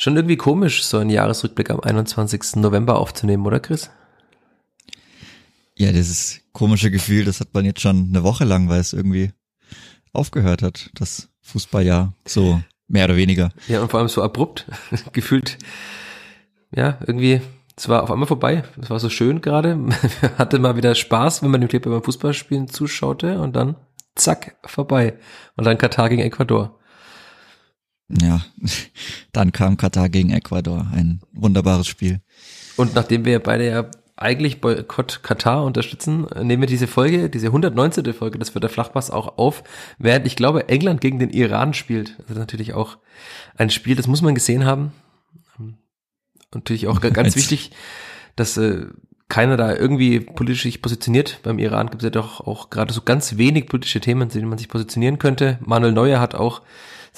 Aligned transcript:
Schon 0.00 0.14
irgendwie 0.14 0.36
komisch, 0.36 0.84
so 0.84 0.98
einen 0.98 1.10
Jahresrückblick 1.10 1.70
am 1.70 1.80
21. 1.80 2.54
November 2.54 3.00
aufzunehmen, 3.00 3.44
oder 3.44 3.58
Chris? 3.58 3.90
Ja, 5.74 5.90
dieses 5.90 6.40
komische 6.52 6.92
Gefühl, 6.92 7.24
das 7.24 7.40
hat 7.40 7.52
man 7.52 7.64
jetzt 7.64 7.80
schon 7.80 8.06
eine 8.08 8.22
Woche 8.22 8.44
lang, 8.44 8.68
weil 8.68 8.78
es 8.78 8.92
irgendwie 8.92 9.32
aufgehört 10.12 10.62
hat, 10.62 10.90
das 10.94 11.30
Fußballjahr, 11.42 12.12
so 12.28 12.62
mehr 12.86 13.06
oder 13.06 13.16
weniger. 13.16 13.50
Ja, 13.66 13.82
und 13.82 13.90
vor 13.90 13.98
allem 13.98 14.08
so 14.08 14.22
abrupt, 14.22 14.66
gefühlt, 15.12 15.58
ja, 16.70 16.98
irgendwie, 17.04 17.40
es 17.76 17.88
war 17.88 18.04
auf 18.04 18.12
einmal 18.12 18.28
vorbei. 18.28 18.62
Es 18.80 18.90
war 18.90 19.00
so 19.00 19.08
schön 19.08 19.40
gerade. 19.40 19.74
Man 19.74 19.96
hatte 20.38 20.60
mal 20.60 20.76
wieder 20.76 20.94
Spaß, 20.94 21.42
wenn 21.42 21.50
man 21.50 21.60
dem 21.60 21.66
Clipper 21.66 21.90
beim 21.90 22.04
Fußballspielen 22.04 22.68
zuschaute 22.68 23.40
und 23.40 23.56
dann 23.56 23.74
zack, 24.14 24.58
vorbei. 24.64 25.18
Und 25.56 25.66
dann 25.66 25.76
Katar 25.76 26.08
gegen 26.08 26.22
Ecuador. 26.22 26.77
Ja, 28.08 28.44
dann 29.32 29.52
kam 29.52 29.76
Katar 29.76 30.08
gegen 30.08 30.30
Ecuador, 30.30 30.86
ein 30.92 31.20
wunderbares 31.32 31.86
Spiel. 31.86 32.20
Und 32.76 32.94
nachdem 32.94 33.24
wir 33.24 33.40
beide 33.40 33.68
ja 33.68 33.90
eigentlich 34.16 34.60
Boykott 34.60 35.22
Katar 35.22 35.64
unterstützen, 35.64 36.26
nehmen 36.42 36.62
wir 36.62 36.66
diese 36.66 36.86
Folge, 36.86 37.30
diese 37.30 37.48
119. 37.48 38.12
Folge, 38.14 38.38
das 38.38 38.54
wird 38.54 38.64
der 38.64 38.70
Flachpass 38.70 39.10
auch 39.10 39.38
auf, 39.38 39.62
während 39.98 40.26
ich 40.26 40.36
glaube, 40.36 40.68
England 40.68 41.00
gegen 41.00 41.18
den 41.18 41.30
Iran 41.30 41.72
spielt. 41.72 42.18
Das 42.18 42.30
ist 42.30 42.38
natürlich 42.38 42.74
auch 42.74 42.98
ein 43.56 43.70
Spiel, 43.70 43.94
das 43.94 44.08
muss 44.08 44.22
man 44.22 44.34
gesehen 44.34 44.64
haben. 44.64 44.92
Und 45.58 45.76
natürlich 46.52 46.88
auch 46.88 47.00
ganz 47.00 47.36
wichtig, 47.36 47.70
dass 48.34 48.56
äh, 48.56 48.86
keiner 49.28 49.56
da 49.56 49.74
irgendwie 49.74 50.20
politisch 50.20 50.62
sich 50.62 50.82
positioniert. 50.82 51.40
Beim 51.42 51.58
Iran 51.58 51.90
gibt 51.90 52.02
es 52.02 52.06
ja 52.06 52.10
doch 52.10 52.40
auch 52.40 52.70
gerade 52.70 52.92
so 52.92 53.02
ganz 53.02 53.36
wenig 53.36 53.66
politische 53.66 54.00
Themen, 54.00 54.30
zu 54.30 54.38
denen 54.38 54.48
man 54.48 54.58
sich 54.58 54.68
positionieren 54.68 55.18
könnte. 55.18 55.58
Manuel 55.60 55.92
Neuer 55.92 56.20
hat 56.20 56.34
auch 56.34 56.62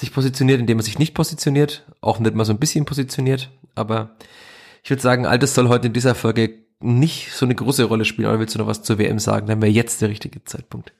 sich 0.01 0.13
positioniert, 0.13 0.59
indem 0.59 0.79
er 0.79 0.83
sich 0.83 0.99
nicht 0.99 1.13
positioniert, 1.13 1.85
auch 2.01 2.19
nicht 2.19 2.35
mal 2.35 2.43
so 2.43 2.51
ein 2.51 2.59
bisschen 2.59 2.85
positioniert. 2.85 3.49
Aber 3.75 4.17
ich 4.83 4.89
würde 4.89 5.01
sagen, 5.01 5.25
all 5.25 5.39
das 5.39 5.55
soll 5.55 5.69
heute 5.69 5.87
in 5.87 5.93
dieser 5.93 6.15
Folge 6.15 6.59
nicht 6.81 7.31
so 7.31 7.45
eine 7.45 7.55
große 7.55 7.83
Rolle 7.85 8.03
spielen. 8.03 8.27
Oder 8.27 8.39
willst 8.39 8.55
du 8.55 8.59
noch 8.59 8.67
was 8.67 8.83
zur 8.83 8.97
WM 8.97 9.19
sagen? 9.19 9.47
Dann 9.47 9.61
wäre 9.61 9.71
jetzt 9.71 10.01
der 10.01 10.09
richtige 10.09 10.43
Zeitpunkt. 10.43 10.93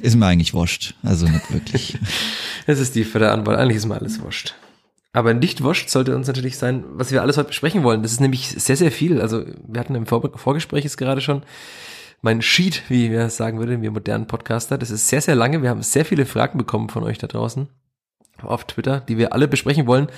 Ist 0.00 0.16
mir 0.16 0.26
eigentlich 0.26 0.54
wurscht. 0.54 0.94
Also 1.02 1.26
nicht 1.26 1.52
wirklich. 1.52 1.98
Es 2.68 2.80
ist 2.80 2.96
die 2.96 3.04
vierte 3.04 3.30
Antwort. 3.30 3.58
Eigentlich 3.58 3.76
ist 3.76 3.86
mir 3.86 3.94
alles 3.94 4.20
wurscht. 4.20 4.56
Aber 5.12 5.34
nicht 5.34 5.62
wurscht 5.62 5.88
sollte 5.88 6.16
uns 6.16 6.26
natürlich 6.26 6.58
sein, 6.58 6.82
was 6.88 7.12
wir 7.12 7.22
alles 7.22 7.36
heute 7.36 7.48
besprechen 7.48 7.84
wollen. 7.84 8.02
Das 8.02 8.10
ist 8.10 8.20
nämlich 8.20 8.48
sehr, 8.48 8.76
sehr 8.76 8.90
viel. 8.90 9.20
Also 9.20 9.44
wir 9.68 9.78
hatten 9.78 9.94
im 9.94 10.04
Vor 10.04 10.36
Vorgespräch 10.36 10.84
es 10.84 10.96
gerade 10.96 11.20
schon 11.20 11.42
mein 12.26 12.42
Sheet, 12.42 12.82
wie 12.90 13.12
wir 13.12 13.30
sagen 13.30 13.60
würden, 13.60 13.82
wir 13.82 13.92
modernen 13.92 14.26
Podcaster. 14.26 14.78
Das 14.78 14.90
ist 14.90 15.06
sehr, 15.06 15.20
sehr 15.20 15.36
lange. 15.36 15.62
Wir 15.62 15.70
haben 15.70 15.82
sehr 15.82 16.04
viele 16.04 16.26
Fragen 16.26 16.58
bekommen 16.58 16.88
von 16.88 17.04
euch 17.04 17.18
da 17.18 17.28
draußen 17.28 17.68
auf 18.42 18.64
Twitter, 18.64 18.98
die 18.98 19.16
wir 19.16 19.32
alle 19.32 19.46
besprechen 19.46 19.86
wollen. 19.86 20.08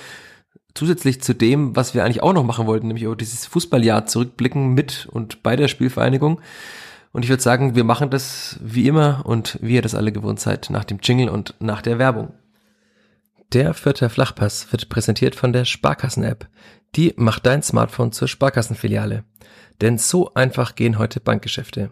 Zusätzlich 0.73 1.21
zu 1.21 1.35
dem, 1.35 1.75
was 1.75 1.93
wir 1.93 2.03
eigentlich 2.03 2.23
auch 2.23 2.33
noch 2.33 2.43
machen 2.43 2.65
wollten, 2.65 2.87
nämlich 2.87 3.03
über 3.03 3.15
dieses 3.15 3.45
Fußballjahr 3.45 4.07
zurückblicken 4.07 4.73
mit 4.73 5.07
und 5.11 5.43
bei 5.43 5.55
der 5.55 5.67
Spielvereinigung. 5.67 6.41
Und 7.11 7.25
ich 7.25 7.29
würde 7.29 7.43
sagen, 7.43 7.75
wir 7.75 7.83
machen 7.83 8.09
das 8.09 8.59
wie 8.59 8.87
immer 8.87 9.21
und 9.25 9.59
wie 9.61 9.75
ihr 9.75 9.83
das 9.83 9.93
alle 9.93 10.11
gewohnt 10.11 10.39
seid, 10.39 10.71
nach 10.71 10.85
dem 10.85 10.97
Jingle 11.03 11.29
und 11.29 11.53
nach 11.59 11.83
der 11.83 11.99
Werbung. 11.99 12.33
Der 13.53 13.75
vierte 13.75 14.09
Flachpass 14.09 14.71
wird 14.71 14.89
präsentiert 14.89 15.35
von 15.35 15.53
der 15.53 15.63
Sparkassen-App. 15.63 16.47
Die 16.95 17.13
macht 17.17 17.45
dein 17.45 17.61
Smartphone 17.61 18.11
zur 18.11 18.27
Sparkassenfiliale. 18.27 19.25
Denn 19.79 19.99
so 19.99 20.33
einfach 20.33 20.73
gehen 20.73 20.97
heute 20.97 21.19
Bankgeschäfte. 21.19 21.91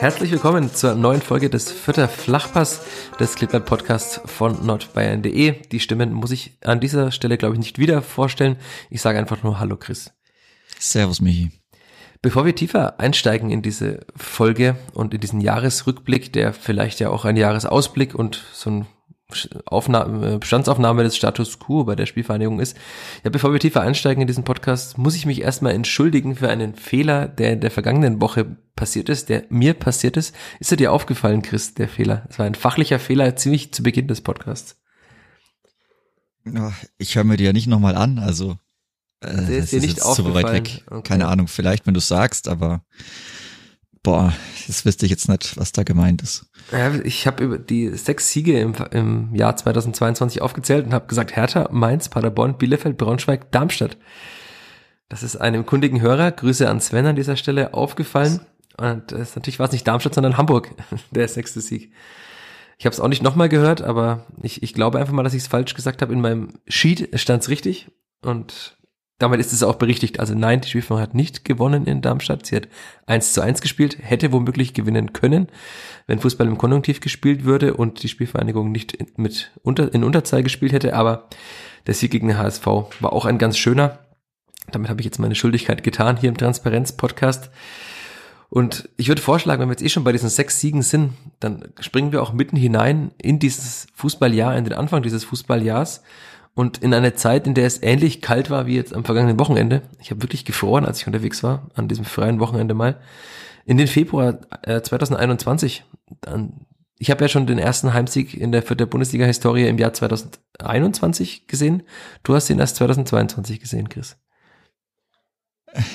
Herzlich 0.00 0.30
willkommen 0.30 0.72
zur 0.72 0.94
neuen 0.94 1.20
Folge 1.20 1.50
des 1.50 1.72
Vierter 1.72 2.06
Flachpass 2.06 2.82
des 3.18 3.34
Kleeblatt 3.34 3.66
Podcasts 3.66 4.20
von 4.26 4.64
nordbayern.de. 4.64 5.68
Die 5.68 5.80
Stimmen 5.80 6.12
muss 6.12 6.30
ich 6.30 6.56
an 6.62 6.78
dieser 6.78 7.10
Stelle, 7.10 7.36
glaube 7.36 7.56
ich, 7.56 7.58
nicht 7.58 7.80
wieder 7.80 8.00
vorstellen. 8.00 8.58
Ich 8.90 9.00
sage 9.00 9.18
einfach 9.18 9.42
nur 9.42 9.58
Hallo 9.58 9.76
Chris. 9.76 10.12
Servus 10.78 11.20
Michi. 11.20 11.50
Bevor 12.22 12.46
wir 12.46 12.54
tiefer 12.54 13.00
einsteigen 13.00 13.50
in 13.50 13.60
diese 13.60 14.06
Folge 14.14 14.76
und 14.94 15.14
in 15.14 15.20
diesen 15.20 15.40
Jahresrückblick, 15.40 16.32
der 16.32 16.52
vielleicht 16.52 17.00
ja 17.00 17.10
auch 17.10 17.24
ein 17.24 17.36
Jahresausblick 17.36 18.14
und 18.14 18.44
so 18.52 18.70
ein 18.70 18.86
Aufnahme, 19.66 20.38
Bestandsaufnahme 20.38 21.02
des 21.02 21.14
Status 21.14 21.58
quo 21.58 21.84
bei 21.84 21.94
der 21.94 22.06
Spielvereinigung 22.06 22.60
ist. 22.60 22.78
Ja, 23.24 23.30
bevor 23.30 23.52
wir 23.52 23.60
tiefer 23.60 23.82
einsteigen 23.82 24.22
in 24.22 24.26
diesen 24.26 24.44
Podcast, 24.44 24.96
muss 24.96 25.14
ich 25.14 25.26
mich 25.26 25.42
erstmal 25.42 25.74
entschuldigen 25.74 26.36
für 26.36 26.48
einen 26.48 26.74
Fehler, 26.74 27.28
der 27.28 27.52
in 27.52 27.60
der 27.60 27.70
vergangenen 27.70 28.22
Woche 28.22 28.56
passiert 28.74 29.10
ist, 29.10 29.28
der 29.28 29.44
mir 29.50 29.74
passiert 29.74 30.16
ist. 30.16 30.34
Ist 30.60 30.70
er 30.70 30.78
dir 30.78 30.92
aufgefallen, 30.92 31.42
Chris, 31.42 31.74
der 31.74 31.88
Fehler? 31.88 32.26
Es 32.30 32.38
war 32.38 32.46
ein 32.46 32.54
fachlicher 32.54 32.98
Fehler 32.98 33.36
ziemlich 33.36 33.74
zu 33.74 33.82
Beginn 33.82 34.08
des 34.08 34.22
Podcasts. 34.22 34.76
Ich 36.96 37.14
höre 37.16 37.24
mir 37.24 37.36
die 37.36 37.44
ja 37.44 37.52
nicht 37.52 37.66
nochmal 37.66 37.96
an, 37.96 38.18
also 38.18 38.56
äh, 39.20 39.44
der 39.44 39.58
ist 39.58 39.72
dir 39.72 39.80
nicht 39.80 39.98
ist 39.98 40.14
zu 40.14 40.32
weit 40.32 40.52
weg. 40.52 40.84
Okay. 40.86 41.02
Keine 41.02 41.28
Ahnung, 41.28 41.48
vielleicht, 41.48 41.86
wenn 41.86 41.92
du 41.92 42.00
sagst, 42.00 42.48
aber 42.48 42.82
boah, 44.02 44.32
das 44.66 44.86
wüsste 44.86 45.04
ich 45.04 45.10
jetzt 45.10 45.28
nicht, 45.28 45.58
was 45.58 45.72
da 45.72 45.82
gemeint 45.82 46.22
ist. 46.22 46.47
Ja, 46.72 46.94
ich 47.02 47.26
habe 47.26 47.44
über 47.44 47.58
die 47.58 47.88
sechs 47.96 48.30
Siege 48.30 48.60
im, 48.60 48.74
im 48.90 49.34
Jahr 49.34 49.56
2022 49.56 50.42
aufgezählt 50.42 50.86
und 50.86 50.92
habe 50.92 51.06
gesagt 51.06 51.34
Hertha, 51.34 51.68
Mainz, 51.72 52.08
Paderborn, 52.08 52.58
Bielefeld, 52.58 52.98
Braunschweig, 52.98 53.50
Darmstadt. 53.52 53.96
Das 55.08 55.22
ist 55.22 55.36
einem 55.36 55.64
kundigen 55.64 56.00
Hörer, 56.00 56.30
Grüße 56.30 56.68
an 56.68 56.80
Sven 56.80 57.06
an 57.06 57.16
dieser 57.16 57.36
Stelle, 57.36 57.72
aufgefallen. 57.72 58.40
Und 58.76 59.12
das, 59.12 59.34
natürlich 59.34 59.58
war 59.58 59.66
es 59.66 59.72
nicht 59.72 59.88
Darmstadt, 59.88 60.14
sondern 60.14 60.36
Hamburg, 60.36 60.70
der 61.10 61.26
sechste 61.28 61.60
Sieg. 61.60 61.92
Ich 62.78 62.86
habe 62.86 62.92
es 62.92 63.00
auch 63.00 63.08
nicht 63.08 63.22
nochmal 63.22 63.48
gehört, 63.48 63.82
aber 63.82 64.26
ich, 64.42 64.62
ich 64.62 64.74
glaube 64.74 64.98
einfach 64.98 65.12
mal, 65.12 65.24
dass 65.24 65.34
ich 65.34 65.42
es 65.42 65.48
falsch 65.48 65.74
gesagt 65.74 66.02
habe. 66.02 66.12
In 66.12 66.20
meinem 66.20 66.60
Sheet 66.68 67.18
stand 67.18 67.42
es 67.42 67.48
richtig. 67.48 67.90
Und 68.22 68.77
damit 69.18 69.40
ist 69.40 69.52
es 69.52 69.64
auch 69.64 69.74
berichtigt. 69.74 70.20
Also 70.20 70.34
nein, 70.34 70.60
die 70.60 70.68
Spielvereinigung 70.68 71.02
hat 71.02 71.14
nicht 71.14 71.44
gewonnen 71.44 71.86
in 71.86 72.00
Darmstadt. 72.00 72.46
Sie 72.46 72.54
hat 72.54 72.68
1 73.06 73.32
zu 73.32 73.40
1 73.40 73.60
gespielt, 73.60 73.98
hätte 74.00 74.32
womöglich 74.32 74.74
gewinnen 74.74 75.12
können, 75.12 75.48
wenn 76.06 76.20
Fußball 76.20 76.46
im 76.46 76.56
Konjunktiv 76.56 77.00
gespielt 77.00 77.44
würde 77.44 77.74
und 77.74 78.02
die 78.02 78.08
Spielvereinigung 78.08 78.70
nicht 78.70 79.18
mit 79.18 79.50
unter, 79.62 79.92
in 79.92 80.04
Unterzahl 80.04 80.44
gespielt 80.44 80.72
hätte. 80.72 80.94
Aber 80.94 81.28
der 81.86 81.94
Sieg 81.94 82.12
gegen 82.12 82.28
den 82.28 82.38
HSV 82.38 82.64
war 82.64 83.12
auch 83.12 83.24
ein 83.24 83.38
ganz 83.38 83.58
schöner. 83.58 83.98
Damit 84.70 84.88
habe 84.88 85.00
ich 85.00 85.04
jetzt 85.06 85.18
meine 85.18 85.34
Schuldigkeit 85.34 85.82
getan 85.82 86.16
hier 86.16 86.28
im 86.28 86.36
Transparenz-Podcast. 86.36 87.50
Und 88.50 88.88
ich 88.96 89.08
würde 89.08 89.20
vorschlagen, 89.20 89.60
wenn 89.60 89.68
wir 89.68 89.72
jetzt 89.72 89.82
eh 89.82 89.88
schon 89.88 90.04
bei 90.04 90.12
diesen 90.12 90.30
sechs 90.30 90.60
Siegen 90.60 90.82
sind, 90.82 91.14
dann 91.40 91.68
springen 91.80 92.12
wir 92.12 92.22
auch 92.22 92.32
mitten 92.32 92.56
hinein 92.56 93.10
in 93.20 93.38
dieses 93.38 93.88
Fußballjahr, 93.94 94.56
in 94.56 94.64
den 94.64 94.72
Anfang 94.74 95.02
dieses 95.02 95.24
Fußballjahrs 95.24 96.02
und 96.58 96.78
in 96.78 96.92
einer 96.92 97.14
Zeit, 97.14 97.46
in 97.46 97.54
der 97.54 97.66
es 97.66 97.80
ähnlich 97.84 98.20
kalt 98.20 98.50
war 98.50 98.66
wie 98.66 98.74
jetzt 98.74 98.92
am 98.92 99.04
vergangenen 99.04 99.38
Wochenende, 99.38 99.82
ich 100.00 100.10
habe 100.10 100.22
wirklich 100.22 100.44
gefroren, 100.44 100.84
als 100.84 101.00
ich 101.00 101.06
unterwegs 101.06 101.44
war, 101.44 101.70
an 101.74 101.86
diesem 101.86 102.04
freien 102.04 102.40
Wochenende 102.40 102.74
mal, 102.74 103.00
in 103.64 103.76
den 103.76 103.86
Februar 103.86 104.40
äh, 104.62 104.82
2021, 104.82 105.84
dann, 106.20 106.66
ich 106.98 107.12
habe 107.12 107.22
ja 107.22 107.28
schon 107.28 107.46
den 107.46 107.60
ersten 107.60 107.94
Heimsieg 107.94 108.34
in 108.34 108.50
der 108.50 108.64
vierten 108.64 108.88
Bundesliga-Historie 108.88 109.68
im 109.68 109.78
Jahr 109.78 109.92
2021 109.92 111.46
gesehen. 111.46 111.84
Du 112.24 112.34
hast 112.34 112.50
ihn 112.50 112.58
erst 112.58 112.74
2022 112.74 113.60
gesehen, 113.60 113.88
Chris. 113.88 114.16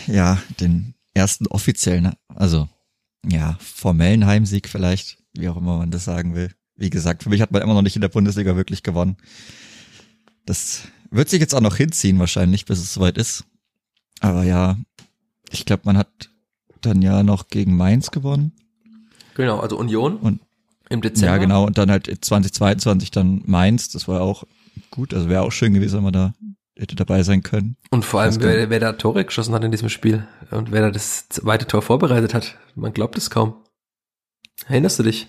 Ja, 0.08 0.42
den 0.62 0.94
ersten 1.14 1.46
offiziellen, 1.48 2.14
also 2.34 2.70
ja, 3.28 3.58
formellen 3.60 4.26
Heimsieg 4.26 4.70
vielleicht, 4.70 5.18
wie 5.34 5.50
auch 5.50 5.58
immer 5.58 5.80
man 5.80 5.92
das 5.92 6.06
sagen 6.06 6.36
will. 6.36 6.52
Wie 6.78 6.90
gesagt, 6.90 7.24
für 7.24 7.30
mich 7.30 7.42
hat 7.42 7.52
man 7.52 7.62
immer 7.62 7.74
noch 7.74 7.82
nicht 7.82 7.98
in 7.98 8.02
der 8.02 8.08
Bundesliga 8.08 8.56
wirklich 8.56 8.82
gewonnen. 8.82 9.18
Das 10.46 10.84
wird 11.12 11.30
sich 11.30 11.40
jetzt 11.40 11.54
auch 11.54 11.62
noch 11.62 11.76
hinziehen 11.76 12.20
wahrscheinlich, 12.20 12.66
bis 12.66 12.80
es 12.80 12.94
soweit 12.94 13.18
ist. 13.18 13.46
Aber 14.20 14.44
ja, 14.44 14.78
ich 15.52 15.66
glaube, 15.66 15.84
man 15.86 15.98
hat 15.98 16.30
dann 16.82 17.02
ja 17.02 17.24
noch 17.24 17.48
gegen 17.48 17.76
Mainz 17.76 18.12
gewonnen. 18.12 18.52
Genau, 19.36 19.60
also 19.60 19.78
Union 19.78 20.18
und 20.18 20.42
im 20.90 21.02
Dezember. 21.02 21.34
Ja, 21.34 21.38
genau, 21.38 21.66
und 21.66 21.78
dann 21.78 21.90
halt 21.90 22.08
2022 22.08 23.12
dann 23.12 23.42
Mainz, 23.46 23.90
das 23.90 24.08
war 24.08 24.22
auch 24.22 24.44
gut, 24.92 25.14
also 25.14 25.30
wäre 25.30 25.44
auch 25.44 25.52
schön 25.52 25.74
gewesen, 25.74 25.98
wenn 25.98 26.04
man 26.04 26.14
da 26.14 26.34
hätte 26.78 26.96
dabei 26.96 27.24
sein 27.24 27.44
können. 27.44 27.78
Und 27.92 28.06
vor 28.06 28.22
allem, 28.22 28.36
wer, 28.42 28.70
wer 28.70 28.80
da 28.80 28.94
Tore 28.94 29.26
geschossen 29.26 29.54
hat 29.54 29.64
in 29.64 29.72
diesem 29.72 29.90
Spiel 29.90 30.28
und 30.52 30.72
wer 30.72 30.82
da 30.82 30.92
das 30.92 31.30
zweite 31.30 31.68
Tor 31.68 31.82
vorbereitet 31.82 32.34
hat, 32.34 32.58
man 32.76 32.94
glaubt 32.94 33.18
es 33.18 33.30
kaum. 33.30 33.56
Erinnerst 34.68 35.00
du 35.00 35.04
dich? 35.04 35.28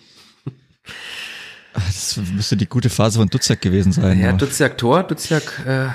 Das 1.75 2.17
müsste 2.17 2.57
die 2.57 2.69
gute 2.69 2.89
Phase 2.89 3.19
von 3.19 3.29
Dutzjak 3.29 3.61
gewesen 3.61 3.93
sein. 3.93 4.21
Ja, 4.21 4.33
Dutzjak 4.33 4.79
Tor, 4.79 5.03
Dutzjak 5.03 5.67
äh, 5.67 5.89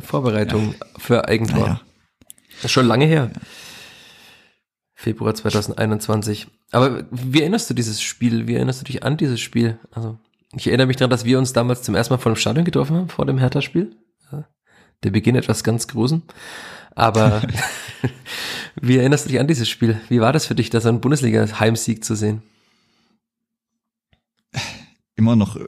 Vorbereitung 0.00 0.74
ja. 0.78 0.86
für 0.98 1.28
Eigentor. 1.28 1.66
Ja. 1.66 1.80
Das 2.56 2.66
ist 2.66 2.72
schon 2.72 2.86
lange 2.86 3.06
her. 3.06 3.30
Februar 4.94 5.34
2021. 5.34 6.48
Aber 6.72 7.04
wie 7.10 7.40
erinnerst 7.40 7.70
du 7.70 7.74
dieses 7.74 8.02
Spiel? 8.02 8.46
Wie 8.46 8.54
erinnerst 8.54 8.80
du 8.80 8.84
dich 8.84 9.02
an 9.02 9.16
dieses 9.16 9.40
Spiel? 9.40 9.78
Also, 9.92 10.18
ich 10.54 10.66
erinnere 10.66 10.86
mich 10.86 10.96
daran, 10.96 11.10
dass 11.10 11.24
wir 11.24 11.38
uns 11.38 11.52
damals 11.52 11.82
zum 11.82 11.94
ersten 11.94 12.14
Mal 12.14 12.18
vor 12.18 12.32
dem 12.32 12.36
Stadion 12.36 12.64
getroffen 12.64 12.96
haben, 12.96 13.08
vor 13.08 13.26
dem 13.26 13.38
Hertha-Spiel. 13.38 13.96
Der 15.02 15.10
Beginn 15.10 15.34
etwas 15.34 15.64
ganz 15.64 15.88
Großen. 15.88 16.22
Aber 16.94 17.42
wie 18.80 18.98
erinnerst 18.98 19.24
du 19.24 19.30
dich 19.30 19.40
an 19.40 19.48
dieses 19.48 19.68
Spiel? 19.68 20.00
Wie 20.08 20.20
war 20.20 20.32
das 20.32 20.46
für 20.46 20.54
dich, 20.54 20.70
da 20.70 20.80
so 20.80 20.88
einen 20.88 21.00
Bundesliga-Heimsieg 21.00 22.04
zu 22.04 22.14
sehen? 22.14 22.42
Immer 25.16 25.36
noch 25.36 25.56
äh, 25.56 25.66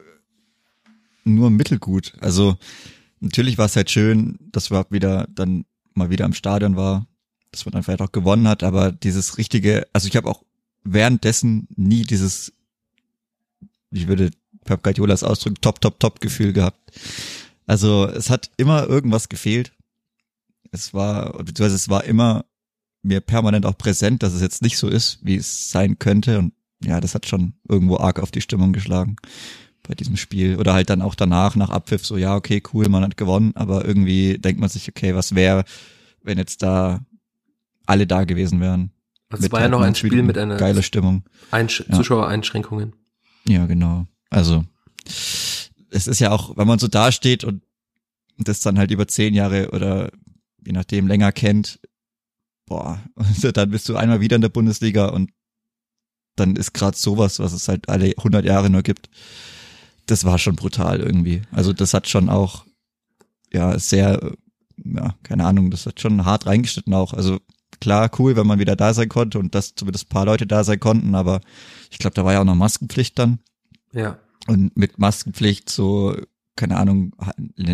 nur 1.23 1.49
mittelgut. 1.49 2.13
Also 2.19 2.57
natürlich 3.19 3.57
war 3.57 3.65
es 3.65 3.75
halt 3.75 3.91
schön, 3.91 4.37
dass 4.51 4.71
wir 4.71 4.85
wieder 4.89 5.27
dann 5.33 5.65
mal 5.93 6.09
wieder 6.09 6.25
im 6.25 6.33
Stadion 6.33 6.75
war, 6.75 7.07
dass 7.51 7.65
man 7.65 7.73
dann 7.73 7.83
vielleicht 7.83 8.01
auch 8.01 8.11
gewonnen 8.11 8.47
hat, 8.47 8.63
aber 8.63 8.91
dieses 8.91 9.37
richtige, 9.37 9.87
also 9.93 10.07
ich 10.07 10.15
habe 10.15 10.29
auch 10.29 10.43
währenddessen 10.83 11.67
nie 11.75 12.03
dieses, 12.03 12.53
ich 13.91 14.07
würde 14.07 14.31
Pep 14.65 14.83
Guardiolas 14.83 15.23
Ausdruck 15.23 15.61
top, 15.61 15.79
top, 15.79 15.99
top 15.99 16.21
Gefühl 16.21 16.53
gehabt. 16.53 16.91
Also 17.65 18.07
es 18.07 18.29
hat 18.29 18.51
immer 18.57 18.87
irgendwas 18.87 19.29
gefehlt. 19.29 19.71
Es 20.71 20.93
war, 20.93 21.31
beziehungsweise 21.37 21.75
es 21.75 21.89
war 21.89 22.03
immer 22.03 22.45
mir 23.03 23.21
permanent 23.21 23.65
auch 23.65 23.77
präsent, 23.77 24.23
dass 24.23 24.33
es 24.33 24.41
jetzt 24.41 24.61
nicht 24.61 24.77
so 24.77 24.89
ist, 24.89 25.19
wie 25.21 25.35
es 25.35 25.69
sein 25.69 25.99
könnte. 25.99 26.39
Und 26.39 26.53
ja, 26.83 26.99
das 26.99 27.15
hat 27.15 27.25
schon 27.25 27.53
irgendwo 27.67 27.97
arg 27.97 28.19
auf 28.19 28.31
die 28.31 28.41
Stimmung 28.41 28.73
geschlagen 28.73 29.15
bei 29.87 29.95
diesem 29.95 30.17
Spiel. 30.17 30.57
Oder 30.57 30.73
halt 30.73 30.89
dann 30.89 31.01
auch 31.01 31.15
danach, 31.15 31.55
nach 31.55 31.69
Abpfiff, 31.69 32.05
so, 32.05 32.17
ja, 32.17 32.35
okay, 32.35 32.61
cool, 32.73 32.89
man 32.89 33.03
hat 33.03 33.17
gewonnen, 33.17 33.53
aber 33.55 33.85
irgendwie 33.85 34.37
denkt 34.37 34.59
man 34.59 34.69
sich, 34.69 34.89
okay, 34.89 35.15
was 35.15 35.35
wäre, 35.35 35.63
wenn 36.21 36.37
jetzt 36.37 36.63
da 36.63 37.05
alle 37.85 38.07
da 38.07 38.23
gewesen 38.23 38.59
wären. 38.59 38.91
Es 39.29 39.51
war 39.51 39.61
ja 39.61 39.67
noch 39.67 39.81
ein 39.81 39.95
Spiel 39.95 40.23
mit 40.23 40.37
einer 40.37 40.57
geile 40.57 40.83
Stimmung. 40.83 41.23
Einsch 41.51 41.83
ja. 41.87 41.95
Zuschauereinschränkungen. 41.95 42.93
Ja, 43.47 43.65
genau. 43.65 44.07
Also 44.29 44.65
es 45.89 46.07
ist 46.07 46.19
ja 46.19 46.31
auch, 46.31 46.57
wenn 46.57 46.67
man 46.67 46.79
so 46.79 46.87
dasteht 46.87 47.43
und 47.43 47.61
das 48.37 48.59
dann 48.59 48.77
halt 48.77 48.91
über 48.91 49.07
zehn 49.07 49.33
Jahre 49.33 49.71
oder 49.71 50.11
je 50.65 50.73
nachdem 50.73 51.07
länger 51.07 51.31
kennt, 51.31 51.79
boah, 52.65 53.01
dann 53.53 53.69
bist 53.69 53.89
du 53.89 53.95
einmal 53.95 54.19
wieder 54.21 54.35
in 54.35 54.41
der 54.41 54.49
Bundesliga 54.49 55.07
und 55.07 55.31
dann 56.35 56.55
ist 56.55 56.73
gerade 56.73 56.97
sowas, 56.97 57.39
was 57.39 57.53
es 57.53 57.67
halt 57.67 57.89
alle 57.89 58.13
100 58.17 58.45
Jahre 58.45 58.69
nur 58.69 58.83
gibt. 58.83 59.09
Das 60.05 60.25
war 60.25 60.37
schon 60.37 60.55
brutal 60.55 60.99
irgendwie. 60.99 61.41
Also 61.51 61.73
das 61.73 61.93
hat 61.93 62.07
schon 62.07 62.29
auch, 62.29 62.65
ja, 63.51 63.77
sehr, 63.79 64.33
ja, 64.83 65.15
keine 65.23 65.45
Ahnung, 65.45 65.71
das 65.71 65.85
hat 65.85 65.99
schon 65.99 66.25
hart 66.25 66.45
reingeschnitten 66.45 66.93
auch. 66.93 67.13
Also 67.13 67.39
klar, 67.79 68.11
cool, 68.19 68.35
wenn 68.35 68.47
man 68.47 68.59
wieder 68.59 68.75
da 68.75 68.93
sein 68.93 69.09
konnte 69.09 69.39
und 69.39 69.55
dass 69.55 69.75
zumindest 69.75 70.05
ein 70.05 70.09
paar 70.09 70.25
Leute 70.25 70.45
da 70.45 70.63
sein 70.63 70.79
konnten, 70.79 71.15
aber 71.15 71.41
ich 71.89 71.97
glaube, 71.97 72.13
da 72.13 72.25
war 72.25 72.33
ja 72.33 72.41
auch 72.41 72.45
noch 72.45 72.55
Maskenpflicht 72.55 73.17
dann. 73.17 73.39
Ja. 73.93 74.19
Und 74.47 74.77
mit 74.77 74.99
Maskenpflicht 74.99 75.69
so, 75.69 76.15
keine 76.55 76.77
Ahnung, 76.77 77.13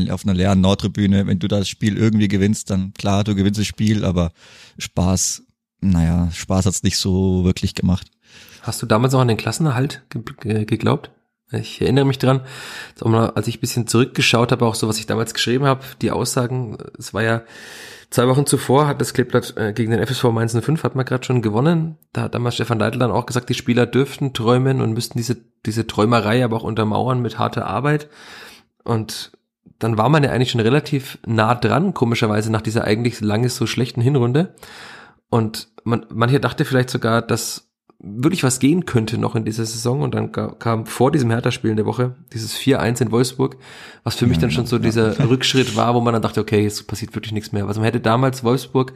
auf 0.09 0.23
einer 0.23 0.33
leeren 0.33 0.61
Nordtribüne, 0.61 1.27
wenn 1.27 1.39
du 1.39 1.47
das 1.47 1.67
Spiel 1.67 1.97
irgendwie 1.97 2.27
gewinnst, 2.27 2.69
dann 2.69 2.93
klar, 2.93 3.23
du 3.23 3.35
gewinnst 3.35 3.59
das 3.59 3.67
Spiel, 3.67 4.05
aber 4.05 4.31
Spaß, 4.77 5.43
naja, 5.81 6.31
Spaß 6.31 6.65
hat's 6.65 6.83
nicht 6.83 6.97
so 6.97 7.43
wirklich 7.43 7.75
gemacht. 7.75 8.09
Hast 8.61 8.81
du 8.81 8.85
damals 8.85 9.13
auch 9.13 9.21
an 9.21 9.27
den 9.27 9.37
Klassenerhalt 9.37 10.03
ge 10.09 10.65
geglaubt? 10.65 11.11
Ich 11.51 11.81
erinnere 11.81 12.05
mich 12.05 12.17
dran, 12.17 12.41
als 13.01 13.47
ich 13.47 13.57
ein 13.57 13.59
bisschen 13.59 13.85
zurückgeschaut 13.87 14.53
habe, 14.53 14.65
auch 14.65 14.75
so, 14.75 14.87
was 14.87 14.99
ich 14.99 15.05
damals 15.05 15.33
geschrieben 15.33 15.65
habe, 15.65 15.81
die 16.01 16.11
Aussagen, 16.11 16.77
es 16.97 17.13
war 17.13 17.23
ja 17.23 17.43
Zwei 18.11 18.27
Wochen 18.27 18.45
zuvor 18.45 18.87
hat 18.87 18.99
das 18.99 19.13
Kleeblatt 19.13 19.55
äh, 19.55 19.71
gegen 19.71 19.91
den 19.91 20.05
FSV 20.05 20.25
Mainz 20.25 20.53
05 20.53 20.83
hat 20.83 20.95
man 20.95 21.05
gerade 21.05 21.23
schon 21.23 21.41
gewonnen. 21.41 21.97
Da 22.11 22.23
hat 22.23 22.35
damals 22.35 22.55
Stefan 22.55 22.77
Leitl 22.77 22.99
dann 22.99 23.09
auch 23.09 23.25
gesagt, 23.25 23.47
die 23.47 23.53
Spieler 23.53 23.85
dürften 23.85 24.33
träumen 24.33 24.81
und 24.81 24.91
müssten 24.91 25.17
diese, 25.17 25.37
diese 25.65 25.87
Träumerei 25.87 26.43
aber 26.43 26.57
auch 26.57 26.63
untermauern 26.63 27.21
mit 27.21 27.39
harter 27.39 27.67
Arbeit. 27.67 28.09
Und 28.83 29.31
dann 29.79 29.97
war 29.97 30.09
man 30.09 30.25
ja 30.25 30.31
eigentlich 30.31 30.51
schon 30.51 30.59
relativ 30.59 31.19
nah 31.25 31.55
dran, 31.55 31.93
komischerweise 31.93 32.51
nach 32.51 32.61
dieser 32.61 32.83
eigentlich 32.83 33.21
lange 33.21 33.47
so 33.47 33.65
schlechten 33.65 34.01
Hinrunde. 34.01 34.55
Und 35.29 35.69
man, 35.85 36.05
manche 36.09 36.41
dachte 36.41 36.65
vielleicht 36.65 36.89
sogar, 36.89 37.21
dass 37.21 37.70
wirklich 38.03 38.43
was 38.43 38.59
gehen 38.59 38.85
könnte 38.85 39.19
noch 39.19 39.35
in 39.35 39.45
dieser 39.45 39.65
Saison 39.65 40.01
und 40.01 40.15
dann 40.15 40.31
kam 40.31 40.85
vor 40.87 41.11
diesem 41.11 41.29
Hertha-Spiel 41.29 41.69
in 41.69 41.77
der 41.77 41.85
Woche 41.85 42.15
dieses 42.33 42.57
4-1 42.57 43.01
in 43.01 43.11
Wolfsburg, 43.11 43.57
was 44.03 44.15
für 44.15 44.25
mich 44.25 44.39
dann 44.39 44.49
schon 44.49 44.65
so 44.65 44.79
dieser 44.79 45.29
Rückschritt 45.29 45.75
war, 45.75 45.93
wo 45.93 46.01
man 46.01 46.13
dann 46.13 46.23
dachte, 46.23 46.41
okay, 46.41 46.65
es 46.65 46.81
passiert 46.81 47.13
wirklich 47.13 47.31
nichts 47.31 47.51
mehr. 47.51 47.67
Also 47.67 47.79
man 47.79 47.85
hätte 47.85 47.99
damals 47.99 48.43
Wolfsburg 48.43 48.93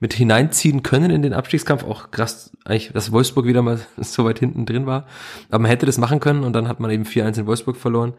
mit 0.00 0.14
hineinziehen 0.14 0.82
können 0.82 1.10
in 1.10 1.22
den 1.22 1.32
Abstiegskampf, 1.32 1.84
auch 1.84 2.10
krass 2.10 2.50
eigentlich, 2.64 2.90
dass 2.92 3.12
Wolfsburg 3.12 3.46
wieder 3.46 3.62
mal 3.62 3.80
so 3.98 4.24
weit 4.24 4.40
hinten 4.40 4.66
drin 4.66 4.84
war, 4.84 5.06
aber 5.48 5.60
man 5.60 5.70
hätte 5.70 5.86
das 5.86 5.98
machen 5.98 6.18
können 6.18 6.42
und 6.42 6.52
dann 6.52 6.66
hat 6.66 6.80
man 6.80 6.90
eben 6.90 7.04
4-1 7.04 7.40
in 7.40 7.46
Wolfsburg 7.46 7.76
verloren. 7.76 8.14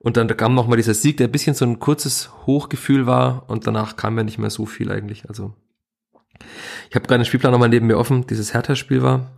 Und 0.00 0.16
dann 0.16 0.28
kam 0.36 0.54
noch 0.54 0.68
mal 0.68 0.76
dieser 0.76 0.94
Sieg, 0.94 1.16
der 1.16 1.26
ein 1.26 1.32
bisschen 1.32 1.54
so 1.54 1.64
ein 1.64 1.80
kurzes 1.80 2.30
Hochgefühl 2.46 3.06
war 3.06 3.42
und 3.48 3.66
danach 3.66 3.96
kam 3.96 4.16
ja 4.16 4.22
nicht 4.22 4.38
mehr 4.38 4.50
so 4.50 4.64
viel 4.64 4.92
eigentlich. 4.92 5.28
Also 5.28 5.54
ich 6.88 6.94
habe 6.94 7.08
gerade 7.08 7.22
den 7.22 7.24
Spielplan 7.24 7.50
nochmal 7.50 7.68
neben 7.68 7.88
mir 7.88 7.98
offen, 7.98 8.24
dieses 8.28 8.54
Hertha-Spiel 8.54 9.02
war 9.02 9.32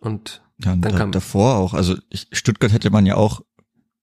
und 0.00 0.42
ja, 0.62 0.70
dann 0.76 0.80
da, 0.80 0.90
kam 0.90 1.12
davor 1.12 1.56
auch. 1.56 1.74
Also 1.74 1.96
ich, 2.10 2.26
Stuttgart 2.32 2.72
hätte 2.72 2.90
man 2.90 3.06
ja 3.06 3.16
auch, 3.16 3.42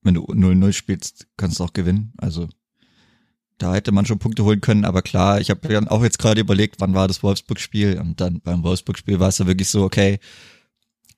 wenn 0.01 0.13
du 0.13 0.25
0-0 0.25 0.73
spielst, 0.73 1.27
kannst 1.37 1.59
du 1.59 1.63
auch 1.63 1.73
gewinnen. 1.73 2.13
Also 2.17 2.47
da 3.57 3.73
hätte 3.73 3.91
man 3.91 4.05
schon 4.05 4.19
Punkte 4.19 4.43
holen 4.43 4.61
können, 4.61 4.85
aber 4.85 5.01
klar, 5.01 5.39
ich 5.39 5.49
habe 5.49 5.71
ja 5.71 5.81
auch 5.89 6.03
jetzt 6.03 6.19
gerade 6.19 6.41
überlegt, 6.41 6.75
wann 6.79 6.93
war 6.93 7.07
das 7.07 7.23
Wolfsburg-Spiel? 7.23 7.99
Und 7.99 8.19
dann 8.19 8.41
beim 8.41 8.63
Wolfsburg-Spiel 8.63 9.19
war 9.19 9.29
es 9.29 9.37
ja 9.37 9.47
wirklich 9.47 9.69
so, 9.69 9.83
okay, 9.83 10.19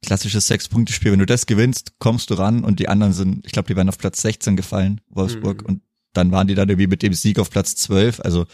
klassisches 0.04 0.48
Sechs-Punkte-Spiel, 0.48 1.12
wenn 1.12 1.20
du 1.20 1.26
das 1.26 1.48
gewinnst, 1.48 1.94
kommst 2.00 2.30
du 2.30 2.36
ran. 2.36 2.64
Und 2.64 2.80
die 2.80 2.90
anderen 2.90 3.14
sind, 3.14 3.46
ich 3.46 3.52
glaube, 3.52 3.68
die 3.68 3.76
wären 3.76 3.90
auf 3.90 3.98
Platz 3.98 4.22
16 4.22 4.56
gefallen, 4.56 5.02
Wolfsburg, 5.10 5.62
mhm. 5.64 5.68
und 5.68 5.82
dann 6.14 6.32
waren 6.32 6.48
die 6.48 6.56
dann 6.56 6.70
irgendwie 6.70 6.88
mit 6.88 7.04
dem 7.04 7.14
Sieg 7.14 7.40
auf 7.40 7.50
Platz 7.50 7.76
12, 7.76 8.22
also 8.22 8.46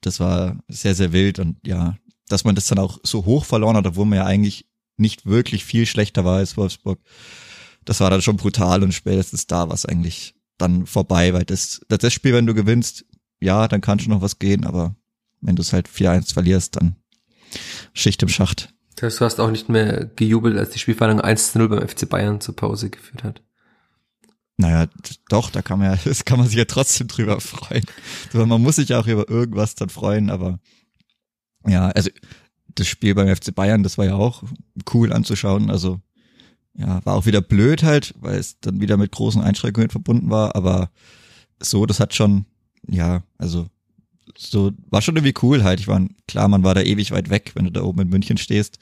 das 0.00 0.20
war 0.20 0.58
sehr, 0.68 0.94
sehr 0.94 1.12
wild. 1.12 1.38
Und 1.38 1.56
ja, 1.66 1.96
dass 2.28 2.44
man 2.44 2.54
das 2.54 2.66
dann 2.66 2.78
auch 2.78 2.98
so 3.02 3.24
hoch 3.24 3.44
verloren 3.44 3.76
hat, 3.76 3.86
obwohl 3.86 4.06
man 4.06 4.18
ja 4.18 4.26
eigentlich 4.26 4.67
nicht 4.98 5.26
wirklich 5.26 5.64
viel 5.64 5.86
schlechter 5.86 6.24
war 6.24 6.38
als 6.38 6.56
Wolfsburg. 6.56 7.00
Das 7.84 8.00
war 8.00 8.10
dann 8.10 8.22
schon 8.22 8.36
brutal 8.36 8.82
und 8.82 8.92
spätestens 8.92 9.46
da 9.46 9.68
war 9.68 9.74
es 9.74 9.86
eigentlich 9.86 10.34
dann 10.58 10.86
vorbei, 10.86 11.32
weil 11.32 11.44
das, 11.44 11.80
das 11.88 12.12
Spiel, 12.12 12.34
wenn 12.34 12.46
du 12.46 12.54
gewinnst, 12.54 13.04
ja, 13.40 13.68
dann 13.68 13.80
kann 13.80 14.00
schon 14.00 14.12
noch 14.12 14.22
was 14.22 14.38
gehen, 14.38 14.64
aber 14.64 14.96
wenn 15.40 15.56
du 15.56 15.62
es 15.62 15.72
halt 15.72 15.88
4-1 15.88 16.32
verlierst, 16.32 16.76
dann 16.76 16.96
Schicht 17.94 18.22
im 18.22 18.28
Schacht. 18.28 18.74
Das 18.96 19.04
heißt, 19.04 19.20
du 19.20 19.24
hast 19.24 19.40
auch 19.40 19.50
nicht 19.50 19.68
mehr 19.68 20.06
gejubelt, 20.16 20.58
als 20.58 20.70
die 20.70 20.80
Spielverhandlung 20.80 21.24
1-0 21.24 21.68
beim 21.68 21.88
FC 21.88 22.08
Bayern 22.08 22.40
zur 22.40 22.56
Pause 22.56 22.90
geführt 22.90 23.22
hat. 23.22 23.42
Naja, 24.56 24.88
doch, 25.28 25.50
da 25.50 25.62
kann 25.62 25.78
man 25.78 25.92
ja, 25.92 25.98
das 26.04 26.24
kann 26.24 26.38
man 26.38 26.48
sich 26.48 26.56
ja 26.56 26.64
trotzdem 26.64 27.06
drüber 27.06 27.40
freuen. 27.40 27.84
Man 28.32 28.60
muss 28.60 28.76
sich 28.76 28.88
ja 28.88 28.98
auch 28.98 29.06
über 29.06 29.28
irgendwas 29.28 29.76
dann 29.76 29.88
freuen, 29.88 30.30
aber 30.30 30.58
ja, 31.64 31.88
also 31.90 32.10
das 32.78 32.88
Spiel 32.88 33.14
beim 33.14 33.34
FC 33.34 33.54
Bayern, 33.54 33.82
das 33.82 33.98
war 33.98 34.04
ja 34.04 34.14
auch 34.14 34.42
cool 34.92 35.12
anzuschauen. 35.12 35.70
Also 35.70 36.00
ja, 36.74 37.04
war 37.04 37.14
auch 37.14 37.26
wieder 37.26 37.40
blöd 37.40 37.82
halt, 37.82 38.14
weil 38.20 38.38
es 38.38 38.60
dann 38.60 38.80
wieder 38.80 38.96
mit 38.96 39.10
großen 39.10 39.42
Einschränkungen 39.42 39.90
verbunden 39.90 40.30
war, 40.30 40.54
aber 40.54 40.90
so, 41.60 41.86
das 41.86 41.98
hat 41.98 42.14
schon, 42.14 42.46
ja, 42.86 43.24
also 43.36 43.68
so, 44.36 44.72
war 44.88 45.02
schon 45.02 45.16
irgendwie 45.16 45.34
cool 45.42 45.64
halt. 45.64 45.80
Ich 45.80 45.88
war, 45.88 46.00
klar, 46.28 46.46
man 46.48 46.62
war 46.62 46.74
da 46.74 46.82
ewig 46.82 47.10
weit 47.10 47.30
weg, 47.30 47.52
wenn 47.54 47.64
du 47.64 47.72
da 47.72 47.82
oben 47.82 48.02
in 48.02 48.08
München 48.08 48.38
stehst. 48.38 48.78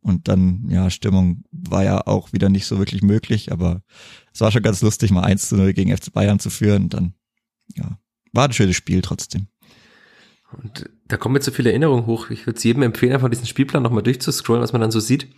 Und 0.00 0.28
dann, 0.28 0.68
ja, 0.68 0.90
Stimmung 0.90 1.44
war 1.50 1.84
ja 1.84 2.06
auch 2.06 2.32
wieder 2.32 2.48
nicht 2.48 2.66
so 2.66 2.78
wirklich 2.78 3.02
möglich, 3.02 3.52
aber 3.52 3.82
es 4.32 4.40
war 4.40 4.50
schon 4.50 4.62
ganz 4.62 4.82
lustig, 4.82 5.10
mal 5.10 5.22
1 5.22 5.48
zu 5.48 5.56
0 5.56 5.72
gegen 5.72 5.96
FC 5.96 6.12
Bayern 6.12 6.38
zu 6.38 6.50
führen. 6.50 6.84
Und 6.84 6.94
dann, 6.94 7.14
ja, 7.74 7.98
war 8.32 8.46
ein 8.46 8.52
schönes 8.52 8.76
Spiel 8.76 9.02
trotzdem. 9.02 9.48
Und 10.62 10.88
da 11.08 11.16
kommen 11.16 11.34
jetzt 11.36 11.44
so 11.44 11.52
viele 11.52 11.70
Erinnerungen 11.70 12.06
hoch. 12.06 12.30
Ich 12.30 12.46
würde 12.46 12.56
es 12.56 12.64
jedem 12.64 12.82
empfehlen, 12.82 13.12
einfach 13.12 13.28
diesen 13.28 13.46
Spielplan 13.46 13.82
nochmal 13.82 14.02
durchzuscrollen, 14.02 14.62
was 14.62 14.72
man 14.72 14.80
dann 14.80 14.90
so 14.90 15.00
sieht. 15.00 15.28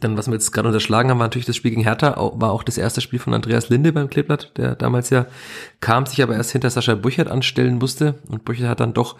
Dann, 0.00 0.18
was 0.18 0.26
wir 0.26 0.34
jetzt 0.34 0.52
gerade 0.52 0.68
unterschlagen 0.68 1.08
haben, 1.08 1.18
war 1.18 1.26
natürlich 1.26 1.46
das 1.46 1.56
Spiel 1.56 1.70
gegen 1.70 1.82
Hertha, 1.82 2.14
war 2.34 2.52
auch 2.52 2.62
das 2.62 2.76
erste 2.76 3.00
Spiel 3.00 3.18
von 3.18 3.32
Andreas 3.32 3.70
Linde 3.70 3.92
beim 3.92 4.10
Kleeblatt, 4.10 4.52
der 4.58 4.74
damals 4.74 5.08
ja 5.08 5.26
kam, 5.80 6.04
sich 6.04 6.22
aber 6.22 6.34
erst 6.34 6.50
hinter 6.50 6.68
Sascha 6.68 6.94
Buchert 6.94 7.28
anstellen 7.28 7.78
musste. 7.78 8.16
Und 8.28 8.44
Buchert 8.44 8.68
hat 8.68 8.80
dann 8.80 8.92
doch, 8.92 9.16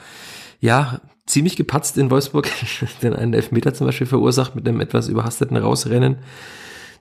ja, 0.60 1.00
ziemlich 1.26 1.56
gepatzt 1.56 1.96
in 1.96 2.10
Wolfsburg, 2.10 2.48
den 3.02 3.14
einen 3.14 3.32
Elfmeter 3.32 3.72
zum 3.72 3.86
Beispiel 3.86 4.06
verursacht 4.06 4.54
mit 4.56 4.68
einem 4.68 4.80
etwas 4.80 5.08
überhasteten 5.08 5.56
Rausrennen. 5.56 6.18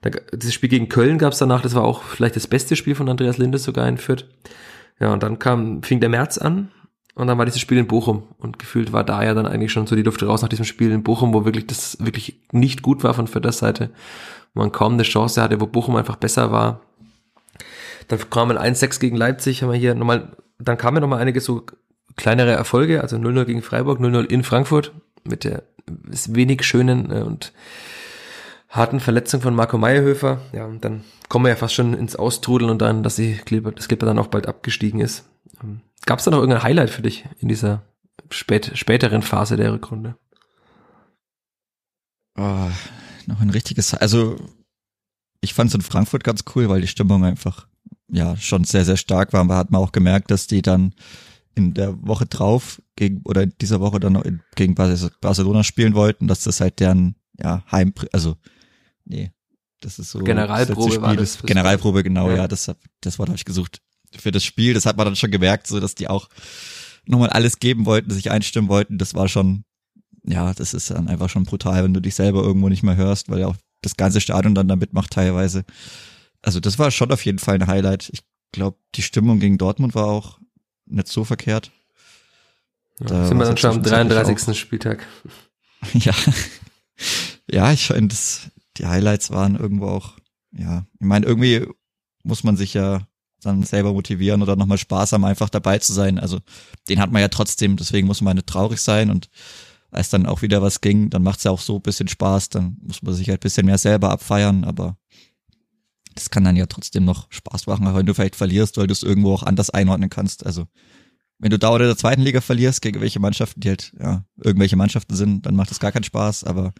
Das 0.02 0.54
Spiel 0.54 0.70
gegen 0.70 0.90
Köln 0.90 1.18
gab 1.18 1.34
es 1.34 1.40
danach, 1.40 1.62
das 1.62 1.76
war 1.76 1.84
auch 1.84 2.04
vielleicht 2.04 2.36
das 2.36 2.48
beste 2.48 2.76
Spiel 2.76 2.96
von 2.96 3.10
Andreas 3.10 3.38
Linde 3.38 3.58
sogar 3.58 3.88
in 3.90 3.98
Fürth. 3.98 4.26
Ja, 5.00 5.12
und 5.12 5.24
dann 5.24 5.40
kam, 5.40 5.84
fing 5.84 6.00
der 6.00 6.10
März 6.10 6.38
an 6.38 6.72
und 7.18 7.26
dann 7.26 7.40
war 7.40 7.46
dieses 7.46 7.62
Spiel 7.62 7.80
in 7.80 7.88
Bochum 7.88 8.24
und 8.38 8.60
gefühlt 8.60 8.94
war 8.94 9.04
da 9.04 9.24
ja 9.24 9.34
dann 9.34 9.48
eigentlich 9.48 9.72
schon 9.72 9.88
so 9.88 9.96
die 9.96 10.04
Luft 10.04 10.22
raus 10.22 10.44
nach 10.44 10.50
diesem 10.50 10.66
Spiel 10.66 10.92
in 10.92 11.02
Bochum, 11.02 11.34
wo 11.34 11.46
wirklich 11.46 11.66
das 11.66 11.98
wirklich 12.00 12.40
nicht 12.52 12.84
gut 12.84 13.04
war 13.04 13.16
von 13.16 13.26
Vierters 13.26 13.58
Seite. 13.58 13.90
Man 14.54 14.72
kaum 14.72 14.94
eine 14.94 15.04
Chance 15.04 15.42
hatte, 15.42 15.60
wo 15.60 15.66
Bochum 15.66 15.96
einfach 15.96 16.16
besser 16.16 16.52
war. 16.52 16.82
Dann 18.08 18.20
kam 18.30 18.52
ein 18.52 18.76
1-6 18.76 19.00
gegen 19.00 19.18
Leipzig, 19.18 19.64
haben 19.64 19.72
wir 19.72 19.80
hier 19.80 19.96
nochmal, 19.96 20.38
dann 20.60 20.78
kamen 20.78 21.02
nochmal 21.02 21.20
einige 21.20 21.42
so 21.42 21.66
kleinere 22.18 22.52
Erfolge, 22.52 23.02
also 23.02 23.18
0-0 23.18 23.46
gegen 23.46 23.62
Freiburg, 23.64 24.00
0-0 24.00 24.26
in 24.26 24.44
Frankfurt 24.44 24.92
mit 25.24 25.44
der 25.44 25.64
wenig 26.28 26.64
schönen 26.66 27.12
äh, 27.12 27.22
und 27.22 27.52
harten 28.70 29.00
Verletzung 29.00 29.42
von 29.42 29.56
Marco 29.56 29.80
Meyerhöfer. 29.80 30.42
Ja, 30.54 30.66
und 30.66 30.86
dann 30.86 31.04
kommen 31.30 31.46
wir 31.46 31.50
ja 31.50 31.56
fast 31.56 31.74
schon 31.74 31.96
ins 31.96 32.16
Austrudeln 32.16 32.70
und 32.70 32.80
dann, 32.80 33.02
dass 33.02 33.16
die 33.16 33.38
Kleber, 33.38 33.72
das 33.72 33.88
Kleber 33.88 34.06
dann 34.06 34.20
auch 34.20 34.28
bald 34.28 34.48
abgestiegen 34.48 35.00
ist. 35.00 35.26
Gab 36.08 36.20
es 36.20 36.26
da 36.26 36.32
noch 36.32 36.40
irgendein 36.40 36.64
Highlight 36.64 36.90
für 36.90 37.02
dich 37.02 37.26
in 37.40 37.50
dieser 37.50 37.84
spät, 38.30 38.72
späteren 38.76 39.22
Phase 39.22 39.58
der 39.58 39.74
Rückrunde? 39.74 40.16
Oh, 42.38 42.70
noch 43.26 43.42
ein 43.42 43.50
richtiges, 43.50 43.94
also 43.94 44.38
ich 45.42 45.54
fand 45.54 45.70
es 45.70 45.76
in 45.76 45.82
Frankfurt 45.82 46.24
ganz 46.24 46.46
cool, 46.56 46.70
weil 46.70 46.80
die 46.80 46.88
Stimmung 46.88 47.26
einfach 47.26 47.68
ja 48.08 48.38
schon 48.38 48.64
sehr, 48.64 48.86
sehr 48.86 48.96
stark 48.96 49.34
war. 49.34 49.44
Man 49.44 49.58
hat 49.58 49.70
man 49.70 49.82
auch 49.82 49.92
gemerkt, 49.92 50.32
dass 50.32 50.48
die 50.48 50.62
dann 50.62 50.96
in 51.56 51.74
der 51.74 52.02
Woche 52.02 52.26
drauf 52.26 52.82
gegen 52.96 53.22
oder 53.26 53.44
in 53.44 53.54
dieser 53.60 53.82
Woche 53.82 54.00
dann 54.00 54.14
noch 54.14 54.24
in, 54.24 54.42
gegen 54.56 54.76
Barcelona 54.76 55.66
spielen 55.66 55.94
wollten, 55.94 56.30
dass 56.30 56.44
das 56.44 56.62
halt 56.62 56.80
deren 56.80 57.16
ja 57.38 57.64
Heim 57.70 57.94
also 58.14 58.38
nee, 59.04 59.34
das 59.82 60.00
ist 60.00 60.12
so 60.12 60.20
Generalprobe 60.20 60.90
das 60.90 61.02
war 61.02 61.16
das 61.16 61.42
Generalprobe 61.42 62.04
genau, 62.04 62.30
ja, 62.30 62.38
ja 62.38 62.48
das 62.48 62.72
das 63.02 63.20
Wort 63.20 63.28
habe 63.28 63.38
ich 63.38 63.46
gesucht 63.46 63.82
für 64.22 64.32
das 64.32 64.44
Spiel, 64.44 64.74
das 64.74 64.86
hat 64.86 64.98
man 64.98 65.06
dann 65.06 65.16
schon 65.16 65.32
gemerkt, 65.32 65.68
so 65.68 65.80
dass 65.80 65.96
die 65.96 66.08
auch 66.08 66.30
nochmal 67.06 67.30
alles 67.30 67.60
geben 67.60 67.86
wollten, 67.86 68.12
sich 68.12 68.32
einstimmen 68.32 68.70
wollten, 68.70 68.98
das 68.98 69.16
war 69.16 69.28
schon 69.28 69.64
ja, 70.28 70.54
das 70.54 70.74
ist 70.74 70.92
dann 70.92 71.08
einfach 71.08 71.30
schon 71.30 71.46
brutal, 71.46 71.84
wenn 71.84 71.94
du 71.94 72.02
dich 72.02 72.16
selber 72.16 72.44
irgendwo 72.44 72.68
nicht 72.68 72.84
mehr 72.84 72.98
hörst, 72.98 73.30
weil 73.30 73.40
ja 73.40 73.48
auch 73.48 73.56
das 73.82 73.96
ganze 73.96 74.20
Stadion 74.20 74.56
dann 74.56 74.68
da 74.68 74.76
mitmacht 74.76 75.12
teilweise. 75.12 75.64
Also 76.42 76.60
das 76.60 76.78
war 76.78 76.92
schon 76.92 77.12
auf 77.12 77.26
jeden 77.26 77.40
Fall 77.40 77.56
ein 77.56 77.68
Highlight. 77.68 78.10
Ich 78.12 78.24
glaube, 78.52 78.78
die 78.96 79.02
Stimmung 79.02 79.40
gegen 79.40 79.58
Dortmund 79.58 79.96
war 79.96 80.08
auch 80.08 80.40
nicht 80.86 81.08
so 81.08 81.24
verkehrt. 81.24 81.72
Da 83.00 83.28
sind 83.28 83.38
wir 83.38 83.46
dann 83.46 83.58
schon 83.58 83.72
am 83.72 83.84
33. 83.84 84.50
Auch. 84.50 84.54
Spieltag. 84.56 85.08
Ja. 85.94 86.14
Ja, 87.50 87.72
ich 87.72 87.86
finde, 87.86 88.16
die 88.78 88.88
Highlights 88.88 89.30
waren 89.30 89.56
irgendwo 89.56 89.88
auch, 89.88 90.18
ja, 90.52 90.88
ich 91.00 91.06
meine, 91.06 91.28
irgendwie 91.28 91.68
muss 92.24 92.44
man 92.44 92.58
sich 92.58 92.74
ja 92.74 93.08
dann 93.42 93.64
selber 93.64 93.94
motivieren 93.94 94.42
oder 94.42 94.56
nochmal 94.56 94.78
Spaß 94.78 95.14
haben, 95.14 95.26
einfach 95.26 95.50
dabei 95.50 95.80
zu 95.80 95.94
sein. 95.94 96.20
Also 96.20 96.40
den 96.90 97.00
hat 97.00 97.12
man 97.12 97.22
ja 97.22 97.28
trotzdem, 97.28 97.78
deswegen 97.78 98.08
muss 98.08 98.22
man 98.22 98.36
nicht 98.36 98.48
traurig 98.48 98.80
sein 98.80 99.10
und 99.10 99.30
als 99.92 100.10
dann 100.10 100.26
auch 100.26 100.42
wieder 100.42 100.62
was 100.62 100.82
ging, 100.82 101.10
dann 101.10 101.24
macht's 101.24 101.44
ja 101.44 101.52
auch 101.52 101.62
so 101.62 101.76
ein 101.78 101.82
bisschen 101.82 102.08
Spaß, 102.08 102.50
dann 102.50 102.78
muss 102.82 103.02
man 103.02 103.14
sich 103.14 103.30
halt 103.30 103.40
ein 103.40 103.44
bisschen 103.44 103.66
mehr 103.66 103.78
selber 103.78 104.12
abfeiern, 104.12 104.64
aber 104.64 104.98
das 106.14 106.30
kann 106.30 106.44
dann 106.44 106.56
ja 106.56 106.66
trotzdem 106.66 107.06
noch 107.06 107.28
Spaß 107.32 107.68
machen, 107.68 107.94
wenn 107.96 108.06
du 108.06 108.14
vielleicht 108.14 108.36
verlierst, 108.36 108.78
weil 108.78 108.88
du 108.88 108.92
es 108.92 109.04
irgendwo 109.04 109.34
auch 109.34 109.44
anders 109.44 109.70
einordnen 109.70 110.10
kannst. 110.10 110.46
Also 110.46 110.68
wenn 111.40 111.52
du 111.52 111.60
da 111.60 111.72
oder 111.72 111.86
der 111.86 111.98
zweiten 111.98 112.22
Liga 112.22 112.42
verlierst 112.42 112.82
gegen 112.82 113.00
welche 113.02 113.20
Mannschaften, 113.20 113.62
die 113.62 113.70
halt 113.70 113.94
ja 114.00 114.26
irgendwelche 114.42 114.76
Mannschaften 114.76 115.16
sind, 115.16 115.46
dann 115.46 115.56
macht 115.56 115.70
das 115.70 115.80
gar 115.80 115.92
keinen 115.92 116.04
Spaß. 116.04 116.44
Aber 116.44 116.74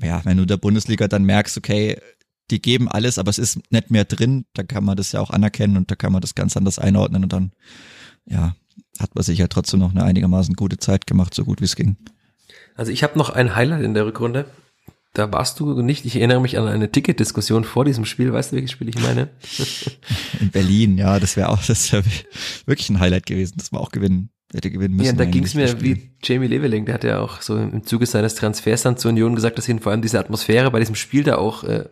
ja, 0.00 0.24
wenn 0.24 0.36
du 0.36 0.46
der 0.46 0.58
Bundesliga 0.58 1.08
dann 1.08 1.24
merkst, 1.24 1.56
okay, 1.58 1.98
die 2.50 2.62
geben 2.62 2.88
alles, 2.88 3.18
aber 3.18 3.30
es 3.30 3.38
ist 3.38 3.58
nicht 3.70 3.90
mehr 3.90 4.04
drin, 4.04 4.46
dann 4.54 4.68
kann 4.68 4.84
man 4.84 4.96
das 4.96 5.12
ja 5.12 5.20
auch 5.20 5.30
anerkennen 5.30 5.76
und 5.76 5.90
da 5.90 5.96
kann 5.96 6.12
man 6.12 6.20
das 6.20 6.34
ganz 6.34 6.56
anders 6.56 6.78
einordnen 6.78 7.24
und 7.24 7.32
dann 7.32 7.52
ja 8.26 8.54
hat 8.98 9.14
man 9.14 9.24
sich 9.24 9.38
ja 9.38 9.48
trotzdem 9.48 9.80
noch 9.80 9.90
eine 9.90 10.04
einigermaßen 10.04 10.54
gute 10.54 10.78
Zeit 10.78 11.06
gemacht, 11.06 11.34
so 11.34 11.44
gut 11.44 11.60
wie 11.60 11.66
es 11.66 11.76
ging. 11.76 11.96
Also 12.74 12.92
ich 12.92 13.02
habe 13.02 13.18
noch 13.18 13.30
ein 13.30 13.54
Highlight 13.54 13.82
in 13.82 13.94
der 13.94 14.06
Rückrunde. 14.06 14.46
Da 15.12 15.32
warst 15.32 15.58
du 15.60 15.80
nicht. 15.80 16.04
Ich 16.04 16.16
erinnere 16.16 16.42
mich 16.42 16.58
an 16.58 16.68
eine 16.68 16.92
Ticketdiskussion 16.92 17.64
vor 17.64 17.86
diesem 17.86 18.04
Spiel. 18.04 18.34
Weißt 18.34 18.52
du, 18.52 18.56
welches 18.56 18.70
Spiel 18.70 18.90
ich 18.90 19.00
meine? 19.00 19.30
In 20.40 20.50
Berlin, 20.50 20.98
ja, 20.98 21.18
das 21.18 21.38
wäre 21.38 21.48
auch, 21.48 21.64
das 21.64 21.90
wäre 21.90 22.04
wirklich 22.66 22.90
ein 22.90 23.00
Highlight 23.00 23.24
gewesen. 23.24 23.54
Das 23.56 23.72
war 23.72 23.80
auch 23.80 23.92
gewinnen, 23.92 24.28
hätte 24.52 24.70
gewinnen 24.70 24.94
müssen. 24.94 25.06
Ja, 25.06 25.12
da 25.12 25.24
ging 25.24 25.44
es 25.44 25.54
mir 25.54 25.80
wie 25.80 26.10
Jamie 26.22 26.48
Leveling. 26.48 26.84
Der 26.84 26.94
hat 26.96 27.04
ja 27.04 27.20
auch 27.20 27.40
so 27.40 27.56
im 27.56 27.86
Zuge 27.86 28.04
seines 28.04 28.34
Transfers 28.34 28.82
dann 28.82 28.98
zur 28.98 29.10
Union 29.10 29.34
gesagt, 29.34 29.56
dass 29.56 29.68
ihn 29.70 29.80
vor 29.80 29.92
allem 29.92 30.02
diese 30.02 30.18
Atmosphäre 30.18 30.70
bei 30.70 30.80
diesem 30.80 30.94
Spiel 30.94 31.24
da 31.24 31.36
auch 31.36 31.64
äh, 31.64 31.86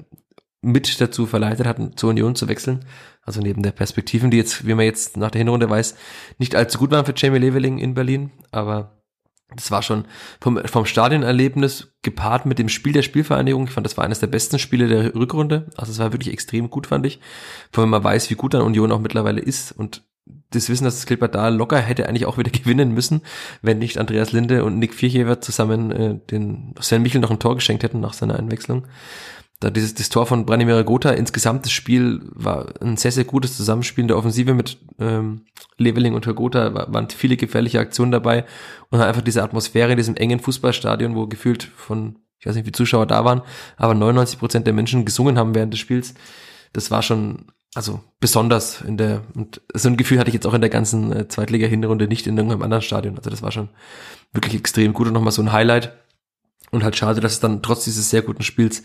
mit 0.64 1.00
dazu 1.00 1.26
verleitet 1.26 1.66
hatten, 1.66 1.96
zur 1.96 2.10
Union 2.10 2.34
zu 2.34 2.48
wechseln. 2.48 2.84
Also 3.22 3.40
neben 3.40 3.62
der 3.62 3.72
Perspektiven, 3.72 4.30
die 4.30 4.36
jetzt, 4.36 4.66
wie 4.66 4.74
man 4.74 4.84
jetzt 4.84 5.16
nach 5.16 5.30
der 5.30 5.40
Hinrunde 5.40 5.68
weiß, 5.68 5.94
nicht 6.38 6.56
allzu 6.56 6.78
gut 6.78 6.90
waren 6.90 7.06
für 7.06 7.14
Jamie 7.16 7.38
Leveling 7.38 7.78
in 7.78 7.94
Berlin, 7.94 8.30
aber 8.50 9.00
das 9.54 9.70
war 9.70 9.82
schon 9.82 10.04
vom, 10.40 10.60
vom 10.64 10.84
Stadionerlebnis 10.84 11.94
gepaart 12.02 12.46
mit 12.46 12.58
dem 12.58 12.68
Spiel 12.68 12.92
der 12.92 13.02
Spielvereinigung. 13.02 13.64
Ich 13.64 13.70
fand, 13.70 13.86
das 13.86 13.96
war 13.96 14.04
eines 14.04 14.20
der 14.20 14.26
besten 14.26 14.58
Spiele 14.58 14.88
der 14.88 15.14
Rückrunde. 15.14 15.68
Also 15.76 15.92
es 15.92 15.98
war 15.98 16.12
wirklich 16.12 16.32
extrem 16.32 16.70
gut, 16.70 16.86
fand 16.86 17.06
ich. 17.06 17.20
Vor 17.70 17.82
allem 17.82 17.90
man 17.90 18.02
weiß, 18.02 18.30
wie 18.30 18.34
gut 18.34 18.54
dann 18.54 18.62
Union 18.62 18.90
auch 18.90 19.00
mittlerweile 19.00 19.40
ist 19.40 19.72
und 19.72 20.02
das 20.50 20.70
Wissen, 20.70 20.84
dass 20.84 20.96
das 20.96 21.06
Clipper 21.06 21.28
da 21.28 21.48
locker 21.48 21.78
hätte 21.78 22.08
eigentlich 22.08 22.26
auch 22.26 22.38
wieder 22.38 22.50
gewinnen 22.58 22.92
müssen, 22.92 23.22
wenn 23.62 23.78
nicht 23.78 23.98
Andreas 23.98 24.32
Linde 24.32 24.64
und 24.64 24.78
Nick 24.78 24.94
Vierjewer 24.94 25.40
zusammen 25.40 25.90
äh, 25.92 26.18
den 26.30 26.74
Sven 26.80 27.02
Michel 27.02 27.20
noch 27.20 27.30
ein 27.30 27.38
Tor 27.38 27.54
geschenkt 27.54 27.82
hätten 27.82 28.00
nach 28.00 28.14
seiner 28.14 28.38
Einwechslung 28.38 28.86
da 29.64 29.70
dieses 29.70 29.94
das 29.94 30.10
Tor 30.10 30.26
von 30.26 30.44
Branimir 30.44 30.84
Gotha, 30.84 31.08
insgesamt 31.08 31.64
das 31.64 31.72
Spiel 31.72 32.20
war 32.34 32.66
ein 32.82 32.98
sehr, 32.98 33.12
sehr 33.12 33.24
gutes 33.24 33.56
Zusammenspiel 33.56 34.02
in 34.02 34.08
der 34.08 34.18
Offensive 34.18 34.52
mit 34.52 34.76
ähm, 34.98 35.46
Leveling 35.78 36.12
und 36.12 36.26
Gotha, 36.36 36.74
waren 36.92 37.08
viele 37.08 37.38
gefährliche 37.38 37.80
Aktionen 37.80 38.12
dabei 38.12 38.44
und 38.90 39.00
einfach 39.00 39.22
diese 39.22 39.42
Atmosphäre 39.42 39.92
in 39.92 39.96
diesem 39.96 40.16
engen 40.16 40.38
Fußballstadion, 40.38 41.16
wo 41.16 41.26
gefühlt 41.28 41.62
von, 41.62 42.18
ich 42.38 42.44
weiß 42.44 42.56
nicht, 42.56 42.66
wie 42.66 42.72
Zuschauer 42.72 43.06
da 43.06 43.24
waren, 43.24 43.40
aber 43.78 43.94
99 43.94 44.38
Prozent 44.38 44.66
der 44.66 44.74
Menschen 44.74 45.06
gesungen 45.06 45.38
haben 45.38 45.54
während 45.54 45.72
des 45.72 45.80
Spiels. 45.80 46.12
Das 46.74 46.90
war 46.90 47.00
schon, 47.00 47.46
also 47.74 48.00
besonders 48.20 48.82
in 48.82 48.98
der, 48.98 49.22
und 49.34 49.62
so 49.72 49.88
ein 49.88 49.96
Gefühl 49.96 50.18
hatte 50.18 50.28
ich 50.28 50.34
jetzt 50.34 50.46
auch 50.46 50.52
in 50.52 50.60
der 50.60 50.68
ganzen 50.68 51.10
äh, 51.10 51.26
Zweitliga-Hinrunde 51.26 52.06
nicht 52.06 52.26
in 52.26 52.36
irgendeinem 52.36 52.64
anderen 52.64 52.82
Stadion. 52.82 53.16
Also 53.16 53.30
das 53.30 53.40
war 53.40 53.50
schon 53.50 53.70
wirklich 54.34 54.56
extrem 54.56 54.92
gut 54.92 55.06
und 55.06 55.14
nochmal 55.14 55.32
so 55.32 55.40
ein 55.40 55.52
Highlight. 55.52 55.94
Und 56.70 56.84
halt 56.84 56.96
schade, 56.96 57.20
dass 57.20 57.32
es 57.32 57.40
dann 57.40 57.62
trotz 57.62 57.84
dieses 57.84 58.10
sehr 58.10 58.22
guten 58.22 58.42
Spiels 58.42 58.82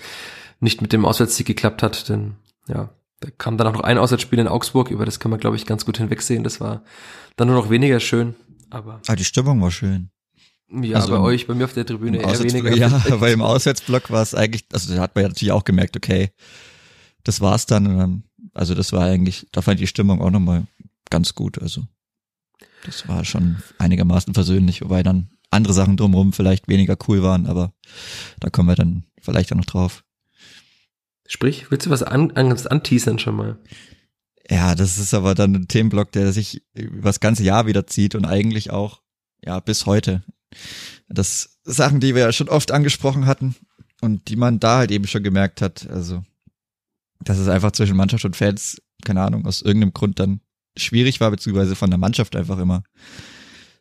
nicht 0.59 0.81
mit 0.81 0.93
dem 0.93 1.05
Auswärtssieg 1.05 1.47
geklappt 1.47 1.83
hat, 1.83 2.09
denn 2.09 2.35
ja, 2.67 2.89
da 3.19 3.29
kam 3.37 3.57
dann 3.57 3.67
auch 3.67 3.73
noch 3.73 3.81
ein 3.81 3.97
Auswärtsspiel 3.97 4.39
in 4.39 4.47
Augsburg, 4.47 4.91
über 4.91 5.05
das 5.05 5.19
kann 5.19 5.31
man, 5.31 5.39
glaube 5.39 5.55
ich, 5.55 5.65
ganz 5.65 5.85
gut 5.85 5.97
hinwegsehen. 5.97 6.43
Das 6.43 6.61
war 6.61 6.83
dann 7.35 7.47
nur 7.47 7.57
noch 7.57 7.69
weniger 7.69 7.99
schön, 7.99 8.35
aber. 8.69 9.01
Ah, 9.07 9.15
die 9.15 9.25
Stimmung 9.25 9.61
war 9.61 9.71
schön. 9.71 10.09
Ja, 10.71 10.97
also 10.97 11.13
bei 11.13 11.19
euch, 11.19 11.47
bei 11.47 11.55
mir 11.55 11.65
auf 11.65 11.73
der 11.73 11.85
Tribüne 11.85 12.19
eher 12.19 12.39
weniger. 12.39 12.75
Ja, 12.75 13.01
weil 13.21 13.33
im 13.33 13.41
Auswärtsblock 13.41 14.11
war 14.11 14.21
es 14.21 14.35
eigentlich, 14.35 14.65
also 14.71 14.93
da 14.93 15.01
hat 15.01 15.15
man 15.15 15.23
ja 15.23 15.29
natürlich 15.29 15.51
auch 15.51 15.63
gemerkt, 15.63 15.97
okay, 15.97 16.31
das 17.23 17.41
war's 17.41 17.65
dann. 17.65 18.23
Also 18.53 18.75
das 18.75 18.93
war 18.93 19.03
eigentlich, 19.03 19.47
da 19.51 19.61
fand 19.61 19.75
ich 19.75 19.83
die 19.83 19.87
Stimmung 19.87 20.21
auch 20.21 20.29
nochmal 20.29 20.67
ganz 21.09 21.33
gut. 21.33 21.61
Also 21.61 21.83
das 22.85 23.07
war 23.07 23.25
schon 23.25 23.57
einigermaßen 23.79 24.33
versöhnlich, 24.33 24.81
wobei 24.81 25.03
dann 25.03 25.29
andere 25.51 25.73
Sachen 25.73 25.97
drumherum 25.97 26.33
vielleicht 26.33 26.67
weniger 26.67 26.97
cool 27.07 27.23
waren, 27.23 27.47
aber 27.47 27.73
da 28.39 28.49
kommen 28.49 28.69
wir 28.69 28.75
dann 28.75 29.05
vielleicht 29.21 29.51
auch 29.51 29.57
noch 29.57 29.65
drauf. 29.65 30.03
Sprich, 31.31 31.69
willst 31.69 31.85
du 31.85 31.91
was 31.91 32.01
an, 32.01 32.31
an, 32.31 32.51
anteasern 32.51 33.19
schon 33.19 33.35
mal? 33.35 33.59
Ja, 34.49 34.73
das 34.73 34.97
ist 34.97 35.13
aber 35.13 35.35
dann 35.35 35.53
ein 35.53 35.67
Themenblock, 35.67 36.11
der 36.11 36.33
sich 36.33 36.63
über 36.73 37.03
das 37.03 37.19
ganze 37.19 37.43
Jahr 37.43 37.67
wieder 37.67 37.85
zieht 37.85 38.15
und 38.15 38.25
eigentlich 38.25 38.71
auch, 38.71 39.03
ja, 39.45 39.59
bis 39.59 39.85
heute. 39.85 40.23
Das 41.07 41.59
Sachen, 41.63 41.99
die 41.99 42.15
wir 42.15 42.23
ja 42.23 42.31
schon 42.31 42.49
oft 42.49 42.71
angesprochen 42.71 43.27
hatten 43.27 43.55
und 44.01 44.27
die 44.27 44.37
man 44.37 44.59
da 44.59 44.79
halt 44.79 44.89
eben 44.89 45.05
schon 45.05 45.21
gemerkt 45.21 45.61
hat, 45.61 45.87
also, 45.87 46.23
dass 47.23 47.37
es 47.37 47.47
einfach 47.47 47.73
zwischen 47.73 47.95
Mannschaft 47.95 48.25
und 48.25 48.35
Fans, 48.35 48.81
keine 49.05 49.21
Ahnung, 49.21 49.45
aus 49.45 49.61
irgendeinem 49.61 49.93
Grund 49.93 50.19
dann 50.19 50.41
schwierig 50.75 51.19
war, 51.19 51.29
beziehungsweise 51.29 51.75
von 51.75 51.91
der 51.91 51.99
Mannschaft 51.99 52.35
einfach 52.35 52.57
immer 52.57 52.81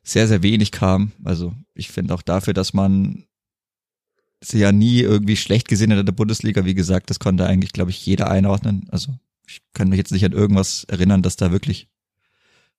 sehr, 0.02 0.28
sehr 0.28 0.42
wenig 0.42 0.70
kam. 0.70 1.12
Also 1.24 1.54
ich 1.72 1.88
finde 1.88 2.12
auch 2.12 2.22
dafür, 2.22 2.52
dass 2.52 2.74
man 2.74 3.24
sie 4.40 4.58
ja 4.58 4.72
nie 4.72 5.00
irgendwie 5.00 5.36
schlecht 5.36 5.68
gesehen 5.68 5.90
in 5.90 6.04
der 6.04 6.12
Bundesliga. 6.12 6.64
Wie 6.64 6.74
gesagt, 6.74 7.10
das 7.10 7.18
konnte 7.18 7.46
eigentlich, 7.46 7.72
glaube 7.72 7.90
ich, 7.90 8.04
jeder 8.04 8.30
einordnen. 8.30 8.86
Also 8.90 9.14
ich 9.46 9.62
kann 9.74 9.88
mich 9.88 9.98
jetzt 9.98 10.12
nicht 10.12 10.24
an 10.24 10.32
irgendwas 10.32 10.84
erinnern, 10.84 11.22
dass 11.22 11.36
da 11.36 11.50
wirklich 11.50 11.88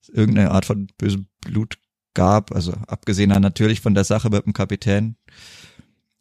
irgendeine 0.07 0.51
Art 0.51 0.65
von 0.65 0.87
bösem 0.97 1.27
Blut 1.41 1.77
gab. 2.13 2.53
Also 2.53 2.73
abgesehen 2.87 3.29
natürlich 3.29 3.81
von 3.81 3.93
der 3.93 4.03
Sache 4.03 4.29
mit 4.29 4.45
dem 4.45 4.53
Kapitän. 4.53 5.15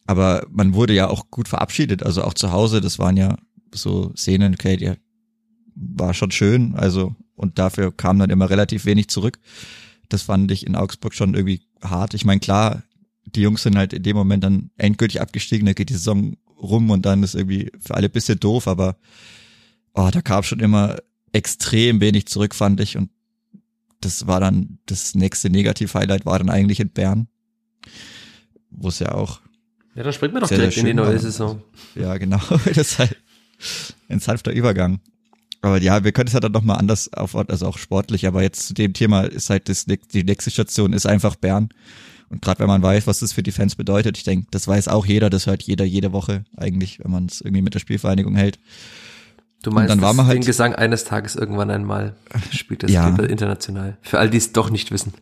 Aber 0.06 0.46
man 0.50 0.74
wurde 0.74 0.94
ja 0.94 1.08
auch 1.08 1.30
gut 1.30 1.48
verabschiedet. 1.48 2.02
Also 2.02 2.24
auch 2.24 2.34
zu 2.34 2.50
Hause, 2.50 2.80
das 2.80 2.98
waren 2.98 3.16
ja 3.16 3.36
so 3.74 4.12
Szenen, 4.16 4.54
okay, 4.54 4.76
die 4.76 4.92
war 5.74 6.14
schon 6.14 6.30
schön. 6.30 6.74
Also 6.74 7.14
und 7.34 7.58
dafür 7.58 7.96
kam 7.96 8.18
dann 8.18 8.30
immer 8.30 8.50
relativ 8.50 8.84
wenig 8.84 9.08
zurück. 9.08 9.38
Das 10.08 10.22
fand 10.22 10.50
ich 10.50 10.66
in 10.66 10.74
Augsburg 10.74 11.14
schon 11.14 11.34
irgendwie 11.34 11.62
hart. 11.82 12.14
Ich 12.14 12.24
meine, 12.24 12.40
klar, 12.40 12.82
die 13.34 13.42
Jungs 13.42 13.62
sind 13.62 13.76
halt 13.76 13.92
in 13.92 14.02
dem 14.02 14.16
Moment 14.16 14.44
dann 14.44 14.70
endgültig 14.76 15.20
abgestiegen, 15.20 15.66
da 15.66 15.72
geht 15.72 15.90
die 15.90 15.94
Saison 15.94 16.36
rum 16.60 16.90
und 16.90 17.06
dann 17.06 17.22
ist 17.22 17.34
irgendwie 17.34 17.70
für 17.78 17.94
alle 17.94 18.08
bisschen 18.08 18.40
doof, 18.40 18.68
aber 18.68 18.96
oh, 19.94 20.08
da 20.12 20.20
kam 20.22 20.42
schon 20.42 20.60
immer 20.60 20.96
extrem 21.32 22.00
wenig 22.00 22.26
zurück, 22.26 22.54
fand 22.54 22.80
ich. 22.80 22.96
Und 22.96 23.10
das 24.00 24.26
war 24.26 24.40
dann, 24.40 24.78
das 24.86 25.14
nächste 25.14 25.50
Negativ-Highlight 25.50 26.26
war 26.26 26.38
dann 26.38 26.50
eigentlich 26.50 26.80
in 26.80 26.90
Bern, 26.90 27.28
wo 28.70 28.88
es 28.88 28.98
ja 28.98 29.12
auch. 29.12 29.40
Ja, 29.94 30.04
da 30.04 30.12
springt 30.12 30.34
man 30.34 30.42
doch 30.42 30.48
sehr, 30.48 30.58
direkt 30.58 30.74
sehr 30.74 30.82
in 30.82 30.86
die 30.86 30.94
neue 30.94 31.14
war. 31.14 31.18
Saison. 31.18 31.62
Ja, 31.94 32.16
genau. 32.18 32.40
das 32.66 32.76
ist 32.76 32.98
halt 32.98 33.16
ein 34.08 34.20
sanfter 34.20 34.52
Übergang. 34.52 35.00
Aber 35.60 35.80
ja, 35.80 36.04
wir 36.04 36.12
können 36.12 36.28
es 36.28 36.34
ja 36.34 36.40
dann 36.40 36.52
nochmal 36.52 36.78
anders 36.78 37.12
auf, 37.12 37.34
also 37.34 37.66
auch 37.66 37.78
sportlich, 37.78 38.26
aber 38.26 38.42
jetzt 38.42 38.68
zu 38.68 38.74
dem 38.74 38.92
Thema 38.92 39.22
ist 39.22 39.50
halt 39.50 39.68
das, 39.68 39.86
die 39.86 40.22
nächste 40.22 40.52
Station 40.52 40.92
ist 40.92 41.06
einfach 41.06 41.34
Bern. 41.34 41.70
Und 42.30 42.42
gerade 42.42 42.60
wenn 42.60 42.66
man 42.66 42.82
weiß, 42.82 43.06
was 43.06 43.20
das 43.20 43.32
für 43.32 43.42
die 43.42 43.52
Fans 43.52 43.74
bedeutet, 43.76 44.16
ich 44.18 44.24
denke, 44.24 44.48
das 44.50 44.68
weiß 44.68 44.88
auch 44.88 45.06
jeder, 45.06 45.30
das 45.30 45.46
hört 45.46 45.62
jeder 45.62 45.84
jede 45.84 46.12
Woche 46.12 46.44
eigentlich, 46.56 46.98
wenn 47.02 47.10
man 47.10 47.26
es 47.26 47.40
irgendwie 47.40 47.62
mit 47.62 47.74
der 47.74 47.78
Spielvereinigung 47.80 48.34
hält. 48.36 48.58
Du 49.62 49.70
meinst, 49.70 49.90
dann 49.90 50.00
war 50.00 50.12
man 50.12 50.26
halt- 50.26 50.36
den 50.36 50.44
Gesang 50.44 50.74
eines 50.74 51.04
Tages 51.04 51.34
irgendwann 51.34 51.70
einmal 51.70 52.14
spielt 52.52 52.82
das 52.82 52.92
Ja. 52.92 53.08
International. 53.16 53.96
Für 54.02 54.18
all 54.18 54.30
die 54.30 54.36
es 54.38 54.52
doch 54.52 54.70
nicht 54.70 54.90
wissen. 54.90 55.12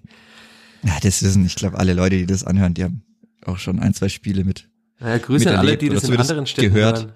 Ja, 0.82 0.98
das 1.00 1.22
wissen, 1.22 1.46
ich 1.46 1.54
glaube, 1.54 1.78
alle 1.78 1.94
Leute, 1.94 2.16
die 2.16 2.26
das 2.26 2.44
anhören, 2.44 2.74
die 2.74 2.84
haben 2.84 3.02
auch 3.44 3.58
schon 3.58 3.78
ein, 3.78 3.94
zwei 3.94 4.08
Spiele 4.08 4.44
mit. 4.44 4.68
Naja, 5.00 5.18
Grüße 5.18 5.50
an 5.50 5.56
alle, 5.56 5.76
die 5.76 5.88
das 5.88 6.04
in 6.04 6.16
anderen 6.16 6.46
Städten 6.46 6.74
gehört. 6.74 6.98
hören. 6.98 7.12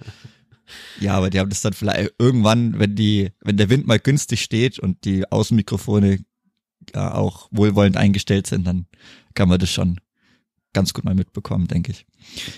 Ja, 1.01 1.15
aber 1.15 1.31
die 1.31 1.41
haben 1.41 1.51
das 1.51 1.63
dann 1.63 1.73
vielleicht 1.73 2.13
irgendwann, 2.19 2.79
wenn 2.79 2.95
die, 2.95 3.31
wenn 3.43 3.57
der 3.57 3.69
Wind 3.71 3.87
mal 3.87 3.99
günstig 3.99 4.41
steht 4.43 4.79
und 4.79 5.05
die 5.05 5.31
Außenmikrofone 5.31 6.21
ja 6.95 7.15
auch 7.15 7.49
wohlwollend 7.51 7.97
eingestellt 7.97 8.47
sind, 8.47 8.67
dann 8.67 8.87
kann 9.35 9.49
man 9.49 9.59
das 9.59 9.71
schon 9.71 10.01
ganz 10.73 10.95
gut 10.95 11.05
mal 11.05 11.15
mitbekommen, 11.15 11.67
denke 11.67 11.93
ich. 11.93 12.07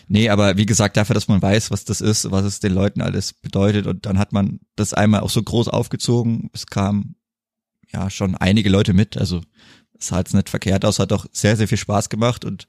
Nee, 0.06 0.28
aber 0.28 0.56
wie 0.56 0.66
gesagt, 0.66 0.96
dafür, 0.96 1.14
dass 1.14 1.28
man 1.28 1.40
weiß, 1.40 1.70
was 1.70 1.84
das 1.84 2.00
ist, 2.00 2.30
was 2.30 2.44
es 2.44 2.60
den 2.60 2.74
Leuten 2.74 3.00
alles 3.00 3.32
bedeutet 3.32 3.86
und 3.86 4.04
dann 4.06 4.18
hat 4.18 4.32
man 4.32 4.60
das 4.76 4.92
einmal 4.92 5.20
auch 5.20 5.30
so 5.30 5.42
groß 5.42 5.68
aufgezogen. 5.68 6.50
Es 6.52 6.66
kamen 6.66 7.16
ja 7.92 8.10
schon 8.10 8.34
einige 8.34 8.68
Leute 8.68 8.92
mit, 8.92 9.16
also 9.16 9.40
es 9.98 10.08
sah 10.08 10.18
jetzt 10.18 10.34
nicht 10.34 10.50
verkehrt 10.50 10.84
aus, 10.84 10.98
hat 10.98 11.12
auch 11.12 11.26
sehr, 11.32 11.56
sehr 11.56 11.68
viel 11.68 11.78
Spaß 11.78 12.10
gemacht 12.10 12.44
und 12.44 12.66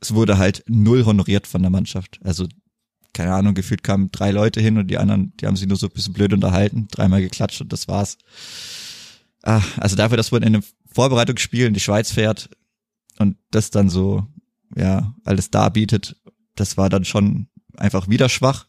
es 0.00 0.14
wurde 0.14 0.38
halt 0.38 0.64
null 0.66 1.04
honoriert 1.04 1.46
von 1.46 1.62
der 1.62 1.70
Mannschaft. 1.70 2.18
Also 2.24 2.48
keine 3.12 3.34
Ahnung, 3.34 3.54
gefühlt 3.54 3.82
kamen 3.82 4.10
drei 4.12 4.30
Leute 4.30 4.60
hin 4.60 4.78
und 4.78 4.88
die 4.88 4.98
anderen, 4.98 5.32
die 5.36 5.46
haben 5.46 5.56
sich 5.56 5.68
nur 5.68 5.76
so 5.76 5.86
ein 5.86 5.92
bisschen 5.92 6.14
blöd 6.14 6.32
unterhalten, 6.32 6.88
dreimal 6.90 7.20
geklatscht 7.20 7.60
und 7.60 7.72
das 7.72 7.88
war's. 7.88 8.18
Ah, 9.42 9.62
also 9.78 9.96
dafür, 9.96 10.16
dass 10.16 10.30
man 10.30 10.42
in 10.42 10.54
einem 10.54 10.64
Vorbereitungsspiel 10.92 11.66
in 11.66 11.74
die 11.74 11.80
Schweiz 11.80 12.12
fährt 12.12 12.50
und 13.20 13.36
das 13.50 13.70
dann 13.70 13.88
so, 13.88 14.26
ja, 14.76 15.14
alles 15.24 15.50
darbietet, 15.50 16.16
das 16.56 16.76
war 16.76 16.88
dann 16.88 17.04
schon 17.04 17.48
einfach 17.76 18.08
wieder 18.08 18.28
schwach. 18.28 18.66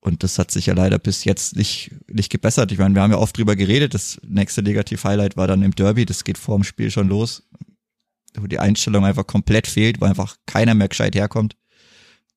Und 0.00 0.22
das 0.22 0.38
hat 0.38 0.52
sich 0.52 0.66
ja 0.66 0.74
leider 0.74 0.98
bis 0.98 1.24
jetzt 1.24 1.56
nicht, 1.56 1.90
nicht 2.06 2.30
gebessert. 2.30 2.70
Ich 2.70 2.78
meine, 2.78 2.94
wir 2.94 3.02
haben 3.02 3.10
ja 3.10 3.18
oft 3.18 3.36
drüber 3.36 3.56
geredet. 3.56 3.92
Das 3.92 4.20
nächste 4.24 4.62
Negativ-Highlight 4.62 5.36
war 5.36 5.48
dann 5.48 5.62
im 5.62 5.74
Derby. 5.74 6.04
Das 6.04 6.22
geht 6.22 6.38
vor 6.38 6.56
dem 6.56 6.62
Spiel 6.62 6.92
schon 6.92 7.08
los. 7.08 7.48
Wo 8.38 8.46
die 8.46 8.60
Einstellung 8.60 9.04
einfach 9.04 9.26
komplett 9.26 9.66
fehlt, 9.66 10.00
wo 10.00 10.04
einfach 10.04 10.36
keiner 10.46 10.74
mehr 10.74 10.88
gescheit 10.88 11.16
herkommt 11.16 11.56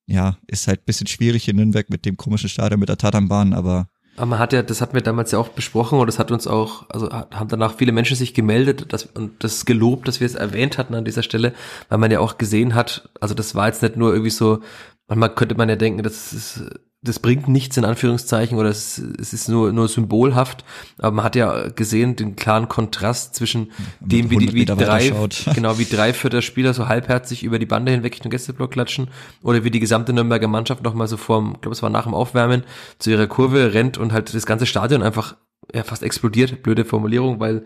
ja, 0.10 0.38
ist 0.48 0.68
halt 0.68 0.86
bisschen 0.86 1.06
schwierig 1.06 1.48
in 1.48 1.56
Nürnberg 1.56 1.90
mit 1.90 2.04
dem 2.04 2.18
komischen 2.18 2.50
Stadion 2.50 2.80
mit 2.80 2.90
der 2.90 2.98
Tatanbahn, 2.98 3.54
aber 3.54 3.90
Aber 4.20 4.26
man 4.26 4.40
hat 4.40 4.52
ja, 4.52 4.62
das 4.64 4.82
hatten 4.82 4.96
wir 4.96 5.02
damals 5.02 5.32
ja 5.32 5.40
auch 5.40 5.48
besprochen 5.48 5.98
und 5.98 6.06
das 6.06 6.20
hat 6.20 6.30
uns 6.30 6.46
auch, 6.46 6.84
also 6.90 7.10
haben 7.10 7.48
danach 7.48 7.76
viele 7.76 7.94
Menschen 7.94 8.18
sich 8.18 8.34
gemeldet 8.34 8.92
dass, 8.92 9.06
und 9.06 9.42
das 9.46 9.64
gelobt, 9.64 10.10
dass 10.10 10.20
wir 10.20 10.26
es 10.28 10.36
erwähnt 10.36 10.78
hatten 10.78 10.94
an 10.94 11.06
dieser 11.06 11.24
Stelle, 11.24 11.54
weil 11.88 12.00
man 12.00 12.12
ja 12.12 12.20
auch 12.20 12.38
gesehen 12.38 12.76
hat, 12.76 13.10
also 13.22 13.34
das 13.34 13.56
war 13.56 13.68
jetzt 13.68 13.82
nicht 13.82 13.96
nur 13.96 14.12
irgendwie 14.12 14.30
so, 14.30 14.60
manchmal 15.08 15.34
könnte 15.34 15.56
man 15.56 15.70
ja 15.70 15.78
denken, 15.78 16.04
das 16.04 16.34
ist, 16.34 16.64
das 17.02 17.20
bringt 17.20 17.48
nichts 17.48 17.78
in 17.78 17.86
Anführungszeichen 17.86 18.58
oder 18.58 18.70
es, 18.70 18.98
es 18.98 19.32
ist 19.32 19.48
nur, 19.48 19.72
nur 19.72 19.88
symbolhaft, 19.88 20.66
aber 20.98 21.12
man 21.16 21.24
hat 21.24 21.36
ja 21.38 21.70
gesehen 21.70 22.18
den 22.18 22.36
klaren 22.36 22.68
Kontrast 22.68 23.36
zwischen 23.36 23.72
dem, 24.02 24.30
wie, 24.30 24.38
die, 24.38 24.50
100 24.50 24.56
wie 24.56 24.66
drei, 24.66 25.14
genau, 25.56 25.78
wie 25.78 25.86
drei 25.86 26.14
Viertel 26.14 26.42
Spieler 26.42 26.74
so 26.74 26.90
halbherzig 26.90 27.44
über 27.44 27.58
die 27.58 27.66
Bande 27.66 27.94
hinweg 27.94 28.14
Richtung 28.14 28.32
Gästeblock 28.32 28.72
klatschen 28.72 29.08
oder 29.42 29.64
wie 29.64 29.72
die 29.72 29.80
gesamte 29.80 30.12
Nürnberger 30.12 30.50
Mannschaft 30.50 30.84
nochmal 30.84 31.08
so 31.08 31.16
vorm, 31.16 31.54
ich 31.56 31.62
glaube 31.62 31.74
es 31.74 31.82
war 31.82 31.90
nach 31.90 32.04
dem 32.04 32.14
Aufwärmen, 32.14 32.64
zu 32.98 33.12
ihrer 33.12 33.28
Kurve 33.28 33.74
rennt 33.74 33.98
und 33.98 34.12
halt 34.12 34.34
das 34.34 34.46
ganze 34.46 34.66
Stadion 34.66 35.02
einfach 35.02 35.36
ja, 35.74 35.84
fast 35.84 36.04
explodiert. 36.04 36.64
Blöde 36.64 36.86
Formulierung, 36.86 37.40
weil 37.40 37.64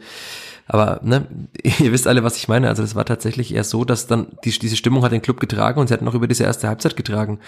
aber 0.67 1.00
ne, 1.03 1.27
ihr 1.79 1.91
wisst 1.91 2.08
alle, 2.08 2.24
was 2.24 2.38
ich 2.38 2.48
meine. 2.48 2.70
Also 2.70 2.82
das 2.82 2.96
war 2.96 3.05
tatsächlich 3.05 3.53
eher 3.53 3.63
so, 3.63 3.86
dass 3.86 4.08
dann 4.08 4.27
die, 4.43 4.51
diese 4.51 4.75
Stimmung 4.75 5.03
hat 5.03 5.12
den 5.12 5.22
Club 5.22 5.39
getragen 5.39 5.79
und 5.79 5.88
sie 5.88 5.93
hat 5.93 6.01
noch 6.01 6.15
über 6.15 6.27
diese 6.27 6.43
erste 6.43 6.67
Halbzeit 6.67 6.96
getragen. 6.96 7.39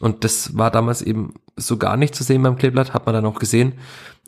Und 0.00 0.24
das 0.24 0.56
war 0.56 0.70
damals 0.70 1.02
eben 1.02 1.34
so 1.56 1.76
gar 1.76 1.96
nicht 1.96 2.14
zu 2.14 2.24
sehen 2.24 2.42
beim 2.42 2.56
Kleeblatt, 2.56 2.94
hat 2.94 3.06
man 3.06 3.14
dann 3.14 3.26
auch 3.26 3.38
gesehen. 3.38 3.74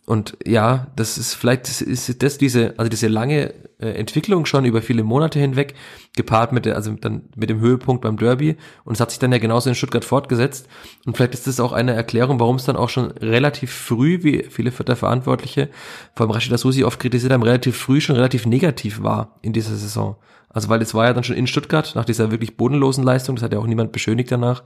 Und 0.06 0.36
ja, 0.46 0.88
das 0.96 1.16
ist 1.16 1.34
vielleicht 1.34 1.80
ist 1.80 2.22
das 2.22 2.36
diese, 2.36 2.74
also 2.76 2.90
diese 2.90 3.08
lange 3.08 3.54
äh, 3.78 3.88
Entwicklung 3.92 4.44
schon 4.44 4.66
über 4.66 4.82
viele 4.82 5.02
Monate 5.02 5.38
hinweg, 5.38 5.74
gepaart 6.14 6.52
mit 6.52 6.66
der, 6.66 6.76
also 6.76 6.92
dann 6.92 7.22
mit 7.36 7.48
dem 7.48 7.60
Höhepunkt 7.60 8.02
beim 8.02 8.18
Derby. 8.18 8.56
Und 8.84 8.94
es 8.94 9.00
hat 9.00 9.10
sich 9.10 9.18
dann 9.18 9.32
ja 9.32 9.38
genauso 9.38 9.70
in 9.70 9.74
Stuttgart 9.74 10.04
fortgesetzt. 10.04 10.68
Und 11.06 11.16
vielleicht 11.16 11.32
ist 11.32 11.46
das 11.46 11.58
auch 11.58 11.72
eine 11.72 11.94
Erklärung, 11.94 12.38
warum 12.38 12.56
es 12.56 12.64
dann 12.64 12.76
auch 12.76 12.90
schon 12.90 13.12
relativ 13.12 13.72
früh, 13.72 14.22
wie 14.22 14.44
viele 14.50 14.72
Vierter 14.72 14.96
Verantwortliche, 14.96 15.70
vor 16.14 16.26
allem 16.26 16.32
Rashida 16.32 16.58
Susi 16.58 16.84
oft 16.84 17.00
kritisiert 17.00 17.32
haben, 17.32 17.42
relativ 17.42 17.76
früh 17.76 18.02
schon 18.02 18.16
relativ 18.16 18.44
negativ 18.44 19.02
war 19.02 19.38
in 19.40 19.54
dieser 19.54 19.76
Saison. 19.76 20.16
Also 20.50 20.68
weil 20.68 20.82
es 20.82 20.94
war 20.94 21.06
ja 21.06 21.14
dann 21.14 21.24
schon 21.24 21.36
in 21.36 21.46
Stuttgart, 21.46 21.92
nach 21.94 22.04
dieser 22.04 22.30
wirklich 22.30 22.56
bodenlosen 22.58 23.04
Leistung, 23.04 23.36
das 23.36 23.42
hat 23.42 23.52
ja 23.52 23.58
auch 23.58 23.66
niemand 23.66 23.90
beschönigt 23.90 24.30
danach. 24.30 24.62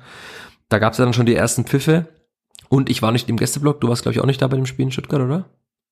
Da 0.69 0.79
gab 0.79 0.93
es 0.93 0.99
ja 0.99 1.05
dann 1.05 1.15
schon 1.15 1.27
die 1.27 1.35
ersten 1.35 1.65
Pfiffe. 1.65 2.09
Und 2.69 2.91
ich 2.91 3.03
war 3.03 3.13
nicht 3.13 3.29
im 3.29 3.37
Gästeblock, 3.37 3.81
du 3.81 3.89
warst, 3.89 4.03
glaube 4.03 4.15
ich, 4.15 4.21
auch 4.21 4.27
nicht 4.27 4.43
da 4.43 4.47
bei 4.47 4.57
dem 4.57 4.67
Spiel 4.67 4.87
in 4.87 4.93
Stuttgart, 4.93 5.21
oder? 5.21 5.49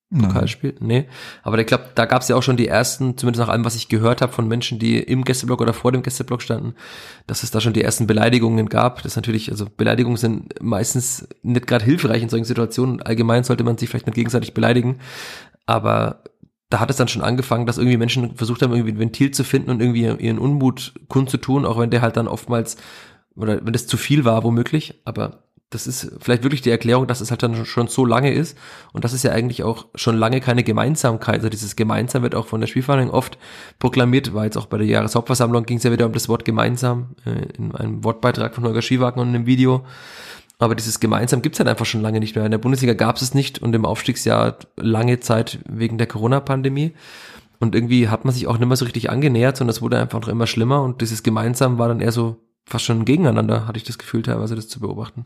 Nein. 0.09 0.29
Pokalspiel? 0.29 0.77
Nee. 0.79 1.09
Aber 1.43 1.59
ich 1.59 1.67
glaube, 1.67 1.91
da 1.97 2.05
gab 2.05 2.23
es 2.23 2.29
ja 2.29 2.37
auch 2.37 2.43
schon 2.43 2.57
die 2.57 2.69
ersten, 2.69 3.19
zumindest 3.19 3.41
nach 3.41 3.49
allem, 3.49 3.65
was 3.65 3.75
ich 3.75 3.89
gehört 3.89 4.23
habe 4.23 4.33
von 4.33 4.47
Menschen, 4.47 4.79
die 4.79 4.99
im 4.99 5.25
Gästeblock 5.25 5.61
oder 5.61 5.73
vor 5.73 5.91
dem 5.91 6.03
Gästeblock 6.03 6.43
standen, 6.43 6.75
dass 7.27 7.43
es 7.43 7.51
da 7.51 7.61
schon 7.61 7.73
die 7.73 7.83
ersten 7.83 8.07
Beleidigungen 8.07 8.69
gab. 8.69 9.03
Das 9.03 9.13
ist 9.13 9.17
natürlich, 9.17 9.51
also 9.51 9.67
Beleidigungen 9.77 10.17
sind 10.17 10.63
meistens 10.63 11.27
nicht 11.43 11.67
gerade 11.67 11.85
hilfreich 11.85 12.23
in 12.23 12.29
solchen 12.29 12.45
Situationen. 12.45 13.03
Allgemein 13.03 13.43
sollte 13.43 13.65
man 13.65 13.79
sich 13.79 13.89
vielleicht 13.89 14.07
nicht 14.07 14.15
gegenseitig 14.15 14.55
beleidigen. 14.55 15.01
Aber 15.67 16.23
da 16.71 16.79
hat 16.79 16.91
es 16.91 16.97
dann 16.97 17.09
schon 17.09 17.23
angefangen, 17.23 17.67
dass 17.67 17.79
irgendwie 17.79 17.97
Menschen 17.97 18.37
versucht 18.37 18.63
haben, 18.63 18.73
irgendwie 18.73 18.93
ein 18.93 19.01
Ventil 19.01 19.33
zu 19.33 19.43
finden 19.43 19.71
und 19.71 19.81
irgendwie 19.81 20.05
ihren 20.05 20.39
Unmut 20.39 20.95
kundzutun, 21.09 21.65
auch 21.65 21.79
wenn 21.79 21.91
der 21.91 22.03
halt 22.03 22.17
dann 22.17 22.29
oftmals, 22.29 22.77
oder 23.35 23.65
wenn 23.65 23.73
das 23.73 23.89
zu 23.89 23.97
viel 23.97 24.25
war, 24.25 24.45
womöglich. 24.45 25.03
Aber 25.05 25.46
das 25.71 25.89
ist 25.89 26.13
vielleicht 26.21 26.45
wirklich 26.45 26.63
die 26.63 26.71
Erklärung, 26.71 27.09
dass 27.09 27.21
es 27.21 27.31
halt 27.31 27.43
dann 27.43 27.67
schon 27.67 27.89
so 27.89 28.05
lange 28.05 28.33
ist 28.33 28.57
und 28.93 29.05
das 29.05 29.13
ist 29.13 29.25
ja 29.25 29.33
eigentlich 29.33 29.65
auch 29.65 29.87
schon 29.97 30.17
lange 30.17 30.41
keine 30.41 30.63
Gemeinsamkeit. 30.63 31.37
Also 31.37 31.49
dieses 31.49 31.75
Gemeinsam 31.75 32.23
wird 32.23 32.37
auch 32.37 32.47
von 32.47 32.61
der 32.61 32.69
Spielvereinigung 32.69 33.13
oft 33.13 33.37
proklamiert, 33.81 34.33
war 34.33 34.45
jetzt 34.45 34.57
auch 34.57 34.67
bei 34.67 34.79
der 34.79 34.87
Jahreshauptversammlung 34.87 35.65
ging 35.65 35.79
es 35.79 35.83
ja 35.83 35.91
wieder 35.91 36.07
um 36.07 36.13
das 36.13 36.29
Wort 36.29 36.45
gemeinsam 36.45 37.17
äh, 37.25 37.47
in 37.59 37.75
einem 37.75 38.05
Wortbeitrag 38.05 38.55
von 38.55 38.65
Holger 38.65 38.83
Schiewagen 38.83 39.21
und 39.21 39.29
einem 39.29 39.47
Video. 39.47 39.85
Aber 40.59 40.75
dieses 40.75 41.01
Gemeinsam 41.01 41.43
gibt's 41.43 41.59
halt 41.59 41.69
einfach 41.69 41.85
schon 41.85 42.01
lange 42.01 42.21
nicht 42.21 42.35
mehr. 42.35 42.45
In 42.45 42.51
der 42.51 42.59
Bundesliga 42.59 42.95
gab 42.95 43.17
es 43.17 43.35
nicht 43.35 43.59
und 43.61 43.75
im 43.75 43.85
Aufstiegsjahr 43.85 44.57
lange 44.77 45.21
Zeit 45.21 45.59
wegen 45.69 45.99
der 45.99 46.07
Corona-Pandemie. 46.07 46.95
Und 47.59 47.75
irgendwie 47.75 48.09
hat 48.09 48.25
man 48.25 48.33
sich 48.33 48.47
auch 48.47 48.57
nicht 48.57 48.69
mehr 48.69 48.77
so 48.77 48.85
richtig 48.85 49.11
angenähert, 49.11 49.57
sondern 49.57 49.75
es 49.75 49.83
wurde 49.83 49.99
einfach 49.99 50.21
noch 50.21 50.29
immer 50.29 50.47
schlimmer 50.47 50.83
und 50.83 51.01
dieses 51.01 51.23
Gemeinsam 51.23 51.79
war 51.79 51.89
dann 51.89 52.01
eher 52.01 52.13
so 52.13 52.37
fast 52.67 52.85
schon 52.85 53.05
gegeneinander, 53.05 53.67
hatte 53.67 53.79
ich 53.79 53.85
das 53.85 53.99
Gefühl 53.99 54.23
teilweise, 54.23 54.55
das 54.55 54.69
zu 54.69 54.81
beobachten. 54.81 55.25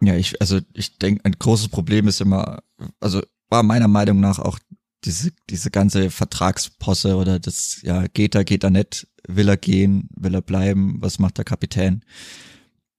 Ja, 0.00 0.14
ich, 0.14 0.40
also 0.40 0.60
ich 0.74 0.98
denke, 0.98 1.24
ein 1.24 1.32
großes 1.38 1.68
Problem 1.68 2.08
ist 2.08 2.20
immer, 2.20 2.62
also 3.00 3.22
war 3.48 3.62
meiner 3.62 3.88
Meinung 3.88 4.20
nach 4.20 4.38
auch 4.38 4.58
diese, 5.04 5.32
diese 5.50 5.70
ganze 5.70 6.10
Vertragsposse 6.10 7.16
oder 7.16 7.38
das, 7.38 7.80
ja, 7.82 8.06
geht 8.08 8.34
er, 8.34 8.44
geht 8.44 8.64
er 8.64 8.70
nicht, 8.70 9.06
will 9.26 9.48
er 9.48 9.56
gehen, 9.56 10.08
will 10.16 10.34
er 10.34 10.42
bleiben, 10.42 10.96
was 11.00 11.18
macht 11.18 11.38
der 11.38 11.44
Kapitän? 11.44 12.04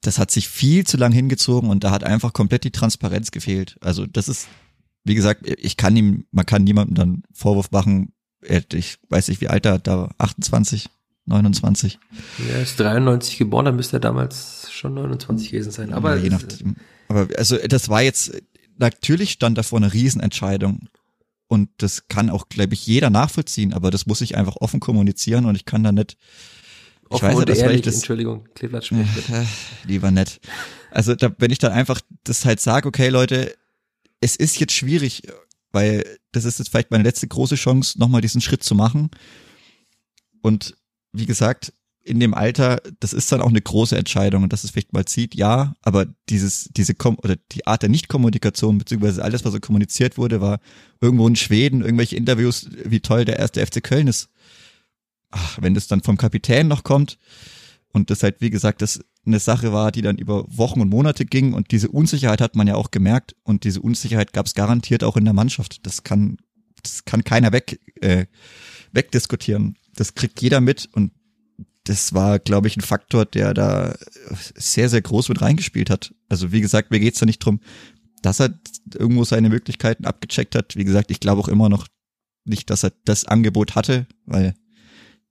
Das 0.02 0.20
hat 0.20 0.32
sich 0.32 0.48
viel 0.48 0.86
zu 0.86 0.98
lang 0.98 1.12
hingezogen 1.12 1.70
und 1.70 1.84
da 1.84 1.92
hat 1.92 2.04
einfach 2.04 2.34
komplett 2.34 2.64
die 2.64 2.72
Transparenz 2.72 3.32
gefehlt. 3.32 3.78
Also 3.82 4.06
das 4.06 4.30
ist, 4.30 4.48
wie 5.04 5.16
gesagt, 5.16 5.48
ich 5.48 5.76
kann 5.76 5.98
ihm, 5.98 6.26
man 6.32 6.46
kann 6.46 6.64
niemandem 6.64 6.96
dann 6.96 7.24
Vorwurf 7.34 7.72
machen, 7.72 8.14
ich 8.42 8.98
weiß 9.10 9.28
nicht, 9.28 9.42
wie 9.42 9.50
alt 9.50 9.66
er 9.66 9.80
da 9.80 10.10
28, 10.18 10.90
29. 11.28 12.00
Er 12.50 12.62
ist 12.62 12.80
93 12.80 13.38
geboren, 13.38 13.66
dann 13.66 13.76
müsste 13.76 13.98
er 13.98 14.00
damals 14.00 14.72
schon 14.72 14.94
29 14.94 15.52
gewesen 15.52 15.72
sein. 15.72 15.94
Aber 15.94 16.16
ja, 16.16 16.24
je 16.24 16.30
nachdem. 16.30 16.76
Aber 17.10 17.28
also 17.38 17.58
das 17.58 17.90
war 17.90 18.02
jetzt, 18.02 18.32
natürlich 18.78 19.32
stand 19.32 19.58
da 19.58 19.64
vor 19.64 19.80
einer 19.80 19.94
Riesenentscheidung. 19.94 20.88
Und 21.50 21.70
das 21.78 22.10
kann 22.10 22.30
auch, 22.30 22.50
glaube 22.50 22.74
ich, 22.74 22.86
jeder 22.86 23.10
nachvollziehen, 23.10 23.74
aber 23.74 23.90
das 23.90 24.06
muss 24.06 24.20
ich 24.20 24.36
einfach 24.36 24.58
offen 24.58 24.82
kommunizieren 24.82 25.46
und 25.46 25.56
ich 25.56 25.64
kann 25.64 25.82
da 25.82 25.94
nicht. 25.94 26.18
Ich 27.06 27.12
offen 27.12 27.30
weiß 27.30 27.36
ja, 27.36 27.48
weil 27.48 27.58
ehrlich, 27.58 27.76
ich 27.78 27.82
das, 27.84 27.96
Entschuldigung, 27.96 28.46
Kleeblatt 28.54 28.86
spricht. 28.86 29.30
äh, 29.30 29.46
lieber 29.86 30.12
nett. 30.12 30.42
Also 30.92 31.16
da, 31.16 31.34
wenn 31.38 31.52
ich 31.52 31.60
dann 31.60 31.72
einfach 31.72 32.02
das 32.26 32.44
halt 32.44 32.60
sage, 32.60 32.88
okay, 32.90 33.08
Leute, 33.08 33.56
es 34.20 34.36
ist 34.36 34.60
jetzt 34.60 34.74
schwierig, 34.74 35.24
weil 35.72 36.04
das 36.34 36.44
ist 36.44 36.60
jetzt 36.60 36.70
vielleicht 36.70 36.92
meine 36.92 37.04
letzte 37.04 37.28
große 37.28 37.56
Chance, 37.56 37.98
nochmal 37.98 38.20
diesen 38.20 38.42
Schritt 38.42 38.64
zu 38.64 38.76
machen. 38.76 39.10
Und 40.42 40.76
wie 41.18 41.26
gesagt, 41.26 41.74
in 42.08 42.20
dem 42.22 42.34
Alter, 42.34 42.82
das 43.02 43.12
ist 43.12 43.32
dann 43.32 43.42
auch 43.42 43.50
eine 43.50 43.62
große 43.62 43.98
Entscheidung 43.98 44.44
und 44.44 44.54
dass 44.54 44.64
es 44.64 44.72
vielleicht 44.72 44.94
mal 44.94 45.06
zieht, 45.06 45.36
ja, 45.36 45.76
aber 45.82 46.06
dieses, 46.30 46.70
diese 46.72 46.96
Kom 46.96 47.18
oder 47.22 47.36
die 47.52 47.68
Art 47.68 47.82
der 47.82 47.90
Nichtkommunikation, 47.90 48.78
beziehungsweise 48.78 49.24
alles, 49.24 49.44
was 49.44 49.52
so 49.52 49.60
kommuniziert 49.60 50.18
wurde, 50.18 50.40
war 50.40 50.60
irgendwo 51.02 51.28
in 51.28 51.36
Schweden, 51.36 51.82
irgendwelche 51.82 52.16
Interviews, 52.16 52.70
wie 52.86 53.02
toll 53.02 53.26
der 53.26 53.40
erste 53.40 53.66
FC 53.66 53.84
Köln 53.84 54.08
ist. 54.08 54.30
Ach, 55.32 55.58
wenn 55.62 55.74
das 55.74 55.88
dann 55.88 56.02
vom 56.02 56.16
Kapitän 56.16 56.70
noch 56.70 56.84
kommt 56.84 57.20
und 57.92 58.10
das 58.10 58.24
halt, 58.24 58.40
wie 58.40 58.50
gesagt, 58.50 58.82
das 58.82 59.02
eine 59.26 59.40
Sache 59.40 59.74
war, 59.74 59.92
die 59.92 60.02
dann 60.02 60.18
über 60.18 60.46
Wochen 60.48 60.80
und 60.80 60.90
Monate 60.90 61.26
ging 61.26 61.54
und 61.54 61.72
diese 61.72 61.90
Unsicherheit 61.90 62.40
hat 62.40 62.56
man 62.56 62.68
ja 62.68 62.76
auch 62.76 62.92
gemerkt 62.92 63.36
und 63.44 63.66
diese 63.66 63.82
Unsicherheit 63.82 64.32
gab 64.32 64.46
es 64.46 64.54
garantiert 64.54 65.04
auch 65.04 65.18
in 65.18 65.26
der 65.26 65.34
Mannschaft. 65.34 65.86
Das 65.86 66.04
kann, 66.04 66.38
das 66.82 67.04
kann 67.04 67.26
keiner 67.26 67.52
weg, 67.52 67.82
äh, 68.00 68.28
wegdiskutieren. 68.94 69.76
Das 69.98 70.14
kriegt 70.14 70.42
jeder 70.42 70.62
mit 70.62 70.88
und 70.94 71.12
das 71.84 72.14
war, 72.14 72.40
glaube 72.40 72.68
ich, 72.68 72.78
ein 72.78 72.82
Faktor, 72.82 73.26
der 73.26 73.54
da 73.54 73.96
sehr, 74.56 74.90
sehr 74.90 75.02
groß 75.02 75.30
mit 75.30 75.42
reingespielt 75.42 75.90
hat. 75.90 76.14
Also 76.30 76.52
wie 76.52 76.62
gesagt, 76.62 76.92
mir 76.92 77.00
geht's 77.00 77.20
da 77.20 77.26
nicht 77.26 77.40
drum, 77.40 77.60
dass 78.22 78.40
er 78.40 78.54
irgendwo 78.94 79.24
seine 79.24 79.50
Möglichkeiten 79.50 80.06
abgecheckt 80.06 80.56
hat. 80.56 80.76
Wie 80.76 80.84
gesagt, 80.84 81.12
ich 81.12 81.20
glaube 81.20 81.42
auch 81.42 81.48
immer 81.48 81.70
noch 81.70 81.88
nicht, 82.46 82.70
dass 82.70 82.84
er 82.84 82.94
das 83.06 83.26
Angebot 83.26 83.76
hatte, 83.76 84.06
weil, 84.26 84.54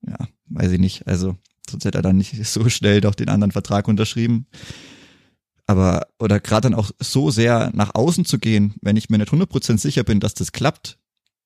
ja, 0.06 0.28
weiß 0.46 0.72
ich 0.72 0.80
nicht. 0.80 1.06
Also 1.06 1.36
sonst 1.70 1.84
hätte 1.84 1.98
er 1.98 2.02
dann 2.02 2.16
nicht 2.16 2.44
so 2.46 2.68
schnell 2.68 3.00
doch 3.00 3.14
den 3.14 3.28
anderen 3.28 3.52
Vertrag 3.52 3.86
unterschrieben. 3.86 4.46
Aber, 5.66 6.06
oder 6.18 6.40
gerade 6.40 6.70
dann 6.70 6.78
auch 6.78 6.90
so 6.98 7.30
sehr 7.30 7.70
nach 7.74 7.94
außen 7.94 8.24
zu 8.24 8.38
gehen, 8.38 8.74
wenn 8.80 8.96
ich 8.96 9.10
mir 9.10 9.18
nicht 9.18 9.32
100% 9.32 9.78
sicher 9.78 10.04
bin, 10.04 10.20
dass 10.20 10.34
das 10.34 10.52
klappt, 10.52 10.98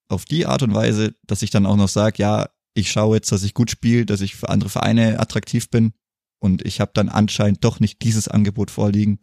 auf 0.09 0.25
die 0.25 0.47
Art 0.47 0.63
und 0.63 0.75
Weise, 0.75 1.15
dass 1.27 1.43
ich 1.43 1.51
dann 1.51 1.67
auch 1.67 1.77
noch 1.77 1.89
sage, 1.89 2.23
ja, 2.23 2.49
ich 2.81 2.91
schaue 2.91 3.17
jetzt, 3.17 3.31
dass 3.33 3.43
ich 3.43 3.55
gut 3.55 3.71
spiele, 3.71 4.07
dass 4.07 4.21
ich 4.21 4.35
für 4.35 4.49
andere 4.49 4.71
Vereine 4.71 5.21
attraktiv 5.21 5.71
bin 5.71 5.93
und 6.41 6.65
ich 6.67 6.81
habe 6.81 6.93
dann 6.95 7.09
anscheinend 7.09 7.65
doch 7.65 7.81
nicht 7.81 8.03
dieses 8.03 8.29
Angebot 8.29 8.71
vorliegen. 8.71 9.19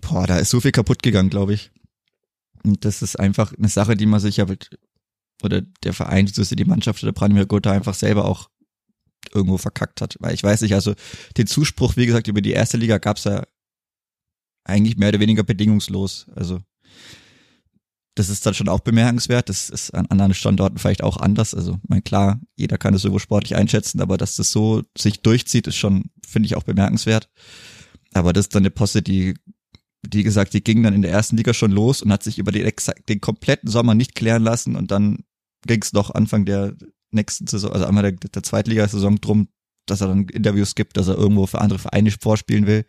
Boah, 0.00 0.26
da 0.26 0.38
ist 0.38 0.50
so 0.50 0.60
viel 0.60 0.72
kaputt 0.72 1.02
gegangen, 1.02 1.30
glaube 1.30 1.54
ich. 1.54 1.70
Und 2.64 2.84
das 2.84 3.02
ist 3.02 3.18
einfach 3.18 3.52
eine 3.56 3.68
Sache, 3.68 3.96
die 3.96 4.06
man 4.06 4.20
sich 4.20 4.38
ja 4.38 4.46
oder 5.42 5.62
der 5.84 5.92
Verein, 5.92 6.26
die 6.26 6.64
Mannschaft 6.64 7.02
oder 7.02 7.12
Branimir 7.12 7.46
Gotha 7.46 7.72
einfach 7.72 7.94
selber 7.94 8.24
auch 8.24 8.50
irgendwo 9.32 9.58
verkackt 9.58 10.00
hat. 10.00 10.16
Weil 10.20 10.34
ich 10.34 10.42
weiß 10.42 10.62
nicht, 10.62 10.74
also 10.74 10.94
den 11.36 11.46
Zuspruch, 11.46 11.96
wie 11.96 12.06
gesagt, 12.06 12.28
über 12.28 12.40
die 12.40 12.52
erste 12.52 12.76
Liga 12.76 12.98
gab's 12.98 13.24
ja 13.24 13.44
eigentlich 14.64 14.96
mehr 14.96 15.08
oder 15.10 15.20
weniger 15.20 15.42
bedingungslos. 15.42 16.26
Also 16.34 16.60
das 18.14 18.28
ist 18.28 18.44
dann 18.44 18.54
schon 18.54 18.68
auch 18.68 18.80
bemerkenswert. 18.80 19.48
Das 19.48 19.70
ist 19.70 19.94
an 19.94 20.06
anderen 20.06 20.34
Standorten 20.34 20.78
vielleicht 20.78 21.02
auch 21.02 21.16
anders. 21.16 21.54
Also, 21.54 21.78
mein 21.88 22.02
klar, 22.02 22.40
jeder 22.56 22.78
kann 22.78 22.94
es 22.94 23.04
irgendwo 23.04 23.18
sportlich 23.18 23.56
einschätzen, 23.56 24.00
aber 24.00 24.16
dass 24.16 24.36
das 24.36 24.50
so 24.50 24.82
sich 24.96 25.22
durchzieht, 25.22 25.66
ist 25.66 25.76
schon, 25.76 26.10
finde 26.26 26.46
ich, 26.46 26.56
auch 26.56 26.64
bemerkenswert. 26.64 27.30
Aber 28.12 28.32
das 28.32 28.46
ist 28.46 28.54
dann 28.54 28.62
eine 28.62 28.70
Posse, 28.70 29.02
die, 29.02 29.34
wie 30.10 30.22
gesagt, 30.22 30.54
die 30.54 30.64
ging 30.64 30.82
dann 30.82 30.94
in 30.94 31.02
der 31.02 31.12
ersten 31.12 31.36
Liga 31.36 31.54
schon 31.54 31.70
los 31.70 32.02
und 32.02 32.12
hat 32.12 32.22
sich 32.22 32.38
über 32.38 32.52
den, 32.52 32.70
den 33.08 33.20
kompletten 33.20 33.70
Sommer 33.70 33.94
nicht 33.94 34.14
klären 34.14 34.42
lassen 34.42 34.74
und 34.74 34.90
dann 34.90 35.24
ging 35.66 35.82
es 35.82 35.92
noch 35.92 36.10
Anfang 36.10 36.44
der 36.44 36.74
nächsten 37.12 37.46
Saison, 37.46 37.72
also 37.72 37.86
einmal 37.86 38.02
der, 38.02 38.12
der 38.12 38.42
Zweitligasaison 38.42 39.20
drum, 39.20 39.48
dass 39.86 40.00
er 40.00 40.08
dann 40.08 40.28
Interviews 40.28 40.74
gibt, 40.74 40.96
dass 40.96 41.08
er 41.08 41.16
irgendwo 41.16 41.46
für 41.46 41.60
andere 41.60 41.78
Vereine 41.78 42.10
vorspielen 42.10 42.66
will. 42.66 42.84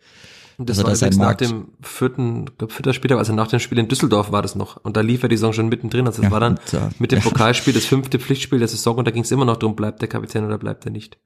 Das 0.66 0.78
also 0.78 0.88
war 0.88 0.96
übrigens 0.96 1.16
nach 1.16 1.34
dem 1.34 1.68
vierten, 1.80 2.46
glaub, 2.58 2.72
vierter 2.72 2.92
Spieltag, 2.92 3.18
also 3.18 3.32
nach 3.32 3.48
dem 3.48 3.60
Spiel 3.60 3.78
in 3.78 3.88
Düsseldorf 3.88 4.32
war 4.32 4.42
das 4.42 4.54
noch. 4.54 4.76
Und 4.84 4.96
da 4.96 5.00
lief 5.00 5.22
er 5.22 5.28
die 5.28 5.36
Saison 5.36 5.52
schon 5.52 5.68
mittendrin. 5.68 6.06
Also 6.06 6.22
das 6.22 6.28
ja, 6.28 6.32
war 6.32 6.40
dann 6.40 6.58
da, 6.70 6.90
mit 6.98 7.12
dem 7.12 7.20
Pokalspiel 7.20 7.72
das 7.72 7.84
fünfte 7.84 8.18
Pflichtspiel 8.18 8.58
der 8.58 8.68
Saison 8.68 8.96
und 8.96 9.06
da 9.06 9.10
ging 9.10 9.22
es 9.22 9.30
immer 9.30 9.44
noch 9.44 9.56
drum, 9.56 9.76
bleibt 9.76 10.00
der 10.00 10.08
Kapitän 10.08 10.44
oder 10.44 10.58
bleibt 10.58 10.84
er 10.84 10.90
nicht. 10.90 11.18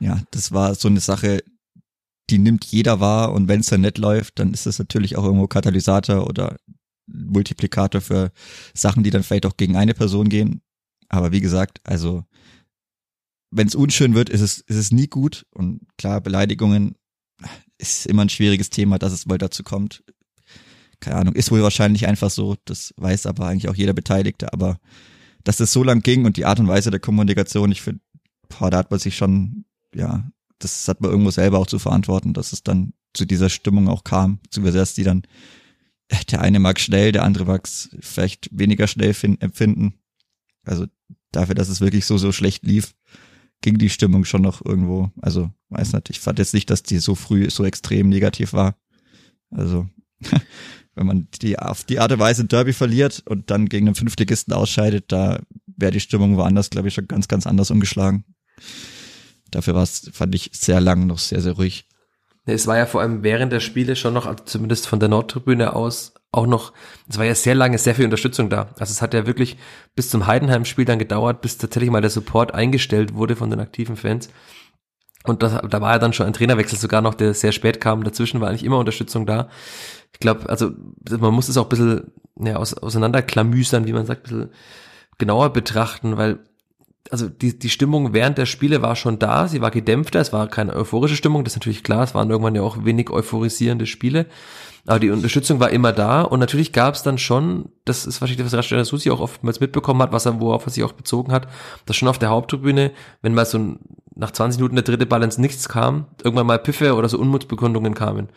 Ja, 0.00 0.20
das 0.30 0.52
war 0.52 0.74
so 0.74 0.88
eine 0.88 1.00
Sache, 1.00 1.42
die 2.30 2.38
nimmt 2.38 2.64
jeder 2.64 3.00
wahr 3.00 3.32
und 3.32 3.48
wenn 3.48 3.60
es 3.60 3.66
dann 3.66 3.82
nicht 3.82 3.98
läuft, 3.98 4.38
dann 4.38 4.52
ist 4.52 4.66
das 4.66 4.78
natürlich 4.78 5.16
auch 5.16 5.24
irgendwo 5.24 5.46
Katalysator 5.46 6.26
oder 6.26 6.56
Multiplikator 7.06 8.00
für 8.00 8.32
Sachen, 8.74 9.02
die 9.02 9.10
dann 9.10 9.22
vielleicht 9.22 9.46
auch 9.46 9.56
gegen 9.56 9.76
eine 9.76 9.94
Person 9.94 10.28
gehen. 10.28 10.62
Aber 11.08 11.32
wie 11.32 11.40
gesagt, 11.40 11.80
also 11.84 12.24
wenn 13.50 13.68
es 13.68 13.74
unschön 13.74 14.14
wird, 14.14 14.30
ist 14.30 14.40
es, 14.40 14.58
ist 14.58 14.76
es 14.76 14.92
nie 14.92 15.06
gut. 15.06 15.46
Und 15.50 15.82
klar, 15.98 16.20
Beleidigungen 16.20 16.96
ist 17.78 18.06
immer 18.06 18.22
ein 18.22 18.28
schwieriges 18.28 18.70
Thema, 18.70 18.98
dass 18.98 19.12
es 19.12 19.26
mal 19.26 19.38
dazu 19.38 19.62
kommt. 19.62 20.02
Keine 21.00 21.16
Ahnung, 21.16 21.34
ist 21.34 21.50
wohl 21.50 21.62
wahrscheinlich 21.62 22.06
einfach 22.06 22.30
so. 22.30 22.56
Das 22.64 22.94
weiß 22.96 23.26
aber 23.26 23.46
eigentlich 23.46 23.68
auch 23.68 23.74
jeder 23.74 23.92
Beteiligte. 23.92 24.52
Aber 24.52 24.78
dass 25.44 25.60
es 25.60 25.72
so 25.72 25.82
lang 25.82 26.00
ging 26.00 26.24
und 26.24 26.36
die 26.36 26.44
Art 26.44 26.60
und 26.60 26.68
Weise 26.68 26.90
der 26.90 27.00
Kommunikation, 27.00 27.72
ich 27.72 27.82
finde, 27.82 28.00
da 28.48 28.78
hat 28.78 28.90
man 28.90 29.00
sich 29.00 29.16
schon, 29.16 29.64
ja, 29.94 30.30
das 30.58 30.86
hat 30.86 31.00
man 31.00 31.10
irgendwo 31.10 31.30
selber 31.30 31.58
auch 31.58 31.66
zu 31.66 31.78
verantworten, 31.78 32.34
dass 32.34 32.52
es 32.52 32.62
dann 32.62 32.92
zu 33.14 33.24
dieser 33.24 33.50
Stimmung 33.50 33.88
auch 33.88 34.04
kam. 34.04 34.38
Zu 34.50 34.60
dass 34.60 34.94
die 34.94 35.02
dann, 35.02 35.22
der 36.30 36.40
eine 36.40 36.60
mag 36.60 36.78
schnell, 36.78 37.12
der 37.12 37.24
andere 37.24 37.46
mag 37.46 37.66
vielleicht 37.66 38.48
weniger 38.52 38.86
schnell 38.86 39.14
empfinden. 39.40 39.94
Also 40.64 40.86
dafür, 41.32 41.54
dass 41.54 41.68
es 41.68 41.80
wirklich 41.80 42.04
so, 42.04 42.18
so 42.18 42.30
schlecht 42.30 42.64
lief, 42.64 42.94
ging 43.62 43.78
die 43.78 43.88
Stimmung 43.88 44.24
schon 44.24 44.42
noch 44.42 44.64
irgendwo. 44.64 45.10
Also, 45.20 45.50
weiß 45.70 45.94
nicht, 45.94 46.10
ich 46.10 46.20
fand 46.20 46.38
jetzt 46.38 46.54
nicht, 46.54 46.68
dass 46.68 46.82
die 46.82 46.98
so 46.98 47.14
früh 47.14 47.48
so 47.48 47.64
extrem 47.64 48.08
negativ 48.08 48.52
war. 48.52 48.76
Also, 49.50 49.88
wenn 50.94 51.06
man 51.06 51.28
die 51.40 51.58
auf 51.58 51.84
die 51.84 51.98
Art 51.98 52.12
und 52.12 52.18
Weise 52.18 52.44
Derby 52.44 52.72
verliert 52.72 53.22
und 53.26 53.50
dann 53.50 53.68
gegen 53.68 53.86
einen 53.86 53.94
Fünftligisten 53.94 54.52
ausscheidet, 54.52 55.06
da 55.08 55.40
wäre 55.66 55.92
die 55.92 56.00
Stimmung 56.00 56.36
woanders, 56.36 56.70
glaube 56.70 56.88
ich, 56.88 56.94
schon 56.94 57.08
ganz, 57.08 57.28
ganz 57.28 57.46
anders 57.46 57.70
umgeschlagen. 57.70 58.24
Dafür 59.50 59.74
war 59.74 59.82
es, 59.82 60.10
fand 60.12 60.34
ich, 60.34 60.50
sehr 60.52 60.80
lang 60.80 61.06
noch 61.06 61.18
sehr, 61.18 61.40
sehr 61.40 61.52
ruhig. 61.52 61.88
Es 62.44 62.66
war 62.66 62.76
ja 62.76 62.86
vor 62.86 63.00
allem 63.00 63.22
während 63.22 63.52
der 63.52 63.60
Spiele 63.60 63.94
schon 63.94 64.14
noch, 64.14 64.26
also 64.26 64.42
zumindest 64.44 64.86
von 64.86 64.98
der 64.98 65.08
Nordtribüne 65.08 65.74
aus, 65.74 66.14
auch 66.32 66.46
noch, 66.46 66.72
es 67.08 67.18
war 67.18 67.26
ja 67.26 67.34
sehr 67.34 67.54
lange 67.54 67.76
sehr 67.76 67.94
viel 67.94 68.06
Unterstützung 68.06 68.48
da. 68.48 68.70
Also 68.78 68.90
es 68.90 69.02
hat 69.02 69.12
ja 69.12 69.26
wirklich 69.26 69.58
bis 69.94 70.08
zum 70.08 70.26
Heidenheim-Spiel 70.26 70.86
dann 70.86 70.98
gedauert, 70.98 71.42
bis 71.42 71.58
tatsächlich 71.58 71.90
mal 71.90 72.00
der 72.00 72.10
Support 72.10 72.54
eingestellt 72.54 73.14
wurde 73.14 73.36
von 73.36 73.50
den 73.50 73.60
aktiven 73.60 73.96
Fans. 73.96 74.30
Und 75.24 75.42
das, 75.42 75.60
da 75.68 75.80
war 75.80 75.92
ja 75.92 75.98
dann 75.98 76.14
schon 76.14 76.26
ein 76.26 76.32
Trainerwechsel 76.32 76.78
sogar 76.78 77.02
noch, 77.02 77.14
der 77.14 77.34
sehr 77.34 77.52
spät 77.52 77.80
kam. 77.80 78.02
Dazwischen 78.02 78.40
war 78.40 78.48
eigentlich 78.48 78.64
immer 78.64 78.78
Unterstützung 78.78 79.26
da. 79.26 79.50
Ich 80.12 80.20
glaube, 80.20 80.48
also 80.48 80.72
man 81.10 81.34
muss 81.34 81.48
es 81.48 81.56
auch 81.58 81.66
ein 81.66 81.68
bisschen 81.68 82.12
ja, 82.40 82.56
aus, 82.56 82.74
auseinanderklamüsern, 82.74 83.86
wie 83.86 83.92
man 83.92 84.06
sagt, 84.06 84.22
ein 84.22 84.30
bisschen 84.30 84.50
genauer 85.18 85.52
betrachten, 85.52 86.16
weil 86.16 86.40
also 87.10 87.28
die, 87.28 87.58
die 87.58 87.68
Stimmung 87.68 88.14
während 88.14 88.38
der 88.38 88.46
Spiele 88.46 88.80
war 88.80 88.96
schon 88.96 89.18
da, 89.18 89.48
sie 89.48 89.60
war 89.60 89.70
gedämpfter, 89.70 90.20
es 90.20 90.32
war 90.32 90.48
keine 90.48 90.74
euphorische 90.74 91.16
Stimmung, 91.16 91.44
das 91.44 91.52
ist 91.52 91.58
natürlich 91.58 91.82
klar, 91.82 92.04
es 92.04 92.14
waren 92.14 92.30
irgendwann 92.30 92.54
ja 92.54 92.62
auch 92.62 92.84
wenig 92.84 93.10
euphorisierende 93.10 93.86
Spiele, 93.86 94.26
aber 94.86 94.98
die 94.98 95.10
Unterstützung 95.10 95.60
war 95.60 95.70
immer 95.70 95.92
da 95.92 96.22
und 96.22 96.40
natürlich 96.40 96.72
gab 96.72 96.94
es 96.94 97.04
dann 97.04 97.16
schon, 97.16 97.70
das 97.84 98.04
ist 98.04 98.20
wahrscheinlich 98.20 98.44
das, 98.44 98.52
was 98.52 98.58
Rashida 98.58 98.84
Susi 98.84 99.10
auch 99.12 99.20
oftmals 99.20 99.60
mitbekommen 99.60 100.02
hat, 100.02 100.12
was 100.12 100.26
er, 100.26 100.40
worauf 100.40 100.66
er 100.66 100.72
sich 100.72 100.82
auch 100.82 100.92
bezogen 100.92 101.30
hat, 101.30 101.46
dass 101.86 101.96
schon 101.96 102.08
auf 102.08 102.18
der 102.18 102.30
Haupttribüne, 102.30 102.90
wenn 103.22 103.34
mal 103.34 103.46
so 103.46 103.58
ein, 103.58 103.78
nach 104.16 104.32
20 104.32 104.58
Minuten 104.58 104.74
der 104.74 104.84
dritte 104.84 105.14
ins 105.24 105.38
Nichts 105.38 105.68
kam, 105.68 106.06
irgendwann 106.22 106.48
mal 106.48 106.58
Piffe 106.58 106.96
oder 106.96 107.08
so 107.08 107.18
Unmutsbekundungen 107.18 107.94
kamen. 107.94 108.28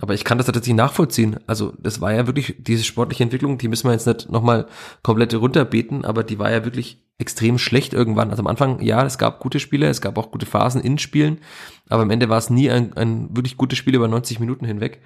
Aber 0.00 0.14
ich 0.14 0.24
kann 0.24 0.38
das 0.38 0.46
tatsächlich 0.46 0.74
nachvollziehen. 0.74 1.38
Also 1.46 1.72
das 1.78 2.00
war 2.00 2.12
ja 2.12 2.26
wirklich 2.26 2.56
diese 2.58 2.82
sportliche 2.82 3.22
Entwicklung, 3.22 3.56
die 3.58 3.68
müssen 3.68 3.86
wir 3.88 3.92
jetzt 3.92 4.06
nicht 4.06 4.28
nochmal 4.28 4.66
komplett 5.02 5.32
runterbeten, 5.34 6.04
aber 6.04 6.24
die 6.24 6.38
war 6.40 6.50
ja 6.50 6.64
wirklich 6.64 7.00
extrem 7.18 7.58
schlecht 7.58 7.94
irgendwann. 7.94 8.30
Also 8.30 8.42
am 8.42 8.48
Anfang, 8.48 8.82
ja, 8.82 9.04
es 9.06 9.18
gab 9.18 9.38
gute 9.38 9.60
Spiele, 9.60 9.86
es 9.86 10.00
gab 10.00 10.18
auch 10.18 10.32
gute 10.32 10.46
Phasen 10.46 10.80
in 10.80 10.98
Spielen, 10.98 11.38
aber 11.88 12.02
am 12.02 12.10
Ende 12.10 12.28
war 12.28 12.38
es 12.38 12.50
nie 12.50 12.70
ein, 12.70 12.92
ein 12.96 13.36
wirklich 13.36 13.56
gutes 13.56 13.78
Spiel 13.78 13.94
über 13.94 14.08
90 14.08 14.40
Minuten 14.40 14.64
hinweg. 14.64 15.00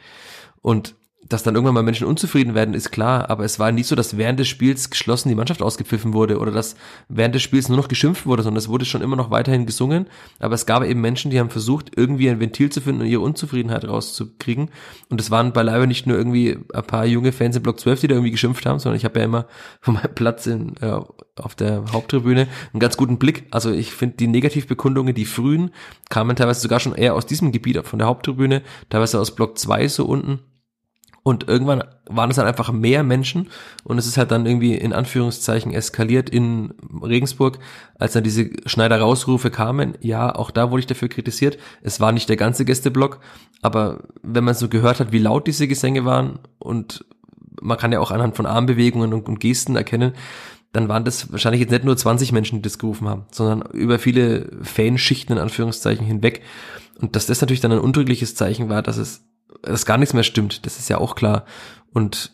Und 0.62 0.94
dass 1.28 1.42
dann 1.42 1.54
irgendwann 1.54 1.74
mal 1.74 1.82
Menschen 1.82 2.06
unzufrieden 2.06 2.54
werden, 2.54 2.74
ist 2.74 2.92
klar, 2.92 3.30
aber 3.30 3.44
es 3.44 3.58
war 3.58 3.72
nicht 3.72 3.88
so, 3.88 3.96
dass 3.96 4.16
während 4.16 4.38
des 4.38 4.48
Spiels 4.48 4.90
geschlossen 4.90 5.28
die 5.28 5.34
Mannschaft 5.34 5.62
ausgepfiffen 5.62 6.12
wurde 6.12 6.38
oder 6.38 6.52
dass 6.52 6.76
während 7.08 7.34
des 7.34 7.42
Spiels 7.42 7.68
nur 7.68 7.78
noch 7.78 7.88
geschimpft 7.88 8.26
wurde, 8.26 8.42
sondern 8.42 8.58
es 8.58 8.68
wurde 8.68 8.84
schon 8.84 9.02
immer 9.02 9.16
noch 9.16 9.30
weiterhin 9.30 9.66
gesungen, 9.66 10.06
aber 10.38 10.54
es 10.54 10.66
gab 10.66 10.84
eben 10.84 11.00
Menschen, 11.00 11.30
die 11.30 11.40
haben 11.40 11.50
versucht, 11.50 11.90
irgendwie 11.96 12.30
ein 12.30 12.40
Ventil 12.40 12.70
zu 12.70 12.80
finden 12.80 13.00
und 13.00 13.06
ihre 13.08 13.22
Unzufriedenheit 13.22 13.86
rauszukriegen. 13.86 14.70
Und 15.08 15.20
es 15.20 15.30
waren 15.30 15.52
beileibe 15.52 15.86
nicht 15.86 16.06
nur 16.06 16.16
irgendwie 16.16 16.58
ein 16.72 16.84
paar 16.84 17.06
junge 17.06 17.32
Fans 17.32 17.56
im 17.56 17.62
Block 17.62 17.80
12, 17.80 18.00
die 18.00 18.08
da 18.08 18.14
irgendwie 18.14 18.30
geschimpft 18.30 18.64
haben, 18.66 18.78
sondern 18.78 18.96
ich 18.96 19.04
habe 19.04 19.18
ja 19.18 19.24
immer 19.24 19.46
von 19.80 19.94
meinem 19.94 20.14
Platz 20.14 20.46
in, 20.46 20.76
äh, 20.80 21.00
auf 21.36 21.54
der 21.54 21.84
Haupttribüne 21.92 22.46
einen 22.72 22.80
ganz 22.80 22.96
guten 22.96 23.18
Blick, 23.18 23.46
also 23.50 23.72
ich 23.72 23.92
finde 23.92 24.16
die 24.16 24.28
Negativbekundungen, 24.28 25.14
die 25.14 25.24
frühen, 25.24 25.70
kamen 26.08 26.36
teilweise 26.36 26.60
sogar 26.60 26.80
schon 26.80 26.94
eher 26.94 27.14
aus 27.14 27.26
diesem 27.26 27.52
Gebiet, 27.52 27.76
von 27.84 27.98
der 27.98 28.08
Haupttribüne, 28.08 28.62
teilweise 28.88 29.20
aus 29.20 29.34
Block 29.34 29.58
2 29.58 29.88
so 29.88 30.06
unten 30.06 30.40
und 31.26 31.48
irgendwann 31.48 31.82
waren 32.08 32.30
es 32.30 32.36
dann 32.36 32.46
einfach 32.46 32.70
mehr 32.70 33.02
Menschen 33.02 33.48
und 33.82 33.98
es 33.98 34.06
ist 34.06 34.16
halt 34.16 34.30
dann 34.30 34.46
irgendwie 34.46 34.76
in 34.76 34.92
Anführungszeichen 34.92 35.72
eskaliert 35.72 36.30
in 36.30 36.72
Regensburg, 37.02 37.58
als 37.96 38.12
dann 38.12 38.22
diese 38.22 38.50
Schneider-Rausrufe 38.64 39.50
kamen. 39.50 39.98
Ja, 40.00 40.32
auch 40.32 40.52
da 40.52 40.70
wurde 40.70 40.78
ich 40.78 40.86
dafür 40.86 41.08
kritisiert. 41.08 41.58
Es 41.82 41.98
war 41.98 42.12
nicht 42.12 42.28
der 42.28 42.36
ganze 42.36 42.64
Gästeblock, 42.64 43.18
aber 43.60 44.04
wenn 44.22 44.44
man 44.44 44.54
so 44.54 44.68
gehört 44.68 45.00
hat, 45.00 45.10
wie 45.10 45.18
laut 45.18 45.48
diese 45.48 45.66
Gesänge 45.66 46.04
waren 46.04 46.38
und 46.60 47.04
man 47.60 47.76
kann 47.76 47.90
ja 47.90 47.98
auch 47.98 48.12
anhand 48.12 48.36
von 48.36 48.46
Armbewegungen 48.46 49.12
und, 49.12 49.28
und 49.28 49.40
Gesten 49.40 49.74
erkennen, 49.74 50.12
dann 50.70 50.88
waren 50.88 51.04
das 51.04 51.32
wahrscheinlich 51.32 51.60
jetzt 51.60 51.72
nicht 51.72 51.82
nur 51.82 51.96
20 51.96 52.30
Menschen, 52.30 52.58
die 52.58 52.62
das 52.62 52.78
gerufen 52.78 53.08
haben, 53.08 53.24
sondern 53.32 53.68
über 53.72 53.98
viele 53.98 54.48
Fanschichten 54.62 55.34
in 55.34 55.42
Anführungszeichen 55.42 56.06
hinweg. 56.06 56.42
Und 57.00 57.16
dass 57.16 57.26
das 57.26 57.40
natürlich 57.40 57.60
dann 57.60 57.72
ein 57.72 57.80
untrügliches 57.80 58.36
Zeichen 58.36 58.68
war, 58.68 58.82
dass 58.82 58.96
es 58.96 59.24
dass 59.62 59.86
gar 59.86 59.98
nichts 59.98 60.14
mehr 60.14 60.22
stimmt, 60.22 60.66
das 60.66 60.78
ist 60.78 60.88
ja 60.88 60.98
auch 60.98 61.14
klar. 61.14 61.44
Und 61.92 62.32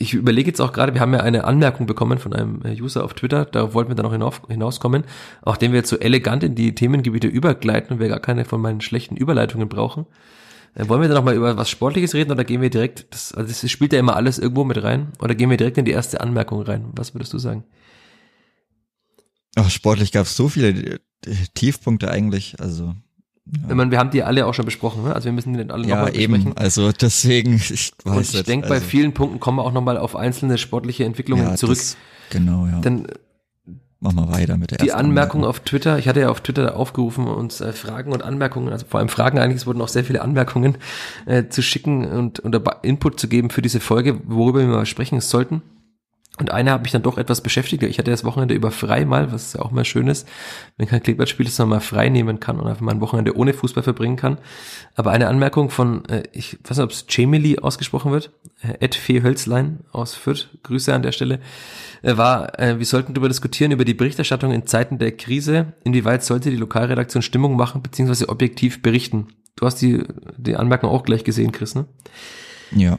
ich 0.00 0.14
überlege 0.14 0.48
jetzt 0.48 0.60
auch 0.60 0.72
gerade, 0.72 0.94
wir 0.94 1.00
haben 1.00 1.12
ja 1.12 1.20
eine 1.20 1.44
Anmerkung 1.44 1.86
bekommen 1.86 2.18
von 2.18 2.32
einem 2.32 2.62
äh, 2.64 2.80
User 2.80 3.04
auf 3.04 3.14
Twitter, 3.14 3.44
da 3.44 3.74
wollten 3.74 3.90
wir 3.90 3.96
dann 3.96 4.06
noch 4.06 4.12
hinauf, 4.12 4.42
hinauskommen, 4.48 5.04
auch 5.42 5.56
den 5.56 5.72
wir 5.72 5.78
jetzt 5.78 5.90
so 5.90 5.98
elegant 5.98 6.44
in 6.44 6.54
die 6.54 6.74
Themengebiete 6.74 7.26
übergleiten 7.26 7.94
und 7.94 8.00
wir 8.00 8.08
gar 8.08 8.20
keine 8.20 8.44
von 8.44 8.60
meinen 8.60 8.80
schlechten 8.80 9.16
Überleitungen 9.16 9.68
brauchen. 9.68 10.06
Äh, 10.74 10.88
wollen 10.88 11.00
wir 11.00 11.08
dann 11.08 11.16
noch 11.16 11.24
mal 11.24 11.34
über 11.34 11.56
was 11.56 11.68
Sportliches 11.68 12.14
reden 12.14 12.30
oder 12.30 12.44
gehen 12.44 12.60
wir 12.60 12.70
direkt, 12.70 13.12
das, 13.12 13.32
also 13.32 13.48
das 13.48 13.68
spielt 13.70 13.92
ja 13.92 13.98
immer 13.98 14.14
alles 14.14 14.38
irgendwo 14.38 14.62
mit 14.62 14.80
rein, 14.82 15.12
oder 15.20 15.34
gehen 15.34 15.50
wir 15.50 15.56
direkt 15.56 15.78
in 15.78 15.84
die 15.84 15.90
erste 15.92 16.20
Anmerkung 16.20 16.62
rein? 16.62 16.92
Was 16.94 17.14
würdest 17.14 17.32
du 17.32 17.38
sagen? 17.38 17.64
Ach, 19.56 19.68
sportlich 19.68 20.12
gab 20.12 20.26
es 20.26 20.36
so 20.36 20.48
viele 20.48 21.00
äh, 21.26 21.34
Tiefpunkte 21.54 22.08
eigentlich, 22.08 22.60
also 22.60 22.94
ja. 23.50 23.68
Ich 23.68 23.74
meine, 23.74 23.90
wir 23.90 23.98
haben 23.98 24.10
die 24.10 24.22
alle 24.22 24.46
auch 24.46 24.54
schon 24.54 24.64
besprochen, 24.64 25.04
ne? 25.04 25.14
also 25.14 25.26
wir 25.26 25.32
müssen 25.32 25.54
die 25.54 25.70
alle 25.70 25.86
ja, 25.86 25.96
nochmal 25.96 26.12
besprechen. 26.12 26.34
eben, 26.34 26.56
also 26.56 26.92
deswegen, 26.92 27.54
ich 27.70 27.92
weiß 28.04 28.16
Und 28.16 28.34
ich 28.34 28.42
denke, 28.44 28.68
also. 28.68 28.80
bei 28.80 28.86
vielen 28.86 29.14
Punkten 29.14 29.40
kommen 29.40 29.58
wir 29.58 29.64
auch 29.64 29.72
nochmal 29.72 29.96
auf 29.96 30.16
einzelne 30.16 30.58
sportliche 30.58 31.04
Entwicklungen 31.04 31.44
ja, 31.44 31.54
zurück. 31.54 31.78
Das, 31.78 31.96
genau, 32.30 32.66
ja. 32.66 32.80
Denn 32.80 33.06
Machen 34.00 34.16
wir 34.16 34.32
weiter 34.32 34.56
mit 34.56 34.70
der 34.70 34.78
Die 34.78 34.92
Anmerkung 34.92 35.44
auf 35.44 35.58
Twitter, 35.60 35.98
ich 35.98 36.06
hatte 36.06 36.20
ja 36.20 36.28
auf 36.28 36.40
Twitter 36.40 36.76
aufgerufen, 36.76 37.26
uns 37.26 37.60
äh, 37.60 37.72
Fragen 37.72 38.12
und 38.12 38.22
Anmerkungen, 38.22 38.68
also 38.72 38.86
vor 38.86 39.00
allem 39.00 39.08
Fragen 39.08 39.40
eigentlich, 39.40 39.62
es 39.62 39.66
wurden 39.66 39.80
auch 39.80 39.88
sehr 39.88 40.04
viele 40.04 40.22
Anmerkungen 40.22 40.78
äh, 41.26 41.48
zu 41.48 41.62
schicken 41.62 42.04
und, 42.04 42.38
und 42.38 42.56
Input 42.82 43.18
zu 43.18 43.26
geben 43.26 43.50
für 43.50 43.60
diese 43.60 43.80
Folge, 43.80 44.20
worüber 44.24 44.60
wir 44.60 44.68
mal 44.68 44.86
sprechen 44.86 45.20
sollten. 45.20 45.62
Und 46.38 46.50
einer 46.50 46.72
hat 46.72 46.82
mich 46.82 46.92
dann 46.92 47.02
doch 47.02 47.18
etwas 47.18 47.40
beschäftigt. 47.40 47.82
Ich 47.82 47.98
hatte 47.98 48.10
das 48.10 48.24
Wochenende 48.24 48.54
über 48.54 48.70
frei 48.70 49.04
mal, 49.04 49.32
was 49.32 49.54
ja 49.54 49.60
auch 49.60 49.70
mal 49.70 49.84
schön 49.84 50.08
ist, 50.08 50.28
wenn 50.76 50.86
kein 50.86 51.02
Kleeblattspiel 51.02 51.46
ist, 51.46 51.56
sondern 51.56 51.78
mal 51.78 51.84
frei 51.84 52.08
nehmen 52.08 52.40
kann 52.40 52.60
und 52.60 52.66
einfach 52.66 52.82
mal 52.82 52.92
ein 52.92 53.00
Wochenende 53.00 53.36
ohne 53.36 53.52
Fußball 53.52 53.82
verbringen 53.82 54.16
kann. 54.16 54.38
Aber 54.94 55.10
eine 55.10 55.28
Anmerkung 55.28 55.70
von, 55.70 56.04
äh, 56.08 56.24
ich 56.32 56.58
weiß 56.64 56.78
nicht, 56.78 56.84
ob 56.84 56.90
es 56.90 57.06
Jamily 57.08 57.58
ausgesprochen 57.58 58.12
wird, 58.12 58.30
äh, 58.62 58.74
Ed 58.80 58.94
Fee 58.94 59.22
Hölzlein 59.22 59.80
aus 59.92 60.14
Fürth, 60.14 60.48
Grüße 60.62 60.94
an 60.94 61.02
der 61.02 61.12
Stelle, 61.12 61.40
war, 62.02 62.58
äh, 62.58 62.78
wir 62.78 62.86
sollten 62.86 63.14
darüber 63.14 63.28
diskutieren, 63.28 63.72
über 63.72 63.84
die 63.84 63.94
Berichterstattung 63.94 64.52
in 64.52 64.66
Zeiten 64.66 64.98
der 64.98 65.12
Krise, 65.12 65.72
inwieweit 65.84 66.22
sollte 66.22 66.50
die 66.50 66.56
Lokalredaktion 66.56 67.22
Stimmung 67.22 67.56
machen, 67.56 67.82
beziehungsweise 67.82 68.28
objektiv 68.28 68.82
berichten. 68.82 69.28
Du 69.56 69.66
hast 69.66 69.82
die, 69.82 70.04
die 70.36 70.54
Anmerkung 70.54 70.90
auch 70.90 71.02
gleich 71.02 71.24
gesehen, 71.24 71.50
Chris, 71.50 71.74
ne? 71.74 71.86
Ja. 72.70 72.98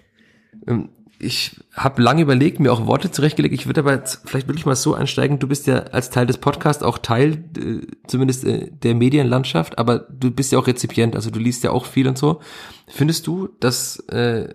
Ich 1.22 1.60
habe 1.74 2.02
lange 2.02 2.22
überlegt, 2.22 2.60
mir 2.60 2.72
auch 2.72 2.86
Worte 2.86 3.12
zurechtgelegt. 3.12 3.54
Ich 3.54 3.66
würde 3.66 3.82
aber 3.82 3.94
jetzt 3.94 4.22
vielleicht 4.26 4.48
wirklich 4.48 4.66
mal 4.66 4.76
so 4.76 4.94
einsteigen. 4.94 5.38
Du 5.38 5.48
bist 5.48 5.68
ja 5.68 5.80
als 5.80 6.10
Teil 6.10 6.26
des 6.26 6.38
Podcasts 6.38 6.82
auch 6.82 6.98
Teil 6.98 7.44
äh, 7.58 7.86
zumindest 8.08 8.46
äh, 8.46 8.72
der 8.72 8.96
Medienlandschaft, 8.96 9.78
aber 9.78 10.00
du 10.00 10.32
bist 10.32 10.52
ja 10.52 10.60
auch 10.60 10.68
Rezipient, 10.68 11.16
also 11.16 11.30
du 11.30 11.40
liest 11.40 11.64
ja 11.64 11.72
auch 11.72 11.86
viel 11.86 12.08
und 12.08 12.18
so. 12.18 12.40
Findest 12.88 13.28
du, 13.28 13.50
dass 13.60 14.00
äh, 14.08 14.54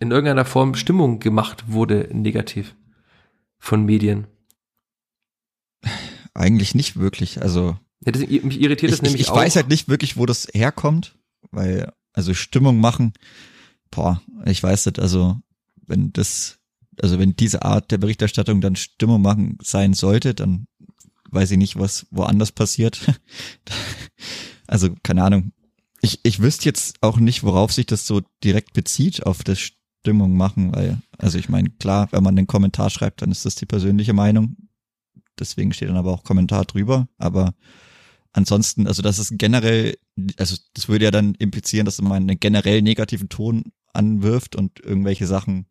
in 0.00 0.10
irgendeiner 0.10 0.44
Form 0.44 0.74
Stimmung 0.74 1.20
gemacht 1.20 1.64
wurde 1.68 2.08
negativ 2.12 2.74
von 3.58 3.84
Medien? 3.84 4.26
Eigentlich 6.34 6.74
nicht 6.74 6.98
wirklich. 6.98 7.42
Also 7.42 7.76
ja, 8.04 8.12
das, 8.12 8.22
mich 8.22 8.60
irritiert 8.60 8.92
das 8.92 8.98
ich, 8.98 9.02
nämlich 9.02 9.22
ich, 9.22 9.28
auch. 9.30 9.36
Ich 9.36 9.42
weiß 9.42 9.56
halt 9.56 9.68
nicht 9.68 9.88
wirklich, 9.88 10.16
wo 10.16 10.26
das 10.26 10.48
herkommt, 10.52 11.16
weil 11.50 11.92
also 12.12 12.34
Stimmung 12.34 12.80
machen. 12.80 13.12
Boah, 13.90 14.20
ich 14.44 14.62
weiß 14.62 14.86
nicht. 14.86 14.98
Also 14.98 15.36
wenn 15.86 16.12
das, 16.12 16.58
also 17.00 17.18
wenn 17.18 17.36
diese 17.36 17.62
Art 17.62 17.90
der 17.90 17.98
Berichterstattung 17.98 18.60
dann 18.60 18.76
Stimmung 18.76 19.22
machen 19.22 19.58
sein 19.62 19.94
sollte, 19.94 20.34
dann 20.34 20.66
weiß 21.30 21.50
ich 21.52 21.58
nicht, 21.58 21.78
was 21.78 22.06
woanders 22.10 22.52
passiert. 22.52 23.00
also, 24.66 24.90
keine 25.02 25.24
Ahnung. 25.24 25.52
Ich, 26.00 26.20
ich 26.22 26.40
wüsste 26.40 26.66
jetzt 26.66 27.02
auch 27.02 27.18
nicht, 27.18 27.42
worauf 27.42 27.72
sich 27.72 27.86
das 27.86 28.06
so 28.06 28.22
direkt 28.44 28.74
bezieht, 28.74 29.26
auf 29.26 29.42
das 29.42 29.58
Stimmung 30.06 30.36
machen, 30.36 30.74
weil, 30.74 31.00
also 31.18 31.38
ich 31.38 31.48
meine, 31.48 31.70
klar, 31.70 32.08
wenn 32.12 32.22
man 32.22 32.36
den 32.36 32.46
Kommentar 32.46 32.90
schreibt, 32.90 33.22
dann 33.22 33.32
ist 33.32 33.44
das 33.44 33.56
die 33.56 33.66
persönliche 33.66 34.12
Meinung. 34.12 34.56
Deswegen 35.38 35.72
steht 35.72 35.88
dann 35.88 35.96
aber 35.96 36.12
auch 36.12 36.22
Kommentar 36.22 36.64
drüber. 36.64 37.08
Aber 37.18 37.54
ansonsten, 38.32 38.86
also 38.86 39.02
das 39.02 39.18
ist 39.18 39.32
generell, 39.36 39.96
also 40.36 40.56
das 40.74 40.88
würde 40.88 41.06
ja 41.06 41.10
dann 41.10 41.34
implizieren, 41.34 41.86
dass 41.86 42.00
man 42.00 42.12
einen 42.12 42.40
generell 42.40 42.82
negativen 42.82 43.28
Ton 43.28 43.72
anwirft 43.96 44.56
und 44.56 44.80
irgendwelche 44.80 45.26
Sachen 45.26 45.66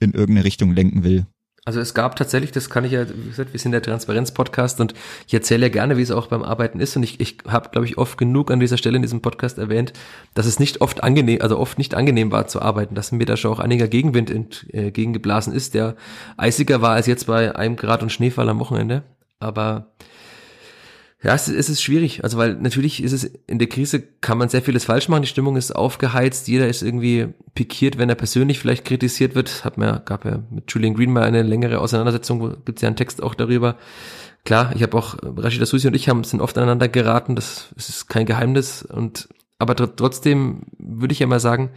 in 0.00 0.12
irgendeine 0.12 0.44
Richtung 0.44 0.72
lenken 0.72 1.04
will. 1.04 1.26
Also 1.66 1.78
es 1.78 1.92
gab 1.92 2.16
tatsächlich, 2.16 2.52
das 2.52 2.70
kann 2.70 2.84
ich 2.84 2.92
ja, 2.92 3.06
wie 3.08 3.28
gesagt, 3.28 3.52
wir 3.52 3.60
sind 3.60 3.72
der 3.72 3.82
Transparenz-Podcast 3.82 4.80
und 4.80 4.94
ich 5.26 5.34
erzähle 5.34 5.66
ja 5.66 5.68
gerne, 5.68 5.98
wie 5.98 6.02
es 6.02 6.10
auch 6.10 6.26
beim 6.26 6.42
Arbeiten 6.42 6.80
ist 6.80 6.96
und 6.96 7.02
ich, 7.02 7.20
ich 7.20 7.36
habe, 7.46 7.68
glaube 7.68 7.86
ich, 7.86 7.98
oft 7.98 8.16
genug 8.16 8.50
an 8.50 8.60
dieser 8.60 8.78
Stelle 8.78 8.96
in 8.96 9.02
diesem 9.02 9.20
Podcast 9.20 9.58
erwähnt, 9.58 9.92
dass 10.32 10.46
es 10.46 10.58
nicht 10.58 10.80
oft 10.80 11.02
angenehm, 11.02 11.42
also 11.42 11.58
oft 11.58 11.76
nicht 11.76 11.94
angenehm 11.94 12.32
war 12.32 12.46
zu 12.46 12.62
arbeiten, 12.62 12.94
dass 12.94 13.12
mir 13.12 13.26
da 13.26 13.36
schon 13.36 13.52
auch 13.52 13.60
einiger 13.60 13.88
Gegenwind 13.88 14.30
entgegengeblasen 14.30 15.52
äh, 15.52 15.56
ist, 15.56 15.74
der 15.74 15.96
eisiger 16.38 16.80
war 16.80 16.94
als 16.94 17.06
jetzt 17.06 17.26
bei 17.26 17.54
einem 17.54 17.76
Grad 17.76 18.02
und 18.02 18.10
Schneefall 18.10 18.48
am 18.48 18.58
Wochenende, 18.58 19.02
aber 19.38 19.92
ja, 21.22 21.34
es, 21.34 21.48
es 21.48 21.68
ist 21.68 21.82
schwierig. 21.82 22.24
Also, 22.24 22.38
weil 22.38 22.54
natürlich 22.54 23.02
ist 23.02 23.12
es 23.12 23.24
in 23.46 23.58
der 23.58 23.68
Krise 23.68 24.00
kann 24.00 24.38
man 24.38 24.48
sehr 24.48 24.62
vieles 24.62 24.84
falsch 24.84 25.08
machen. 25.08 25.22
Die 25.22 25.28
Stimmung 25.28 25.56
ist 25.56 25.72
aufgeheizt. 25.76 26.48
Jeder 26.48 26.66
ist 26.66 26.82
irgendwie 26.82 27.28
pikiert, 27.54 27.98
wenn 27.98 28.08
er 28.08 28.14
persönlich 28.14 28.58
vielleicht 28.58 28.86
kritisiert 28.86 29.34
wird. 29.34 29.64
Hat 29.64 29.76
mir, 29.76 30.00
gab 30.06 30.24
ja 30.24 30.42
mit 30.50 30.72
Julian 30.72 30.94
Green 30.94 31.12
mal 31.12 31.24
eine 31.24 31.42
längere 31.42 31.80
Auseinandersetzung, 31.80 32.56
gibt's 32.64 32.80
ja 32.80 32.88
einen 32.88 32.96
Text 32.96 33.22
auch 33.22 33.34
darüber. 33.34 33.76
Klar, 34.46 34.72
ich 34.74 34.82
habe 34.82 34.96
auch, 34.96 35.18
Rashida 35.22 35.66
Susi 35.66 35.86
und 35.86 35.94
ich 35.94 36.08
haben, 36.08 36.24
sind 36.24 36.40
oft 36.40 36.56
aneinander 36.56 36.88
geraten. 36.88 37.36
Das, 37.36 37.68
das 37.74 37.90
ist 37.90 38.08
kein 38.08 38.24
Geheimnis. 38.24 38.82
Und, 38.82 39.28
aber 39.58 39.76
trotzdem 39.76 40.62
würde 40.78 41.12
ich 41.12 41.18
ja 41.18 41.26
mal 41.26 41.40
sagen, 41.40 41.68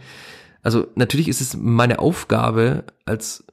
also 0.62 0.86
natürlich 0.94 1.28
ist 1.28 1.42
es 1.42 1.54
meine 1.54 1.98
Aufgabe 1.98 2.84
als 3.04 3.44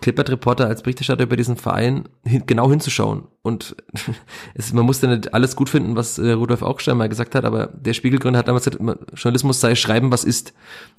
Clippert-Reporter 0.00 0.66
als 0.66 0.82
Berichterstatter 0.82 1.24
über 1.24 1.36
diesen 1.36 1.56
Verein 1.56 2.08
hin, 2.24 2.44
genau 2.46 2.70
hinzuschauen. 2.70 3.28
Und 3.42 3.76
es, 4.54 4.72
man 4.72 4.86
muss 4.86 5.02
ja 5.02 5.08
nicht 5.08 5.34
alles 5.34 5.56
gut 5.56 5.68
finden, 5.68 5.96
was 5.96 6.18
äh, 6.18 6.32
Rudolf 6.32 6.62
Augstein 6.62 6.96
mal 6.96 7.08
gesagt 7.08 7.34
hat, 7.34 7.44
aber 7.44 7.68
der 7.68 7.92
Spiegelgründer 7.92 8.38
hat 8.38 8.48
damals 8.48 8.64
gesagt, 8.64 8.82
Journalismus 9.14 9.60
sei 9.60 9.74
schreiben, 9.74 10.10
was 10.10 10.24
ist. 10.24 10.54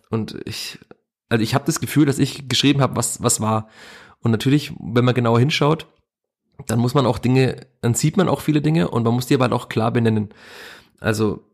Und 0.10 0.40
ich, 0.46 0.80
also 1.30 1.44
ich 1.44 1.56
habe 1.56 1.66
das 1.66 1.80
Gefühl, 1.80 2.06
dass 2.06 2.20
ich 2.20 2.48
geschrieben 2.48 2.82
habe, 2.82 2.96
was, 2.96 3.22
was 3.24 3.42
war. 3.42 3.68
Und 4.22 4.32
natürlich, 4.32 4.74
wenn 4.80 5.06
man 5.06 5.16
genauer 5.16 5.40
hinschaut, 5.40 5.88
dann 6.66 6.80
muss 6.80 6.94
man 6.94 7.06
auch 7.06 7.20
Dinge, 7.20 7.68
dann 7.82 7.94
sieht 7.94 8.18
man 8.18 8.30
auch 8.30 8.42
viele 8.42 8.62
Dinge 8.62 8.90
und 8.90 9.04
man 9.04 9.14
muss 9.14 9.28
die 9.28 9.36
aber 9.36 9.44
halt 9.44 9.54
auch 9.54 9.70
klar 9.70 9.92
benennen. 9.92 10.30
Also 11.00 11.47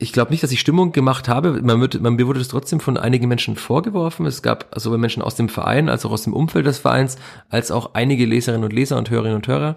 ich 0.00 0.14
glaube 0.14 0.30
nicht, 0.30 0.42
dass 0.42 0.50
ich 0.50 0.60
Stimmung 0.60 0.92
gemacht 0.92 1.28
habe. 1.28 1.60
Man 1.62 1.80
wird, 1.80 2.00
man, 2.00 2.14
mir 2.14 2.26
wurde 2.26 2.40
es 2.40 2.48
trotzdem 2.48 2.80
von 2.80 2.96
einigen 2.96 3.28
Menschen 3.28 3.54
vorgeworfen. 3.54 4.24
Es 4.24 4.42
gab 4.42 4.72
sowohl 4.74 4.96
Menschen 4.96 5.22
aus 5.22 5.34
dem 5.34 5.50
Verein, 5.50 5.90
als 5.90 6.06
auch 6.06 6.10
aus 6.10 6.22
dem 6.22 6.32
Umfeld 6.32 6.64
des 6.64 6.78
Vereins, 6.78 7.16
als 7.50 7.70
auch 7.70 7.94
einige 7.94 8.24
Leserinnen 8.24 8.64
und 8.64 8.72
Leser 8.72 8.96
und 8.96 9.10
Hörerinnen 9.10 9.36
und 9.36 9.46
Hörer, 9.46 9.74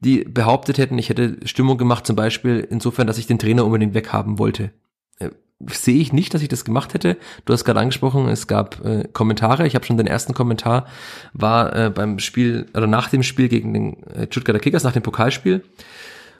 die 0.00 0.24
behauptet 0.24 0.78
hätten, 0.78 0.96
ich 0.96 1.10
hätte 1.10 1.36
Stimmung 1.44 1.76
gemacht, 1.76 2.06
zum 2.06 2.16
Beispiel 2.16 2.66
insofern, 2.70 3.06
dass 3.06 3.18
ich 3.18 3.26
den 3.26 3.38
Trainer 3.38 3.66
unbedingt 3.66 3.92
weghaben 3.92 4.38
wollte. 4.38 4.70
Äh, 5.18 5.28
sehe 5.68 6.00
ich 6.00 6.14
nicht, 6.14 6.32
dass 6.32 6.40
ich 6.40 6.48
das 6.48 6.64
gemacht 6.64 6.94
hätte. 6.94 7.18
Du 7.44 7.52
hast 7.52 7.66
gerade 7.66 7.80
angesprochen, 7.80 8.28
es 8.28 8.46
gab 8.46 8.82
äh, 8.82 9.08
Kommentare. 9.12 9.66
Ich 9.66 9.74
habe 9.74 9.84
schon 9.84 9.98
den 9.98 10.06
ersten 10.06 10.32
Kommentar 10.32 10.86
war 11.34 11.76
äh, 11.76 11.90
beim 11.90 12.18
Spiel 12.18 12.64
oder 12.74 12.86
nach 12.86 13.10
dem 13.10 13.22
Spiel 13.22 13.48
gegen 13.48 13.74
den 13.74 14.02
äh, 14.04 14.26
Stuttgarter 14.30 14.58
Kickers, 14.60 14.84
nach 14.84 14.94
dem 14.94 15.02
Pokalspiel 15.02 15.62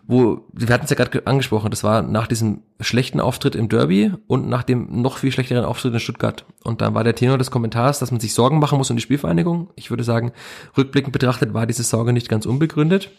wo, 0.06 0.46
wir 0.52 0.74
hatten 0.74 0.84
es 0.84 0.90
ja 0.90 0.96
gerade 0.96 1.26
angesprochen, 1.26 1.70
das 1.70 1.84
war 1.84 2.02
nach 2.02 2.26
diesem 2.26 2.62
schlechten 2.80 3.20
Auftritt 3.20 3.54
im 3.54 3.68
Derby 3.68 4.12
und 4.26 4.48
nach 4.48 4.62
dem 4.62 5.00
noch 5.02 5.18
viel 5.18 5.32
schlechteren 5.32 5.64
Auftritt 5.64 5.94
in 5.94 6.00
Stuttgart. 6.00 6.44
Und 6.64 6.80
dann 6.80 6.94
war 6.94 7.04
der 7.04 7.14
Tenor 7.14 7.38
des 7.38 7.50
Kommentars, 7.50 7.98
dass 7.98 8.10
man 8.10 8.20
sich 8.20 8.34
Sorgen 8.34 8.58
machen 8.58 8.78
muss 8.78 8.90
um 8.90 8.96
die 8.96 9.02
Spielvereinigung. 9.02 9.70
Ich 9.76 9.90
würde 9.90 10.04
sagen, 10.04 10.32
rückblickend 10.76 11.12
betrachtet 11.12 11.54
war 11.54 11.66
diese 11.66 11.84
Sorge 11.84 12.12
nicht 12.12 12.28
ganz 12.28 12.46
unbegründet. 12.46 13.10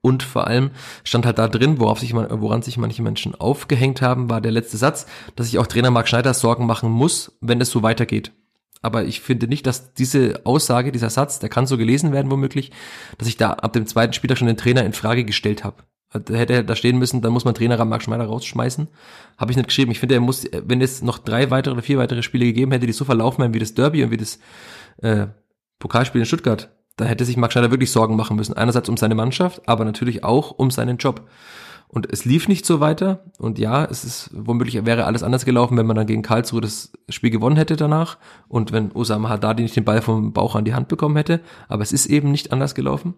Und 0.00 0.22
vor 0.22 0.46
allem 0.46 0.70
stand 1.02 1.26
halt 1.26 1.38
da 1.38 1.48
drin, 1.48 1.80
worauf 1.80 1.98
sich, 1.98 2.14
woran 2.14 2.62
sich 2.62 2.78
manche 2.78 3.02
Menschen 3.02 3.34
aufgehängt 3.34 4.00
haben, 4.00 4.30
war 4.30 4.40
der 4.40 4.52
letzte 4.52 4.76
Satz, 4.76 5.06
dass 5.34 5.46
sich 5.46 5.58
auch 5.58 5.66
Trainer 5.66 5.90
Marc 5.90 6.08
Schneider 6.08 6.34
Sorgen 6.34 6.66
machen 6.66 6.90
muss, 6.90 7.36
wenn 7.40 7.60
es 7.60 7.70
so 7.70 7.82
weitergeht. 7.82 8.32
Aber 8.82 9.04
ich 9.04 9.20
finde 9.20 9.48
nicht, 9.48 9.66
dass 9.66 9.94
diese 9.94 10.42
Aussage, 10.44 10.92
dieser 10.92 11.10
Satz, 11.10 11.38
der 11.38 11.48
kann 11.48 11.66
so 11.66 11.76
gelesen 11.76 12.12
werden 12.12 12.30
womöglich, 12.30 12.70
dass 13.18 13.28
ich 13.28 13.36
da 13.36 13.52
ab 13.52 13.72
dem 13.72 13.86
zweiten 13.86 14.12
Spieltag 14.12 14.38
schon 14.38 14.46
den 14.46 14.56
Trainer 14.56 14.84
in 14.84 14.92
Frage 14.92 15.24
gestellt 15.24 15.64
habe. 15.64 15.82
Hätte 16.10 16.54
er 16.54 16.62
da 16.62 16.74
stehen 16.74 16.98
müssen, 16.98 17.20
dann 17.20 17.32
muss 17.32 17.44
man 17.44 17.54
Trainer 17.54 17.84
Marc 17.84 18.02
Schmeider 18.02 18.24
rausschmeißen. 18.24 18.88
Habe 19.36 19.50
ich 19.50 19.56
nicht 19.58 19.66
geschrieben. 19.66 19.90
Ich 19.90 20.00
finde, 20.00 20.14
er 20.14 20.20
muss, 20.20 20.46
wenn 20.52 20.80
es 20.80 21.02
noch 21.02 21.18
drei 21.18 21.50
weitere 21.50 21.74
oder 21.74 21.82
vier 21.82 21.98
weitere 21.98 22.22
Spiele 22.22 22.46
gegeben 22.46 22.72
hätte, 22.72 22.86
die 22.86 22.92
so 22.92 23.04
verlaufen 23.04 23.42
wären 23.42 23.52
wie 23.52 23.58
das 23.58 23.74
Derby 23.74 24.02
und 24.04 24.10
wie 24.10 24.16
das 24.16 24.38
äh, 25.02 25.26
Pokalspiel 25.78 26.22
in 26.22 26.26
Stuttgart, 26.26 26.70
dann 26.96 27.08
hätte 27.08 27.26
sich 27.26 27.36
Marc 27.36 27.52
Schneider 27.52 27.70
wirklich 27.70 27.92
Sorgen 27.92 28.16
machen 28.16 28.36
müssen. 28.36 28.54
Einerseits 28.54 28.88
um 28.88 28.96
seine 28.96 29.14
Mannschaft, 29.14 29.68
aber 29.68 29.84
natürlich 29.84 30.24
auch 30.24 30.50
um 30.52 30.70
seinen 30.70 30.96
Job. 30.96 31.28
Und 31.88 32.12
es 32.12 32.24
lief 32.24 32.48
nicht 32.48 32.66
so 32.66 32.80
weiter. 32.80 33.24
Und 33.38 33.58
ja, 33.58 33.84
es 33.84 34.04
ist 34.04 34.30
womöglich 34.34 34.84
wäre 34.84 35.04
alles 35.04 35.22
anders 35.22 35.44
gelaufen, 35.44 35.76
wenn 35.78 35.86
man 35.86 35.96
dann 35.96 36.06
gegen 36.06 36.22
Karlsruhe 36.22 36.60
das 36.60 36.92
Spiel 37.08 37.30
gewonnen 37.30 37.56
hätte 37.56 37.76
danach 37.76 38.18
und 38.48 38.72
wenn 38.72 38.92
Osama 38.92 39.30
Haddadi 39.30 39.62
nicht 39.62 39.76
den 39.76 39.84
Ball 39.84 40.02
vom 40.02 40.32
Bauch 40.32 40.54
an 40.54 40.64
die 40.64 40.74
Hand 40.74 40.88
bekommen 40.88 41.16
hätte. 41.16 41.40
Aber 41.66 41.82
es 41.82 41.92
ist 41.92 42.06
eben 42.06 42.30
nicht 42.30 42.52
anders 42.52 42.74
gelaufen. 42.74 43.14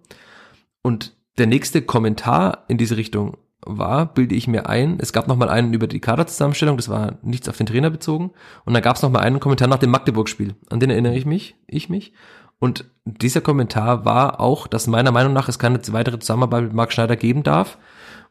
Und 0.83 1.15
der 1.39 1.47
nächste 1.47 1.83
Kommentar 1.83 2.65
in 2.69 2.79
diese 2.79 2.97
Richtung 2.97 3.37
war, 3.67 4.07
bilde 4.07 4.35
ich 4.35 4.47
mir 4.47 4.69
ein. 4.69 4.99
Es 5.01 5.13
gab 5.13 5.27
noch 5.29 5.37
mal 5.37 5.49
einen 5.49 5.75
über 5.75 5.87
die 5.87 6.01
Kaderzusammenstellung, 6.01 6.77
das 6.77 6.89
war 6.89 7.19
nichts 7.23 7.49
auf 7.49 7.57
den 7.57 7.67
Trainer 7.67 7.91
bezogen. 7.91 8.31
Und 8.65 8.75
dann 8.75 8.83
gab 8.83 8.97
es 8.97 9.03
noch 9.03 9.11
mal 9.11 9.21
einen 9.21 9.41
Kommentar 9.41 9.69
nach 9.69 9.79
dem 9.79 9.91
Magdeburg-Spiel. 9.91 10.55
An 10.71 10.81
den 10.81 10.91
erinnere 10.91 11.17
ich 11.17 11.27
mich, 11.27 11.57
ich 11.67 11.89
mich. 11.89 12.13
Und 12.59 12.85
dieser 13.05 13.41
Kommentar 13.41 14.05
war 14.05 14.41
auch, 14.41 14.67
dass 14.67 14.87
meiner 14.87 15.13
Meinung 15.13 15.33
nach 15.33 15.49
es 15.49 15.59
keine 15.59 15.81
weitere 15.93 16.19
Zusammenarbeit 16.19 16.65
mit 16.65 16.73
Marc 16.75 16.93
Schneider 16.93 17.17
geben 17.17 17.43
darf. 17.43 17.79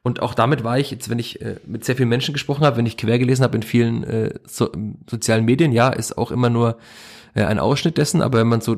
Und 0.02 0.22
auch 0.22 0.34
damit 0.34 0.64
war 0.64 0.80
ich, 0.80 0.92
jetzt 0.92 1.10
wenn 1.10 1.20
ich 1.20 1.42
äh, 1.42 1.58
mit 1.66 1.84
sehr 1.84 1.96
vielen 1.96 2.10
Menschen 2.10 2.34
gesprochen 2.34 2.66
habe, 2.66 2.78
wenn 2.78 2.86
ich 2.86 2.98
quer 2.98 3.20
gelesen 3.20 3.44
habe 3.44 3.58
in 3.58 3.64
vielen 3.64 4.04
äh, 4.04 4.34
so, 4.48 4.72
sozialen 5.10 5.46
Medien, 5.46 5.72
ja, 5.72 5.90
ist 5.90 6.18
auch 6.18 6.32
immer 6.32 6.50
nur 6.50 6.78
äh, 7.36 7.44
ein 7.44 7.60
Ausschnitt 7.60 7.98
dessen, 7.98 8.22
aber 8.22 8.40
wenn 8.40 8.48
man 8.48 8.62
so 8.62 8.78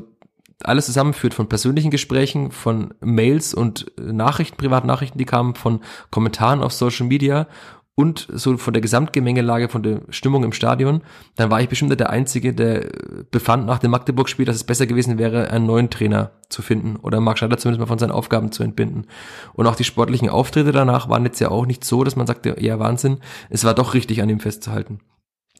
alles 0.64 0.86
zusammenführt 0.86 1.34
von 1.34 1.48
persönlichen 1.48 1.90
Gesprächen, 1.90 2.50
von 2.50 2.94
Mails 3.00 3.54
und 3.54 3.92
äh, 3.98 4.12
Nachrichten, 4.12 4.56
Privatnachrichten, 4.56 5.18
die 5.18 5.24
kamen, 5.24 5.54
von 5.54 5.80
Kommentaren 6.10 6.62
auf 6.62 6.72
Social 6.72 7.06
Media 7.06 7.46
und 7.94 8.26
so 8.32 8.56
von 8.56 8.72
der 8.72 8.80
Gesamtgemengelage, 8.80 9.68
von 9.68 9.82
der 9.82 10.00
Stimmung 10.08 10.44
im 10.44 10.52
Stadion, 10.52 11.02
dann 11.36 11.50
war 11.50 11.60
ich 11.60 11.68
bestimmt 11.68 11.98
der 11.98 12.08
Einzige, 12.08 12.54
der 12.54 12.88
befand 13.30 13.66
nach 13.66 13.78
dem 13.78 13.90
Magdeburg-Spiel, 13.90 14.46
dass 14.46 14.56
es 14.56 14.64
besser 14.64 14.86
gewesen 14.86 15.18
wäre, 15.18 15.50
einen 15.50 15.66
neuen 15.66 15.90
Trainer 15.90 16.30
zu 16.48 16.62
finden 16.62 16.96
oder 16.96 17.20
Marc 17.20 17.38
Schneider 17.38 17.58
zumindest 17.58 17.80
mal 17.80 17.86
von 17.86 17.98
seinen 17.98 18.12
Aufgaben 18.12 18.50
zu 18.50 18.62
entbinden. 18.62 19.06
Und 19.52 19.66
auch 19.66 19.76
die 19.76 19.84
sportlichen 19.84 20.30
Auftritte 20.30 20.72
danach 20.72 21.10
waren 21.10 21.24
jetzt 21.24 21.40
ja 21.40 21.50
auch 21.50 21.66
nicht 21.66 21.84
so, 21.84 22.02
dass 22.02 22.16
man 22.16 22.26
sagte, 22.26 22.56
ja 22.58 22.78
Wahnsinn, 22.78 23.18
es 23.50 23.64
war 23.64 23.74
doch 23.74 23.92
richtig 23.92 24.22
an 24.22 24.30
ihm 24.30 24.40
festzuhalten. 24.40 25.00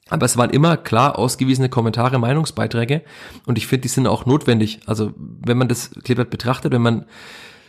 Aber 0.09 0.27
es 0.27 0.37
waren 0.37 0.51
immer 0.51 0.77
klar 0.77 1.19
ausgewiesene 1.19 1.69
Kommentare, 1.69 2.19
Meinungsbeiträge 2.19 3.03
und 3.47 3.59
ich 3.59 3.67
finde, 3.67 3.83
die 3.83 3.89
sind 3.89 4.07
auch 4.07 4.27
notwendig. 4.27 4.81
Also 4.87 5.13
wenn 5.17 5.59
man 5.59 5.69
das 5.69 5.91
Kleeblatt 6.03 6.31
betrachtet, 6.31 6.73
wenn 6.73 6.83
man 6.83 7.07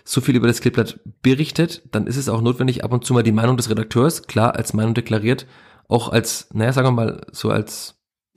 so 0.04 0.22
viel 0.22 0.36
über 0.36 0.48
das 0.48 0.62
Kleeblatt 0.62 1.00
berichtet, 1.22 1.84
dann 1.92 2.08
ist 2.08 2.18
es 2.18 2.30
auch 2.30 2.42
notwendig, 2.42 2.84
ab 2.84 2.92
und 2.94 3.06
zu 3.06 3.14
mal 3.14 3.24
die 3.24 3.32
Meinung 3.32 3.58
des 3.58 3.70
Redakteurs, 3.70 4.24
klar 4.24 4.56
als 4.56 4.74
Meinung 4.74 4.94
deklariert, 4.94 5.46
auch 5.88 6.10
als, 6.10 6.48
naja, 6.54 6.74
sagen 6.74 6.88
wir 6.88 6.92
mal, 6.92 7.22
so 7.32 7.50
als 7.50 7.96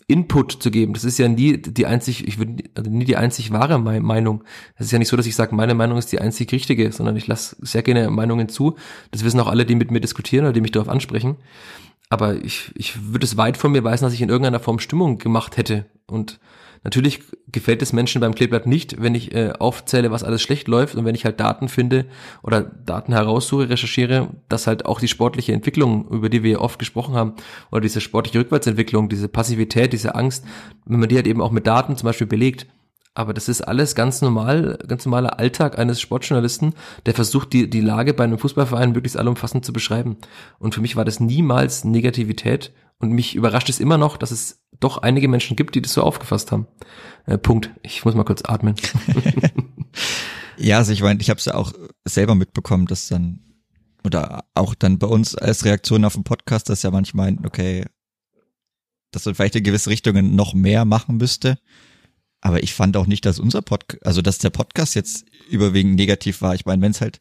Input 0.08 0.62
zu 0.62 0.70
geben. 0.70 0.92
Das 0.94 1.02
ist 1.02 1.18
ja 1.18 1.26
nie 1.26 1.58
die 1.58 1.86
einzig, 1.86 2.28
ich 2.28 2.38
würde 2.38 2.62
also 2.74 2.90
nie 2.90 3.04
die 3.04 3.16
einzig 3.16 3.50
wahre 3.50 3.78
Meinung. 3.78 4.44
Es 4.76 4.86
ist 4.86 4.92
ja 4.92 4.98
nicht 5.00 5.08
so, 5.08 5.16
dass 5.16 5.26
ich 5.26 5.34
sage, 5.34 5.54
meine 5.54 5.74
Meinung 5.74 5.98
ist 5.98 6.12
die 6.12 6.20
einzig 6.20 6.52
richtige, 6.52 6.92
sondern 6.92 7.16
ich 7.16 7.26
lasse 7.26 7.56
sehr 7.60 7.82
gerne 7.82 8.08
Meinungen 8.10 8.48
zu. 8.48 8.76
Das 9.10 9.24
wissen 9.24 9.40
auch 9.40 9.48
alle, 9.48 9.66
die 9.66 9.74
mit 9.74 9.90
mir 9.90 10.00
diskutieren 10.00 10.44
oder 10.44 10.52
die 10.52 10.60
mich 10.60 10.70
darauf 10.70 10.88
ansprechen. 10.88 11.36
Aber 12.08 12.36
ich, 12.36 12.70
ich 12.76 13.12
würde 13.12 13.24
es 13.24 13.36
weit 13.36 13.56
von 13.56 13.72
mir 13.72 13.82
weisen, 13.82 14.04
dass 14.04 14.14
ich 14.14 14.22
in 14.22 14.28
irgendeiner 14.28 14.60
Form 14.60 14.78
Stimmung 14.78 15.18
gemacht 15.18 15.56
hätte. 15.56 15.86
Und 16.06 16.38
Natürlich 16.86 17.18
gefällt 17.50 17.82
es 17.82 17.92
Menschen 17.92 18.20
beim 18.20 18.36
Kleeblatt 18.36 18.68
nicht, 18.68 19.02
wenn 19.02 19.16
ich 19.16 19.34
äh, 19.34 19.54
aufzähle, 19.58 20.12
was 20.12 20.22
alles 20.22 20.40
schlecht 20.40 20.68
läuft 20.68 20.94
und 20.94 21.04
wenn 21.04 21.16
ich 21.16 21.24
halt 21.24 21.40
Daten 21.40 21.68
finde 21.68 22.06
oder 22.44 22.62
Daten 22.62 23.12
heraussuche, 23.12 23.68
recherchiere, 23.68 24.28
dass 24.48 24.68
halt 24.68 24.86
auch 24.86 25.00
die 25.00 25.08
sportliche 25.08 25.52
Entwicklung, 25.52 26.06
über 26.10 26.28
die 26.28 26.44
wir 26.44 26.60
oft 26.60 26.78
gesprochen 26.78 27.16
haben, 27.16 27.32
oder 27.72 27.80
diese 27.80 28.00
sportliche 28.00 28.38
Rückwärtsentwicklung, 28.38 29.08
diese 29.08 29.26
Passivität, 29.26 29.92
diese 29.92 30.14
Angst, 30.14 30.44
wenn 30.84 31.00
man 31.00 31.08
die 31.08 31.16
halt 31.16 31.26
eben 31.26 31.40
auch 31.40 31.50
mit 31.50 31.66
Daten 31.66 31.96
zum 31.96 32.06
Beispiel 32.06 32.28
belegt, 32.28 32.68
aber 33.14 33.34
das 33.34 33.48
ist 33.48 33.62
alles 33.62 33.96
ganz 33.96 34.22
normal, 34.22 34.78
ganz 34.86 35.06
normaler 35.06 35.40
Alltag 35.40 35.80
eines 35.80 36.00
Sportjournalisten, 36.00 36.72
der 37.04 37.14
versucht, 37.14 37.52
die, 37.52 37.68
die 37.68 37.80
Lage 37.80 38.14
bei 38.14 38.22
einem 38.22 38.38
Fußballverein 38.38 38.92
möglichst 38.92 39.18
allumfassend 39.18 39.64
zu 39.64 39.72
beschreiben. 39.72 40.18
Und 40.60 40.76
für 40.76 40.82
mich 40.82 40.94
war 40.94 41.04
das 41.04 41.18
niemals 41.18 41.82
Negativität, 41.82 42.72
und 42.98 43.12
mich 43.12 43.34
überrascht 43.34 43.68
es 43.68 43.80
immer 43.80 43.98
noch, 43.98 44.16
dass 44.16 44.30
es 44.30 44.64
doch 44.80 44.98
einige 44.98 45.28
Menschen 45.28 45.56
gibt, 45.56 45.74
die 45.74 45.82
das 45.82 45.94
so 45.94 46.02
aufgefasst 46.02 46.52
haben. 46.52 46.66
Äh, 47.26 47.38
Punkt. 47.38 47.70
Ich 47.82 48.04
muss 48.04 48.14
mal 48.14 48.24
kurz 48.24 48.42
atmen. 48.44 48.74
ja, 50.56 50.78
also 50.78 50.92
ich 50.92 51.02
meine, 51.02 51.20
ich 51.20 51.30
habe 51.30 51.38
es 51.38 51.44
ja 51.44 51.54
auch 51.54 51.72
selber 52.04 52.34
mitbekommen, 52.34 52.86
dass 52.86 53.08
dann 53.08 53.40
oder 54.04 54.44
auch 54.54 54.74
dann 54.74 54.98
bei 54.98 55.06
uns 55.08 55.34
als 55.34 55.64
Reaktion 55.64 56.04
auf 56.04 56.14
den 56.14 56.24
Podcast, 56.24 56.68
dass 56.68 56.82
ja 56.82 56.90
manchmal 56.90 57.32
meinen, 57.32 57.46
okay, 57.46 57.84
dass 59.10 59.24
man 59.24 59.34
vielleicht 59.34 59.56
in 59.56 59.64
gewisse 59.64 59.90
Richtungen 59.90 60.36
noch 60.36 60.54
mehr 60.54 60.84
machen 60.84 61.16
müsste. 61.16 61.58
Aber 62.40 62.62
ich 62.62 62.74
fand 62.74 62.96
auch 62.96 63.06
nicht, 63.06 63.24
dass 63.26 63.40
unser 63.40 63.62
Podcast, 63.62 64.06
also 64.06 64.22
dass 64.22 64.38
der 64.38 64.50
Podcast 64.50 64.94
jetzt 64.94 65.24
überwiegend 65.50 65.96
negativ 65.96 66.42
war. 66.42 66.54
Ich 66.54 66.66
meine, 66.66 66.82
wenn 66.82 66.92
es 66.92 67.00
halt, 67.00 67.18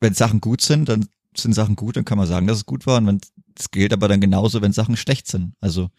wenn 0.00 0.14
Sachen 0.14 0.40
gut 0.40 0.62
sind, 0.62 0.88
dann 0.88 1.06
sind 1.36 1.52
Sachen 1.52 1.76
gut, 1.76 1.96
dann 1.96 2.04
kann 2.04 2.18
man 2.18 2.26
sagen, 2.26 2.46
dass 2.46 2.58
es 2.58 2.66
gut 2.66 2.86
war. 2.86 2.98
Und 2.98 3.06
wenn 3.06 3.20
es 3.58 3.70
gilt 3.70 3.92
aber 3.92 4.08
dann 4.08 4.20
genauso, 4.20 4.62
wenn 4.62 4.72
Sachen 4.72 4.96
schlecht 4.96 5.26
sind. 5.26 5.54
Also 5.60 5.90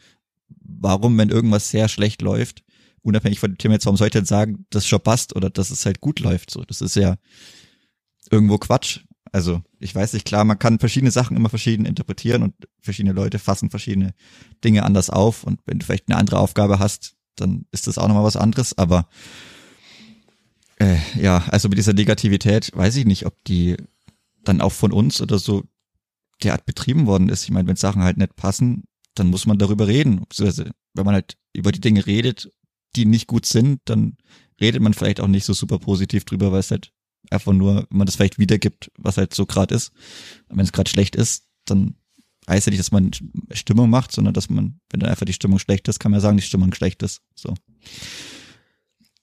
warum, 0.60 1.18
wenn 1.18 1.30
irgendwas 1.30 1.70
sehr 1.70 1.88
schlecht 1.88 2.22
läuft, 2.22 2.64
unabhängig 3.02 3.40
von 3.40 3.52
dem 3.52 3.58
Thema 3.58 3.76
jetzt, 3.76 3.86
warum 3.86 3.98
soll 3.98 4.08
ich 4.08 4.14
denn 4.14 4.26
sagen, 4.26 4.66
dass 4.70 4.88
schon 4.88 5.02
passt 5.02 5.36
oder 5.36 5.50
dass 5.50 5.72
es 5.72 5.86
halt 5.86 6.02
gut 6.02 6.20
läuft? 6.20 6.52
So, 6.52 6.64
das 6.64 6.82
ist 6.82 6.96
ja 6.96 7.16
irgendwo 8.30 8.58
Quatsch. 8.58 9.02
Also 9.32 9.62
ich 9.80 9.96
weiß 9.96 10.14
nicht, 10.14 10.26
klar, 10.26 10.44
man 10.44 10.60
kann 10.60 10.80
verschiedene 10.80 11.12
Sachen 11.12 11.38
immer 11.38 11.50
verschieden 11.50 11.86
interpretieren 11.86 12.44
und 12.44 12.54
verschiedene 12.80 13.14
Leute 13.14 13.40
fassen 13.40 13.70
verschiedene 13.70 14.14
Dinge 14.64 14.84
anders 14.84 15.10
auf. 15.10 15.44
Und 15.44 15.62
wenn 15.66 15.80
du 15.80 15.86
vielleicht 15.86 16.10
eine 16.10 16.18
andere 16.18 16.40
Aufgabe 16.40 16.80
hast, 16.80 17.16
dann 17.36 17.66
ist 17.72 17.88
das 17.88 17.98
auch 17.98 18.08
nochmal 18.08 18.26
was 18.26 18.36
anderes. 18.36 18.78
Aber 18.78 19.08
äh, 20.80 20.98
ja, 21.20 21.46
also 21.48 21.70
mit 21.70 21.78
dieser 21.78 21.94
Negativität 21.94 22.72
weiß 22.76 22.96
ich 22.98 23.06
nicht, 23.06 23.26
ob 23.26 23.42
die 23.46 23.78
dann 24.44 24.62
auch 24.62 24.72
von 24.72 24.92
uns 24.92 25.22
oder 25.22 25.40
so 25.40 25.64
derart 26.44 26.66
betrieben 26.66 27.06
worden 27.06 27.30
ist. 27.30 27.44
Ich 27.44 27.52
meine, 27.52 27.68
wenn 27.68 27.76
Sachen 27.76 28.04
halt 28.04 28.18
nicht 28.18 28.36
passen, 28.36 28.84
dann 29.16 29.28
muss 29.28 29.46
man 29.46 29.58
darüber 29.58 29.88
reden. 29.88 30.22
Beziehungsweise, 30.28 30.72
wenn 30.94 31.06
man 31.06 31.16
halt 31.16 31.38
über 31.54 31.72
die 31.72 31.82
Dinge 31.82 32.06
redet, 32.06 32.52
die 32.96 33.06
nicht 33.06 33.28
gut 33.28 33.46
sind, 33.46 33.82
dann 33.86 34.18
redet 34.60 34.82
man 34.82 34.94
vielleicht 34.94 35.20
auch 35.20 35.28
nicht 35.28 35.46
so 35.46 35.54
super 35.54 35.80
positiv 35.80 36.26
drüber, 36.26 36.52
weil 36.52 36.60
es 36.60 36.72
halt 36.72 36.92
einfach 37.30 37.54
nur, 37.54 37.88
wenn 37.90 37.98
man 37.98 38.06
das 38.06 38.16
vielleicht 38.16 38.40
wiedergibt, 38.40 38.92
was 38.98 39.18
halt 39.18 39.34
so 39.34 39.46
gerade 39.46 39.76
ist. 39.76 39.92
Und 40.50 40.58
wenn 40.58 40.66
es 40.66 40.72
gerade 40.72 40.90
schlecht 40.90 41.16
ist, 41.16 41.46
dann 41.66 41.96
heißt 42.50 42.68
ja 42.68 42.72
nicht, 42.72 42.80
dass 42.80 42.92
man 42.92 43.12
Stimmung 43.52 43.90
macht, 43.90 44.12
sondern 44.12 44.34
dass 44.34 44.50
man, 44.50 44.80
wenn 44.90 45.00
dann 45.00 45.10
einfach 45.10 45.26
die 45.26 45.34
Stimmung 45.34 45.60
schlecht 45.60 45.88
ist, 45.88 46.00
kann 46.00 46.12
man 46.12 46.20
ja 46.20 46.22
sagen, 46.22 46.38
die 46.38 46.44
Stimmung 46.44 46.74
schlecht 46.74 47.04
ist. 47.04 47.22
So. 47.36 47.54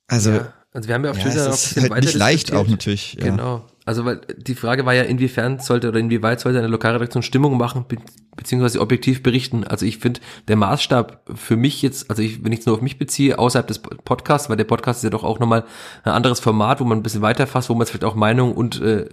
Also, 0.06 0.30
ja, 0.30 0.54
also 0.72 0.88
wir 0.88 0.94
haben 0.94 1.04
ja 1.04 1.10
auf 1.10 1.18
ja, 1.18 1.24
Twitter 1.24 1.50
es 1.50 1.76
ist 1.76 1.90
halt 1.90 2.04
nicht 2.04 2.14
leicht 2.14 2.52
auch 2.52 2.66
natürlich. 2.68 3.14
Ja. 3.14 3.24
Genau. 3.24 3.66
Also 3.88 4.04
weil 4.04 4.20
die 4.36 4.54
Frage 4.54 4.84
war 4.84 4.92
ja, 4.92 5.04
inwiefern 5.04 5.60
sollte 5.60 5.88
oder 5.88 5.98
inwieweit 5.98 6.40
sollte 6.40 6.58
eine 6.58 6.68
Lokalredaktion 6.68 7.22
Stimmung 7.22 7.56
machen, 7.56 7.86
be 7.88 7.96
beziehungsweise 8.36 8.82
objektiv 8.82 9.22
berichten. 9.22 9.64
Also 9.64 9.86
ich 9.86 9.96
finde, 9.96 10.20
der 10.46 10.56
Maßstab 10.56 11.22
für 11.34 11.56
mich 11.56 11.80
jetzt, 11.80 12.10
also 12.10 12.20
ich, 12.20 12.44
wenn 12.44 12.52
ich 12.52 12.60
es 12.60 12.66
nur 12.66 12.74
auf 12.74 12.82
mich 12.82 12.98
beziehe, 12.98 13.38
außerhalb 13.38 13.66
des 13.66 13.78
Podcasts, 13.78 14.50
weil 14.50 14.58
der 14.58 14.64
Podcast 14.64 14.98
ist 14.98 15.04
ja 15.04 15.10
doch 15.10 15.24
auch 15.24 15.38
nochmal 15.38 15.64
ein 16.04 16.12
anderes 16.12 16.38
Format, 16.38 16.80
wo 16.80 16.84
man 16.84 16.98
ein 16.98 17.02
bisschen 17.02 17.22
weiterfasst, 17.22 17.70
wo 17.70 17.74
man 17.74 17.86
vielleicht 17.86 18.04
auch 18.04 18.14
Meinung 18.14 18.52
und 18.54 18.78
äh, 18.82 19.08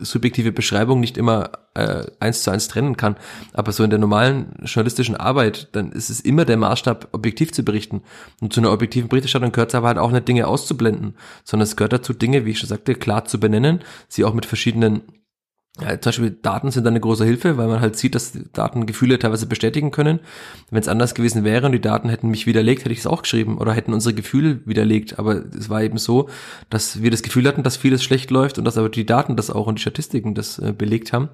subjektive 0.00 0.52
Beschreibung 0.52 1.00
nicht 1.00 1.16
immer 1.16 1.50
äh, 1.74 2.04
eins 2.20 2.42
zu 2.42 2.50
eins 2.50 2.68
trennen 2.68 2.96
kann. 2.96 3.16
Aber 3.52 3.72
so 3.72 3.84
in 3.84 3.90
der 3.90 3.98
normalen 3.98 4.54
journalistischen 4.62 5.16
Arbeit, 5.16 5.68
dann 5.72 5.92
ist 5.92 6.10
es 6.10 6.20
immer 6.20 6.44
der 6.44 6.56
Maßstab, 6.56 7.08
objektiv 7.12 7.52
zu 7.52 7.64
berichten. 7.64 8.02
Und 8.40 8.52
zu 8.52 8.60
einer 8.60 8.72
objektiven 8.72 9.08
Berichterstattung 9.08 9.52
gehört 9.52 9.70
es 9.70 9.74
aber 9.74 9.88
halt 9.88 9.98
auch 9.98 10.10
nicht 10.10 10.28
Dinge 10.28 10.46
auszublenden, 10.46 11.16
sondern 11.44 11.64
es 11.64 11.76
gehört 11.76 11.92
dazu, 11.92 12.12
Dinge, 12.12 12.44
wie 12.44 12.50
ich 12.50 12.58
schon 12.58 12.68
sagte, 12.68 12.94
klar 12.94 13.24
zu 13.24 13.40
benennen, 13.40 13.80
sie 14.08 14.24
auch 14.24 14.34
mit 14.34 14.46
verschiedenen 14.46 15.02
ja, 15.80 16.00
zum 16.00 16.08
Beispiel 16.08 16.30
Daten 16.30 16.70
sind 16.70 16.86
eine 16.86 17.00
große 17.00 17.24
Hilfe, 17.24 17.58
weil 17.58 17.66
man 17.66 17.80
halt 17.80 17.96
sieht, 17.96 18.14
dass 18.14 18.32
Daten 18.54 18.86
Gefühle 18.86 19.18
teilweise 19.18 19.46
bestätigen 19.46 19.90
können. 19.90 20.20
Wenn 20.70 20.80
es 20.80 20.88
anders 20.88 21.14
gewesen 21.14 21.44
wäre 21.44 21.66
und 21.66 21.72
die 21.72 21.80
Daten 21.80 22.08
hätten 22.08 22.30
mich 22.30 22.46
widerlegt, 22.46 22.84
hätte 22.84 22.92
ich 22.92 23.00
es 23.00 23.06
auch 23.06 23.22
geschrieben 23.22 23.58
oder 23.58 23.74
hätten 23.74 23.92
unsere 23.92 24.14
Gefühle 24.14 24.60
widerlegt. 24.64 25.18
Aber 25.18 25.44
es 25.54 25.68
war 25.68 25.82
eben 25.82 25.98
so, 25.98 26.30
dass 26.70 27.02
wir 27.02 27.10
das 27.10 27.22
Gefühl 27.22 27.46
hatten, 27.46 27.62
dass 27.62 27.76
vieles 27.76 28.02
schlecht 28.02 28.30
läuft 28.30 28.58
und 28.58 28.64
dass 28.64 28.78
aber 28.78 28.88
die 28.88 29.04
Daten 29.04 29.36
das 29.36 29.50
auch 29.50 29.66
und 29.66 29.78
die 29.78 29.82
Statistiken 29.82 30.34
das 30.34 30.58
äh, 30.58 30.72
belegt 30.72 31.12
haben. 31.12 31.28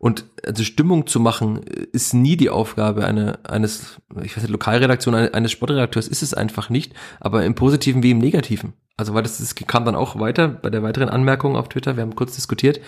Und 0.00 0.24
also 0.44 0.62
Stimmung 0.64 1.06
zu 1.06 1.20
machen, 1.20 1.60
ist 1.92 2.14
nie 2.14 2.36
die 2.36 2.50
Aufgabe 2.50 3.04
eine, 3.04 3.38
eines, 3.44 4.00
ich 4.22 4.36
weiß 4.36 4.44
nicht, 4.44 4.52
Lokalredaktion 4.52 5.14
eines 5.14 5.50
Sportredakteurs 5.50 6.06
ist 6.06 6.22
es 6.22 6.34
einfach 6.34 6.70
nicht, 6.70 6.94
aber 7.18 7.44
im 7.44 7.56
Positiven 7.56 8.02
wie 8.04 8.12
im 8.12 8.18
Negativen. 8.18 8.74
Also 8.96 9.14
weil 9.14 9.24
das, 9.24 9.38
das 9.38 9.56
kam 9.56 9.84
dann 9.84 9.96
auch 9.96 10.18
weiter 10.18 10.48
bei 10.48 10.70
der 10.70 10.84
weiteren 10.84 11.08
Anmerkung 11.08 11.56
auf 11.56 11.68
Twitter, 11.68 11.96
wir 11.96 12.02
haben 12.02 12.14
kurz 12.14 12.36
diskutiert 12.36 12.80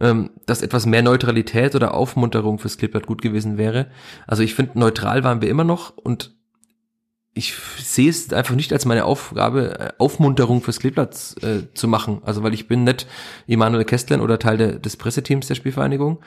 ähm, 0.00 0.30
dass 0.46 0.62
etwas 0.62 0.86
mehr 0.86 1.02
Neutralität 1.02 1.74
oder 1.74 1.94
Aufmunterung 1.94 2.58
fürs 2.58 2.78
Clipboard 2.78 3.06
gut 3.06 3.22
gewesen 3.22 3.58
wäre. 3.58 3.86
Also 4.26 4.42
ich 4.42 4.54
finde, 4.54 4.78
neutral 4.78 5.24
waren 5.24 5.40
wir 5.40 5.48
immer 5.48 5.64
noch 5.64 5.96
und 5.96 6.34
ich 7.34 7.54
sehe 7.78 8.10
es 8.10 8.32
einfach 8.32 8.56
nicht 8.56 8.72
als 8.72 8.84
meine 8.84 9.04
Aufgabe, 9.04 9.78
äh, 9.78 9.92
Aufmunterung 9.98 10.60
fürs 10.60 10.80
Kleeblatt 10.80 11.36
äh, 11.42 11.72
zu 11.74 11.86
machen. 11.86 12.20
Also 12.24 12.42
weil 12.42 12.54
ich 12.54 12.66
bin 12.66 12.84
nicht 12.84 13.06
Emanuel 13.46 13.84
Kästlern 13.84 14.20
oder 14.20 14.38
Teil 14.38 14.56
der, 14.56 14.78
des 14.78 14.96
Presseteams 14.96 15.46
der 15.46 15.54
Spielvereinigung. 15.54 16.18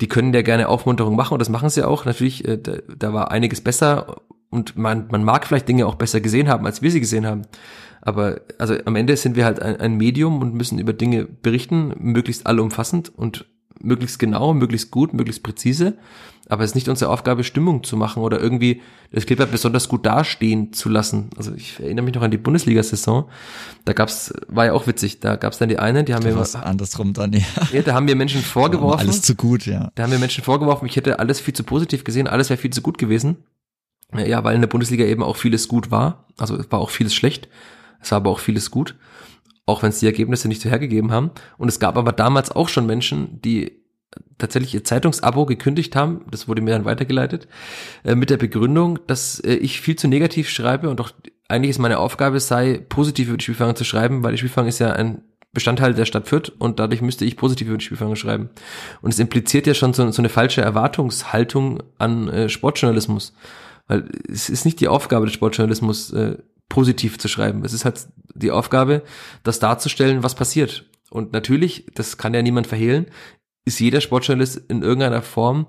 Die 0.00 0.08
können 0.08 0.32
ja 0.32 0.42
gerne 0.42 0.68
Aufmunterung 0.68 1.16
machen 1.16 1.34
und 1.34 1.40
das 1.40 1.48
machen 1.48 1.68
sie 1.68 1.86
auch. 1.86 2.04
Natürlich, 2.04 2.46
äh, 2.46 2.58
da, 2.58 2.74
da 2.96 3.12
war 3.12 3.30
einiges 3.30 3.60
besser 3.60 4.22
und 4.50 4.76
man, 4.76 5.08
man 5.10 5.24
mag 5.24 5.46
vielleicht 5.46 5.68
Dinge 5.68 5.86
auch 5.86 5.96
besser 5.96 6.20
gesehen 6.20 6.48
haben, 6.48 6.66
als 6.66 6.82
wir 6.82 6.90
sie 6.90 7.00
gesehen 7.00 7.26
haben. 7.26 7.42
Aber 8.02 8.40
also 8.58 8.74
am 8.84 8.96
Ende 8.96 9.16
sind 9.16 9.36
wir 9.36 9.44
halt 9.44 9.62
ein, 9.62 9.76
ein 9.76 9.96
Medium 9.96 10.40
und 10.42 10.54
müssen 10.54 10.78
über 10.78 10.92
Dinge 10.92 11.24
berichten, 11.24 11.94
möglichst 11.98 12.46
allumfassend. 12.46 13.12
Und 13.16 13.46
möglichst 13.82 14.18
genau, 14.18 14.54
möglichst 14.54 14.90
gut, 14.90 15.12
möglichst 15.12 15.42
präzise. 15.42 15.94
Aber 16.48 16.64
es 16.64 16.72
ist 16.72 16.74
nicht 16.74 16.88
unsere 16.88 17.10
Aufgabe, 17.10 17.44
Stimmung 17.44 17.84
zu 17.84 17.96
machen 17.96 18.22
oder 18.22 18.40
irgendwie 18.40 18.82
das 19.12 19.26
Kleeblatt 19.26 19.50
besonders 19.50 19.88
gut 19.88 20.04
dastehen 20.04 20.72
zu 20.72 20.88
lassen. 20.88 21.30
Also 21.36 21.54
ich 21.54 21.78
erinnere 21.78 22.04
mich 22.04 22.14
noch 22.14 22.22
an 22.22 22.30
die 22.30 22.36
Bundesliga-Saison. 22.36 23.28
Da 23.84 23.92
gab's, 23.92 24.34
war 24.48 24.66
ja 24.66 24.72
auch 24.72 24.86
witzig, 24.86 25.20
da 25.20 25.36
gab's 25.36 25.58
dann 25.58 25.68
die 25.68 25.78
einen, 25.78 26.04
die 26.04 26.14
haben 26.14 26.24
mir 26.24 26.36
war's 26.36 26.56
andersrum 26.56 27.12
dann, 27.12 27.32
ja. 27.32 27.40
ja, 27.72 27.82
da 27.82 27.94
haben 27.94 28.08
wir 28.08 28.16
Menschen 28.16 28.42
vorgeworfen. 28.42 29.00
Alles 29.00 29.22
zu 29.22 29.34
gut, 29.34 29.66
ja. 29.66 29.92
Da 29.94 30.02
haben 30.02 30.12
wir 30.12 30.18
Menschen 30.18 30.42
vorgeworfen, 30.42 30.86
ich 30.86 30.96
hätte 30.96 31.20
alles 31.20 31.40
viel 31.40 31.54
zu 31.54 31.62
positiv 31.62 32.04
gesehen, 32.04 32.26
alles 32.26 32.50
wäre 32.50 32.58
viel 32.58 32.72
zu 32.72 32.82
gut 32.82 32.98
gewesen. 32.98 33.36
Ja, 34.14 34.44
weil 34.44 34.54
in 34.54 34.60
der 34.60 34.68
Bundesliga 34.68 35.06
eben 35.06 35.22
auch 35.22 35.36
vieles 35.36 35.68
gut 35.68 35.90
war. 35.90 36.26
Also 36.36 36.56
es 36.56 36.70
war 36.70 36.80
auch 36.80 36.90
vieles 36.90 37.14
schlecht. 37.14 37.48
Es 38.02 38.10
war 38.10 38.16
aber 38.16 38.30
auch 38.30 38.40
vieles 38.40 38.70
gut. 38.70 38.96
Auch 39.64 39.82
wenn 39.82 39.90
es 39.90 40.00
die 40.00 40.06
Ergebnisse 40.06 40.48
nicht 40.48 40.60
so 40.60 40.68
hergegeben 40.68 41.12
haben. 41.12 41.30
Und 41.56 41.68
es 41.68 41.78
gab 41.78 41.96
aber 41.96 42.12
damals 42.12 42.50
auch 42.50 42.68
schon 42.68 42.86
Menschen, 42.86 43.40
die 43.42 43.82
tatsächlich 44.38 44.74
ihr 44.74 44.84
Zeitungsabo 44.84 45.46
gekündigt 45.46 45.96
haben, 45.96 46.26
das 46.30 46.48
wurde 46.48 46.60
mir 46.60 46.72
dann 46.72 46.84
weitergeleitet, 46.84 47.48
äh, 48.04 48.14
mit 48.14 48.28
der 48.28 48.36
Begründung, 48.36 48.98
dass 49.06 49.40
äh, 49.40 49.54
ich 49.54 49.80
viel 49.80 49.96
zu 49.96 50.08
negativ 50.08 50.50
schreibe 50.50 50.90
und 50.90 51.00
doch 51.00 51.12
eigentlich 51.48 51.70
ist 51.70 51.78
meine 51.78 51.98
Aufgabe 51.98 52.40
sei, 52.40 52.84
positiv 52.88 53.28
über 53.28 53.36
die 53.36 53.44
Spielfang 53.44 53.76
zu 53.76 53.84
schreiben, 53.84 54.22
weil 54.22 54.32
die 54.32 54.38
Spielfang 54.38 54.66
ist 54.66 54.78
ja 54.78 54.92
ein 54.92 55.22
Bestandteil 55.52 55.92
der 55.92 56.06
Stadt 56.06 56.28
Fürth 56.28 56.50
und 56.58 56.80
dadurch 56.80 57.02
müsste 57.02 57.26
ich 57.26 57.36
positiv 57.36 57.68
über 57.68 57.76
die 57.76 57.84
Spielfang 57.84 58.16
schreiben. 58.16 58.48
Und 59.02 59.12
es 59.12 59.18
impliziert 59.18 59.66
ja 59.66 59.74
schon 59.74 59.92
so, 59.92 60.10
so 60.10 60.22
eine 60.22 60.30
falsche 60.30 60.62
Erwartungshaltung 60.62 61.82
an 61.98 62.28
äh, 62.28 62.48
Sportjournalismus. 62.48 63.34
Weil 63.86 64.08
es 64.28 64.48
ist 64.48 64.64
nicht 64.64 64.80
die 64.80 64.88
Aufgabe 64.88 65.26
des 65.26 65.34
Sportjournalismus, 65.34 66.12
äh, 66.14 66.38
positiv 66.72 67.18
zu 67.18 67.28
schreiben. 67.28 67.66
Es 67.66 67.74
ist 67.74 67.84
halt 67.84 68.08
die 68.34 68.50
Aufgabe, 68.50 69.02
das 69.42 69.58
darzustellen, 69.58 70.22
was 70.22 70.34
passiert. 70.34 70.86
Und 71.10 71.34
natürlich, 71.34 71.84
das 71.94 72.16
kann 72.16 72.32
ja 72.32 72.40
niemand 72.40 72.66
verhehlen, 72.66 73.06
ist 73.66 73.78
jeder 73.78 74.00
Sportjournalist 74.00 74.56
in 74.70 74.80
irgendeiner 74.80 75.20
Form, 75.20 75.66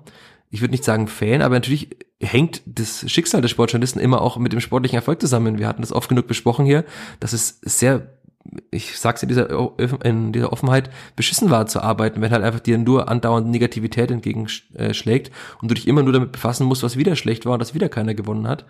ich 0.48 0.62
würde 0.62 0.72
nicht 0.72 0.84
sagen 0.84 1.06
Fan, 1.06 1.42
aber 1.42 1.56
natürlich 1.56 1.90
hängt 2.22 2.62
das 2.64 3.04
Schicksal 3.10 3.42
des 3.42 3.50
Sportjournalisten 3.50 4.00
immer 4.00 4.22
auch 4.22 4.38
mit 4.38 4.54
dem 4.54 4.62
sportlichen 4.62 4.96
Erfolg 4.96 5.20
zusammen. 5.20 5.58
Wir 5.58 5.68
hatten 5.68 5.82
das 5.82 5.92
oft 5.92 6.08
genug 6.08 6.26
besprochen 6.26 6.64
hier, 6.64 6.86
dass 7.20 7.34
es 7.34 7.60
sehr 7.60 8.13
ich 8.70 8.98
sag's 8.98 9.22
in 9.22 9.28
dieser, 9.28 9.48
in 10.04 10.32
dieser 10.32 10.52
Offenheit, 10.52 10.90
beschissen 11.16 11.50
war 11.50 11.66
zu 11.66 11.82
arbeiten, 11.82 12.20
wenn 12.20 12.32
halt 12.32 12.44
einfach 12.44 12.60
dir 12.60 12.78
nur 12.78 13.08
andauernd 13.08 13.48
Negativität 13.48 14.10
entgegenschlägt 14.10 15.30
und 15.60 15.70
du 15.70 15.74
dich 15.74 15.88
immer 15.88 16.02
nur 16.02 16.12
damit 16.12 16.32
befassen 16.32 16.66
musst, 16.66 16.82
was 16.82 16.96
wieder 16.96 17.16
schlecht 17.16 17.46
war 17.46 17.54
und 17.54 17.58
dass 17.60 17.74
wieder 17.74 17.88
keiner 17.88 18.14
gewonnen 18.14 18.46
hat. 18.46 18.66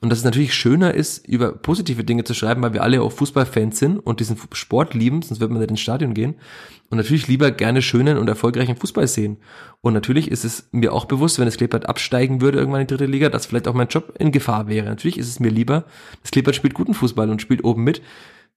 Und 0.00 0.10
dass 0.10 0.18
es 0.18 0.24
natürlich 0.24 0.52
schöner 0.52 0.92
ist, 0.92 1.26
über 1.26 1.52
positive 1.52 2.04
Dinge 2.04 2.24
zu 2.24 2.34
schreiben, 2.34 2.60
weil 2.62 2.74
wir 2.74 2.82
alle 2.82 3.00
auch 3.00 3.12
Fußballfans 3.12 3.78
sind 3.78 3.98
und 3.98 4.20
diesen 4.20 4.36
Sport 4.52 4.92
lieben, 4.92 5.22
sonst 5.22 5.40
wird 5.40 5.50
man 5.50 5.60
nicht 5.60 5.70
ins 5.70 5.80
Stadion 5.80 6.12
gehen. 6.12 6.34
Und 6.90 6.98
natürlich 6.98 7.26
lieber 7.26 7.50
gerne 7.50 7.80
schönen 7.80 8.18
und 8.18 8.28
erfolgreichen 8.28 8.76
Fußball 8.76 9.06
sehen. 9.08 9.38
Und 9.80 9.94
natürlich 9.94 10.30
ist 10.30 10.44
es 10.44 10.68
mir 10.72 10.92
auch 10.92 11.06
bewusst, 11.06 11.38
wenn 11.38 11.46
das 11.46 11.56
Kleeblatt 11.56 11.88
absteigen 11.88 12.42
würde 12.42 12.58
irgendwann 12.58 12.82
in 12.82 12.86
die 12.86 12.94
dritte 12.94 13.10
Liga, 13.10 13.30
dass 13.30 13.46
vielleicht 13.46 13.66
auch 13.66 13.74
mein 13.74 13.88
Job 13.88 14.14
in 14.18 14.30
Gefahr 14.30 14.68
wäre. 14.68 14.88
Natürlich 14.88 15.16
ist 15.16 15.28
es 15.28 15.40
mir 15.40 15.48
lieber, 15.48 15.84
das 16.20 16.30
Kleeblatt 16.30 16.54
spielt 16.54 16.74
guten 16.74 16.92
Fußball 16.92 17.30
und 17.30 17.40
spielt 17.40 17.64
oben 17.64 17.82
mit, 17.84 18.02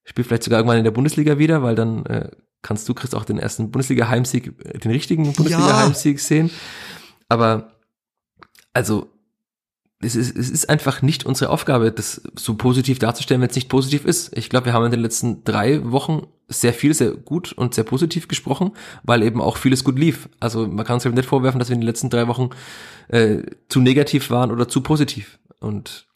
spielt 0.04 0.26
vielleicht 0.26 0.44
sogar 0.44 0.60
irgendwann 0.60 0.78
in 0.78 0.84
der 0.84 0.90
Bundesliga 0.90 1.38
wieder, 1.38 1.62
weil 1.62 1.74
dann 1.74 2.06
äh, 2.06 2.30
kannst 2.62 2.88
du, 2.88 2.94
kriegst 2.94 3.14
auch 3.14 3.24
den 3.24 3.38
ersten 3.38 3.70
Bundesliga-Heimsieg, 3.70 4.54
äh, 4.64 4.78
den 4.78 4.90
richtigen 4.90 5.32
Bundesliga-Heimsieg 5.32 6.20
sehen. 6.20 6.50
Aber 7.28 7.72
also 8.72 9.10
es 10.00 10.14
ist, 10.14 10.36
es 10.36 10.48
ist 10.48 10.68
einfach 10.68 11.02
nicht 11.02 11.26
unsere 11.26 11.50
Aufgabe, 11.50 11.90
das 11.90 12.22
so 12.36 12.54
positiv 12.54 13.00
darzustellen, 13.00 13.42
wenn 13.42 13.50
es 13.50 13.56
nicht 13.56 13.68
positiv 13.68 14.04
ist. 14.04 14.36
Ich 14.36 14.48
glaube, 14.48 14.66
wir 14.66 14.72
haben 14.72 14.84
in 14.84 14.92
den 14.92 15.00
letzten 15.00 15.42
drei 15.42 15.90
Wochen 15.90 16.28
sehr 16.46 16.72
viel, 16.72 16.94
sehr 16.94 17.10
gut 17.10 17.52
und 17.52 17.74
sehr 17.74 17.84
positiv 17.84 18.28
gesprochen, 18.28 18.72
weil 19.02 19.22
eben 19.22 19.40
auch 19.40 19.56
vieles 19.56 19.82
gut 19.82 19.98
lief. 19.98 20.28
Also 20.38 20.66
man 20.66 20.86
kann 20.86 20.94
uns 20.94 21.04
eben 21.04 21.16
nicht 21.16 21.28
vorwerfen, 21.28 21.58
dass 21.58 21.68
wir 21.68 21.74
in 21.74 21.80
den 21.80 21.86
letzten 21.86 22.10
drei 22.10 22.28
Wochen 22.28 22.50
äh, 23.08 23.42
zu 23.68 23.80
negativ 23.80 24.30
waren 24.30 24.52
oder 24.52 24.68
zu 24.68 24.82
positiv. 24.82 25.40
Und 25.60 26.07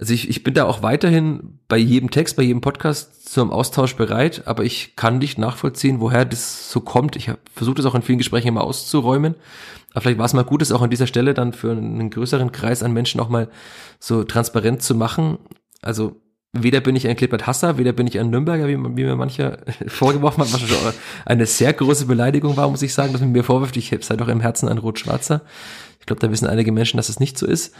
also 0.00 0.14
ich, 0.14 0.30
ich 0.30 0.42
bin 0.42 0.54
da 0.54 0.64
auch 0.64 0.82
weiterhin 0.82 1.58
bei 1.68 1.76
jedem 1.76 2.10
Text, 2.10 2.36
bei 2.36 2.42
jedem 2.42 2.62
Podcast 2.62 3.30
zum 3.30 3.50
Austausch 3.50 3.96
bereit, 3.96 4.42
aber 4.46 4.64
ich 4.64 4.96
kann 4.96 5.18
nicht 5.18 5.36
nachvollziehen, 5.36 6.00
woher 6.00 6.24
das 6.24 6.70
so 6.70 6.80
kommt. 6.80 7.16
Ich 7.16 7.28
habe 7.28 7.38
versucht, 7.54 7.78
es 7.78 7.84
auch 7.84 7.94
in 7.94 8.00
vielen 8.00 8.16
Gesprächen 8.16 8.48
immer 8.48 8.64
auszuräumen. 8.64 9.34
Aber 9.92 10.00
vielleicht 10.00 10.18
war 10.18 10.24
es 10.24 10.32
mal 10.32 10.44
gut, 10.44 10.62
es 10.62 10.72
auch 10.72 10.80
an 10.80 10.88
dieser 10.88 11.06
Stelle 11.06 11.34
dann 11.34 11.52
für 11.52 11.72
einen 11.72 12.08
größeren 12.08 12.50
Kreis 12.50 12.82
an 12.82 12.94
Menschen 12.94 13.20
auch 13.20 13.28
mal 13.28 13.50
so 13.98 14.24
transparent 14.24 14.82
zu 14.82 14.94
machen. 14.94 15.36
Also 15.82 16.16
weder 16.54 16.80
bin 16.80 16.96
ich 16.96 17.06
ein 17.06 17.16
Klippert-Hasser, 17.16 17.76
weder 17.76 17.92
bin 17.92 18.06
ich 18.06 18.18
ein 18.18 18.30
Nürnberger, 18.30 18.68
wie, 18.68 18.78
wie 18.78 19.04
mir 19.04 19.16
mancher 19.16 19.58
vorgeworfen 19.86 20.42
hat, 20.42 20.52
was 20.54 20.62
schon 20.62 20.92
eine 21.26 21.44
sehr 21.44 21.74
große 21.74 22.06
Beleidigung 22.06 22.56
war, 22.56 22.70
muss 22.70 22.80
ich 22.80 22.94
sagen, 22.94 23.12
dass 23.12 23.20
man 23.20 23.32
mir 23.32 23.44
vorwirft, 23.44 23.76
ich 23.76 23.94
sei 24.00 24.16
doch 24.16 24.28
im 24.28 24.40
Herzen 24.40 24.66
ein 24.70 24.78
Rot-Schwarzer. 24.78 25.42
Ich 25.98 26.06
glaube, 26.06 26.20
da 26.20 26.30
wissen 26.30 26.46
einige 26.46 26.72
Menschen, 26.72 26.96
dass 26.96 27.10
es 27.10 27.16
das 27.16 27.20
nicht 27.20 27.36
so 27.36 27.46
ist. 27.46 27.74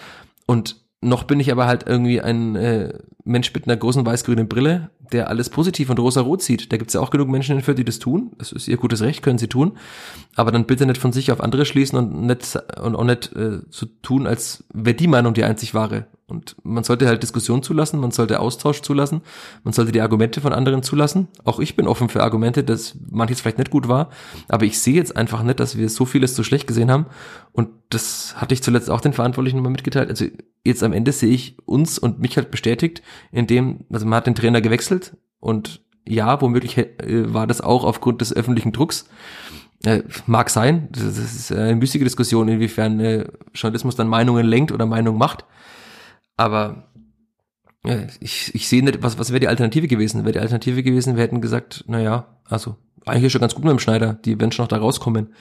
Und 0.45 0.77
noch 1.03 1.25
bin 1.25 1.41
ich 1.41 1.51
aber 1.51 1.67
halt 1.67 1.85
irgendwie 1.87 2.21
ein 2.21 2.57
äh, 2.57 2.93
Mensch 3.25 3.53
mit 3.55 3.67
einer 3.67 3.77
großen 3.77 4.05
weiß-grünen 4.05 4.49
Brille, 4.49 4.91
der 5.13 5.29
alles 5.29 5.49
positiv 5.49 5.89
und 5.89 5.99
rosa-rot 5.99 6.43
sieht. 6.43 6.73
Da 6.73 6.77
gibt's 6.77 6.95
ja 6.95 7.01
auch 7.01 7.11
genug 7.11 7.29
Menschen 7.29 7.57
in 7.57 7.63
Fürth, 7.63 7.79
die 7.79 7.85
das 7.85 7.99
tun. 7.99 8.33
Das 8.39 8.53
ist 8.53 8.69
ihr 8.69 8.77
gutes 8.77 9.01
Recht, 9.01 9.23
können 9.23 9.39
sie 9.39 9.49
tun. 9.49 9.79
Aber 10.37 10.53
dann 10.53 10.67
bitte 10.67 10.87
nicht 10.87 11.01
von 11.01 11.13
sich 11.13 11.33
auf 11.33 11.41
andere 11.41 11.65
schließen 11.65 11.99
und 11.99 12.27
nicht 12.27 12.59
und 12.81 12.97
auch 12.97 13.05
nicht 13.05 13.35
äh, 13.35 13.61
so 13.71 13.87
tun, 14.03 14.27
als 14.27 14.65
wäre 14.75 14.95
die 14.95 15.09
Meinung 15.09 15.33
die 15.33 15.45
einzig 15.45 15.75
wahre. 15.75 16.07
Und 16.31 16.57
man 16.63 16.85
sollte 16.85 17.07
halt 17.07 17.23
Diskussion 17.23 17.63
zulassen, 17.63 18.01
man 18.01 18.11
sollte 18.11 18.41
Austausch 18.41 18.83
zulassen, 18.83 19.23
man 19.65 19.73
sollte 19.73 19.93
die 19.93 20.01
Argumente 20.01 20.41
von 20.41 20.53
anderen 20.53 20.83
zulassen. 20.83 21.29
Auch 21.45 21.59
ich 21.59 21.77
bin 21.77 21.87
offen 21.87 22.09
für 22.09 22.23
Argumente, 22.23 22.65
dass 22.65 22.97
manches 23.11 23.41
vielleicht 23.41 23.59
nicht 23.59 23.71
gut 23.71 23.89
war, 23.89 24.11
aber 24.49 24.65
ich 24.65 24.79
sehe 24.79 24.95
jetzt 24.95 25.17
einfach 25.17 25.43
nicht, 25.43 25.61
dass 25.61 25.77
wir 25.77 25.89
so 25.89 26.05
vieles 26.05 26.37
so 26.37 26.43
schlecht 26.43 26.67
gesehen 26.67 26.91
haben. 26.91 27.07
Und 27.53 27.69
das 27.91 28.35
hatte 28.37 28.55
ich 28.55 28.63
zuletzt 28.63 28.91
auch 28.91 29.01
den 29.01 29.13
Verantwortlichen 29.13 29.61
mal 29.61 29.71
mitgeteilt. 29.71 30.09
Also 30.09 30.27
jetzt 30.65 30.83
am 30.83 30.93
Ende 30.93 31.13
sehe 31.13 31.31
ich 31.31 31.57
uns 31.67 31.99
und 31.99 32.21
mich 32.21 32.37
halt 32.37 32.51
bestätigt, 32.51 33.03
indem, 33.33 33.85
also 33.93 34.07
man 34.07 34.17
hat 34.17 34.27
den 34.27 34.35
Trainer 34.35 34.61
gewechselt 34.61 35.17
und 35.41 35.83
ja, 36.09 36.41
womöglich 36.41 36.79
äh, 36.79 37.35
war 37.35 37.47
das 37.47 37.61
auch 37.61 37.85
aufgrund 37.85 38.21
des 38.21 38.35
öffentlichen 38.35 38.73
Drucks. 38.73 39.07
Äh, 39.85 40.03
mag 40.27 40.51
sein, 40.51 40.89
das 40.93 41.17
ist 41.17 41.53
eine 41.53 41.75
müßige 41.75 42.03
Diskussion, 42.03 42.49
inwiefern 42.49 43.01
äh, 43.01 43.27
Journalismus 43.55 43.97
dann 43.97 44.09
Meinungen 44.09 44.47
lenkt 44.47 44.73
oder 44.73 44.87
Meinungen 44.87 45.19
macht. 45.19 45.45
Aber 46.41 46.85
ja, 47.85 48.07
ich, 48.19 48.55
ich 48.55 48.67
sehe 48.67 48.83
nicht, 48.83 49.03
was, 49.03 49.19
was 49.19 49.29
wäre 49.29 49.41
die 49.41 49.49
Alternative 49.49 49.89
gewesen? 49.89 50.23
Wäre 50.25 50.33
die 50.33 50.39
Alternative 50.39 50.83
gewesen, 50.83 51.17
wir 51.17 51.23
hätten 51.23 51.43
gesagt, 51.43 51.85
naja, 51.87 52.39
also 52.47 52.77
eigentlich 53.05 53.25
ist 53.25 53.33
schon 53.33 53.43
ganz 53.43 53.55
gut 53.55 53.65
mit 53.65 53.73
dem 53.73 53.79
Schneider, 53.79 54.15
die 54.15 54.41
werden 54.41 54.51
schon 54.51 54.63
noch 54.63 54.71
da 54.71 54.79
rauskommen. 54.79 55.35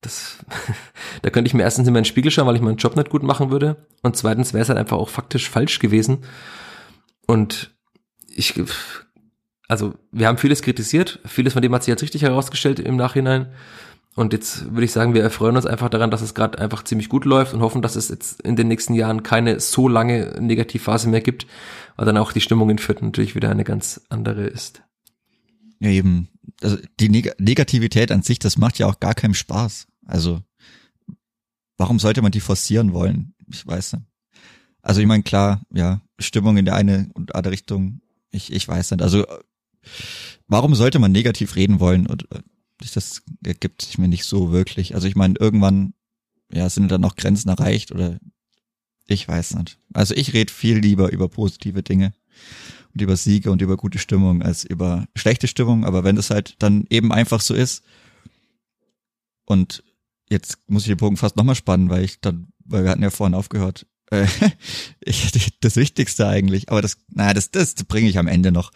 Das, 0.00 0.38
da 1.22 1.30
könnte 1.30 1.46
ich 1.46 1.54
mir 1.54 1.62
erstens 1.62 1.86
in 1.86 1.94
meinen 1.94 2.04
Spiegel 2.04 2.32
schauen, 2.32 2.48
weil 2.48 2.56
ich 2.56 2.60
meinen 2.60 2.76
Job 2.76 2.96
nicht 2.96 3.08
gut 3.08 3.22
machen 3.22 3.52
würde. 3.52 3.86
Und 4.02 4.16
zweitens 4.16 4.52
wäre 4.52 4.62
es 4.62 4.68
halt 4.68 4.80
einfach 4.80 4.96
auch 4.96 5.10
faktisch 5.10 5.48
falsch 5.48 5.78
gewesen. 5.78 6.24
Und 7.28 7.72
ich, 8.26 8.60
also 9.68 9.94
wir 10.10 10.26
haben 10.26 10.38
vieles 10.38 10.62
kritisiert, 10.62 11.20
vieles 11.24 11.52
von 11.52 11.62
dem 11.62 11.72
hat 11.72 11.84
sich 11.84 11.92
als 11.92 12.02
richtig 12.02 12.22
herausgestellt 12.22 12.80
im 12.80 12.96
Nachhinein. 12.96 13.52
Und 14.14 14.34
jetzt 14.34 14.70
würde 14.72 14.84
ich 14.84 14.92
sagen, 14.92 15.14
wir 15.14 15.22
erfreuen 15.22 15.56
uns 15.56 15.64
einfach 15.64 15.88
daran, 15.88 16.10
dass 16.10 16.20
es 16.20 16.34
gerade 16.34 16.58
einfach 16.58 16.84
ziemlich 16.84 17.08
gut 17.08 17.24
läuft 17.24 17.54
und 17.54 17.62
hoffen, 17.62 17.80
dass 17.80 17.96
es 17.96 18.10
jetzt 18.10 18.42
in 18.42 18.56
den 18.56 18.68
nächsten 18.68 18.94
Jahren 18.94 19.22
keine 19.22 19.58
so 19.58 19.88
lange 19.88 20.36
Negativphase 20.38 21.08
mehr 21.08 21.22
gibt, 21.22 21.46
weil 21.96 22.04
dann 22.04 22.18
auch 22.18 22.32
die 22.32 22.42
Stimmung 22.42 22.68
in 22.68 22.78
Fürth 22.78 23.00
natürlich 23.00 23.34
wieder 23.34 23.50
eine 23.50 23.64
ganz 23.64 24.02
andere 24.10 24.44
ist. 24.44 24.82
Ja, 25.80 25.88
eben. 25.88 26.28
Also 26.62 26.76
die 27.00 27.08
Neg 27.08 27.34
Negativität 27.40 28.12
an 28.12 28.22
sich, 28.22 28.38
das 28.38 28.58
macht 28.58 28.78
ja 28.78 28.86
auch 28.86 29.00
gar 29.00 29.14
keinen 29.14 29.34
Spaß. 29.34 29.86
Also 30.04 30.40
warum 31.78 31.98
sollte 31.98 32.20
man 32.20 32.32
die 32.32 32.40
forcieren 32.40 32.92
wollen? 32.92 33.34
Ich 33.50 33.66
weiß 33.66 33.94
nicht. 33.94 34.04
Also 34.82 35.00
ich 35.00 35.06
meine, 35.06 35.22
klar, 35.22 35.62
ja, 35.72 36.02
Stimmung 36.18 36.56
in 36.58 36.64
der 36.66 36.74
eine 36.74 37.08
und 37.14 37.34
andere 37.34 37.52
Richtung, 37.52 38.00
ich, 38.30 38.52
ich 38.52 38.66
weiß 38.68 38.90
nicht. 38.90 39.02
Also 39.02 39.24
warum 40.48 40.74
sollte 40.74 40.98
man 40.98 41.12
negativ 41.12 41.56
reden 41.56 41.80
wollen? 41.80 42.06
Und 42.06 42.28
das 42.90 43.22
ergibt 43.44 43.82
sich 43.82 43.98
mir 43.98 44.08
nicht 44.08 44.24
so 44.24 44.52
wirklich. 44.52 44.94
Also 44.94 45.06
ich 45.06 45.16
meine, 45.16 45.34
irgendwann, 45.38 45.94
ja, 46.52 46.68
sind 46.68 46.90
dann 46.90 47.00
noch 47.00 47.16
Grenzen 47.16 47.48
erreicht 47.48 47.92
oder 47.92 48.18
ich 49.06 49.26
weiß 49.26 49.54
nicht. 49.56 49.78
Also 49.92 50.14
ich 50.14 50.32
rede 50.32 50.52
viel 50.52 50.78
lieber 50.78 51.12
über 51.12 51.28
positive 51.28 51.82
Dinge 51.82 52.12
und 52.94 53.02
über 53.02 53.16
Siege 53.16 53.50
und 53.50 53.62
über 53.62 53.76
gute 53.76 53.98
Stimmung 53.98 54.42
als 54.42 54.64
über 54.64 55.06
schlechte 55.14 55.48
Stimmung. 55.48 55.84
Aber 55.84 56.04
wenn 56.04 56.16
das 56.16 56.30
halt 56.30 56.56
dann 56.58 56.86
eben 56.90 57.12
einfach 57.12 57.40
so 57.40 57.54
ist 57.54 57.82
und 59.44 59.82
jetzt 60.30 60.58
muss 60.66 60.82
ich 60.82 60.88
den 60.88 60.96
Bogen 60.96 61.16
fast 61.16 61.36
nochmal 61.36 61.54
spannen, 61.54 61.90
weil 61.90 62.04
ich 62.04 62.20
dann, 62.20 62.48
weil 62.64 62.84
wir 62.84 62.90
hatten 62.90 63.02
ja 63.02 63.10
vorhin 63.10 63.34
aufgehört. 63.34 63.86
Äh, 64.10 64.26
ich, 65.00 65.58
das 65.60 65.76
Wichtigste 65.76 66.26
eigentlich, 66.26 66.70
aber 66.70 66.82
das, 66.82 66.96
naja, 67.08 67.34
das, 67.34 67.50
das 67.50 67.74
bringe 67.74 68.08
ich 68.08 68.18
am 68.18 68.28
Ende 68.28 68.52
noch. 68.52 68.72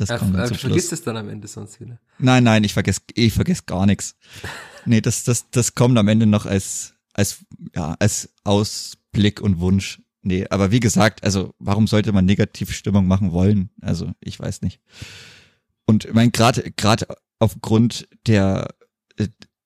Das 0.00 0.08
ja, 0.08 0.18
kommt 0.18 0.34
dann 0.34 0.42
du 0.42 0.48
zum 0.48 0.56
Schluss. 0.56 0.70
vergisst 0.70 0.92
es 0.92 1.02
dann 1.02 1.16
am 1.18 1.28
Ende 1.28 1.46
sonst 1.46 1.78
wieder. 1.78 1.98
Nein, 2.18 2.42
nein, 2.42 2.64
ich 2.64 2.72
vergesse, 2.72 3.02
ich 3.14 3.34
vergesse 3.34 3.62
gar 3.66 3.86
nichts. 3.86 4.16
Nee, 4.86 5.02
das, 5.02 5.24
das, 5.24 5.50
das 5.50 5.74
kommt 5.74 5.98
am 5.98 6.08
Ende 6.08 6.24
noch 6.24 6.46
als, 6.46 6.94
als, 7.12 7.44
ja, 7.76 7.96
als 7.98 8.30
Ausblick 8.44 9.42
und 9.42 9.60
Wunsch. 9.60 10.00
Nee, 10.22 10.46
aber 10.48 10.70
wie 10.70 10.80
gesagt, 10.80 11.22
also 11.22 11.54
warum 11.58 11.86
sollte 11.86 12.12
man 12.12 12.24
negative 12.24 12.72
Stimmung 12.72 13.06
machen 13.06 13.30
wollen? 13.30 13.68
Also 13.82 14.10
ich 14.20 14.40
weiß 14.40 14.62
nicht. 14.62 14.80
Und 15.84 16.06
ich 16.06 16.14
meine, 16.14 16.30
gerade 16.30 16.72
gerade 16.78 17.06
aufgrund 17.38 18.08
der 18.26 18.68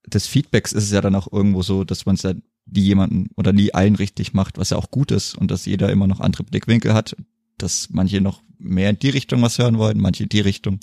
des 0.06 0.26
Feedbacks 0.26 0.72
ist 0.72 0.84
es 0.84 0.90
ja 0.90 1.00
dann 1.00 1.14
auch 1.14 1.30
irgendwo 1.32 1.62
so, 1.62 1.84
dass 1.84 2.06
man 2.06 2.16
es 2.16 2.22
ja 2.22 2.34
die 2.66 2.84
jemanden 2.84 3.28
oder 3.36 3.52
nie 3.52 3.72
allen 3.72 3.94
richtig 3.94 4.32
macht, 4.32 4.58
was 4.58 4.70
ja 4.70 4.76
auch 4.76 4.90
gut 4.90 5.10
ist 5.10 5.36
und 5.36 5.50
dass 5.50 5.66
jeder 5.66 5.90
immer 5.90 6.06
noch 6.06 6.20
andere 6.20 6.44
Blickwinkel 6.44 6.92
hat, 6.94 7.16
dass 7.58 7.88
manche 7.90 8.20
noch 8.20 8.42
mehr 8.64 8.90
in 8.90 8.98
die 8.98 9.10
Richtung 9.10 9.42
was 9.42 9.58
hören 9.58 9.78
wollen, 9.78 10.00
manche 10.00 10.24
in 10.24 10.28
die 10.28 10.40
Richtung. 10.40 10.80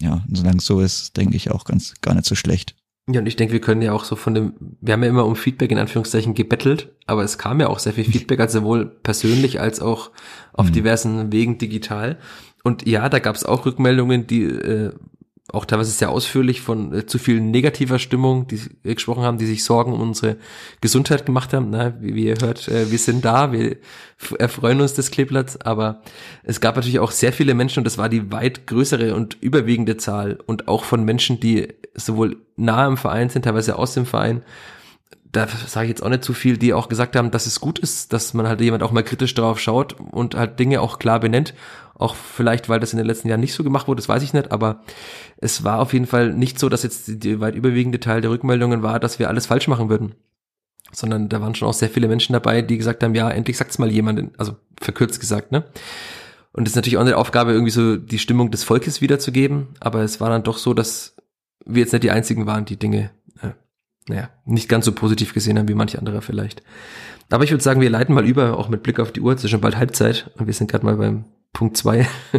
Ja, 0.00 0.24
und 0.28 0.36
solange 0.36 0.58
es 0.58 0.66
so 0.66 0.80
ist, 0.80 1.16
denke 1.16 1.36
ich 1.36 1.50
auch 1.50 1.64
ganz 1.64 1.94
gar 2.00 2.14
nicht 2.14 2.26
so 2.26 2.34
schlecht. 2.34 2.76
Ja, 3.10 3.20
und 3.20 3.26
ich 3.26 3.36
denke, 3.36 3.54
wir 3.54 3.60
können 3.60 3.80
ja 3.80 3.92
auch 3.92 4.04
so 4.04 4.16
von 4.16 4.34
dem, 4.34 4.52
wir 4.80 4.92
haben 4.92 5.02
ja 5.02 5.08
immer 5.08 5.24
um 5.24 5.34
Feedback 5.34 5.70
in 5.70 5.78
Anführungszeichen 5.78 6.34
gebettelt, 6.34 6.90
aber 7.06 7.24
es 7.24 7.38
kam 7.38 7.58
ja 7.58 7.68
auch 7.68 7.78
sehr 7.78 7.94
viel 7.94 8.04
Feedback, 8.12 8.38
also 8.38 8.60
sowohl 8.60 8.86
persönlich 8.86 9.60
als 9.60 9.80
auch 9.80 10.10
auf 10.52 10.68
mhm. 10.68 10.72
diversen 10.72 11.32
Wegen 11.32 11.56
digital. 11.56 12.18
Und 12.64 12.86
ja, 12.86 13.08
da 13.08 13.18
gab 13.18 13.34
es 13.34 13.44
auch 13.44 13.64
Rückmeldungen, 13.64 14.26
die 14.26 14.42
äh, 14.42 14.92
auch 15.50 15.64
teilweise 15.64 15.90
sehr 15.90 16.10
ausführlich 16.10 16.60
von 16.60 16.92
äh, 16.92 17.06
zu 17.06 17.18
viel 17.18 17.40
negativer 17.40 17.98
Stimmung, 17.98 18.46
die 18.46 18.60
äh, 18.84 18.94
gesprochen 18.94 19.22
haben, 19.22 19.38
die 19.38 19.46
sich 19.46 19.64
Sorgen 19.64 19.94
um 19.94 20.00
unsere 20.00 20.36
Gesundheit 20.82 21.24
gemacht 21.24 21.54
haben. 21.54 21.70
Na, 21.70 21.94
wie, 22.00 22.14
wie 22.14 22.26
ihr 22.26 22.36
hört, 22.40 22.68
äh, 22.68 22.90
wir 22.90 22.98
sind 22.98 23.24
da, 23.24 23.50
wir 23.50 23.78
erfreuen 24.38 24.80
uns 24.80 24.92
des 24.92 25.10
Kleeblatts, 25.10 25.60
aber 25.62 26.02
es 26.42 26.60
gab 26.60 26.76
natürlich 26.76 26.98
auch 26.98 27.12
sehr 27.12 27.32
viele 27.32 27.54
Menschen 27.54 27.80
und 27.80 27.84
das 27.84 27.96
war 27.96 28.10
die 28.10 28.30
weit 28.30 28.66
größere 28.66 29.14
und 29.14 29.38
überwiegende 29.40 29.96
Zahl 29.96 30.38
und 30.44 30.68
auch 30.68 30.84
von 30.84 31.04
Menschen, 31.04 31.40
die 31.40 31.68
sowohl 31.94 32.36
nah 32.56 32.86
im 32.86 32.98
Verein 32.98 33.30
sind, 33.30 33.44
teilweise 33.44 33.76
aus 33.76 33.94
dem 33.94 34.04
Verein, 34.04 34.42
da 35.32 35.46
sage 35.46 35.86
ich 35.86 35.90
jetzt 35.90 36.02
auch 36.02 36.08
nicht 36.08 36.24
zu 36.24 36.32
viel, 36.32 36.56
die 36.56 36.72
auch 36.72 36.88
gesagt 36.88 37.14
haben, 37.14 37.30
dass 37.30 37.46
es 37.46 37.60
gut 37.60 37.78
ist, 37.78 38.12
dass 38.12 38.34
man 38.34 38.48
halt 38.48 38.60
jemand 38.60 38.82
auch 38.82 38.92
mal 38.92 39.02
kritisch 39.02 39.34
drauf 39.34 39.60
schaut 39.60 39.96
und 40.10 40.34
halt 40.34 40.58
Dinge 40.58 40.80
auch 40.80 40.98
klar 40.98 41.20
benennt. 41.20 41.54
Auch 41.98 42.14
vielleicht, 42.14 42.68
weil 42.68 42.80
das 42.80 42.92
in 42.92 42.96
den 42.96 43.06
letzten 43.06 43.28
Jahren 43.28 43.40
nicht 43.40 43.54
so 43.54 43.64
gemacht 43.64 43.88
wurde, 43.88 44.00
das 44.00 44.08
weiß 44.08 44.22
ich 44.22 44.32
nicht, 44.32 44.52
aber 44.52 44.82
es 45.36 45.64
war 45.64 45.80
auf 45.80 45.92
jeden 45.92 46.06
Fall 46.06 46.32
nicht 46.32 46.58
so, 46.58 46.68
dass 46.68 46.84
jetzt 46.84 47.24
die 47.24 47.40
weit 47.40 47.54
überwiegende 47.54 48.00
Teil 48.00 48.20
der 48.20 48.30
Rückmeldungen 48.30 48.82
war, 48.82 49.00
dass 49.00 49.18
wir 49.18 49.28
alles 49.28 49.46
falsch 49.46 49.68
machen 49.68 49.88
würden. 49.88 50.14
Sondern 50.92 51.28
da 51.28 51.40
waren 51.40 51.54
schon 51.54 51.68
auch 51.68 51.74
sehr 51.74 51.90
viele 51.90 52.08
Menschen 52.08 52.32
dabei, 52.32 52.62
die 52.62 52.78
gesagt 52.78 53.02
haben, 53.02 53.14
ja, 53.14 53.28
endlich 53.28 53.56
sagt's 53.56 53.78
mal 53.78 53.90
jemand, 53.90 54.38
also 54.38 54.56
verkürzt 54.80 55.20
gesagt, 55.20 55.52
ne? 55.52 55.64
Und 56.52 56.66
es 56.66 56.72
ist 56.72 56.76
natürlich 56.76 56.96
auch 56.96 57.02
eine 57.02 57.16
Aufgabe, 57.16 57.52
irgendwie 57.52 57.70
so 57.70 57.96
die 57.96 58.18
Stimmung 58.18 58.50
des 58.50 58.64
Volkes 58.64 59.00
wiederzugeben, 59.00 59.68
aber 59.80 60.02
es 60.02 60.20
war 60.20 60.30
dann 60.30 60.44
doch 60.44 60.56
so, 60.56 60.72
dass 60.72 61.14
wir 61.66 61.82
jetzt 61.82 61.92
nicht 61.92 62.04
die 62.04 62.10
einzigen 62.10 62.46
waren, 62.46 62.64
die 62.64 62.78
Dinge 62.78 63.10
naja, 64.08 64.30
nicht 64.44 64.68
ganz 64.68 64.84
so 64.84 64.92
positiv 64.92 65.34
gesehen 65.34 65.58
haben 65.58 65.68
wie 65.68 65.74
manche 65.74 65.98
andere 65.98 66.22
vielleicht. 66.22 66.62
Aber 67.30 67.44
ich 67.44 67.50
würde 67.50 67.62
sagen, 67.62 67.80
wir 67.80 67.90
leiten 67.90 68.14
mal 68.14 68.26
über, 68.26 68.58
auch 68.58 68.68
mit 68.68 68.82
Blick 68.82 68.98
auf 69.00 69.12
die 69.12 69.20
Uhr. 69.20 69.34
Es 69.34 69.44
ist 69.44 69.50
schon 69.50 69.60
bald 69.60 69.76
Halbzeit 69.76 70.30
und 70.38 70.46
wir 70.46 70.54
sind 70.54 70.70
gerade 70.70 70.84
mal 70.84 70.96
beim 70.96 71.24
Punkt 71.52 71.76
zwei. 71.76 72.08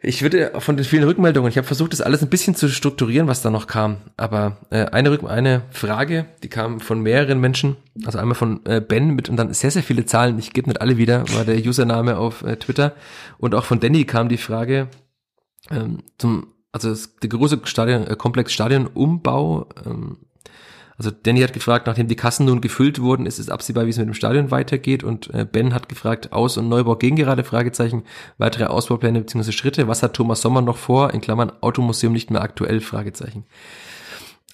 ich 0.00 0.22
würde 0.22 0.52
von 0.58 0.76
den 0.76 0.84
vielen 0.84 1.04
Rückmeldungen, 1.04 1.50
ich 1.50 1.58
habe 1.58 1.66
versucht, 1.66 1.92
das 1.92 2.00
alles 2.00 2.22
ein 2.22 2.30
bisschen 2.30 2.54
zu 2.54 2.68
strukturieren, 2.68 3.28
was 3.28 3.42
da 3.42 3.50
noch 3.50 3.66
kam. 3.66 3.98
Aber 4.16 4.58
äh, 4.70 4.86
eine, 4.86 5.10
Rück 5.10 5.24
eine 5.24 5.62
Frage, 5.70 6.26
die 6.42 6.48
kam 6.48 6.80
von 6.80 7.00
mehreren 7.00 7.40
Menschen, 7.40 7.76
also 8.04 8.18
einmal 8.18 8.34
von 8.34 8.64
äh, 8.66 8.80
Ben 8.80 9.14
mit 9.14 9.28
und 9.28 9.36
dann 9.36 9.52
sehr, 9.52 9.70
sehr 9.70 9.82
viele 9.82 10.06
Zahlen, 10.06 10.38
ich 10.38 10.52
gebe 10.52 10.68
nicht 10.68 10.80
alle 10.80 10.96
wieder, 10.96 11.24
war 11.34 11.44
der 11.44 11.58
Username 11.58 12.16
auf 12.16 12.42
äh, 12.42 12.56
Twitter. 12.56 12.94
Und 13.38 13.54
auch 13.54 13.64
von 13.64 13.80
Danny 13.80 14.04
kam 14.04 14.28
die 14.28 14.38
Frage 14.38 14.88
ähm, 15.70 16.02
zum 16.18 16.48
also 16.76 16.90
das, 16.90 17.16
der 17.16 17.30
große 17.30 17.60
Stadion, 17.64 18.06
äh, 18.06 18.16
Komplex 18.16 18.52
Stadionumbau, 18.52 19.66
ähm, 19.86 20.18
also 20.98 21.10
Danny 21.10 21.40
hat 21.40 21.52
gefragt, 21.52 21.86
nachdem 21.86 22.08
die 22.08 22.16
Kassen 22.16 22.46
nun 22.46 22.60
gefüllt 22.60 23.00
wurden, 23.00 23.26
ist 23.26 23.38
es 23.38 23.50
absehbar, 23.50 23.86
wie 23.86 23.90
es 23.90 23.98
mit 23.98 24.06
dem 24.06 24.14
Stadion 24.14 24.50
weitergeht 24.50 25.04
und 25.04 25.32
äh, 25.34 25.46
Ben 25.50 25.74
hat 25.74 25.88
gefragt, 25.88 26.32
Aus- 26.32 26.56
und 26.56 26.68
Neubau 26.68 26.96
gegen 26.96 27.16
gerade, 27.16 27.44
Fragezeichen, 27.44 28.04
weitere 28.38 28.64
Ausbaupläne 28.64 29.20
bzw. 29.20 29.52
Schritte, 29.52 29.88
was 29.88 30.02
hat 30.02 30.14
Thomas 30.14 30.40
Sommer 30.40 30.62
noch 30.62 30.78
vor, 30.78 31.12
in 31.12 31.20
Klammern 31.20 31.52
Automuseum 31.60 32.12
nicht 32.12 32.30
mehr 32.30 32.42
aktuell, 32.42 32.80
Fragezeichen. 32.80 33.44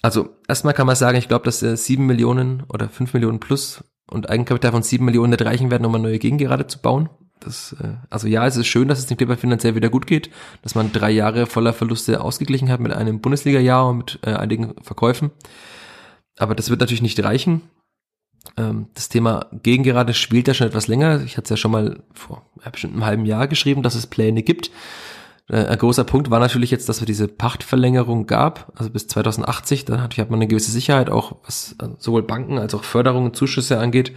Also 0.01 0.35
erstmal 0.49 0.73
kann 0.73 0.87
man 0.87 0.97
sagen, 0.97 1.17
ich 1.17 1.29
glaube, 1.29 1.45
dass 1.45 1.63
äh, 1.63 1.77
sieben 1.77 2.05
Millionen 2.05 2.63
oder 2.67 2.89
fünf 2.89 3.13
Millionen 3.13 3.39
plus 3.39 3.83
und 4.11 4.29
Eigenkapital 4.29 4.71
von 4.71 4.83
sieben 4.83 5.05
Millionen 5.05 5.31
nicht 5.31 5.45
reichen 5.45 5.71
werden, 5.71 5.85
um 5.85 5.95
eine 5.95 6.03
neue 6.03 6.19
Gegengerade 6.19 6.67
zu 6.67 6.79
bauen. 6.79 7.09
Das, 7.39 7.73
äh, 7.81 7.93
also 8.09 8.27
ja, 8.27 8.45
es 8.45 8.57
ist 8.57 8.67
schön, 8.67 8.89
dass 8.89 8.99
es 8.99 9.05
dem 9.05 9.15
Clipper 9.15 9.37
finanziell 9.37 9.75
wieder 9.75 9.89
gut 9.89 10.07
geht, 10.07 10.29
dass 10.61 10.75
man 10.75 10.91
drei 10.91 11.11
Jahre 11.11 11.45
voller 11.45 11.71
Verluste 11.71 12.19
ausgeglichen 12.19 12.69
hat 12.69 12.81
mit 12.81 12.91
einem 12.91 13.21
Bundesliga-Jahr 13.21 13.87
und 13.87 13.97
mit 13.97 14.19
äh, 14.25 14.33
einigen 14.33 14.75
Verkäufen. 14.81 15.31
Aber 16.37 16.55
das 16.55 16.69
wird 16.69 16.79
natürlich 16.79 17.01
nicht 17.01 17.23
reichen. 17.23 17.61
Ähm, 18.57 18.87
das 18.93 19.09
Thema 19.09 19.47
Gegengerade 19.63 20.13
spielt 20.13 20.47
ja 20.47 20.53
schon 20.53 20.67
etwas 20.67 20.87
länger. 20.87 21.21
Ich 21.23 21.37
hatte 21.37 21.45
es 21.45 21.49
ja 21.49 21.57
schon 21.57 21.71
mal 21.71 22.03
vor 22.13 22.45
ja, 22.63 22.69
bestimmt 22.69 22.93
einem 22.93 23.05
halben 23.05 23.25
Jahr 23.25 23.47
geschrieben, 23.47 23.83
dass 23.83 23.95
es 23.95 24.07
Pläne 24.07 24.43
gibt. 24.43 24.71
Äh, 25.49 25.65
ein 25.65 25.77
großer 25.77 26.03
Punkt 26.03 26.29
war 26.29 26.39
natürlich 26.39 26.71
jetzt, 26.71 26.89
dass 26.89 26.99
es 26.99 27.05
diese 27.05 27.27
Pachtverlängerung 27.27 28.27
gab, 28.27 28.71
also 28.75 28.89
bis 28.89 29.07
2080. 29.07 29.85
Da 29.85 30.01
hat 30.01 30.17
man 30.17 30.39
eine 30.39 30.47
gewisse 30.47 30.71
Sicherheit, 30.71 31.09
auch 31.09 31.37
was 31.45 31.75
äh, 31.81 31.89
sowohl 31.97 32.23
Banken 32.23 32.57
als 32.57 32.73
auch 32.73 32.83
Förderungen, 32.83 33.33
Zuschüsse 33.33 33.79
angeht. 33.79 34.13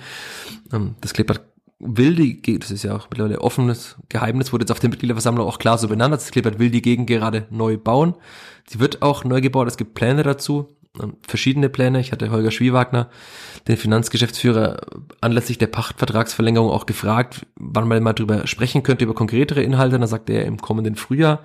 Ähm, 0.72 0.94
das 1.00 1.12
Clipper 1.12 1.36
will 1.78 2.14
die, 2.14 2.58
das 2.58 2.70
ist 2.70 2.84
ja 2.84 2.96
auch 2.96 3.08
mittlerweile 3.10 3.40
offenes 3.40 3.96
Geheimnis, 4.08 4.52
wurde 4.52 4.62
jetzt 4.62 4.72
auf 4.72 4.80
der 4.80 4.88
Mitgliederversammlung 4.88 5.46
auch 5.46 5.58
klar 5.58 5.76
so 5.76 5.88
benannt, 5.88 6.14
das 6.14 6.30
Kleeblatt 6.30 6.58
will 6.58 6.70
die 6.70 6.80
Gegend 6.80 7.06
gerade 7.06 7.46
neu 7.50 7.76
bauen. 7.76 8.14
Sie 8.66 8.80
wird 8.80 9.02
auch 9.02 9.24
neu 9.24 9.40
gebaut, 9.40 9.68
es 9.68 9.76
gibt 9.76 9.94
Pläne 9.94 10.22
dazu, 10.22 10.68
verschiedene 11.26 11.68
Pläne. 11.68 12.00
Ich 12.00 12.12
hatte 12.12 12.30
Holger 12.30 12.50
Schwiewagner, 12.50 13.08
den 13.68 13.76
Finanzgeschäftsführer, 13.76 14.80
anlässlich 15.20 15.58
der 15.58 15.66
Pachtvertragsverlängerung 15.66 16.70
auch 16.70 16.86
gefragt, 16.86 17.46
wann 17.56 17.88
man 17.88 18.02
mal 18.02 18.12
drüber 18.12 18.46
sprechen 18.46 18.82
könnte, 18.82 19.04
über 19.04 19.14
konkretere 19.14 19.62
Inhalte. 19.62 19.98
Da 19.98 20.06
sagte 20.06 20.32
er 20.32 20.44
im 20.44 20.60
kommenden 20.60 20.96
Frühjahr. 20.96 21.40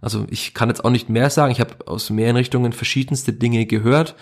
Also 0.00 0.26
ich 0.30 0.54
kann 0.54 0.68
jetzt 0.68 0.84
auch 0.84 0.90
nicht 0.90 1.08
mehr 1.08 1.30
sagen. 1.30 1.52
Ich 1.52 1.60
habe 1.60 1.86
aus 1.86 2.10
mehreren 2.10 2.36
Richtungen 2.36 2.72
verschiedenste 2.72 3.32
Dinge 3.32 3.66
gehört. 3.66 4.14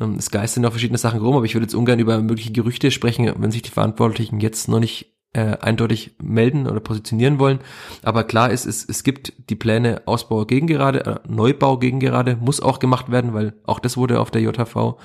Ähm, 0.00 0.16
es 0.18 0.30
geistern 0.30 0.62
noch 0.62 0.72
verschiedene 0.72 0.98
Sachen 0.98 1.20
rum, 1.20 1.36
aber 1.36 1.44
ich 1.44 1.54
würde 1.54 1.64
jetzt 1.64 1.74
ungern 1.74 1.98
über 1.98 2.20
mögliche 2.20 2.52
Gerüchte 2.52 2.90
sprechen, 2.90 3.32
wenn 3.36 3.50
sich 3.50 3.62
die 3.62 3.70
Verantwortlichen 3.70 4.40
jetzt 4.40 4.68
noch 4.68 4.80
nicht 4.80 5.15
äh, 5.32 5.58
eindeutig 5.60 6.12
melden 6.22 6.66
oder 6.66 6.80
positionieren 6.80 7.38
wollen. 7.38 7.60
Aber 8.02 8.24
klar 8.24 8.50
ist, 8.50 8.64
es, 8.64 8.84
es 8.88 9.04
gibt 9.04 9.32
die 9.50 9.54
Pläne 9.54 10.02
Ausbau 10.06 10.46
gegen 10.46 10.66
gerade, 10.66 11.04
äh, 11.04 11.18
Neubau 11.28 11.78
gegen 11.78 12.00
gerade, 12.00 12.36
muss 12.36 12.60
auch 12.60 12.78
gemacht 12.78 13.10
werden, 13.10 13.34
weil 13.34 13.52
auch 13.64 13.78
das 13.78 13.96
wurde 13.96 14.20
auf 14.20 14.30
der 14.30 14.40
JHV 14.40 14.96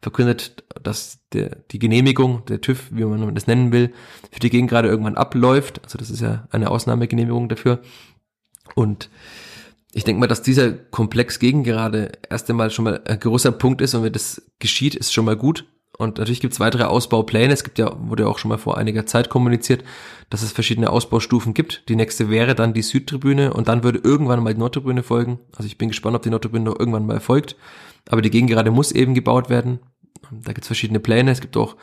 verkündet, 0.00 0.64
dass 0.82 1.18
der, 1.32 1.56
die 1.70 1.78
Genehmigung, 1.78 2.44
der 2.46 2.60
TÜV, 2.60 2.88
wie 2.92 3.04
man 3.04 3.34
das 3.34 3.46
nennen 3.46 3.72
will, 3.72 3.92
für 4.30 4.40
die 4.40 4.50
Gegengrade 4.50 4.88
irgendwann 4.88 5.16
abläuft. 5.16 5.80
Also 5.82 5.98
das 5.98 6.10
ist 6.10 6.20
ja 6.20 6.46
eine 6.50 6.70
Ausnahmegenehmigung 6.70 7.48
dafür. 7.48 7.80
Und 8.74 9.10
ich 9.92 10.04
denke 10.04 10.20
mal, 10.20 10.28
dass 10.28 10.42
dieser 10.42 10.72
Komplex 10.72 11.38
gegen 11.40 11.64
gerade 11.64 12.12
erst 12.28 12.48
einmal 12.48 12.70
schon 12.70 12.84
mal 12.84 13.02
ein 13.04 13.18
großer 13.18 13.52
Punkt 13.52 13.80
ist 13.80 13.94
und 13.94 14.04
wenn 14.04 14.12
das 14.12 14.42
geschieht, 14.58 14.94
ist 14.94 15.12
schon 15.12 15.24
mal 15.24 15.36
gut. 15.36 15.66
Und 16.00 16.16
natürlich 16.16 16.40
gibt 16.40 16.54
es 16.54 16.60
weitere 16.60 16.84
Ausbaupläne. 16.84 17.52
Es 17.52 17.62
gibt 17.62 17.78
ja, 17.78 17.94
wurde 18.00 18.22
ja 18.22 18.28
auch 18.30 18.38
schon 18.38 18.48
mal 18.48 18.56
vor 18.56 18.78
einiger 18.78 19.04
Zeit 19.04 19.28
kommuniziert, 19.28 19.84
dass 20.30 20.40
es 20.40 20.50
verschiedene 20.50 20.88
Ausbaustufen 20.88 21.52
gibt. 21.52 21.90
Die 21.90 21.94
nächste 21.94 22.30
wäre 22.30 22.54
dann 22.54 22.72
die 22.72 22.80
Südtribüne 22.80 23.52
und 23.52 23.68
dann 23.68 23.84
würde 23.84 24.00
irgendwann 24.02 24.42
mal 24.42 24.54
die 24.54 24.60
Nordtribüne 24.60 25.02
folgen. 25.02 25.40
Also 25.56 25.66
ich 25.66 25.76
bin 25.76 25.90
gespannt, 25.90 26.16
ob 26.16 26.22
die 26.22 26.30
Nordtribüne 26.30 26.64
noch 26.64 26.78
irgendwann 26.78 27.04
mal 27.04 27.20
folgt. 27.20 27.54
Aber 28.08 28.22
die 28.22 28.30
Gegengerade 28.30 28.70
muss 28.70 28.92
eben 28.92 29.12
gebaut 29.12 29.50
werden. 29.50 29.80
Da 30.30 30.54
gibt 30.54 30.62
es 30.62 30.68
verschiedene 30.68 31.00
Pläne. 31.00 31.32
Es 31.32 31.42
gibt 31.42 31.54
auch, 31.58 31.76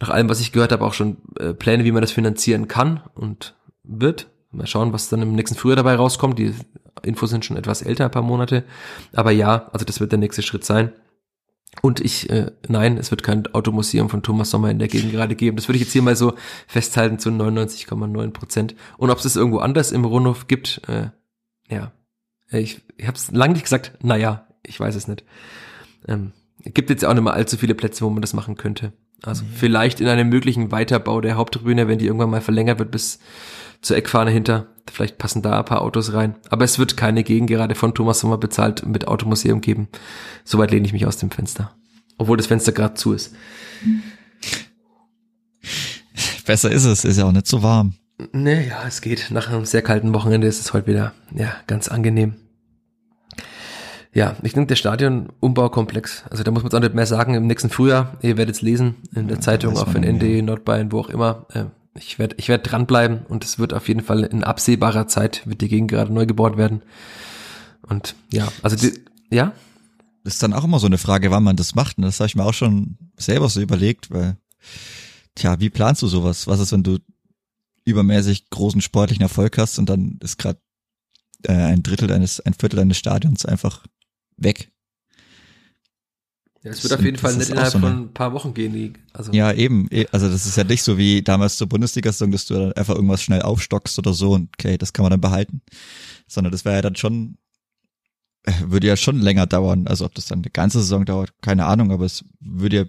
nach 0.00 0.08
allem, 0.08 0.30
was 0.30 0.40
ich 0.40 0.52
gehört 0.52 0.72
habe, 0.72 0.82
auch 0.82 0.94
schon 0.94 1.18
äh, 1.38 1.52
Pläne, 1.52 1.84
wie 1.84 1.92
man 1.92 2.00
das 2.00 2.12
finanzieren 2.12 2.66
kann 2.66 3.02
und 3.14 3.54
wird. 3.82 4.28
Mal 4.52 4.66
schauen, 4.66 4.94
was 4.94 5.10
dann 5.10 5.20
im 5.20 5.34
nächsten 5.34 5.58
Frühjahr 5.58 5.76
dabei 5.76 5.96
rauskommt. 5.96 6.38
Die 6.38 6.54
Infos 7.02 7.28
sind 7.28 7.44
schon 7.44 7.58
etwas 7.58 7.82
älter, 7.82 8.06
ein 8.06 8.10
paar 8.10 8.22
Monate. 8.22 8.64
Aber 9.12 9.32
ja, 9.32 9.68
also 9.74 9.84
das 9.84 10.00
wird 10.00 10.12
der 10.12 10.18
nächste 10.18 10.40
Schritt 10.40 10.64
sein. 10.64 10.92
Und 11.82 12.00
ich, 12.00 12.30
äh, 12.30 12.50
nein, 12.68 12.96
es 12.96 13.10
wird 13.10 13.22
kein 13.22 13.46
Automuseum 13.54 14.08
von 14.08 14.22
Thomas 14.22 14.50
Sommer 14.50 14.70
in 14.70 14.78
der 14.78 14.88
Gegend 14.88 15.12
gerade 15.12 15.34
geben. 15.34 15.56
Das 15.56 15.68
würde 15.68 15.76
ich 15.76 15.84
jetzt 15.84 15.92
hier 15.92 16.02
mal 16.02 16.16
so 16.16 16.34
festhalten 16.66 17.18
zu 17.18 17.30
99,9 17.30 18.30
Prozent. 18.30 18.74
Und 18.96 19.10
ob 19.10 19.18
es 19.18 19.24
das 19.24 19.36
irgendwo 19.36 19.58
anders 19.58 19.92
im 19.92 20.04
Rundhof 20.04 20.46
gibt, 20.48 20.82
äh, 20.88 21.08
ja, 21.68 21.92
ich, 22.50 22.80
ich 22.96 23.06
habe 23.06 23.16
es 23.16 23.30
lange 23.30 23.54
nicht 23.54 23.64
gesagt, 23.64 23.92
naja, 24.02 24.46
ich 24.62 24.78
weiß 24.78 24.94
es 24.94 25.08
nicht. 25.08 25.24
Ähm, 26.06 26.32
gibt 26.62 26.90
jetzt 26.90 27.04
auch 27.04 27.14
nicht 27.14 27.24
mehr 27.24 27.34
allzu 27.34 27.56
viele 27.56 27.74
Plätze, 27.74 28.04
wo 28.04 28.10
man 28.10 28.22
das 28.22 28.32
machen 28.32 28.56
könnte. 28.56 28.92
Also 29.22 29.44
mhm. 29.44 29.48
vielleicht 29.54 30.00
in 30.00 30.08
einem 30.08 30.28
möglichen 30.28 30.70
Weiterbau 30.70 31.20
der 31.20 31.36
Haupttribüne, 31.36 31.88
wenn 31.88 31.98
die 31.98 32.06
irgendwann 32.06 32.30
mal 32.30 32.40
verlängert 32.40 32.78
wird 32.78 32.90
bis 32.90 33.18
zur 33.80 33.96
Eckfahne 33.96 34.30
hinter. 34.30 34.66
Vielleicht 34.90 35.18
passen 35.18 35.42
da 35.42 35.58
ein 35.58 35.64
paar 35.64 35.82
Autos 35.82 36.12
rein. 36.12 36.36
Aber 36.50 36.64
es 36.64 36.78
wird 36.78 36.96
keine 36.96 37.24
Gegengerade 37.24 37.74
von 37.74 37.94
Thomas 37.94 38.20
Sommer 38.20 38.38
bezahlt 38.38 38.86
mit 38.86 39.08
Automuseum 39.08 39.60
geben. 39.60 39.88
Soweit 40.44 40.70
lehne 40.70 40.86
ich 40.86 40.92
mich 40.92 41.06
aus 41.06 41.16
dem 41.16 41.30
Fenster. 41.30 41.72
Obwohl 42.18 42.36
das 42.36 42.46
Fenster 42.46 42.72
gerade 42.72 42.94
zu 42.94 43.12
ist. 43.12 43.34
Besser 46.46 46.70
ist 46.70 46.84
es, 46.84 47.04
ist 47.04 47.16
ja 47.16 47.24
auch 47.24 47.32
nicht 47.32 47.46
so 47.46 47.62
warm. 47.62 47.94
Nee, 48.32 48.68
ja, 48.68 48.84
es 48.86 49.00
geht. 49.00 49.30
Nach 49.30 49.48
einem 49.48 49.64
sehr 49.64 49.82
kalten 49.82 50.14
Wochenende 50.14 50.46
ist 50.46 50.60
es 50.60 50.72
heute 50.72 50.86
wieder, 50.86 51.12
ja, 51.34 51.52
ganz 51.66 51.88
angenehm. 51.88 52.34
Ja, 54.12 54.36
ich 54.42 54.52
denke, 54.52 54.68
der 54.68 54.76
Stadionumbaukomplex, 54.76 56.24
also 56.30 56.44
da 56.44 56.52
muss 56.52 56.62
man 56.62 56.70
jetzt 56.70 56.76
auch 56.76 56.80
nicht 56.80 56.94
mehr 56.94 57.06
sagen, 57.06 57.34
im 57.34 57.48
nächsten 57.48 57.68
Frühjahr, 57.68 58.16
ihr 58.22 58.36
werdet 58.36 58.54
es 58.54 58.62
lesen, 58.62 58.94
in 59.12 59.26
der 59.26 59.38
ja, 59.38 59.40
Zeitung, 59.40 59.76
auf 59.76 59.92
ND, 59.92 60.44
Nordbayern, 60.44 60.92
wo 60.92 61.00
auch 61.00 61.08
immer, 61.08 61.46
äh, 61.52 61.64
ich 61.96 62.18
werde 62.18 62.36
ich 62.38 62.48
werd 62.48 62.70
dranbleiben 62.70 63.24
und 63.26 63.44
es 63.44 63.58
wird 63.58 63.72
auf 63.72 63.88
jeden 63.88 64.02
Fall 64.02 64.24
in 64.24 64.44
absehbarer 64.44 65.06
Zeit, 65.06 65.46
wird 65.46 65.60
die 65.60 65.68
Gegend 65.68 65.90
gerade 65.90 66.12
neu 66.12 66.26
gebaut 66.26 66.56
werden. 66.56 66.82
Und 67.82 68.14
ja, 68.32 68.48
also 68.62 68.76
die, 68.76 69.00
ja? 69.30 69.52
das 70.24 70.34
ist 70.34 70.42
dann 70.42 70.54
auch 70.54 70.64
immer 70.64 70.78
so 70.78 70.86
eine 70.86 70.98
Frage, 70.98 71.30
wann 71.30 71.44
man 71.44 71.56
das 71.56 71.74
macht. 71.74 71.98
Und 71.98 72.04
das 72.04 72.18
habe 72.18 72.26
ich 72.26 72.34
mir 72.34 72.44
auch 72.44 72.54
schon 72.54 72.96
selber 73.16 73.48
so 73.48 73.60
überlegt, 73.60 74.10
weil, 74.10 74.38
tja, 75.34 75.60
wie 75.60 75.70
planst 75.70 76.02
du 76.02 76.08
sowas? 76.08 76.46
Was 76.46 76.60
ist, 76.60 76.72
wenn 76.72 76.82
du 76.82 76.98
übermäßig 77.84 78.48
großen 78.48 78.80
sportlichen 78.80 79.22
Erfolg 79.22 79.58
hast 79.58 79.78
und 79.78 79.88
dann 79.88 80.18
ist 80.22 80.38
gerade 80.38 80.58
äh, 81.42 81.52
ein 81.52 81.82
Drittel 81.82 82.08
deines, 82.08 82.40
ein 82.40 82.54
Viertel 82.54 82.76
deines 82.76 82.96
Stadions 82.96 83.44
einfach 83.44 83.84
weg? 84.36 84.72
Ja, 86.64 86.70
es 86.70 86.82
wird 86.82 86.94
auf 86.94 87.04
jeden 87.04 87.18
Fall 87.18 87.36
nicht 87.36 87.50
innerhalb 87.50 87.72
so 87.72 87.78
von 87.78 87.92
ein 87.92 88.12
paar 88.14 88.32
Wochen 88.32 88.54
gehen. 88.54 88.72
Die, 88.72 88.94
also. 89.12 89.30
Ja, 89.32 89.52
eben. 89.52 89.86
Eh, 89.90 90.06
also 90.12 90.30
das 90.30 90.46
ist 90.46 90.56
ja 90.56 90.64
nicht 90.64 90.82
so 90.82 90.96
wie 90.96 91.20
damals 91.20 91.58
zur 91.58 91.68
Bundesliga-Saison, 91.68 92.30
dass 92.30 92.46
du 92.46 92.54
dann 92.54 92.72
einfach 92.72 92.94
irgendwas 92.94 93.22
schnell 93.22 93.42
aufstockst 93.42 93.98
oder 93.98 94.14
so 94.14 94.32
und 94.32 94.48
okay, 94.58 94.78
das 94.78 94.94
kann 94.94 95.02
man 95.04 95.10
dann 95.10 95.20
behalten. 95.20 95.60
Sondern 96.26 96.52
das 96.52 96.64
wäre 96.64 96.76
ja 96.76 96.82
dann 96.82 96.96
schon, 96.96 97.36
äh, 98.44 98.52
würde 98.64 98.86
ja 98.86 98.96
schon 98.96 99.20
länger 99.20 99.46
dauern. 99.46 99.86
Also 99.86 100.06
ob 100.06 100.14
das 100.14 100.24
dann 100.24 100.38
eine 100.38 100.50
ganze 100.50 100.80
Saison 100.80 101.04
dauert, 101.04 101.34
keine 101.42 101.66
Ahnung, 101.66 101.92
aber 101.92 102.06
es 102.06 102.24
würde 102.40 102.76
ja 102.76 102.84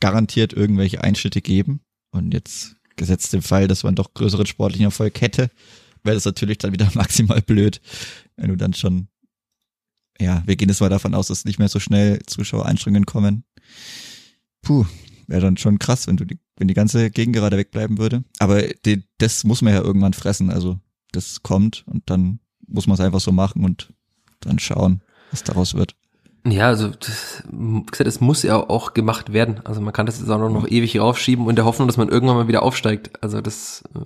garantiert 0.00 0.52
irgendwelche 0.52 1.00
Einschnitte 1.04 1.40
geben. 1.40 1.82
Und 2.10 2.34
jetzt 2.34 2.74
gesetzt 2.96 3.32
im 3.32 3.42
Fall, 3.42 3.68
dass 3.68 3.84
man 3.84 3.94
doch 3.94 4.12
größeren 4.12 4.46
sportlichen 4.46 4.86
Erfolg 4.86 5.20
hätte, 5.20 5.50
wäre 6.02 6.16
das 6.16 6.24
natürlich 6.24 6.58
dann 6.58 6.72
wieder 6.72 6.90
maximal 6.94 7.40
blöd, 7.42 7.80
wenn 8.36 8.48
du 8.48 8.56
dann 8.56 8.74
schon 8.74 9.06
ja, 10.20 10.42
wir 10.46 10.56
gehen 10.56 10.68
jetzt 10.68 10.80
mal 10.80 10.88
davon 10.88 11.14
aus, 11.14 11.28
dass 11.28 11.44
nicht 11.44 11.58
mehr 11.58 11.68
so 11.68 11.80
schnell 11.80 12.20
Zuschauereinstrengungen 12.26 13.06
kommen. 13.06 13.44
Puh, 14.62 14.84
wäre 15.26 15.40
dann 15.40 15.56
schon 15.56 15.78
krass, 15.78 16.06
wenn 16.06 16.16
du 16.16 16.24
die, 16.24 16.38
wenn 16.56 16.68
die 16.68 16.74
ganze 16.74 17.10
Gegend 17.10 17.34
gerade 17.34 17.56
wegbleiben 17.56 17.98
würde. 17.98 18.24
Aber 18.38 18.62
die, 18.62 19.04
das 19.18 19.44
muss 19.44 19.62
man 19.62 19.72
ja 19.72 19.80
irgendwann 19.80 20.12
fressen. 20.12 20.50
Also 20.50 20.78
das 21.12 21.42
kommt 21.42 21.84
und 21.86 22.08
dann 22.10 22.40
muss 22.66 22.86
man 22.86 22.94
es 22.94 23.00
einfach 23.00 23.20
so 23.20 23.32
machen 23.32 23.64
und 23.64 23.92
dann 24.40 24.58
schauen, 24.58 25.02
was 25.30 25.42
daraus 25.42 25.74
wird. 25.74 25.96
Ja, 26.46 26.68
also 26.68 26.88
das, 26.88 27.44
gesagt, 27.90 28.08
es 28.08 28.20
muss 28.20 28.42
ja 28.42 28.56
auch 28.56 28.94
gemacht 28.94 29.32
werden. 29.32 29.60
Also 29.64 29.80
man 29.80 29.92
kann 29.92 30.06
das 30.06 30.20
jetzt 30.20 30.30
auch 30.30 30.38
noch, 30.38 30.50
noch 30.50 30.66
ewig 30.66 30.98
raufschieben 30.98 31.46
und 31.46 31.56
der 31.56 31.66
Hoffnung, 31.66 31.86
dass 31.86 31.98
man 31.98 32.08
irgendwann 32.08 32.36
mal 32.36 32.48
wieder 32.48 32.62
aufsteigt. 32.62 33.22
Also 33.22 33.40
das 33.40 33.84
äh, 33.94 34.00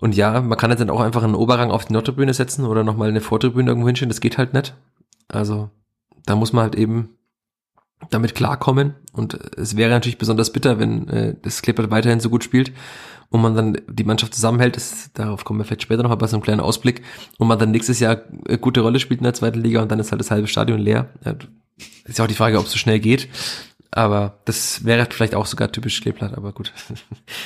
und 0.00 0.14
ja, 0.14 0.40
man 0.40 0.56
kann 0.56 0.70
jetzt 0.70 0.80
dann 0.80 0.90
auch 0.90 1.00
einfach 1.00 1.24
einen 1.24 1.34
Oberrang 1.34 1.72
auf 1.72 1.84
die 1.84 1.92
Nordtribüne 1.92 2.32
setzen 2.32 2.64
oder 2.64 2.84
nochmal 2.84 3.08
eine 3.08 3.20
Vortribüne 3.20 3.68
irgendwo 3.68 3.88
hinstellen. 3.88 4.10
Das 4.10 4.20
geht 4.20 4.38
halt 4.38 4.54
nicht. 4.54 4.74
Also 5.26 5.70
da 6.24 6.36
muss 6.36 6.52
man 6.52 6.62
halt 6.62 6.76
eben 6.76 7.16
damit 8.10 8.36
klarkommen. 8.36 8.94
Und 9.12 9.34
es 9.56 9.76
wäre 9.76 9.90
natürlich 9.90 10.18
besonders 10.18 10.52
bitter, 10.52 10.78
wenn 10.78 11.08
äh, 11.08 11.34
das 11.42 11.62
Clippert 11.62 11.90
weiterhin 11.90 12.20
so 12.20 12.30
gut 12.30 12.44
spielt 12.44 12.72
und 13.30 13.42
man 13.42 13.56
dann 13.56 13.78
die 13.88 14.04
Mannschaft 14.04 14.34
zusammenhält. 14.34 14.76
Das, 14.76 15.10
darauf 15.14 15.44
kommen 15.44 15.58
wir 15.58 15.64
vielleicht 15.64 15.82
später 15.82 16.04
nochmal 16.04 16.18
bei 16.18 16.28
so 16.28 16.36
einem 16.36 16.44
kleinen 16.44 16.60
Ausblick. 16.60 17.02
Und 17.38 17.48
man 17.48 17.58
dann 17.58 17.72
nächstes 17.72 17.98
Jahr 17.98 18.22
eine 18.46 18.54
äh, 18.54 18.58
gute 18.58 18.82
Rolle 18.82 19.00
spielt 19.00 19.18
in 19.18 19.24
der 19.24 19.34
zweiten 19.34 19.60
Liga 19.60 19.82
und 19.82 19.90
dann 19.90 19.98
ist 19.98 20.12
halt 20.12 20.20
das 20.20 20.30
halbe 20.30 20.46
Stadion 20.46 20.78
leer. 20.78 21.08
Ja, 21.24 21.34
ist 22.04 22.18
ja 22.18 22.24
auch 22.24 22.28
die 22.28 22.34
Frage, 22.34 22.60
ob 22.60 22.66
es 22.66 22.72
so 22.72 22.78
schnell 22.78 23.00
geht. 23.00 23.28
Aber 23.90 24.38
das 24.44 24.84
wäre 24.84 25.06
vielleicht 25.10 25.34
auch 25.34 25.46
sogar 25.46 25.72
typisch 25.72 26.00
Kleeblatt, 26.00 26.34
aber 26.34 26.52
gut. 26.52 26.72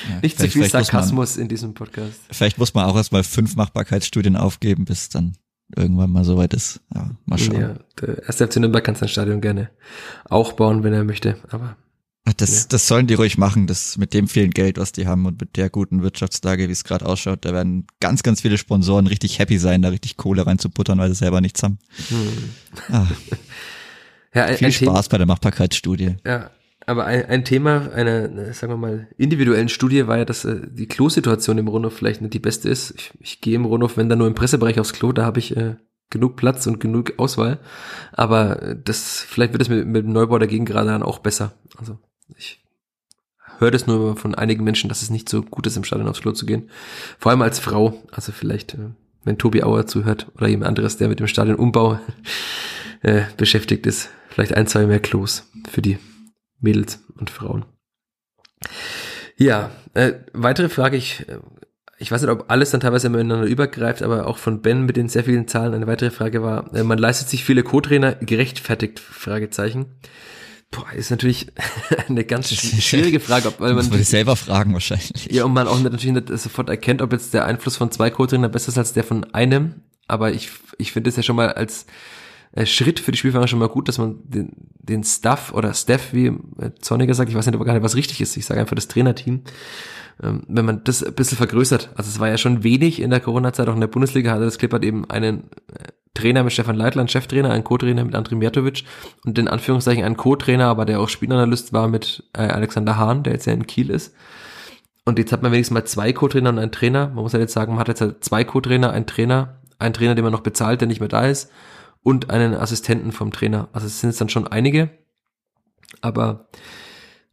Ja, 0.09 0.19
Nicht 0.21 0.37
zu 0.37 0.49
viel 0.49 0.67
Sarkasmus 0.67 1.35
man, 1.35 1.43
in 1.43 1.49
diesem 1.49 1.73
Podcast. 1.73 2.19
Vielleicht 2.29 2.57
muss 2.57 2.73
man 2.73 2.85
auch 2.85 2.95
erstmal 2.95 3.23
fünf 3.23 3.55
Machbarkeitsstudien 3.55 4.35
aufgeben, 4.35 4.83
bis 4.83 5.07
dann 5.09 5.37
irgendwann 5.75 6.11
mal 6.11 6.25
soweit 6.25 6.53
ist. 6.53 6.81
Ja, 6.93 7.11
mal 7.25 7.37
schauen. 7.39 7.61
Ja, 7.61 7.75
der 8.01 8.23
erste 8.23 8.47
FC 8.47 8.57
Nürnberg 8.57 8.83
kann 8.83 8.95
sein 8.95 9.09
Stadion 9.09 9.39
gerne 9.39 9.69
auch 10.25 10.53
bauen, 10.53 10.83
wenn 10.83 10.93
er 10.93 11.03
möchte, 11.03 11.37
aber. 11.49 11.77
Das, 12.37 12.61
ja. 12.61 12.65
das 12.69 12.87
sollen 12.87 13.07
die 13.07 13.15
ruhig 13.15 13.37
machen, 13.37 13.67
das 13.67 13.97
mit 13.97 14.13
dem 14.13 14.29
vielen 14.29 14.51
Geld, 14.51 14.77
was 14.77 14.93
die 14.93 15.07
haben 15.07 15.25
und 15.25 15.41
mit 15.41 15.57
der 15.57 15.69
guten 15.69 16.03
Wirtschaftslage, 16.03 16.69
wie 16.69 16.71
es 16.71 16.85
gerade 16.85 17.05
ausschaut, 17.05 17.43
da 17.43 17.53
werden 17.53 17.85
ganz, 17.99 18.23
ganz 18.23 18.39
viele 18.39 18.57
Sponsoren 18.57 19.07
richtig 19.07 19.39
happy 19.39 19.57
sein, 19.57 19.81
da 19.81 19.89
richtig 19.89 20.15
Kohle 20.15 20.45
reinzuputtern, 20.45 20.97
weil 20.99 21.09
sie 21.09 21.15
selber 21.15 21.41
nichts 21.41 21.63
haben. 21.63 21.79
Hm. 22.07 22.49
Ah. 22.89 23.07
Ja, 24.33 24.45
ein, 24.45 24.57
Viel 24.57 24.67
ein 24.67 24.73
Spaß 24.73 25.09
bei 25.09 25.17
der 25.17 25.27
Machbarkeitsstudie. 25.27 26.17
Ja, 26.25 26.49
aber 26.85 27.05
ein, 27.05 27.25
ein 27.25 27.45
Thema 27.45 27.91
einer, 27.93 28.53
sagen 28.53 28.73
wir 28.73 28.77
mal, 28.77 29.07
individuellen 29.17 29.69
Studie 29.69 30.07
war 30.07 30.17
ja, 30.17 30.25
dass 30.25 30.43
äh, 30.45 30.61
die 30.69 30.87
Klosituation 30.87 31.57
im 31.57 31.67
Rundhof 31.67 31.93
vielleicht 31.93 32.21
nicht 32.21 32.33
die 32.33 32.39
beste 32.39 32.69
ist. 32.69 32.91
Ich, 32.91 33.11
ich 33.19 33.41
gehe 33.41 33.55
im 33.55 33.65
Rundhof, 33.65 33.97
wenn 33.97 34.09
da 34.09 34.15
nur 34.15 34.27
im 34.27 34.35
Pressebereich 34.35 34.79
aufs 34.79 34.93
Klo, 34.93 35.11
da 35.11 35.25
habe 35.25 35.39
ich 35.39 35.55
äh, 35.55 35.75
genug 36.09 36.35
Platz 36.35 36.67
und 36.67 36.79
genug 36.79 37.13
Auswahl. 37.17 37.59
Aber 38.11 38.61
äh, 38.61 38.75
das, 38.81 39.21
vielleicht 39.21 39.53
wird 39.53 39.61
es 39.61 39.69
mit, 39.69 39.85
mit 39.87 40.05
dem 40.05 40.13
Neubau 40.13 40.39
dagegen 40.39 40.65
gerade 40.65 40.89
dann 40.89 41.03
auch 41.03 41.19
besser. 41.19 41.53
Also 41.77 41.97
ich 42.35 42.61
höre 43.59 43.71
das 43.71 43.87
nur 43.87 44.17
von 44.17 44.35
einigen 44.35 44.63
Menschen, 44.63 44.89
dass 44.89 45.01
es 45.01 45.09
nicht 45.09 45.29
so 45.29 45.41
gut 45.41 45.67
ist, 45.67 45.77
im 45.77 45.83
Stadion 45.83 46.09
aufs 46.09 46.21
Klo 46.21 46.31
zu 46.31 46.45
gehen. 46.45 46.69
Vor 47.17 47.31
allem 47.31 47.41
als 47.41 47.59
Frau. 47.59 48.01
Also 48.11 48.31
vielleicht, 48.31 48.73
äh, 48.73 48.89
wenn 49.23 49.37
Tobi 49.37 49.63
Auer 49.63 49.87
zuhört 49.87 50.27
oder 50.35 50.47
jemand 50.47 50.67
anderes, 50.67 50.97
der 50.97 51.07
mit 51.07 51.19
dem 51.19 51.27
Stadionumbau 51.27 51.99
äh, 53.01 53.23
beschäftigt 53.37 53.85
ist, 53.85 54.09
vielleicht 54.33 54.55
ein, 54.55 54.67
zwei 54.67 54.85
mehr 54.85 54.99
Klos 54.99 55.49
für 55.69 55.81
die 55.81 55.99
Mädels 56.59 56.99
und 57.17 57.29
Frauen. 57.29 57.65
Ja, 59.37 59.71
äh, 59.93 60.13
weitere 60.33 60.69
Frage, 60.69 60.97
ich, 60.97 61.27
äh, 61.27 61.37
ich 61.99 62.11
weiß 62.11 62.21
nicht, 62.21 62.31
ob 62.31 62.49
alles 62.49 62.71
dann 62.71 62.81
teilweise 62.81 63.09
miteinander 63.09 63.45
übergreift, 63.45 64.01
aber 64.01 64.27
auch 64.27 64.37
von 64.37 64.61
Ben 64.61 64.85
mit 64.85 64.97
den 64.97 65.09
sehr 65.09 65.23
vielen 65.23 65.47
Zahlen 65.47 65.73
eine 65.73 65.87
weitere 65.87 66.11
Frage 66.11 66.41
war, 66.41 66.73
äh, 66.73 66.83
man 66.83 66.97
leistet 66.97 67.29
sich 67.29 67.43
viele 67.43 67.63
Co-Trainer 67.63 68.15
gerechtfertigt, 68.15 68.99
Fragezeichen. 68.99 69.85
Boah, 70.71 70.91
ist 70.93 71.11
natürlich 71.11 71.47
eine 72.07 72.23
ganz 72.25 72.51
schwierige 72.51 73.19
Frage, 73.19 73.49
ob, 73.49 73.59
weil 73.59 73.75
man. 73.75 73.87
Muss 73.87 74.09
selber 74.09 74.35
fragen 74.35 74.73
wahrscheinlich. 74.73 75.27
Ja, 75.31 75.45
und 75.45 75.53
man 75.53 75.67
auch 75.67 75.79
natürlich 75.79 76.11
nicht 76.11 76.29
sofort 76.39 76.69
erkennt, 76.69 77.03
ob 77.03 77.11
jetzt 77.11 77.35
der 77.35 77.45
Einfluss 77.45 77.77
von 77.77 77.91
zwei 77.91 78.09
Co-Trainer 78.09 78.49
besser 78.49 78.69
ist 78.69 78.79
als 78.79 78.93
der 78.93 79.03
von 79.03 79.31
einem. 79.35 79.75
Aber 80.07 80.31
ich, 80.31 80.49
ich 80.79 80.91
finde 80.91 81.09
es 81.09 81.15
ja 81.15 81.23
schon 81.23 81.35
mal 81.35 81.53
als 81.53 81.85
äh, 82.55 82.65
Schritt 82.65 82.99
für 82.99 83.11
die 83.11 83.17
Spielfahrer 83.17 83.47
schon 83.47 83.59
mal 83.59 83.67
gut, 83.67 83.87
dass 83.87 83.97
man 83.97 84.19
den, 84.23 84.51
den 84.77 85.03
Staff 85.03 85.53
oder 85.53 85.73
Staff, 85.73 86.13
wie 86.13 86.27
äh, 86.27 86.71
Zorniger 86.79 87.13
sagt, 87.13 87.29
ich 87.29 87.35
weiß 87.35 87.45
nicht, 87.45 87.55
aber 87.55 87.65
gar 87.65 87.73
nicht, 87.73 87.83
was 87.83 87.95
richtig 87.95 88.21
ist, 88.21 88.37
ich 88.37 88.45
sage 88.45 88.59
einfach 88.59 88.75
das 88.75 88.87
Trainerteam, 88.87 89.41
ähm, 90.21 90.43
wenn 90.47 90.65
man 90.65 90.83
das 90.83 91.03
ein 91.03 91.13
bisschen 91.13 91.37
vergrößert. 91.37 91.89
Also 91.95 92.09
es 92.09 92.19
war 92.19 92.29
ja 92.29 92.37
schon 92.37 92.63
wenig 92.63 93.01
in 93.01 93.09
der 93.09 93.19
Corona-Zeit, 93.19 93.67
auch 93.67 93.73
in 93.73 93.81
der 93.81 93.87
Bundesliga 93.87 94.31
hatte 94.31 94.45
das 94.45 94.59
Clippert 94.59 94.83
eben 94.83 95.09
einen 95.09 95.49
äh, 95.73 95.87
Trainer 96.13 96.43
mit 96.43 96.53
Stefan 96.53 96.75
Leitland, 96.75 97.09
Cheftrainer, 97.09 97.49
einen 97.49 97.63
Co-Trainer 97.63 98.05
mit 98.05 98.13
André 98.13 98.35
Mijatovic 98.35 98.83
und 99.25 99.39
in 99.39 99.47
Anführungszeichen 99.47 100.03
einen 100.03 100.17
Co-Trainer, 100.17 100.67
aber 100.67 100.85
der 100.85 100.99
auch 100.99 101.09
Spielanalyst 101.09 101.73
war 101.73 101.87
mit 101.87 102.23
äh, 102.33 102.41
Alexander 102.41 102.97
Hahn, 102.97 103.23
der 103.23 103.33
jetzt 103.33 103.47
ja 103.47 103.53
in 103.53 103.65
Kiel 103.65 103.89
ist. 103.89 104.13
Und 105.05 105.17
jetzt 105.17 105.31
hat 105.31 105.41
man 105.41 105.51
wenigstens 105.51 105.73
mal 105.73 105.85
zwei 105.85 106.13
Co-Trainer 106.13 106.49
und 106.49 106.59
einen 106.59 106.71
Trainer. 106.71 107.07
Man 107.07 107.23
muss 107.23 107.33
ja 107.33 107.39
jetzt 107.39 107.53
sagen, 107.53 107.73
man 107.73 107.79
hat 107.79 107.87
jetzt 107.87 108.01
halt 108.01 108.23
zwei 108.23 108.43
Co-Trainer, 108.43 108.91
einen 108.91 109.07
Trainer, 109.07 109.55
einen 109.79 109.95
Trainer, 109.95 110.13
den 110.13 110.23
man 110.23 110.31
noch 110.31 110.41
bezahlt, 110.41 110.81
der 110.81 110.87
nicht 110.87 110.99
mehr 110.99 111.09
da 111.09 111.25
ist 111.25 111.49
und 112.03 112.29
einen 112.29 112.53
Assistenten 112.53 113.11
vom 113.11 113.31
Trainer. 113.31 113.69
Also 113.73 113.87
es 113.87 113.99
sind 113.99 114.11
jetzt 114.11 114.21
dann 114.21 114.29
schon 114.29 114.47
einige, 114.47 114.89
aber 116.01 116.49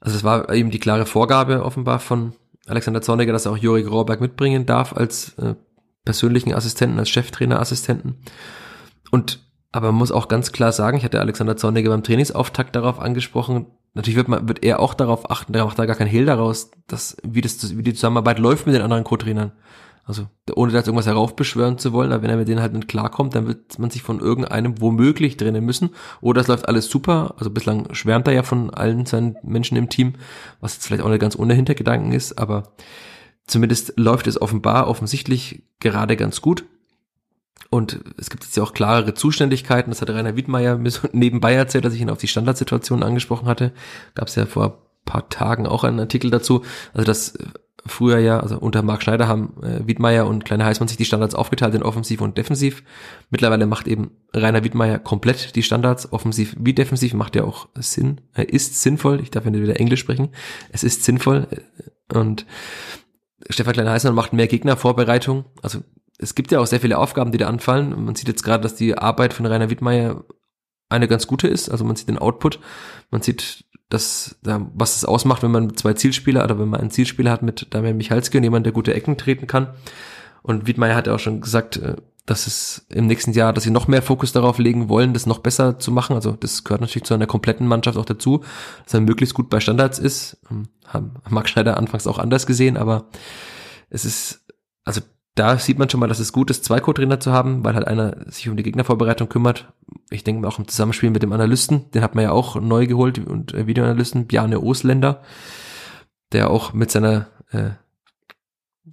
also 0.00 0.16
es 0.16 0.24
war 0.24 0.52
eben 0.52 0.70
die 0.70 0.78
klare 0.78 1.06
Vorgabe 1.06 1.64
offenbar 1.64 1.98
von 1.98 2.32
Alexander 2.66 3.02
Zorniger, 3.02 3.32
dass 3.32 3.46
er 3.46 3.52
auch 3.52 3.56
Juri 3.58 3.82
Grauberg 3.82 4.20
mitbringen 4.20 4.64
darf 4.64 4.96
als 4.96 5.34
äh, 5.38 5.54
persönlichen 6.04 6.54
Assistenten, 6.54 6.98
als 6.98 7.10
Cheftrainerassistenten. 7.10 8.22
Und 9.10 9.40
aber 9.72 9.88
man 9.88 9.98
muss 9.98 10.12
auch 10.12 10.28
ganz 10.28 10.50
klar 10.50 10.72
sagen, 10.72 10.96
ich 10.98 11.04
hatte 11.04 11.20
Alexander 11.20 11.56
Zorniger 11.56 11.90
beim 11.90 12.02
Trainingsauftakt 12.02 12.74
darauf 12.74 12.98
angesprochen, 12.98 13.66
natürlich 13.94 14.16
wird 14.16 14.28
man, 14.28 14.48
wird 14.48 14.64
er 14.64 14.80
auch 14.80 14.94
darauf 14.94 15.30
achten, 15.30 15.52
der 15.52 15.64
macht 15.64 15.78
da 15.78 15.86
gar 15.86 15.96
kein 15.96 16.08
Hehl 16.08 16.26
daraus, 16.26 16.70
dass, 16.86 17.16
wie 17.22 17.40
das, 17.40 17.76
wie 17.76 17.82
die 17.82 17.94
Zusammenarbeit 17.94 18.38
läuft 18.38 18.66
mit 18.66 18.74
den 18.74 18.82
anderen 18.82 19.04
Co-Trainern. 19.04 19.52
Also 20.05 20.26
ohne 20.55 20.72
da 20.72 20.78
jetzt 20.78 20.88
irgendwas 20.88 21.07
heraufbeschwören 21.07 21.78
zu 21.78 21.92
wollen, 21.92 22.12
aber 22.12 22.22
wenn 22.22 22.30
er 22.30 22.36
mit 22.36 22.48
denen 22.48 22.61
halt 22.61 22.72
nicht 22.72 22.88
klarkommt, 22.88 23.34
dann 23.34 23.46
wird 23.46 23.78
man 23.78 23.90
sich 23.90 24.03
von 24.03 24.20
irgendeinem 24.20 24.80
womöglich 24.80 25.36
trennen 25.36 25.64
müssen. 25.64 25.90
Oder 26.20 26.40
es 26.40 26.48
läuft 26.48 26.68
alles 26.68 26.88
super. 26.88 27.34
Also 27.38 27.51
bislang 27.51 27.94
schwärmt 27.94 28.26
er 28.26 28.34
ja 28.34 28.42
von 28.42 28.70
allen 28.70 29.07
seinen 29.07 29.36
Menschen 29.42 29.76
im 29.76 29.88
Team, 29.88 30.14
was 30.61 30.74
jetzt 30.74 30.86
vielleicht 30.86 31.05
auch 31.05 31.09
nicht 31.09 31.20
ganz 31.20 31.38
ohne 31.38 31.55
Hintergedanken 31.55 32.12
ist, 32.12 32.38
aber 32.38 32.72
zumindest 33.46 33.94
läuft 33.96 34.26
es 34.26 34.40
offenbar 34.40 34.88
offensichtlich 34.88 35.62
gerade 35.80 36.16
ganz 36.16 36.40
gut. 36.40 36.64
Und 37.68 38.01
es 38.18 38.30
gibt 38.30 38.42
jetzt 38.42 38.57
ja 38.57 38.64
auch 38.64 38.74
klarere 38.74 39.14
Zuständigkeiten. 39.14 39.90
Das 39.92 40.03
hat 40.03 40.11
Rainer 40.11 40.34
Wiedmeier 40.34 40.80
nebenbei 41.12 41.55
erzählt, 41.55 41.84
dass 41.84 41.94
ich 41.94 42.01
ihn 42.01 42.11
auf 42.11 42.18
die 42.18 42.28
Standardsituation 42.28 43.03
angesprochen 43.03 43.46
hatte. 43.46 43.72
Gab 44.14 44.28
es 44.28 44.34
ja 44.34 44.46
vor 44.46 44.90
paar 45.05 45.28
Tagen 45.28 45.66
auch 45.66 45.84
einen 45.84 46.01
Artikel 46.01 46.30
dazu. 46.30 46.62
Also 46.92 47.05
dass 47.05 47.38
früher 47.91 48.18
ja, 48.18 48.41
also 48.41 48.59
unter 48.59 48.82
Marc 48.82 49.03
Schneider 49.03 49.28
haben 49.28 49.55
äh, 49.62 49.86
Wiedmeier 49.86 50.26
und 50.26 50.45
Kleiner 50.45 50.64
Heißmann 50.64 50.88
sich 50.88 50.97
die 50.97 51.05
Standards 51.05 51.34
aufgeteilt 51.34 51.74
in 51.74 51.82
offensiv 51.82 52.20
und 52.20 52.38
defensiv. 52.38 52.82
Mittlerweile 53.30 53.66
macht 53.66 53.86
eben 53.86 54.12
Rainer 54.32 54.64
Wiedmeier 54.64 54.99
komplett 54.99 55.57
die 55.57 55.62
Standards, 55.62 56.12
offensiv 56.12 56.57
wie 56.59 56.74
defensiv, 56.74 57.14
macht 57.14 57.36
ja 57.36 57.45
auch 57.45 57.68
Sinn, 57.76 58.20
äh, 58.34 58.45
ist 58.45 58.82
sinnvoll, 58.82 59.20
ich 59.20 59.30
darf 59.30 59.45
ja 59.45 59.51
nicht 59.51 59.62
wieder 59.62 59.78
Englisch 59.78 60.01
sprechen, 60.01 60.30
es 60.70 60.84
ist 60.84 61.05
sinnvoll 61.05 61.47
äh, 61.51 62.18
und 62.18 62.47
Stefan 63.49 63.72
Kleiner 63.72 63.93
Heißmann 63.93 64.14
macht 64.14 64.32
mehr 64.32 64.47
Gegnervorbereitung, 64.47 65.45
also 65.62 65.80
es 66.18 66.34
gibt 66.34 66.53
ja 66.53 66.61
auch 66.61 66.66
sehr 66.66 66.80
viele 66.80 66.99
Aufgaben, 66.99 67.32
die 67.32 67.38
da 67.38 67.49
anfallen. 67.49 68.05
Man 68.05 68.14
sieht 68.14 68.28
jetzt 68.28 68.43
gerade, 68.43 68.62
dass 68.62 68.74
die 68.74 68.99
Arbeit 68.99 69.32
von 69.32 69.47
Rainer 69.47 69.70
Wiedmeier 69.70 70.22
eine 70.91 71.09
ganz 71.09 71.26
gute 71.26 71.49
ist. 71.49 71.70
Also 71.70 71.84
man 71.84 71.97
sieht 71.97 72.09
den 72.09 72.18
Output, 72.18 72.61
man 73.11 73.22
sieht 73.22 73.64
das, 73.91 74.36
was 74.43 74.97
es 74.97 75.05
ausmacht, 75.05 75.43
wenn 75.43 75.51
man 75.51 75.76
zwei 75.76 75.93
Zielspieler 75.93 76.45
oder 76.45 76.59
wenn 76.59 76.68
man 76.68 76.80
einen 76.80 76.91
Zielspieler 76.91 77.30
hat 77.30 77.43
mit 77.43 77.66
Damian 77.74 77.97
Michalski 77.97 78.38
und 78.38 78.45
jemand, 78.45 78.64
der 78.64 78.72
gute 78.72 78.95
Ecken 78.95 79.18
treten 79.18 79.47
kann. 79.47 79.68
Und 80.43 80.66
Wiedmeier 80.66 80.95
hat 80.95 81.07
ja 81.07 81.14
auch 81.14 81.18
schon 81.18 81.41
gesagt, 81.41 81.76
äh, 81.76 81.97
dass 82.24 82.47
es 82.47 82.86
im 82.88 83.09
nächsten 83.09 83.32
Jahr, 83.32 83.53
dass 83.53 83.64
sie 83.64 83.70
noch 83.70 83.88
mehr 83.88 84.03
Fokus 84.03 84.30
darauf 84.30 84.59
legen 84.59 84.88
wollen, 84.88 85.12
das 85.12 85.26
noch 85.26 85.41
besser 85.41 85.80
zu 85.80 85.91
machen. 85.91 86.14
Also 86.14 86.32
das 86.32 86.62
gehört 86.62 86.80
natürlich 86.80 87.05
zu 87.05 87.14
einer 87.14 87.26
kompletten 87.26 87.66
Mannschaft 87.66 87.99
auch 87.99 88.05
dazu, 88.05 88.45
dass 88.84 88.95
er 88.95 89.01
möglichst 89.01 89.34
gut 89.34 89.51
bei 89.51 89.59
Standards 89.59 89.99
ist. 89.99 90.38
Ähm, 90.51 90.68
haben 90.86 91.14
Max 91.28 91.51
Schneider 91.51 91.76
anfangs 91.76 92.07
auch 92.07 92.18
anders 92.18 92.47
gesehen, 92.47 92.76
aber 92.76 93.07
es 93.91 94.05
ist, 94.05 94.47
also 94.84 95.01
da 95.34 95.58
sieht 95.58 95.78
man 95.78 95.88
schon 95.88 96.00
mal, 96.00 96.08
dass 96.08 96.18
es 96.18 96.32
gut 96.32 96.50
ist, 96.50 96.64
zwei 96.64 96.80
Co-Trainer 96.80 97.20
zu 97.20 97.32
haben, 97.32 97.64
weil 97.64 97.74
halt 97.74 97.86
einer 97.86 98.16
sich 98.30 98.48
um 98.48 98.56
die 98.56 98.62
Gegnervorbereitung 98.62 99.28
kümmert. 99.28 99.72
Ich 100.10 100.24
denke 100.24 100.46
auch 100.46 100.58
im 100.58 100.68
Zusammenspiel 100.68 101.10
mit 101.10 101.22
dem 101.22 101.32
Analysten, 101.32 101.90
den 101.92 102.02
hat 102.02 102.14
man 102.14 102.24
ja 102.24 102.32
auch 102.32 102.60
neu 102.60 102.86
geholt 102.86 103.18
und 103.18 103.54
äh, 103.54 103.66
Videoanalysten, 103.66 104.26
Bjarne 104.26 104.60
Osländer, 104.60 105.22
der 106.32 106.50
auch 106.50 106.72
mit 106.72 106.90
seiner 106.90 107.28
äh, 107.52 107.70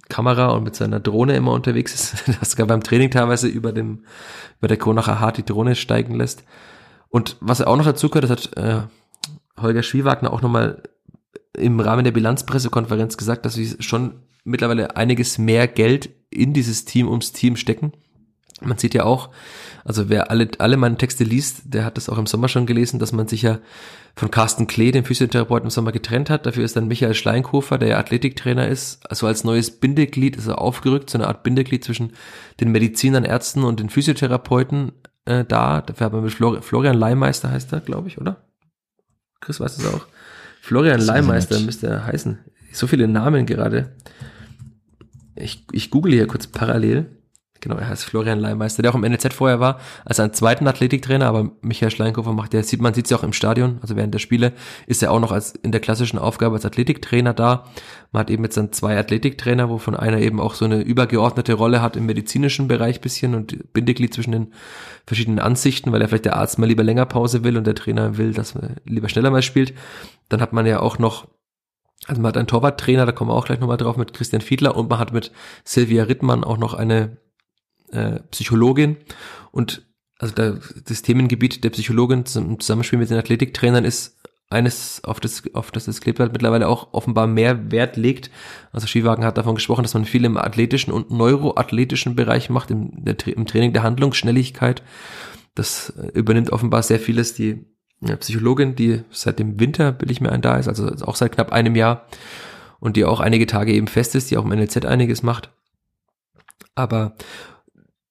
Kamera 0.08 0.48
und 0.50 0.62
mit 0.62 0.76
seiner 0.76 1.00
Drohne 1.00 1.36
immer 1.36 1.52
unterwegs 1.52 1.94
ist, 1.94 2.28
das 2.40 2.52
sogar 2.52 2.66
beim 2.66 2.82
Training 2.82 3.10
teilweise 3.10 3.48
über 3.48 3.72
dem, 3.72 4.04
über 4.58 4.68
der 4.68 4.76
Kronacher 4.76 5.20
Hart 5.20 5.38
die 5.38 5.44
Drohne 5.44 5.74
steigen 5.74 6.14
lässt. 6.14 6.44
Und 7.08 7.36
was 7.40 7.62
auch 7.62 7.76
noch 7.76 7.84
dazu 7.84 8.08
gehört, 8.08 8.24
das 8.24 8.30
hat 8.30 8.56
äh, 8.56 8.82
Holger 9.60 9.82
Schwiewagner 9.82 10.32
auch 10.32 10.42
nochmal 10.42 10.82
im 11.58 11.80
Rahmen 11.80 12.04
der 12.04 12.12
Bilanzpressekonferenz 12.12 13.16
gesagt, 13.16 13.44
dass 13.44 13.54
sie 13.54 13.76
schon 13.80 14.14
mittlerweile 14.44 14.96
einiges 14.96 15.38
mehr 15.38 15.68
Geld 15.68 16.10
in 16.30 16.52
dieses 16.52 16.84
Team 16.84 17.08
ums 17.08 17.32
Team 17.32 17.56
stecken. 17.56 17.92
Man 18.60 18.78
sieht 18.78 18.94
ja 18.94 19.04
auch, 19.04 19.30
also 19.84 20.08
wer 20.08 20.30
alle, 20.30 20.48
alle 20.58 20.76
meine 20.76 20.96
Texte 20.96 21.22
liest, 21.22 21.62
der 21.66 21.84
hat 21.84 21.96
das 21.96 22.08
auch 22.08 22.18
im 22.18 22.26
Sommer 22.26 22.48
schon 22.48 22.66
gelesen, 22.66 22.98
dass 22.98 23.12
man 23.12 23.28
sich 23.28 23.42
ja 23.42 23.60
von 24.16 24.32
Carsten 24.32 24.66
Klee, 24.66 24.90
dem 24.90 25.04
Physiotherapeuten, 25.04 25.66
im 25.66 25.70
Sommer 25.70 25.92
getrennt 25.92 26.28
hat. 26.28 26.44
Dafür 26.44 26.64
ist 26.64 26.74
dann 26.74 26.88
Michael 26.88 27.14
Schleinkofer, 27.14 27.78
der 27.78 27.88
ja 27.88 27.98
Athletiktrainer 27.98 28.66
ist, 28.66 29.08
also 29.08 29.28
als 29.28 29.44
neues 29.44 29.70
Bindeglied, 29.70 30.36
ist 30.36 30.48
er 30.48 30.60
aufgerückt, 30.60 31.08
so 31.08 31.18
eine 31.18 31.28
Art 31.28 31.44
Bindeglied 31.44 31.84
zwischen 31.84 32.14
den 32.60 32.72
Medizinern, 32.72 33.24
Ärzten 33.24 33.62
und 33.62 33.78
den 33.78 33.90
Physiotherapeuten 33.90 34.92
äh, 35.24 35.44
da. 35.44 35.82
Dafür 35.82 36.06
haben 36.06 36.16
wir 36.16 36.22
mit 36.22 36.32
Flor 36.32 36.60
Florian 36.62 36.96
Leihmeister 36.98 37.50
heißt 37.50 37.72
er, 37.72 37.80
glaube 37.80 38.08
ich, 38.08 38.18
oder? 38.18 38.44
Chris 39.40 39.60
weiß 39.60 39.78
es 39.78 39.86
auch. 39.86 40.06
Florian 40.60 41.00
Leihmeister 41.00 41.60
müsste 41.60 41.86
er 41.86 42.06
heißen. 42.06 42.38
So 42.72 42.86
viele 42.86 43.08
Namen 43.08 43.46
gerade. 43.46 43.92
Ich, 45.34 45.64
ich 45.72 45.90
google 45.90 46.12
hier 46.12 46.26
kurz 46.26 46.46
parallel. 46.46 47.06
Genau, 47.60 47.76
er 47.76 47.88
heißt 47.88 48.04
Florian 48.04 48.38
Leihmeister, 48.38 48.82
der 48.82 48.92
auch 48.92 48.94
im 48.94 49.00
NLZ 49.00 49.32
vorher 49.34 49.58
war, 49.58 49.80
als 50.04 50.20
ein 50.20 50.32
zweiten 50.32 50.68
Athletiktrainer, 50.68 51.26
aber 51.26 51.50
Michael 51.60 51.90
Schleinkofer 51.90 52.32
macht, 52.32 52.52
der 52.52 52.62
sieht, 52.62 52.80
man 52.80 52.94
sieht 52.94 53.08
sie 53.08 53.14
auch 53.14 53.24
im 53.24 53.32
Stadion, 53.32 53.78
also 53.82 53.96
während 53.96 54.14
der 54.14 54.20
Spiele 54.20 54.52
ist 54.86 55.02
er 55.02 55.10
auch 55.10 55.18
noch 55.18 55.32
als 55.32 55.52
in 55.52 55.72
der 55.72 55.80
klassischen 55.80 56.18
Aufgabe 56.18 56.54
als 56.54 56.64
Athletiktrainer 56.64 57.34
da. 57.34 57.64
Man 58.12 58.20
hat 58.20 58.30
eben 58.30 58.44
jetzt 58.44 58.56
dann 58.56 58.72
zwei 58.72 58.96
Athletiktrainer, 58.96 59.68
wovon 59.68 59.96
einer 59.96 60.18
eben 60.18 60.40
auch 60.40 60.54
so 60.54 60.64
eine 60.64 60.80
übergeordnete 60.82 61.54
Rolle 61.54 61.82
hat 61.82 61.96
im 61.96 62.06
medizinischen 62.06 62.68
Bereich 62.68 63.00
bisschen 63.00 63.34
und 63.34 63.72
Bindeglied 63.72 64.14
zwischen 64.14 64.32
den 64.32 64.52
verschiedenen 65.06 65.40
Ansichten, 65.40 65.90
weil 65.92 66.00
er 66.00 66.08
vielleicht 66.08 66.26
der 66.26 66.36
Arzt 66.36 66.58
mal 66.58 66.66
lieber 66.66 66.84
länger 66.84 67.06
Pause 67.06 67.42
will 67.42 67.56
und 67.56 67.66
der 67.66 67.74
Trainer 67.74 68.18
will, 68.18 68.32
dass 68.32 68.54
man 68.54 68.76
lieber 68.84 69.08
schneller 69.08 69.30
mal 69.30 69.42
spielt. 69.42 69.74
Dann 70.28 70.40
hat 70.40 70.52
man 70.52 70.64
ja 70.64 70.80
auch 70.80 70.98
noch 70.98 71.26
also 72.06 72.22
man 72.22 72.28
hat 72.28 72.36
einen 72.36 72.46
Torwarttrainer, 72.46 73.06
da 73.06 73.12
kommen 73.12 73.30
wir 73.30 73.34
auch 73.34 73.44
gleich 73.44 73.60
nochmal 73.60 73.76
drauf, 73.76 73.96
mit 73.96 74.14
Christian 74.14 74.40
Fiedler 74.40 74.76
und 74.76 74.88
man 74.88 74.98
hat 74.98 75.12
mit 75.12 75.32
Silvia 75.64 76.04
Rittmann 76.04 76.44
auch 76.44 76.56
noch 76.56 76.74
eine 76.74 77.18
äh, 77.92 78.20
Psychologin 78.30 78.96
und 79.50 79.82
also 80.18 80.34
da, 80.34 80.58
das 80.86 81.02
Themengebiet 81.02 81.62
der 81.62 81.70
Psychologin 81.70 82.26
zum 82.26 82.58
Zusammenspiel 82.58 82.98
mit 82.98 83.10
den 83.10 83.18
Athletiktrainern 83.18 83.84
ist 83.84 84.18
eines, 84.50 85.04
auf 85.04 85.20
das, 85.20 85.42
auf 85.52 85.70
das 85.70 85.84
das 85.84 86.00
Kleeblatt 86.00 86.32
mittlerweile 86.32 86.68
auch 86.68 86.92
offenbar 86.92 87.26
mehr 87.26 87.70
Wert 87.70 87.96
legt. 87.96 88.30
Also 88.72 88.86
Skiwagen 88.86 89.24
hat 89.24 89.36
davon 89.36 89.54
gesprochen, 89.54 89.82
dass 89.82 89.94
man 89.94 90.06
viel 90.06 90.24
im 90.24 90.36
athletischen 90.38 90.92
und 90.92 91.10
neuroathletischen 91.10 92.16
Bereich 92.16 92.48
macht, 92.48 92.70
im, 92.70 93.04
der, 93.04 93.16
im 93.26 93.46
Training 93.46 93.72
der 93.72 93.82
Handlungsschnelligkeit. 93.82 94.82
Das 95.54 95.90
äh, 95.90 96.18
übernimmt 96.18 96.50
offenbar 96.50 96.82
sehr 96.82 96.98
vieles 96.98 97.34
die 97.34 97.64
Psychologin, 98.20 98.76
die 98.76 99.02
seit 99.10 99.38
dem 99.38 99.58
Winter, 99.58 100.00
will 100.00 100.10
ich 100.10 100.20
mir 100.20 100.30
ein, 100.30 100.40
da 100.40 100.56
ist, 100.56 100.68
also 100.68 100.86
auch 101.04 101.16
seit 101.16 101.32
knapp 101.32 101.52
einem 101.52 101.74
Jahr 101.74 102.06
und 102.78 102.96
die 102.96 103.04
auch 103.04 103.18
einige 103.18 103.46
Tage 103.46 103.72
eben 103.72 103.88
fest 103.88 104.14
ist, 104.14 104.30
die 104.30 104.36
auch 104.36 104.44
im 104.44 104.50
NLZ 104.50 104.84
einiges 104.84 105.22
macht. 105.24 105.50
Aber 106.76 107.16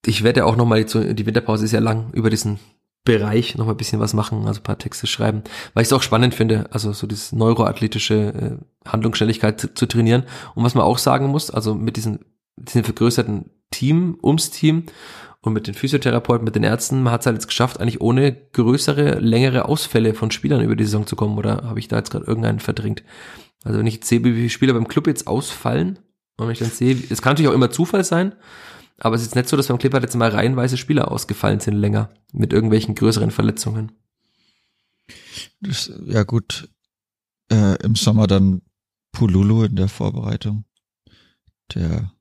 ich 0.05 0.23
werde 0.23 0.45
auch 0.45 0.55
nochmal, 0.55 0.85
die 0.85 1.25
Winterpause 1.25 1.65
ist 1.65 1.71
ja 1.71 1.79
lang, 1.79 2.11
über 2.13 2.29
diesen 2.29 2.59
Bereich 3.03 3.55
noch 3.55 3.65
mal 3.65 3.71
ein 3.71 3.77
bisschen 3.77 4.01
was 4.01 4.13
machen, 4.13 4.47
also 4.47 4.59
ein 4.59 4.63
paar 4.63 4.77
Texte 4.77 5.07
schreiben, 5.07 5.43
weil 5.73 5.83
ich 5.83 5.87
es 5.87 5.93
auch 5.93 6.01
spannend 6.01 6.35
finde, 6.35 6.67
also 6.71 6.91
so 6.91 7.07
das 7.07 7.31
neuroathletische 7.31 8.15
äh, 8.15 8.89
Handlungsschnelligkeit 8.89 9.61
zu, 9.61 9.73
zu, 9.73 9.85
trainieren. 9.85 10.23
Und 10.55 10.65
was 10.65 10.75
man 10.75 10.83
auch 10.83 10.97
sagen 10.97 11.27
muss, 11.27 11.49
also 11.49 11.73
mit 11.73 11.95
diesen, 11.95 12.25
diesen 12.57 12.83
vergrößerten 12.83 13.49
Team 13.71 14.17
ums 14.21 14.49
Team 14.49 14.87
und 15.39 15.53
mit 15.53 15.67
den 15.67 15.73
Physiotherapeuten, 15.73 16.43
mit 16.43 16.55
den 16.55 16.65
Ärzten, 16.65 17.01
man 17.01 17.13
hat 17.13 17.21
es 17.21 17.27
halt 17.27 17.37
jetzt 17.37 17.47
geschafft, 17.47 17.79
eigentlich 17.79 18.01
ohne 18.01 18.33
größere, 18.33 19.19
längere 19.19 19.69
Ausfälle 19.69 20.13
von 20.13 20.29
Spielern 20.29 20.61
über 20.61 20.75
die 20.75 20.83
Saison 20.83 21.07
zu 21.07 21.15
kommen. 21.15 21.37
Oder 21.37 21.63
habe 21.63 21.79
ich 21.79 21.87
da 21.87 21.95
jetzt 21.95 22.11
gerade 22.11 22.25
irgendeinen 22.25 22.59
verdrängt? 22.59 23.03
Also 23.63 23.79
wenn 23.79 23.87
ich 23.87 23.95
jetzt 23.95 24.09
sehe, 24.09 24.21
wie 24.25 24.33
viele 24.33 24.49
Spieler 24.49 24.73
beim 24.73 24.89
Club 24.89 25.07
jetzt 25.07 25.27
ausfallen, 25.27 25.99
und 26.37 26.45
wenn 26.45 26.53
ich 26.53 26.59
dann 26.59 26.69
sehe, 26.69 26.95
es 27.09 27.21
kann 27.21 27.31
natürlich 27.31 27.49
auch 27.49 27.55
immer 27.55 27.71
Zufall 27.71 28.03
sein, 28.03 28.35
aber 28.99 29.15
es 29.15 29.21
ist 29.21 29.35
nicht 29.35 29.47
so, 29.47 29.57
dass 29.57 29.67
beim 29.67 29.77
Clipper 29.77 30.01
jetzt 30.01 30.15
mal 30.15 30.29
reihenweise 30.29 30.77
Spieler 30.77 31.11
ausgefallen 31.11 31.59
sind 31.59 31.75
länger 31.75 32.09
mit 32.31 32.53
irgendwelchen 32.53 32.95
größeren 32.95 33.31
Verletzungen. 33.31 33.91
Das, 35.61 35.91
ja 36.05 36.23
gut, 36.23 36.69
äh, 37.51 37.81
im 37.83 37.95
Sommer 37.95 38.27
dann 38.27 38.61
Pululu 39.11 39.63
in 39.63 39.75
der 39.75 39.87
Vorbereitung, 39.87 40.65
der 41.73 42.11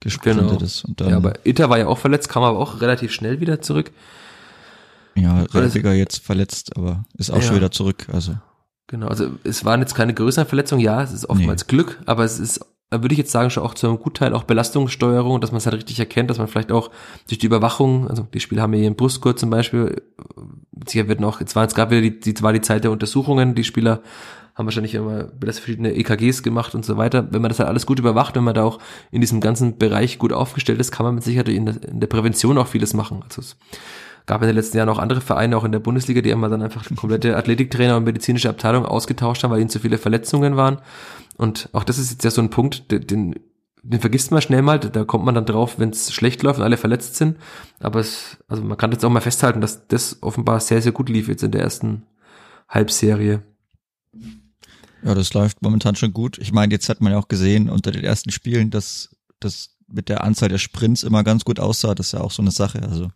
gesprintet 0.00 0.48
genau. 0.48 0.60
ist. 0.60 0.84
Und 0.84 1.00
dann, 1.00 1.10
ja, 1.10 1.16
aber 1.16 1.46
Itter 1.46 1.70
war 1.70 1.78
ja 1.78 1.86
auch 1.86 1.98
verletzt, 1.98 2.28
kam 2.28 2.42
aber 2.42 2.58
auch 2.58 2.80
relativ 2.80 3.12
schnell 3.12 3.40
wieder 3.40 3.60
zurück. 3.60 3.92
Ja, 5.14 5.44
Rebiger 5.44 5.92
jetzt 5.92 6.24
verletzt, 6.24 6.76
aber 6.76 7.04
ist 7.16 7.30
auch 7.30 7.36
ja. 7.36 7.42
schon 7.42 7.56
wieder 7.56 7.70
zurück. 7.70 8.08
Also 8.12 8.36
Genau, 8.86 9.08
also 9.08 9.30
es 9.44 9.64
waren 9.64 9.80
jetzt 9.80 9.94
keine 9.94 10.12
größeren 10.12 10.46
Verletzungen, 10.46 10.82
ja, 10.82 11.02
es 11.02 11.12
ist 11.12 11.28
oftmals 11.30 11.62
nee. 11.62 11.68
Glück, 11.68 12.02
aber 12.04 12.24
es 12.24 12.38
ist 12.38 12.60
würde 13.02 13.12
ich 13.12 13.18
jetzt 13.18 13.32
sagen, 13.32 13.50
schon 13.50 13.62
auch 13.62 13.74
zu 13.74 13.86
einem 13.86 13.98
Gutteil 13.98 14.34
auch 14.34 14.44
Belastungssteuerung, 14.44 15.40
dass 15.40 15.52
man 15.52 15.58
es 15.58 15.66
halt 15.66 15.76
richtig 15.76 15.98
erkennt, 15.98 16.30
dass 16.30 16.38
man 16.38 16.48
vielleicht 16.48 16.72
auch 16.72 16.90
durch 17.28 17.38
die 17.38 17.46
Überwachung, 17.46 18.08
also 18.08 18.26
die 18.32 18.40
Spieler 18.40 18.62
haben 18.62 18.72
hier 18.72 18.86
einen 18.86 18.96
Brustgurt 18.96 19.38
zum 19.38 19.50
Beispiel, 19.50 20.02
sicher 20.86 21.08
wird 21.08 21.20
noch, 21.20 21.40
jetzt 21.40 21.56
war 21.56 21.62
jetzt 21.62 21.74
gerade 21.74 21.90
wieder 21.90 22.02
die, 22.02 22.20
die, 22.34 22.42
war 22.42 22.52
die 22.52 22.60
Zeit 22.60 22.84
der 22.84 22.90
Untersuchungen, 22.90 23.54
die 23.54 23.64
Spieler 23.64 24.02
haben 24.54 24.66
wahrscheinlich 24.66 24.94
immer 24.94 25.30
verschiedene 25.40 25.94
EKGs 25.94 26.44
gemacht 26.44 26.74
und 26.76 26.84
so 26.84 26.96
weiter. 26.96 27.26
Wenn 27.32 27.42
man 27.42 27.48
das 27.48 27.58
halt 27.58 27.68
alles 27.68 27.86
gut 27.86 27.98
überwacht, 27.98 28.36
wenn 28.36 28.44
man 28.44 28.54
da 28.54 28.62
auch 28.62 28.78
in 29.10 29.20
diesem 29.20 29.40
ganzen 29.40 29.78
Bereich 29.78 30.18
gut 30.18 30.32
aufgestellt 30.32 30.78
ist, 30.78 30.92
kann 30.92 31.04
man 31.04 31.16
mit 31.16 31.24
Sicherheit 31.24 31.48
in 31.48 31.66
der, 31.66 31.82
in 31.82 31.98
der 31.98 32.06
Prävention 32.06 32.56
auch 32.56 32.68
vieles 32.68 32.94
machen. 32.94 33.22
Also 33.24 33.40
es 33.40 33.56
gab 34.26 34.40
in 34.42 34.46
den 34.46 34.56
letzten 34.56 34.76
Jahren 34.78 34.88
auch 34.88 34.98
andere 34.98 35.20
Vereine, 35.20 35.56
auch 35.56 35.64
in 35.64 35.72
der 35.72 35.80
Bundesliga, 35.80 36.20
die 36.20 36.30
immer 36.30 36.48
dann 36.48 36.62
einfach 36.62 36.84
komplette 36.96 37.36
Athletiktrainer 37.36 37.96
und 37.96 38.04
medizinische 38.04 38.48
Abteilung 38.48 38.86
ausgetauscht 38.86 39.42
haben, 39.44 39.50
weil 39.50 39.60
ihnen 39.60 39.68
zu 39.68 39.80
viele 39.80 39.98
Verletzungen 39.98 40.56
waren. 40.56 40.78
Und 41.36 41.68
auch 41.72 41.84
das 41.84 41.98
ist 41.98 42.10
jetzt 42.10 42.24
ja 42.24 42.30
so 42.30 42.40
ein 42.40 42.50
Punkt, 42.50 42.90
den, 42.90 43.34
den 43.82 44.00
vergisst 44.00 44.30
man 44.30 44.40
schnell 44.40 44.62
mal, 44.62 44.78
da 44.78 45.04
kommt 45.04 45.24
man 45.24 45.34
dann 45.34 45.44
drauf, 45.44 45.78
wenn 45.78 45.90
es 45.90 46.12
schlecht 46.12 46.42
läuft 46.42 46.58
und 46.58 46.64
alle 46.64 46.78
verletzt 46.78 47.16
sind. 47.16 47.36
Aber 47.80 48.00
es, 48.00 48.38
also 48.48 48.62
man 48.62 48.78
kann 48.78 48.92
jetzt 48.92 49.04
auch 49.04 49.10
mal 49.10 49.20
festhalten, 49.20 49.60
dass 49.60 49.86
das 49.88 50.22
offenbar 50.22 50.60
sehr, 50.60 50.80
sehr 50.80 50.92
gut 50.92 51.08
lief 51.10 51.28
jetzt 51.28 51.42
in 51.42 51.50
der 51.50 51.60
ersten 51.60 52.04
Halbserie. 52.68 53.42
Ja, 55.02 55.14
das 55.14 55.34
läuft 55.34 55.60
momentan 55.60 55.96
schon 55.96 56.14
gut. 56.14 56.38
Ich 56.38 56.50
meine, 56.50 56.72
jetzt 56.72 56.88
hat 56.88 57.02
man 57.02 57.12
ja 57.12 57.18
auch 57.18 57.28
gesehen 57.28 57.68
unter 57.68 57.90
den 57.90 58.04
ersten 58.04 58.30
Spielen, 58.30 58.70
dass 58.70 59.14
das 59.38 59.76
mit 59.86 60.08
der 60.08 60.24
Anzahl 60.24 60.48
der 60.48 60.58
Sprints 60.58 61.02
immer 61.02 61.22
ganz 61.24 61.44
gut 61.44 61.60
aussah. 61.60 61.94
Das 61.94 62.06
ist 62.06 62.12
ja 62.12 62.22
auch 62.22 62.30
so 62.30 62.40
eine 62.40 62.52
Sache. 62.52 62.82
Also 62.82 63.10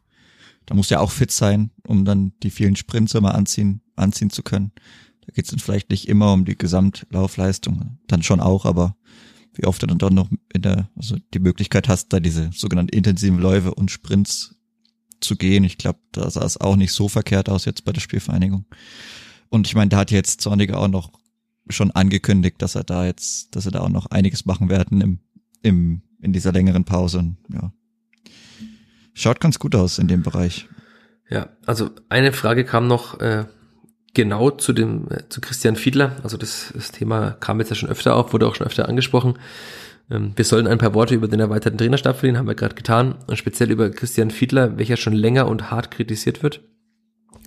da 0.69 0.75
muss 0.75 0.91
ja 0.91 1.01
auch 1.01 1.11
fit 1.11 1.31
sein, 1.31 1.71
um 1.87 2.05
dann 2.05 2.33
die 2.43 2.51
vielen 2.51 2.77
Sprints 2.77 3.15
immer 3.15 3.35
anziehen, 3.35 3.81
anziehen 3.97 4.29
zu 4.29 4.43
können. 4.43 4.73
Da 5.27 5.33
geht 5.33 5.47
es 5.47 5.51
dann 5.51 5.61
vielleicht 5.61 5.89
nicht 5.89 6.09
immer 6.09 6.35
um 6.35 6.45
die 6.45 6.59
Gesamtlaufleistung, 6.59 7.99
dann 8.07 8.23
schon 8.23 8.41
auch, 8.41 8.67
aber 8.67 8.95
wie 9.55 9.65
oft 9.65 9.83
du 9.83 9.87
dann 9.87 9.97
doch 9.97 10.11
noch 10.11 10.29
in 10.53 10.61
der, 10.61 10.91
also 10.95 11.17
die 11.33 11.39
Möglichkeit 11.39 11.89
hast, 11.89 12.13
da 12.13 12.21
diese 12.21 12.51
sogenannten 12.53 12.95
intensiven 12.95 13.39
Läufe 13.39 13.75
und 13.75 13.91
Sprints 13.91 14.57
zu 15.21 15.37
gehen. 15.37 15.65
Ich 15.65 15.79
glaube, 15.79 16.01
da 16.13 16.31
sah 16.31 16.45
es 16.45 16.59
auch 16.59 16.77
nicht 16.77 16.93
so 16.93 17.09
verkehrt 17.09 17.49
aus 17.49 17.65
jetzt 17.65 17.87
bei 17.87 17.93
der 17.93 18.03
Spielvereinigung. 18.03 18.67
Und 19.49 19.67
ich 19.67 19.75
meine, 19.75 19.89
da 19.89 19.97
hat 19.97 20.11
jetzt 20.11 20.43
Zorniger 20.43 20.79
auch 20.79 20.89
noch 20.89 21.11
schon 21.71 21.91
angekündigt, 21.93 22.61
dass 22.61 22.75
er 22.75 22.85
da 22.85 23.07
jetzt, 23.07 23.57
dass 23.57 23.65
er 23.65 23.73
da 23.73 23.81
auch 23.81 23.89
noch 23.89 24.07
einiges 24.07 24.45
machen 24.45 24.69
werden 24.69 25.01
im, 25.01 25.19
im, 25.63 26.03
in 26.21 26.35
dieser 26.35 26.53
längeren 26.53 26.85
Pause. 26.85 27.21
Und, 27.21 27.39
ja. 27.51 27.73
Schaut 29.15 29.41
ganz 29.41 29.59
gut 29.59 29.75
aus 29.75 29.99
in 29.99 30.09
dem 30.09 30.23
Bereich. 30.23 30.69
Ja, 31.29 31.51
also 31.67 31.91
eine 32.09 32.33
Frage 32.33 32.65
kam 32.65 32.87
noch, 32.87 33.21
äh, 33.21 33.45
genau 34.15 34.51
zu 34.51 34.73
dem, 34.73 35.09
äh, 35.11 35.29
zu 35.29 35.41
Christian 35.41 35.77
Fiedler. 35.77 36.17
Also 36.23 36.37
das, 36.37 36.73
das 36.75 36.91
Thema 36.91 37.33
kam 37.33 37.61
jetzt 37.61 37.69
ja 37.71 37.77
schon 37.77 37.89
öfter 37.89 38.17
auf, 38.17 38.33
wurde 38.33 38.47
auch 38.47 38.55
schon 38.55 38.67
öfter 38.67 38.89
angesprochen. 38.89 39.39
Ähm, 40.11 40.33
wir 40.37 40.45
sollen 40.45 40.67
ein 40.67 40.79
paar 40.79 40.95
Worte 40.95 41.15
über 41.15 41.29
den 41.29 41.41
erweiterten 41.41 41.79
Trainerstab 41.79 42.19
verlieren, 42.19 42.39
haben 42.39 42.49
wir 42.49 42.55
gerade 42.55 42.75
getan. 42.75 43.17
Und 43.27 43.37
speziell 43.37 43.71
über 43.71 43.91
Christian 43.91 44.31
Fiedler, 44.31 44.79
welcher 44.79 44.97
schon 44.97 45.13
länger 45.13 45.47
und 45.47 45.71
hart 45.71 45.91
kritisiert 45.91 46.43
wird. 46.43 46.63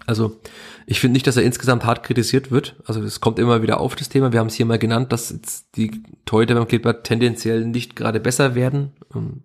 Also 0.08 0.40
ich 0.86 1.00
finde 1.00 1.14
nicht, 1.14 1.28
dass 1.28 1.38
er 1.38 1.44
insgesamt 1.44 1.86
hart 1.86 2.04
kritisiert 2.04 2.52
wird. 2.52 2.76
Also 2.86 3.02
es 3.02 3.22
kommt 3.22 3.40
immer 3.40 3.62
wieder 3.62 3.80
auf 3.80 3.96
das 3.96 4.10
Thema. 4.10 4.32
Wir 4.32 4.40
haben 4.40 4.48
es 4.48 4.56
hier 4.56 4.66
mal 4.66 4.80
genannt, 4.80 5.12
dass 5.12 5.30
jetzt 5.30 5.78
die 5.78 6.04
Torhüter 6.26 6.56
beim 6.56 6.68
Kleeblatt 6.68 7.04
tendenziell 7.04 7.66
nicht 7.66 7.96
gerade 7.96 8.20
besser 8.20 8.56
werden. 8.56 8.92
Ähm, 9.16 9.44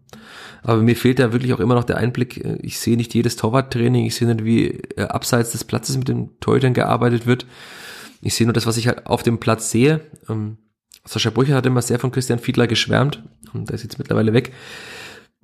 aber 0.62 0.82
mir 0.82 0.96
fehlt 0.96 1.18
da 1.18 1.32
wirklich 1.32 1.52
auch 1.52 1.60
immer 1.60 1.74
noch 1.74 1.84
der 1.84 1.98
Einblick. 1.98 2.44
Ich 2.62 2.80
sehe 2.80 2.96
nicht 2.96 3.14
jedes 3.14 3.36
Torwarttraining. 3.36 4.06
Ich 4.06 4.16
sehe 4.16 4.26
nicht, 4.26 4.44
wie 4.44 4.68
äh, 4.96 5.02
abseits 5.02 5.52
des 5.52 5.64
Platzes 5.64 5.96
mit 5.98 6.08
den 6.08 6.38
Torhütern 6.40 6.74
gearbeitet 6.74 7.26
wird. 7.26 7.46
Ich 8.22 8.34
sehe 8.34 8.46
nur 8.46 8.54
das, 8.54 8.66
was 8.66 8.76
ich 8.76 8.88
halt 8.88 9.06
auf 9.06 9.22
dem 9.22 9.38
Platz 9.38 9.70
sehe. 9.70 10.00
Ähm, 10.28 10.56
Sascha 11.04 11.30
Brücher 11.30 11.54
hat 11.54 11.66
immer 11.66 11.82
sehr 11.82 12.00
von 12.00 12.10
Christian 12.10 12.38
Fiedler 12.38 12.66
geschwärmt. 12.66 13.22
Und 13.52 13.68
der 13.68 13.74
ist 13.74 13.84
jetzt 13.84 13.98
mittlerweile 13.98 14.32
weg. 14.32 14.52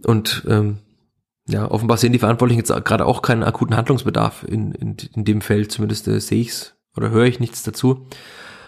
Und 0.04 0.44
ähm, 0.48 0.78
ja, 1.48 1.70
offenbar 1.70 1.96
sehen 1.96 2.12
die 2.12 2.18
Verantwortlichen 2.18 2.60
jetzt 2.60 2.84
gerade 2.84 3.06
auch 3.06 3.22
keinen 3.22 3.42
akuten 3.42 3.76
Handlungsbedarf 3.76 4.44
in, 4.44 4.72
in, 4.72 4.96
in 5.14 5.24
dem 5.24 5.40
Feld, 5.40 5.72
zumindest 5.72 6.06
äh, 6.08 6.20
sehe 6.20 6.40
ich's 6.40 6.74
oder 6.96 7.10
höre 7.10 7.26
ich 7.26 7.40
nichts 7.40 7.62
dazu. 7.62 8.06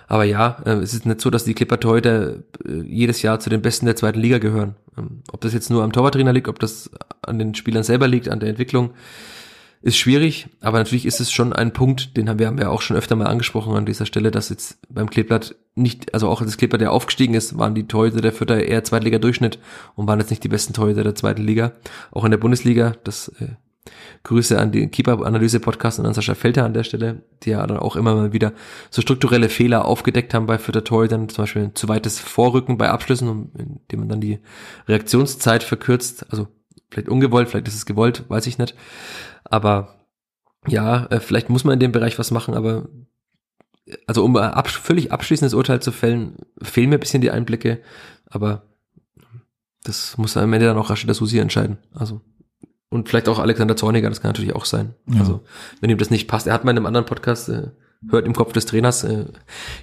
Aber 0.07 0.25
ja, 0.25 0.59
äh, 0.65 0.75
es 0.75 0.93
ist 0.93 1.07
nicht 1.07 1.21
so, 1.21 1.31
dass 1.31 1.45
die 1.45 1.55
Clipper 1.55 1.79
heute 1.89 2.45
äh, 2.67 2.83
jedes 2.83 3.23
Jahr 3.23 3.41
zu 3.41 3.49
den 3.49 3.63
Besten 3.63 3.87
der 3.87 3.97
zweiten 3.97 4.21
Liga 4.21 4.39
gehören. 4.39 4.75
Ähm, 4.99 5.23
ob 5.33 5.41
das 5.41 5.55
jetzt 5.55 5.71
nur 5.71 5.83
am 5.83 5.93
Torwarttrainer 5.93 6.33
liegt, 6.33 6.49
ob 6.49 6.59
das 6.59 6.91
an 7.23 7.39
den 7.39 7.55
Spielern 7.55 7.85
selber 7.85 8.09
liegt, 8.09 8.29
an 8.29 8.41
der 8.41 8.49
Entwicklung, 8.49 8.91
ist 9.85 9.99
schwierig, 9.99 10.47
aber 10.63 10.79
natürlich 10.79 11.05
ist 11.05 11.21
es 11.21 11.31
schon 11.31 11.53
ein 11.53 11.75
Punkt, 11.75 12.17
den 12.17 12.31
haben 12.31 12.39
wir, 12.39 12.47
haben 12.47 12.57
wir 12.57 12.71
auch 12.71 12.81
schon 12.81 12.97
öfter 12.97 13.17
mal 13.17 13.27
angesprochen 13.27 13.77
an 13.77 13.85
dieser 13.85 14.07
Stelle, 14.07 14.31
dass 14.31 14.49
jetzt 14.49 14.79
beim 14.89 15.11
Kleeblatt 15.11 15.57
nicht, 15.75 16.15
also 16.15 16.31
auch 16.31 16.41
das 16.41 16.57
Kleeblatt, 16.57 16.81
der 16.81 16.91
aufgestiegen 16.91 17.35
ist, 17.35 17.59
waren 17.59 17.75
die 17.75 17.87
Torhüter 17.87 18.23
der 18.23 18.33
Vierter 18.33 18.65
eher 18.65 18.83
Zweitliga-Durchschnitt 18.83 19.59
und 19.95 20.09
waren 20.09 20.21
jetzt 20.21 20.31
nicht 20.31 20.43
die 20.43 20.49
besten 20.49 20.73
Torhüter 20.73 21.05
der 21.05 21.15
zweiten 21.15 21.43
Liga. 21.43 21.73
Auch 22.13 22.25
in 22.25 22.31
der 22.31 22.39
Bundesliga, 22.39 22.95
das 23.05 23.29
äh, 23.41 23.57
Grüße 24.23 24.59
an 24.59 24.73
den 24.73 24.91
Keeper-Analyse-Podcast 24.91 25.99
und 25.99 26.07
an 26.07 26.15
Sascha 26.15 26.35
Felter 26.35 26.65
an 26.65 26.73
der 26.73 26.85
Stelle, 26.85 27.21
die 27.43 27.51
ja 27.51 27.67
dann 27.67 27.77
auch 27.77 27.97
immer 27.97 28.15
mal 28.15 28.33
wieder 28.33 28.55
so 28.89 29.03
strukturelle 29.03 29.51
Fehler 29.51 29.85
aufgedeckt 29.85 30.33
haben 30.33 30.47
bei 30.47 30.57
Vierter 30.57 30.85
Torhütern, 30.85 31.29
zum 31.29 31.43
Beispiel 31.43 31.65
ein 31.65 31.75
zu 31.75 31.89
weites 31.89 32.19
Vorrücken 32.19 32.79
bei 32.79 32.89
Abschlüssen, 32.89 33.51
indem 33.59 34.01
man 34.01 34.09
dann 34.09 34.23
die 34.23 34.39
Reaktionszeit 34.89 35.63
verkürzt, 35.63 36.25
also 36.31 36.49
vielleicht 36.91 37.11
ungewollt, 37.11 37.51
vielleicht 37.51 37.69
ist 37.69 37.75
es 37.75 37.85
gewollt, 37.85 38.25
weiß 38.29 38.47
ich 38.47 38.57
nicht. 38.57 38.75
Aber 39.45 39.95
ja, 40.67 41.07
äh, 41.07 41.21
vielleicht 41.21 41.51
muss 41.51 41.65
man 41.65 41.75
in 41.75 41.81
dem 41.81 41.93
Bereich 41.93 42.19
was 42.19 42.31
machen, 42.31 42.55
aber 42.55 42.89
also 44.07 44.25
um 44.25 44.37
ein 44.37 44.65
völlig 44.65 45.13
abschließendes 45.13 45.55
Urteil 45.55 45.81
zu 45.81 45.93
fällen, 45.93 46.37
fehlen 46.63 46.89
mir 46.89 46.97
ein 46.97 47.01
bisschen 47.01 47.21
die 47.21 47.31
Einblicke, 47.31 47.83
aber 48.27 48.63
das 49.83 50.17
muss 50.17 50.37
am 50.37 50.53
Ende 50.53 50.67
dann 50.67 50.79
auch 50.79 50.89
Rashida 50.89 51.13
Susi 51.13 51.39
entscheiden. 51.39 51.79
Also 51.93 52.23
und 52.89 53.09
vielleicht 53.09 53.29
auch 53.29 53.39
Alexander 53.39 53.77
Zorniger, 53.77 54.09
das 54.09 54.21
kann 54.21 54.31
natürlich 54.31 54.55
auch 54.55 54.65
sein. 54.65 54.95
Ja. 55.09 55.21
Also 55.21 55.45
wenn 55.81 55.91
ihm 55.91 55.99
das 55.99 56.11
nicht 56.11 56.29
passt. 56.29 56.47
Er 56.47 56.55
hat 56.55 56.65
mal 56.65 56.71
in 56.71 56.79
einem 56.79 56.87
anderen 56.87 57.07
Podcast 57.07 57.49
äh, 57.49 57.71
hört 58.11 58.27
im 58.27 58.35
Kopf 58.35 58.53
des 58.53 58.67
Trainers. 58.67 59.05
Äh, 59.05 59.27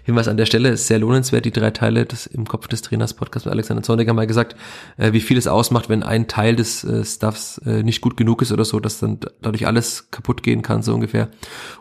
Hinweis 0.03 0.27
an 0.27 0.37
der 0.37 0.45
Stelle 0.45 0.69
ist 0.69 0.87
sehr 0.87 0.99
lohnenswert, 0.99 1.45
die 1.45 1.51
drei 1.51 1.71
Teile 1.71 2.05
des 2.05 2.27
im 2.27 2.47
Kopf 2.47 2.67
des 2.67 2.81
Trainers 2.81 3.13
Podcast 3.13 3.45
mit 3.45 3.53
Alexander 3.53 3.83
Zorniger 3.83 4.13
mal 4.13 4.27
gesagt, 4.27 4.55
äh, 4.97 5.13
wie 5.13 5.21
viel 5.21 5.37
es 5.37 5.47
ausmacht, 5.47 5.89
wenn 5.89 6.03
ein 6.03 6.27
Teil 6.27 6.55
des 6.55 6.83
äh, 6.83 7.03
Stuffs 7.03 7.59
äh, 7.59 7.83
nicht 7.83 8.01
gut 8.01 8.17
genug 8.17 8.41
ist 8.41 8.51
oder 8.51 8.65
so, 8.65 8.79
dass 8.79 8.99
dann 8.99 9.19
dadurch 9.41 9.67
alles 9.67 10.11
kaputt 10.11 10.43
gehen 10.43 10.61
kann, 10.61 10.81
so 10.81 10.93
ungefähr. 10.93 11.29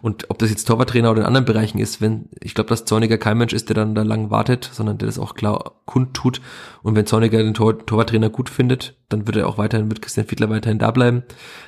Und 0.03 0.31
ob 0.31 0.39
das 0.39 0.51
jetzt 0.51 0.65
Torwarttrainer 0.65 1.11
oder 1.11 1.23
in 1.23 1.27
anderen 1.27 1.47
Bereichen 1.47 1.79
ist, 1.79 2.01
wenn, 2.01 2.29
ich 2.41 2.55
glaube, 2.55 2.69
dass 2.69 2.85
Zorniger 2.85 3.19
kein 3.19 3.39
Mensch 3.39 3.53
ist, 3.53 3.69
der 3.69 3.75
dann 3.75 3.95
da 3.95 4.03
lang 4.03 4.31
wartet, 4.31 4.71
sondern 4.73 4.99
der 4.99 5.07
das 5.07 5.19
auch 5.19 5.35
klar 5.35 5.81
kundtut. 5.85 6.41
Und 6.83 6.97
wenn 6.97 7.07
Zorniger 7.07 7.43
den 7.43 7.55
Tor 7.55 7.85
Torwarttrainer 7.85 8.31
gut 8.31 8.49
findet, 8.49 8.95
dann 9.11 9.27
wird 9.27 9.37
er 9.37 9.49
auch 9.49 9.59
weiterhin, 9.59 9.91
wird 9.91 10.01
Christian 10.01 10.27
Fiedler 10.27 10.49
weiterhin 10.49 10.79
da 10.79 10.91
bleiben. 10.91 11.23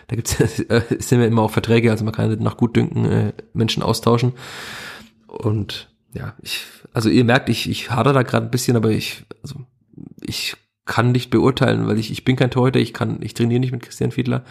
Da 0.09 0.17
gibt's 0.17 0.39
äh, 0.41 0.83
sind 0.99 1.21
ja 1.21 1.27
immer 1.27 1.43
auch 1.43 1.51
Verträge, 1.51 1.91
also 1.91 2.05
man 2.05 2.15
kann 2.15 2.39
nach 2.39 2.57
Gutdünken 2.57 3.05
äh, 3.05 3.33
Menschen 3.53 3.83
austauschen. 3.83 4.33
Und 5.27 5.91
ja, 6.15 6.35
ich, 6.43 6.65
also 6.93 7.09
ihr 7.09 7.25
merkt, 7.25 7.49
ich, 7.49 7.69
ich 7.69 7.91
hader 7.91 8.13
da 8.13 8.23
gerade 8.23 8.47
ein 8.47 8.51
bisschen, 8.51 8.77
aber 8.77 8.91
ich, 8.91 9.25
also 9.43 9.57
ich 10.21 10.57
kann 10.85 11.13
nicht 11.13 11.31
beurteilen, 11.31 11.87
weil 11.87 11.99
ich, 11.99 12.11
ich 12.11 12.25
bin 12.25 12.37
kein 12.37 12.51
Torhüter, 12.51 12.81
ich 12.81 12.93
kann, 12.93 13.19
ich 13.23 13.35
trainiere 13.35 13.61
nicht 13.61 13.73
mit 13.73 13.83
Christian 13.83 14.11
Fiedler. 14.11 14.45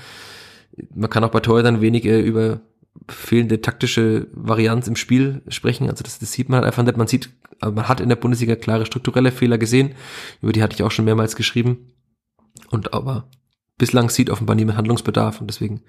Man 0.93 1.09
kann 1.09 1.23
auch 1.23 1.31
bei 1.31 1.39
Torhütern 1.39 1.81
wenig 1.81 2.05
äh, 2.05 2.21
über 2.21 2.61
fehlende 3.09 3.61
taktische 3.61 4.27
Varianz 4.33 4.87
im 4.87 4.95
Spiel 4.95 5.41
sprechen. 5.47 5.89
Also 5.89 6.03
das, 6.03 6.19
das 6.19 6.31
sieht 6.31 6.49
man 6.49 6.57
halt 6.57 6.67
einfach 6.67 6.83
nicht. 6.83 6.97
Man 6.97 7.07
sieht, 7.07 7.29
man 7.61 7.87
hat 7.87 8.01
in 8.01 8.09
der 8.09 8.15
Bundesliga 8.15 8.55
klare 8.55 8.85
strukturelle 8.85 9.31
Fehler 9.31 9.57
gesehen. 9.57 9.91
Über 10.41 10.51
die 10.51 10.61
hatte 10.61 10.75
ich 10.75 10.83
auch 10.83 10.91
schon 10.91 11.05
mehrmals 11.05 11.35
geschrieben. 11.35 11.93
Und 12.71 12.93
aber 12.93 13.29
bislang 13.77 14.09
sieht 14.09 14.29
offenbar 14.29 14.55
niemand 14.55 14.77
Handlungsbedarf 14.77 15.41
und 15.41 15.47
deswegen 15.47 15.81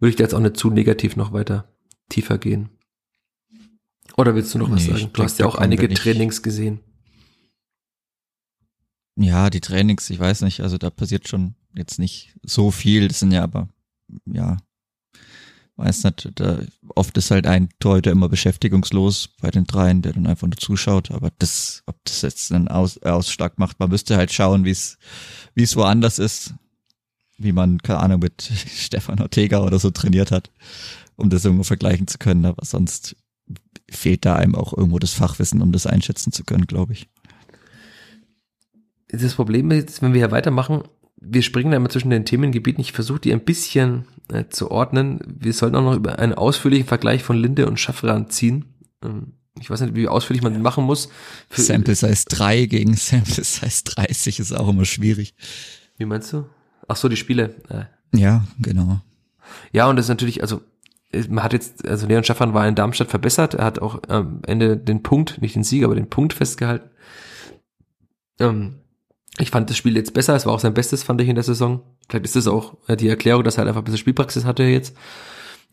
würde 0.00 0.10
ich 0.10 0.16
da 0.16 0.24
jetzt 0.24 0.34
auch 0.34 0.40
nicht 0.40 0.56
zu 0.56 0.70
negativ 0.70 1.16
noch 1.16 1.32
weiter 1.32 1.72
tiefer 2.08 2.38
gehen. 2.38 2.70
Oder 4.16 4.34
willst 4.34 4.52
du 4.54 4.58
noch 4.58 4.70
was 4.70 4.84
sagen? 4.84 5.10
Du 5.12 5.22
hast 5.22 5.38
ja 5.38 5.46
auch 5.46 5.54
einige 5.54 5.88
Trainings 5.88 6.42
gesehen. 6.42 6.80
Ja, 9.16 9.50
die 9.50 9.60
Trainings, 9.60 10.10
ich 10.10 10.18
weiß 10.18 10.42
nicht, 10.42 10.60
also 10.60 10.78
da 10.78 10.90
passiert 10.90 11.28
schon 11.28 11.54
jetzt 11.74 11.98
nicht 11.98 12.36
so 12.42 12.70
viel. 12.70 13.08
Das 13.08 13.20
sind 13.20 13.32
ja 13.32 13.42
aber, 13.42 13.68
ja, 14.26 14.56
weiß 15.78 16.04
nicht, 16.04 16.32
da, 16.34 16.58
oft 16.94 17.16
ist 17.16 17.30
halt 17.30 17.46
ein 17.46 17.68
Torhüter 17.78 18.10
immer 18.10 18.28
beschäftigungslos 18.28 19.28
bei 19.40 19.50
den 19.50 19.64
dreien, 19.64 20.02
der 20.02 20.12
dann 20.12 20.26
einfach 20.26 20.48
nur 20.48 20.56
zuschaut. 20.56 21.12
Aber 21.12 21.30
das, 21.38 21.84
ob 21.86 21.96
das 22.04 22.22
jetzt 22.22 22.52
einen 22.52 22.68
Aus, 22.68 22.98
Ausschlag 22.98 23.58
macht, 23.58 23.78
man 23.78 23.88
müsste 23.88 24.16
halt 24.16 24.32
schauen, 24.32 24.64
wie 24.64 24.72
es, 24.72 24.98
wie 25.54 25.62
es 25.62 25.76
woanders 25.76 26.18
ist, 26.18 26.54
wie 27.38 27.52
man, 27.52 27.78
keine 27.78 28.00
Ahnung, 28.00 28.20
mit 28.20 28.42
Stefan 28.66 29.20
Ortega 29.20 29.60
oder 29.62 29.78
so 29.78 29.90
trainiert 29.90 30.32
hat, 30.32 30.50
um 31.16 31.30
das 31.30 31.44
irgendwo 31.44 31.64
vergleichen 31.64 32.08
zu 32.08 32.18
können. 32.18 32.44
Aber 32.44 32.64
sonst 32.64 33.16
fehlt 33.88 34.26
da 34.26 34.34
einem 34.34 34.56
auch 34.56 34.76
irgendwo 34.76 34.98
das 34.98 35.14
Fachwissen, 35.14 35.62
um 35.62 35.70
das 35.70 35.86
einschätzen 35.86 36.32
zu 36.32 36.42
können, 36.44 36.66
glaube 36.66 36.92
ich. 36.92 37.08
Das 39.10 39.34
Problem 39.34 39.70
ist, 39.70 40.02
wenn 40.02 40.12
wir 40.12 40.20
hier 40.20 40.32
weitermachen, 40.32 40.82
wir 41.20 41.42
springen 41.42 41.70
da 41.70 41.76
immer 41.76 41.88
zwischen 41.88 42.10
den 42.10 42.24
Themengebieten. 42.24 42.80
Ich 42.80 42.92
versuche 42.92 43.20
die 43.20 43.32
ein 43.32 43.44
bisschen 43.44 44.04
äh, 44.32 44.44
zu 44.48 44.70
ordnen. 44.70 45.20
Wir 45.26 45.52
sollten 45.52 45.76
auch 45.76 45.82
noch 45.82 45.96
über 45.96 46.18
einen 46.18 46.34
ausführlichen 46.34 46.86
Vergleich 46.86 47.22
von 47.22 47.36
Linde 47.36 47.66
und 47.66 47.80
Schaffran 47.80 48.30
ziehen. 48.30 48.66
Ähm, 49.02 49.32
ich 49.60 49.70
weiß 49.70 49.80
nicht, 49.80 49.96
wie 49.96 50.06
ausführlich 50.06 50.42
man 50.42 50.52
den 50.52 50.62
machen 50.62 50.84
muss. 50.84 51.08
Für 51.48 51.60
Sample 51.60 51.94
Size 51.94 52.24
3 52.28 52.66
gegen 52.66 52.94
Sample 52.96 53.42
Size 53.42 53.82
30 53.84 54.38
ist 54.38 54.52
auch 54.52 54.68
immer 54.68 54.84
schwierig. 54.84 55.34
Wie 55.96 56.04
meinst 56.04 56.32
du? 56.32 56.46
Ach 56.86 56.96
so, 56.96 57.08
die 57.08 57.16
Spiele. 57.16 57.56
Äh. 57.68 57.84
Ja, 58.18 58.44
genau. 58.60 59.00
Ja, 59.72 59.88
und 59.88 59.96
das 59.96 60.06
ist 60.06 60.10
natürlich, 60.10 60.42
also 60.42 60.60
man 61.28 61.42
hat 61.42 61.52
jetzt, 61.52 61.86
also 61.88 62.06
Leon 62.06 62.24
Schaffern 62.24 62.54
war 62.54 62.68
in 62.68 62.74
Darmstadt 62.74 63.08
verbessert, 63.08 63.54
er 63.54 63.64
hat 63.64 63.78
auch 63.78 64.02
am 64.08 64.42
Ende 64.46 64.76
den 64.76 65.02
Punkt, 65.02 65.40
nicht 65.40 65.54
den 65.54 65.64
Sieg, 65.64 65.84
aber 65.84 65.94
den 65.94 66.10
Punkt 66.10 66.34
festgehalten. 66.34 66.90
Ähm, 68.38 68.76
ich 69.38 69.50
fand 69.50 69.70
das 69.70 69.76
Spiel 69.76 69.96
jetzt 69.96 70.14
besser, 70.14 70.34
es 70.34 70.46
war 70.46 70.52
auch 70.52 70.60
sein 70.60 70.74
Bestes, 70.74 71.02
fand 71.02 71.20
ich 71.20 71.28
in 71.28 71.34
der 71.34 71.44
Saison. 71.44 71.82
Vielleicht 72.08 72.24
ist 72.24 72.36
das 72.36 72.48
auch 72.48 72.76
äh, 72.88 72.96
die 72.96 73.08
Erklärung, 73.08 73.44
dass 73.44 73.56
er 73.56 73.58
halt 73.58 73.68
einfach 73.68 73.82
ein 73.82 73.84
bisschen 73.84 73.98
Spielpraxis 73.98 74.44
hatte 74.44 74.64
jetzt. 74.64 74.96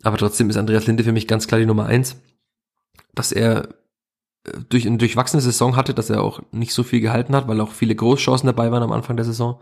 Aber 0.02 0.16
trotzdem 0.16 0.50
ist 0.50 0.56
Andreas 0.56 0.86
Linde 0.86 1.04
für 1.04 1.12
mich 1.12 1.26
ganz 1.26 1.46
klar 1.46 1.58
die 1.58 1.66
Nummer 1.66 1.86
eins. 1.86 2.16
Dass 3.14 3.32
er 3.32 3.68
äh, 4.44 4.52
durch 4.68 4.86
eine 4.86 4.98
durchwachsene 4.98 5.40
Saison 5.40 5.76
hatte, 5.76 5.94
dass 5.94 6.10
er 6.10 6.22
auch 6.22 6.40
nicht 6.52 6.72
so 6.72 6.82
viel 6.82 7.00
gehalten 7.00 7.34
hat, 7.34 7.48
weil 7.48 7.60
auch 7.60 7.72
viele 7.72 7.94
Großchancen 7.94 8.46
dabei 8.46 8.70
waren 8.70 8.82
am 8.82 8.92
Anfang 8.92 9.16
der 9.16 9.24
Saison. 9.24 9.60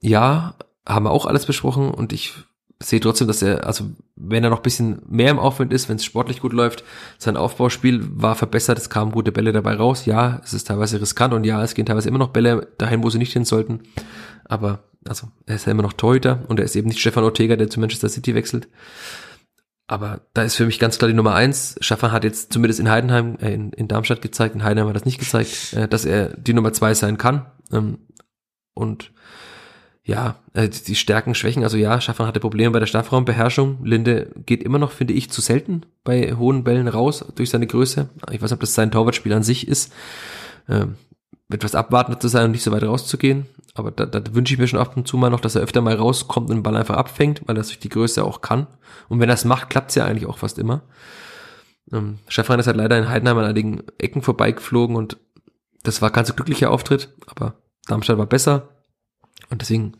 Ja, 0.00 0.54
haben 0.86 1.04
wir 1.04 1.10
auch 1.10 1.26
alles 1.26 1.44
besprochen 1.44 1.90
und 1.90 2.12
ich 2.12 2.34
sehe 2.80 3.00
trotzdem, 3.00 3.26
dass 3.26 3.42
er, 3.42 3.66
also 3.66 3.90
wenn 4.14 4.44
er 4.44 4.50
noch 4.50 4.60
bisschen 4.60 5.02
mehr 5.08 5.30
im 5.30 5.38
Aufwind 5.38 5.72
ist, 5.72 5.88
wenn 5.88 5.96
es 5.96 6.04
sportlich 6.04 6.40
gut 6.40 6.52
läuft, 6.52 6.84
sein 7.18 7.36
Aufbauspiel 7.36 8.00
war 8.02 8.36
verbessert, 8.36 8.78
es 8.78 8.90
kamen 8.90 9.10
gute 9.10 9.32
Bälle 9.32 9.52
dabei 9.52 9.74
raus. 9.74 10.06
Ja, 10.06 10.40
es 10.44 10.52
ist 10.52 10.68
teilweise 10.68 11.00
riskant 11.00 11.34
und 11.34 11.44
ja, 11.44 11.62
es 11.62 11.74
gehen 11.74 11.86
teilweise 11.86 12.08
immer 12.08 12.18
noch 12.18 12.28
Bälle 12.28 12.68
dahin, 12.78 13.02
wo 13.02 13.10
sie 13.10 13.18
nicht 13.18 13.32
hin 13.32 13.44
sollten. 13.44 13.80
Aber 14.44 14.84
also 15.06 15.28
er 15.46 15.56
ist 15.56 15.66
ja 15.66 15.72
immer 15.72 15.82
noch 15.82 15.92
Torhüter 15.92 16.44
und 16.48 16.60
er 16.60 16.64
ist 16.64 16.76
eben 16.76 16.88
nicht 16.88 17.00
Stefan 17.00 17.24
Ortega, 17.24 17.56
der 17.56 17.68
zu 17.68 17.80
Manchester 17.80 18.08
City 18.08 18.34
wechselt. 18.34 18.68
Aber 19.88 20.20
da 20.34 20.42
ist 20.42 20.54
für 20.54 20.66
mich 20.66 20.78
ganz 20.78 20.98
klar 20.98 21.08
die 21.08 21.16
Nummer 21.16 21.34
eins. 21.34 21.76
Stefan 21.80 22.12
hat 22.12 22.22
jetzt 22.22 22.52
zumindest 22.52 22.78
in 22.78 22.90
Heidenheim, 22.90 23.38
äh, 23.40 23.54
in, 23.54 23.72
in 23.72 23.88
Darmstadt 23.88 24.20
gezeigt, 24.20 24.54
in 24.54 24.62
Heidenheim 24.62 24.88
hat 24.88 24.96
das 24.96 25.06
nicht 25.06 25.18
gezeigt, 25.18 25.72
äh, 25.72 25.88
dass 25.88 26.04
er 26.04 26.36
die 26.36 26.52
Nummer 26.52 26.72
zwei 26.74 26.92
sein 26.94 27.16
kann. 27.16 27.46
Ähm, 27.72 27.98
und 28.74 29.12
ja, 30.08 30.36
äh, 30.54 30.70
die 30.70 30.94
Stärken, 30.94 31.34
Schwächen, 31.34 31.64
also 31.64 31.76
ja, 31.76 32.00
Schaffern 32.00 32.26
hatte 32.26 32.40
Probleme 32.40 32.70
bei 32.70 32.78
der 32.78 32.86
Strafraumbeherrschung. 32.86 33.84
Linde 33.84 34.30
geht 34.46 34.62
immer 34.62 34.78
noch, 34.78 34.90
finde 34.90 35.12
ich, 35.12 35.30
zu 35.30 35.42
selten 35.42 35.82
bei 36.02 36.32
hohen 36.34 36.64
Bällen 36.64 36.88
raus 36.88 37.26
durch 37.34 37.50
seine 37.50 37.66
Größe. 37.66 38.08
Ich 38.30 38.40
weiß 38.40 38.50
nicht, 38.50 38.52
ob 38.54 38.60
das 38.60 38.72
sein 38.72 38.90
Torwartspiel 38.90 39.34
an 39.34 39.42
sich 39.42 39.68
ist, 39.68 39.92
ähm, 40.66 40.94
etwas 41.50 41.74
abwartender 41.74 42.18
zu 42.18 42.28
sein 42.28 42.46
und 42.46 42.52
nicht 42.52 42.62
so 42.62 42.72
weit 42.72 42.84
rauszugehen. 42.84 43.44
Aber 43.74 43.90
da, 43.90 44.06
da 44.06 44.34
wünsche 44.34 44.54
ich 44.54 44.58
mir 44.58 44.66
schon 44.66 44.80
ab 44.80 44.96
und 44.96 45.06
zu 45.06 45.18
mal 45.18 45.28
noch, 45.28 45.40
dass 45.40 45.56
er 45.56 45.62
öfter 45.62 45.82
mal 45.82 45.94
rauskommt 45.94 46.48
und 46.48 46.56
den 46.56 46.62
Ball 46.62 46.76
einfach 46.78 46.96
abfängt, 46.96 47.42
weil 47.44 47.58
er 47.58 47.60
es 47.60 47.68
durch 47.68 47.78
die 47.78 47.90
Größe 47.90 48.24
auch 48.24 48.40
kann. 48.40 48.66
Und 49.10 49.20
wenn 49.20 49.28
er 49.28 49.34
es 49.34 49.44
macht, 49.44 49.68
klappt 49.68 49.90
es 49.90 49.96
ja 49.96 50.06
eigentlich 50.06 50.26
auch 50.26 50.38
fast 50.38 50.58
immer. 50.58 50.80
Ähm, 51.92 52.18
Stefan 52.28 52.58
ist 52.58 52.66
halt 52.66 52.78
leider 52.78 52.96
in 52.96 53.10
Heidenheim 53.10 53.36
an 53.36 53.44
einigen 53.44 53.82
Ecken 53.98 54.22
vorbeigeflogen 54.22 54.96
und 54.96 55.18
das 55.82 56.00
war 56.00 56.10
ganz 56.10 56.28
so 56.28 56.34
glücklicher 56.34 56.70
Auftritt, 56.70 57.10
aber 57.26 57.56
Darmstadt 57.86 58.16
war 58.16 58.26
besser. 58.26 58.68
Und 59.50 59.62
deswegen, 59.62 59.92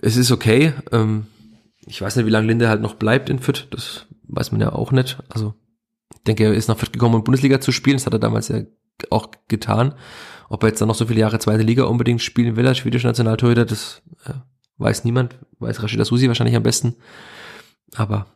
es 0.00 0.16
ist 0.16 0.30
okay. 0.30 0.72
Ähm, 0.92 1.26
ich 1.86 2.00
weiß 2.00 2.16
nicht, 2.16 2.26
wie 2.26 2.30
lange 2.30 2.46
Linde 2.46 2.68
halt 2.68 2.82
noch 2.82 2.94
bleibt 2.94 3.30
in 3.30 3.38
Fürth. 3.38 3.66
Das 3.70 4.06
weiß 4.24 4.52
man 4.52 4.60
ja 4.60 4.72
auch 4.72 4.92
nicht. 4.92 5.18
Also 5.28 5.54
ich 6.14 6.22
denke, 6.24 6.44
er 6.44 6.54
ist 6.54 6.68
nach 6.68 6.76
Fürth 6.76 6.92
gekommen, 6.92 7.14
um 7.14 7.24
Bundesliga 7.24 7.60
zu 7.60 7.72
spielen. 7.72 7.96
Das 7.96 8.06
hat 8.06 8.12
er 8.12 8.18
damals 8.18 8.48
ja 8.48 8.62
auch 9.10 9.30
getan. 9.48 9.94
Ob 10.48 10.62
er 10.62 10.70
jetzt 10.70 10.80
dann 10.80 10.88
noch 10.88 10.94
so 10.94 11.06
viele 11.06 11.20
Jahre 11.20 11.38
zweite 11.38 11.62
Liga 11.62 11.84
unbedingt 11.84 12.22
spielen 12.22 12.56
will 12.56 12.66
als 12.66 12.78
schwedischer 12.78 13.08
Nationaltorhüter, 13.08 13.64
das 13.64 14.02
äh, 14.24 14.32
weiß 14.78 15.04
niemand. 15.04 15.36
Weiß 15.58 15.82
Rashida 15.82 16.04
Susi 16.04 16.28
wahrscheinlich 16.28 16.56
am 16.56 16.62
besten. 16.62 16.96
Aber 17.94 18.26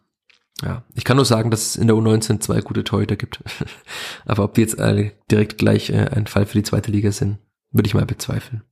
ja, 0.63 0.85
ich 0.95 1.05
kann 1.05 1.17
nur 1.17 1.25
sagen, 1.25 1.51
dass 1.51 1.67
es 1.67 1.77
in 1.77 1.87
der 1.87 1.97
U19 1.97 2.41
zwei 2.41 2.61
gute 2.61 2.85
Torhüter 2.85 3.17
gibt. 3.17 3.43
Aber 4.25 4.45
ob 4.45 4.55
die 4.55 4.61
jetzt 4.61 4.79
alle 4.79 5.13
direkt 5.31 5.59
gleich 5.59 5.91
äh, 5.91 6.09
ein 6.13 6.27
Fall 6.27 6.47
für 6.47 6.59
die 6.59 6.63
zweite 6.63 6.91
Liga 6.91 7.11
sind, 7.13 7.39
würde 7.71 7.87
ich 7.87 7.95
mal 7.95 8.07
bezweifeln. 8.07 8.63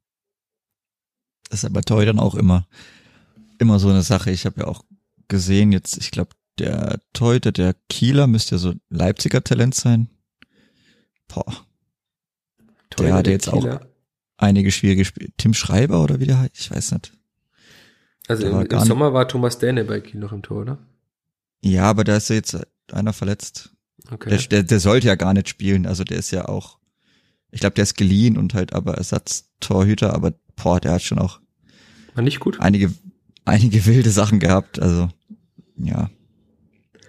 Das 1.50 1.60
ist 1.60 1.64
aber 1.66 1.82
Torhütern 1.82 2.18
auch 2.18 2.36
immer, 2.36 2.66
immer 3.58 3.78
so 3.78 3.88
eine 3.88 4.02
Sache. 4.02 4.30
Ich 4.30 4.46
habe 4.46 4.60
ja 4.60 4.66
auch 4.68 4.84
gesehen, 5.28 5.72
jetzt, 5.72 5.98
ich 5.98 6.10
glaube, 6.10 6.30
der 6.58 7.00
Torhüter, 7.12 7.52
der 7.52 7.74
Kieler 7.88 8.26
müsste 8.26 8.54
ja 8.54 8.58
so 8.58 8.74
Leipziger 8.88 9.42
Talent 9.42 9.74
sein. 9.74 10.08
Boah. 11.28 11.66
der 12.98 13.14
hatte 13.14 13.30
jetzt 13.30 13.50
Kieler. 13.50 13.80
auch 13.82 13.86
einige 14.36 14.70
schwierige 14.70 15.04
Spiele. 15.04 15.30
Tim 15.36 15.54
Schreiber 15.54 16.02
oder 16.02 16.20
wie 16.20 16.26
der 16.26 16.38
heißt, 16.38 16.58
ich 16.58 16.70
weiß 16.70 16.92
nicht. 16.92 17.12
Also 18.28 18.46
im, 18.46 18.66
im 18.66 18.80
Sommer 18.80 19.12
war 19.12 19.26
Thomas 19.26 19.58
Däne 19.58 19.84
bei 19.84 20.00
Kiel 20.00 20.20
noch 20.20 20.32
im 20.32 20.42
Tor, 20.42 20.62
oder? 20.62 20.78
Ja, 21.62 21.84
aber 21.84 22.04
da 22.04 22.16
ist 22.16 22.30
ja 22.30 22.36
jetzt 22.36 22.56
einer 22.92 23.12
verletzt. 23.12 23.74
Okay. 24.10 24.30
Der, 24.30 24.38
der, 24.38 24.62
der 24.62 24.80
sollte 24.80 25.08
ja 25.08 25.16
gar 25.16 25.34
nicht 25.34 25.48
spielen. 25.48 25.86
Also 25.86 26.04
der 26.04 26.18
ist 26.18 26.30
ja 26.30 26.46
auch, 26.46 26.78
ich 27.50 27.60
glaube, 27.60 27.74
der 27.74 27.82
ist 27.82 27.96
geliehen 27.96 28.36
und 28.38 28.54
halt 28.54 28.72
aber 28.72 28.94
Ersatztorhüter, 28.94 30.14
aber 30.14 30.34
boah, 30.56 30.80
der 30.80 30.92
hat 30.92 31.02
schon 31.02 31.18
auch 31.18 31.40
war 32.14 32.22
nicht 32.22 32.40
gut. 32.40 32.60
Einige, 32.60 32.92
einige 33.44 33.86
wilde 33.86 34.10
Sachen 34.10 34.40
gehabt. 34.40 34.80
Also 34.80 35.08
ja, 35.76 36.10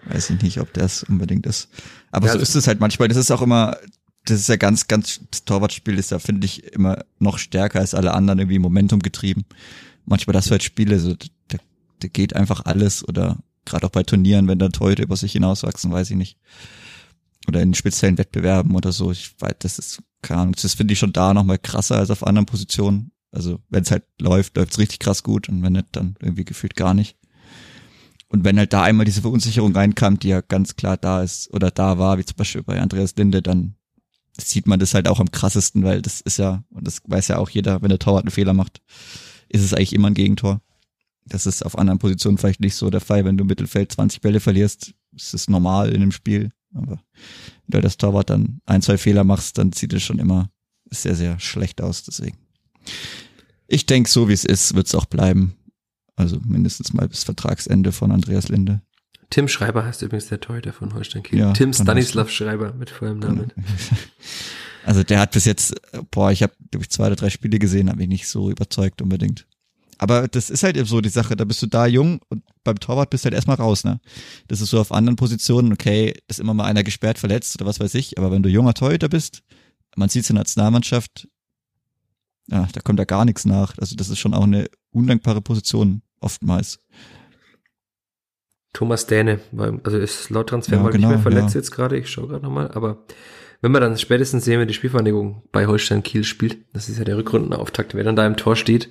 weiß 0.06 0.30
ich 0.32 0.42
nicht, 0.42 0.60
ob 0.60 0.74
das 0.74 1.04
unbedingt 1.04 1.46
ist. 1.46 1.70
Aber 2.12 2.28
ja, 2.28 2.34
so 2.34 2.40
ist 2.40 2.56
es 2.56 2.68
halt 2.68 2.80
manchmal. 2.80 3.08
Das 3.08 3.18
ist 3.18 3.32
auch 3.32 3.42
immer, 3.42 3.78
das 4.26 4.40
ist 4.40 4.50
ja 4.50 4.56
ganz, 4.56 4.88
ganz, 4.88 5.22
das 5.32 5.46
Torwartspiel 5.46 5.98
ist 5.98 6.12
ja, 6.12 6.20
finde 6.20 6.46
ich, 6.46 6.64
immer 6.74 7.04
noch 7.20 7.38
stärker 7.38 7.80
als 7.80 7.94
alle 7.94 8.14
anderen 8.14 8.40
irgendwie 8.40 8.60
Momentum 8.60 9.00
getrieben. 9.00 9.46
Manchmal 10.06 10.34
das 10.34 10.52
halt 10.52 10.64
Spiele, 10.64 11.00
so, 11.00 11.16
da, 11.48 11.58
da 12.00 12.08
geht 12.08 12.36
einfach 12.36 12.66
alles 12.66 13.08
oder 13.08 13.38
gerade 13.66 13.86
auch 13.86 13.92
bei 13.92 14.04
Turnieren, 14.04 14.48
wenn 14.48 14.60
da 14.60 14.70
Torhüter 14.70 15.04
über 15.04 15.18
sich 15.18 15.34
hinauswachsen, 15.34 15.92
weiß 15.92 16.12
ich 16.12 16.18
nicht. 16.18 16.38
Oder 17.48 17.62
in 17.62 17.74
speziellen 17.74 18.18
Wettbewerben 18.18 18.76
oder 18.76 18.92
so. 18.92 19.12
Ich 19.12 19.34
weiß, 19.40 19.56
das 19.60 19.80
ist, 19.80 20.04
keine 20.22 20.42
Ahnung, 20.42 20.56
das 20.62 20.74
finde 20.74 20.94
ich 20.94 21.00
schon 21.00 21.14
da 21.14 21.34
nochmal 21.34 21.58
krasser 21.58 21.98
als 21.98 22.12
auf 22.12 22.26
anderen 22.26 22.46
Positionen. 22.46 23.12
Also 23.32 23.60
wenn 23.70 23.84
es 23.84 23.92
halt 23.92 24.04
läuft, 24.20 24.58
läuft 24.58 24.74
es 24.74 24.80
richtig 24.80 25.00
krass 25.00 25.24
gut 25.24 25.50
und 25.50 25.64
wenn 25.64 25.74
nicht, 25.74 25.88
dann 25.94 26.16
irgendwie 26.20 26.46
gefühlt 26.46 26.76
gar 26.76 26.94
nicht. 26.94 27.18
Und 28.28 28.46
wenn 28.46 28.58
halt 28.58 28.72
da 28.72 28.84
einmal 28.84 29.06
diese 29.06 29.22
Verunsicherung 29.22 29.76
reinkam, 29.76 30.20
die 30.20 30.30
ja 30.30 30.42
ganz 30.42 30.76
klar 30.76 30.98
da 30.98 31.22
ist 31.22 31.54
oder 31.54 31.70
da 31.70 31.98
war, 31.98 32.18
wie 32.18 32.26
zum 32.26 32.38
Beispiel 32.38 32.64
bei 32.64 32.80
Andreas 32.80 33.16
Linde, 33.18 33.42
dann 33.42 33.76
sieht 34.38 34.68
man 34.68 34.80
das 34.80 34.94
halt 34.94 35.08
auch 35.08 35.20
am 35.20 35.32
krassesten, 35.32 35.84
weil 35.84 36.02
das 36.02 36.22
ist 36.22 36.38
ja, 36.38 36.64
und 36.70 36.88
das 36.88 37.02
weiß 37.06 37.28
ja 37.28 37.38
auch 37.38 37.50
jeder, 37.50 37.82
wenn 37.82 37.90
der 37.90 38.00
Torwart 38.00 38.24
einen 38.24 38.32
Fehler 38.32 38.54
macht, 38.54 38.82
ist 39.50 39.64
es 39.64 39.74
eigentlich 39.74 39.94
immer 39.94 40.08
ein 40.08 40.14
Gegentor. 40.14 40.62
Das 41.26 41.46
ist 41.46 41.66
auf 41.66 41.78
anderen 41.78 42.00
Positionen 42.00 42.38
vielleicht 42.38 42.62
nicht 42.62 42.76
so 42.76 42.90
der 42.90 43.02
Fall. 43.02 43.26
Wenn 43.26 43.38
du 43.38 43.44
im 43.44 43.48
Mittelfeld 43.48 43.92
20 43.92 44.22
Bälle 44.22 44.40
verlierst, 44.40 44.94
ist 45.14 45.34
es 45.34 45.50
normal 45.50 45.90
in 45.90 46.02
einem 46.02 46.12
Spiel. 46.12 46.52
Aber 46.74 47.02
wenn 47.68 47.80
du 47.80 47.82
das 47.82 47.98
Torwart 47.98 48.30
dann 48.30 48.62
ein, 48.66 48.82
zwei 48.82 48.98
Fehler 48.98 49.24
machst, 49.24 49.58
dann 49.58 49.74
sieht 49.74 49.94
es 49.94 50.04
schon 50.04 50.20
immer 50.20 50.50
sehr, 50.90 51.16
sehr 51.16 51.40
schlecht 51.40 51.82
aus. 51.82 52.04
Deswegen. 52.04 52.38
Ich 53.68 53.86
denke, 53.86 54.10
so 54.10 54.28
wie 54.30 54.34
es 54.34 54.46
ist, 54.46 54.76
wird 54.76 54.88
es 54.88 54.96
auch 54.96 55.06
bleiben. 55.06 55.56
Also 56.16 56.40
mindestens 56.44 56.94
mal 56.94 57.08
bis 57.08 57.24
Vertragsende 57.24 57.92
von 57.92 58.12
Andreas 58.12 58.50
Linde. 58.50 58.82
Tim 59.30 59.48
Schreiber 59.48 59.86
heißt 59.86 60.02
übrigens 60.02 60.28
der 60.28 60.42
Torhüter 60.42 60.74
von 60.74 60.94
Holstein 60.94 61.24
Kiel. 61.24 61.40
Ja, 61.40 61.54
Tim 61.54 61.72
Stanislav 61.72 62.30
Schreiber 62.30 62.74
mit 62.74 62.90
vollem 62.90 63.20
Namen. 63.20 63.52
Also 64.84 65.04
der 65.04 65.20
hat 65.20 65.32
bis 65.32 65.46
jetzt, 65.46 65.76
boah, 66.10 66.32
ich 66.32 66.42
habe 66.42 66.54
glaube 66.72 66.84
ich 66.84 66.90
zwei 66.90 67.06
oder 67.06 67.16
drei 67.16 67.30
Spiele 67.30 67.60
gesehen, 67.60 67.90
habe 67.90 68.00
mich 68.00 68.08
nicht 68.08 68.28
so 68.28 68.50
überzeugt 68.50 69.02
unbedingt. 69.02 69.46
Aber 70.02 70.28
das 70.28 70.50
ist 70.50 70.64
halt 70.64 70.78
eben 70.78 70.88
so 70.88 71.00
die 71.00 71.10
Sache, 71.10 71.36
da 71.36 71.46
bist 71.46 71.62
du 71.62 71.68
da 71.68 71.86
jung 71.86 72.22
und 72.30 72.44
beim 72.64 72.80
Torwart 72.80 73.12
bist 73.12 73.24
du 73.24 73.28
halt 73.28 73.36
erstmal 73.36 73.58
raus, 73.58 73.84
ne? 73.84 74.00
Das 74.48 74.60
ist 74.60 74.72
so 74.72 74.82
auf 74.82 74.92
anderen 74.92 75.16
Positionen, 75.16 75.72
okay, 75.72 76.16
ist 76.28 76.40
immer 76.40 76.56
mal 76.56 76.66
einer 76.66 76.84
gesperrt, 76.84 77.20
verletzt 77.20 77.56
oder 77.56 77.68
was 77.68 77.80
weiß 77.80 77.94
ich, 77.94 78.18
aber 78.18 78.32
wenn 78.32 78.42
du 78.42 78.50
junger 78.50 78.74
Torhüter 78.74 79.10
bist, 79.10 79.44
man 79.96 80.10
sieht 80.10 80.24
es 80.24 80.32
in 80.32 80.38
der 80.38 80.42
Nationalmannschaft, 80.42 81.28
ja, 82.48 82.68
da 82.74 82.82
kommt 82.82 82.98
da 82.98 83.04
gar 83.04 83.26
nichts 83.26 83.46
nach. 83.46 83.78
Also 83.78 83.96
das 83.96 84.10
ist 84.10 84.18
schon 84.18 84.34
auch 84.34 84.46
eine 84.46 84.66
undankbare 84.90 85.40
Position 85.40 86.02
oftmals. 86.20 86.80
Thomas 88.74 89.06
Däne, 89.06 89.40
also 89.84 90.00
ist 90.00 90.32
laut 90.32 90.50
Transfer 90.50 90.78
ja, 90.78 90.82
mal 90.82 90.92
genau, 90.92 91.10
nicht 91.10 91.18
mehr 91.18 91.32
verletzt 91.32 91.54
ja. 91.54 91.60
jetzt 91.60 91.70
gerade, 91.70 92.00
ich 92.00 92.10
schaue 92.10 92.28
gerade 92.28 92.44
nochmal, 92.44 92.72
aber 92.72 93.06
wenn 93.62 93.72
man 93.72 93.82
dann 93.82 93.98
spätestens 93.98 94.44
sehen, 94.44 94.60
wenn 94.60 94.68
die 94.68 94.74
Spielvereinigung 94.74 95.44
bei 95.52 95.68
Holstein 95.68 96.02
Kiel 96.04 96.24
spielt, 96.24 96.58
das 96.74 96.90
ist 96.90 96.98
ja 96.98 97.04
der 97.04 97.18
Rückrundenauftakt, 97.18 97.94
wer 97.94 98.04
dann 98.04 98.16
da 98.16 98.26
im 98.26 98.36
Tor 98.36 98.56
steht. 98.56 98.90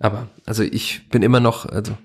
Aber 0.00 0.28
also 0.44 0.62
ich 0.62 1.08
bin 1.08 1.22
immer 1.22 1.40
noch, 1.40 1.64
also 1.66 1.96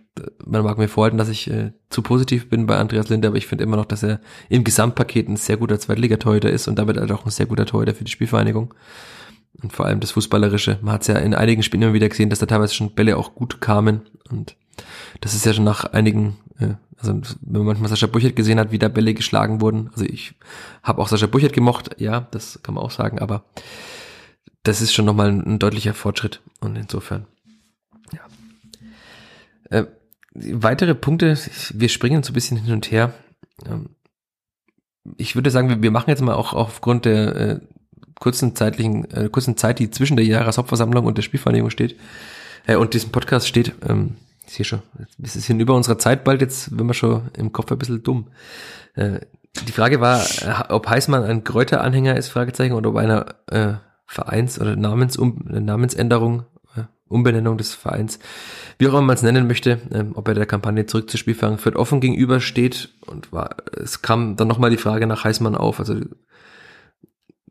man 0.46 0.64
mag 0.64 0.78
mir 0.78 0.88
vorhalten, 0.88 1.18
dass 1.18 1.30
ich 1.30 1.50
äh, 1.52 1.72
zu 1.90 2.02
positiv 2.02 2.50
bin 2.50 2.66
bei 2.66 2.78
Andreas 2.78 3.10
Linde, 3.10 3.28
aber 3.28 3.38
ich 3.38 3.48
finde 3.48 3.66
immer 3.66 3.78
noch, 3.78 3.86
dass 3.86 4.04
er 4.04 4.22
im 4.50 4.64
Gesamtpaket 4.64 5.28
ein 5.28 5.36
sehr 5.36 5.58
guter 5.58 5.80
Zweitligatorhüter 5.80 6.50
ist 6.50 6.68
und 6.68 6.80
damit 6.80 6.98
halt 6.98 7.12
auch 7.12 7.26
ein 7.26 7.32
sehr 7.32 7.46
guter 7.46 7.66
Torhüter 7.66 7.94
für 7.94 8.06
die 8.06 8.12
Spielvereinigung. 8.12 8.74
Und 9.62 9.74
vor 9.74 9.86
allem 9.86 10.00
das 10.00 10.12
Fußballerische. 10.12 10.78
Man 10.82 10.94
hat 10.94 11.02
es 11.02 11.08
ja 11.08 11.16
in 11.18 11.34
einigen 11.34 11.64
Spielen 11.64 11.84
immer 11.84 11.94
wieder 11.94 12.10
gesehen, 12.10 12.30
dass 12.30 12.40
da 12.40 12.46
teilweise 12.46 12.76
schon 12.76 12.94
Bälle 12.94 13.18
auch 13.18 13.34
gut 13.34 13.60
kamen. 13.60 14.02
Und 14.30 14.56
das 15.22 15.34
ist 15.34 15.46
ja 15.46 15.54
schon 15.54 15.64
nach 15.64 15.86
einigen, 15.86 16.38
äh, 16.60 16.76
also 16.98 17.14
wenn 17.14 17.60
man 17.60 17.66
manchmal 17.66 17.90
Sascha 17.90 18.08
Buchert 18.08 18.36
gesehen 18.36 18.60
hat, 18.60 18.72
wie 18.72 18.80
da 18.80 18.88
Bälle 18.88 19.14
geschlagen 19.14 19.62
wurden. 19.62 19.90
Also 19.94 20.06
ich 20.06 20.36
habe 20.84 21.02
auch 21.02 21.08
Sascha 21.08 21.28
Buchert 21.28 21.54
gemocht, 21.54 21.96
ja, 22.00 22.28
das 22.32 22.60
kann 22.62 22.76
man 22.76 22.84
auch 22.84 22.92
sagen, 22.92 23.20
aber 23.20 23.46
das 24.64 24.82
ist 24.82 24.94
schon 24.94 25.06
nochmal 25.06 25.30
ein, 25.30 25.46
ein 25.46 25.60
deutlicher 25.60 25.94
Fortschritt. 25.94 26.42
Und 26.60 26.76
insofern, 26.76 27.26
ja. 28.12 28.22
Äh, 29.70 29.88
weitere 30.34 30.94
Punkte, 30.94 31.38
wir 31.74 31.90
springen 31.90 32.22
so 32.22 32.32
ein 32.32 32.34
bisschen 32.34 32.58
hin 32.58 32.74
und 32.74 32.92
her. 32.92 33.14
Ähm, 33.66 33.90
ich 35.18 35.36
würde 35.36 35.52
sagen, 35.52 35.70
wir, 35.70 35.82
wir 35.82 35.92
machen 35.92 36.10
jetzt 36.10 36.22
mal 36.22 36.36
auch 36.36 36.54
aufgrund 36.54 37.06
der 37.06 37.36
äh, 37.36 37.60
kurzen 38.20 38.56
zeitlichen, 38.56 39.10
äh, 39.12 39.30
kurzen 39.30 39.58
Zeit, 39.58 39.80
die 39.80 39.92
zwischen 39.92 40.18
der 40.18 40.26
Jahreshauptversammlung 40.26 41.06
und 41.06 41.18
der 41.18 41.24
Spielvereinigung 41.24 41.70
steht, 41.70 41.96
äh, 42.66 42.76
und 42.76 42.94
diesem 42.94 43.12
Podcast 43.12 43.48
steht, 43.48 43.74
ähm, 43.88 44.16
ich 44.46 44.54
sehe 44.54 44.66
schon, 44.66 44.82
es 45.22 45.36
ist 45.36 45.48
hinüber 45.48 45.76
unserer 45.76 45.98
Zeit 45.98 46.24
bald, 46.24 46.42
jetzt 46.42 46.78
wenn 46.78 46.88
wir 46.88 46.94
schon 46.94 47.30
im 47.38 47.52
Kopf 47.52 47.72
ein 47.72 47.78
bisschen 47.78 48.04
dumm. 48.04 48.28
Äh, 48.96 49.20
die 49.66 49.72
Frage 49.72 50.00
war, 50.02 50.22
äh, 50.22 50.72
ob 50.72 50.88
Heißmann 50.88 51.24
ein 51.24 51.44
Kräuteranhänger 51.44 52.16
ist, 52.16 52.30
Fragezeichen, 52.30 52.74
oder 52.74 52.90
ob 52.90 52.98
einer 52.98 53.36
äh, 53.48 53.74
Vereins- 54.06 54.60
oder 54.60 54.76
Namensum 54.76 55.44
Namensänderung, 55.48 56.46
äh, 56.76 56.84
Umbenennung 57.08 57.58
des 57.58 57.74
Vereins, 57.74 58.20
wie 58.78 58.88
auch 58.88 58.92
immer 58.92 59.02
man 59.02 59.16
es 59.16 59.24
nennen 59.24 59.48
möchte, 59.48 59.82
äh, 59.92 60.06
ob 60.14 60.28
er 60.28 60.34
der 60.34 60.46
Kampagne 60.46 60.86
zurück 60.86 61.10
zu 61.10 61.18
Spielverein 61.18 61.58
Fürth 61.58 61.76
offen 61.76 62.00
gegenübersteht. 62.00 62.90
Und 63.06 63.32
war, 63.34 63.58
es 63.74 64.02
kam 64.02 64.36
dann 64.36 64.48
nochmal 64.48 64.70
die 64.70 64.78
Frage 64.78 65.08
nach 65.08 65.24
Heißmann 65.24 65.56
auf, 65.56 65.80
also 65.80 65.96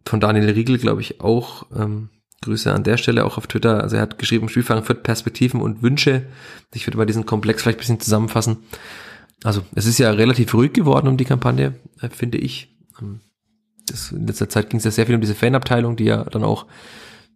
von 0.09 0.21
Daniel 0.21 0.51
Riegel, 0.51 0.79
glaube 0.79 1.01
ich, 1.01 1.21
auch. 1.21 1.67
Ähm, 1.77 2.11
Grüße 2.43 2.73
an 2.73 2.85
der 2.85 2.97
Stelle 2.97 3.25
auch 3.25 3.39
auf 3.39 3.47
Twitter. 3.47 3.83
Also 3.83 3.97
er 3.97 4.03
hat 4.03 4.19
geschrieben, 4.19 4.49
Spielfang 4.49 4.85
führt 4.85 5.03
Perspektiven 5.03 5.61
und 5.61 5.83
Wünsche. 5.83 6.27
Ich 6.75 6.87
würde 6.87 6.99
mal 6.99 7.07
diesen 7.07 7.27
Komplex 7.27 7.63
vielleicht 7.63 7.79
ein 7.79 7.81
bisschen 7.81 8.01
zusammenfassen. 8.01 8.59
Also 9.43 9.63
es 9.75 9.87
ist 9.87 9.99
ja 9.99 10.11
relativ 10.11 10.53
ruhig 10.55 10.73
geworden 10.73 11.09
um 11.09 11.17
die 11.17 11.25
Kampagne, 11.25 11.75
äh, 12.01 12.09
finde 12.09 12.39
ich. 12.39 12.77
Ähm, 13.01 13.21
das, 13.87 14.13
in 14.13 14.27
letzter 14.27 14.49
Zeit 14.49 14.71
ging 14.71 14.79
es 14.79 14.85
ja 14.85 14.91
sehr 14.91 15.07
viel 15.07 15.15
um 15.15 15.21
diese 15.21 15.35
Fanabteilung, 15.35 15.97
die 15.97 16.05
ja 16.05 16.25
dann 16.25 16.45
auch, 16.45 16.67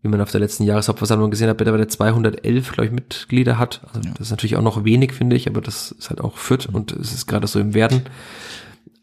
wie 0.03 0.09
man 0.09 0.21
auf 0.21 0.31
der 0.31 0.41
letzten 0.41 0.65
Jahreshauptversammlung 0.65 1.31
gesehen 1.31 1.49
hat, 1.49 1.59
mittlerweile 1.59 1.87
211, 1.87 2.73
glaube 2.73 2.87
ich, 2.87 2.93
Mitglieder 2.93 3.59
hat. 3.59 3.83
Also 3.93 4.09
ja. 4.09 4.15
das 4.15 4.29
ist 4.29 4.31
natürlich 4.31 4.57
auch 4.57 4.63
noch 4.63 4.85
wenig, 4.85 5.13
finde 5.13 5.37
ich, 5.37 5.47
aber 5.49 5.61
das 5.61 5.93
ist 5.93 6.11
halt 6.11 6.21
auch 6.21 6.37
Fürth 6.37 6.69
und 6.73 6.93
es 6.93 7.13
ist 7.13 7.27
gerade 7.27 7.47
so 7.47 7.61
im 7.61 7.75
Werden. 7.75 8.03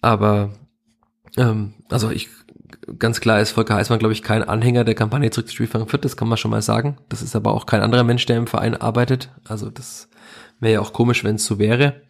Aber 0.02 0.52
ähm, 1.38 1.74
also 1.90 2.10
ich 2.10 2.30
ganz 3.00 3.20
klar 3.20 3.42
ist 3.42 3.52
Volker 3.52 3.76
Heißmann, 3.76 4.00
glaube 4.00 4.14
ich, 4.14 4.24
kein 4.24 4.44
Anhänger 4.44 4.84
der 4.84 4.96
Kampagne 4.96 5.30
zurück 5.30 5.48
zu 5.48 5.56
Spielfang 5.56 5.88
Fürth, 5.88 6.06
das 6.06 6.18
kann 6.18 6.28
man 6.28 6.38
schon 6.38 6.52
mal 6.52 6.62
sagen. 6.62 6.98
Das 7.10 7.22
ist 7.22 7.36
aber 7.36 7.54
auch 7.54 7.66
kein 7.66 7.82
anderer 7.82 8.04
Mensch, 8.04 8.26
der 8.26 8.38
im 8.38 8.48
Verein 8.48 8.76
arbeitet. 8.76 9.30
Also 9.48 9.70
das 9.70 10.10
wäre 10.60 10.74
ja 10.74 10.82
auch 10.82 10.94
komisch, 10.94 11.24
wenn 11.24 11.36
es 11.36 11.46
so 11.46 11.60
wäre. 11.60 12.02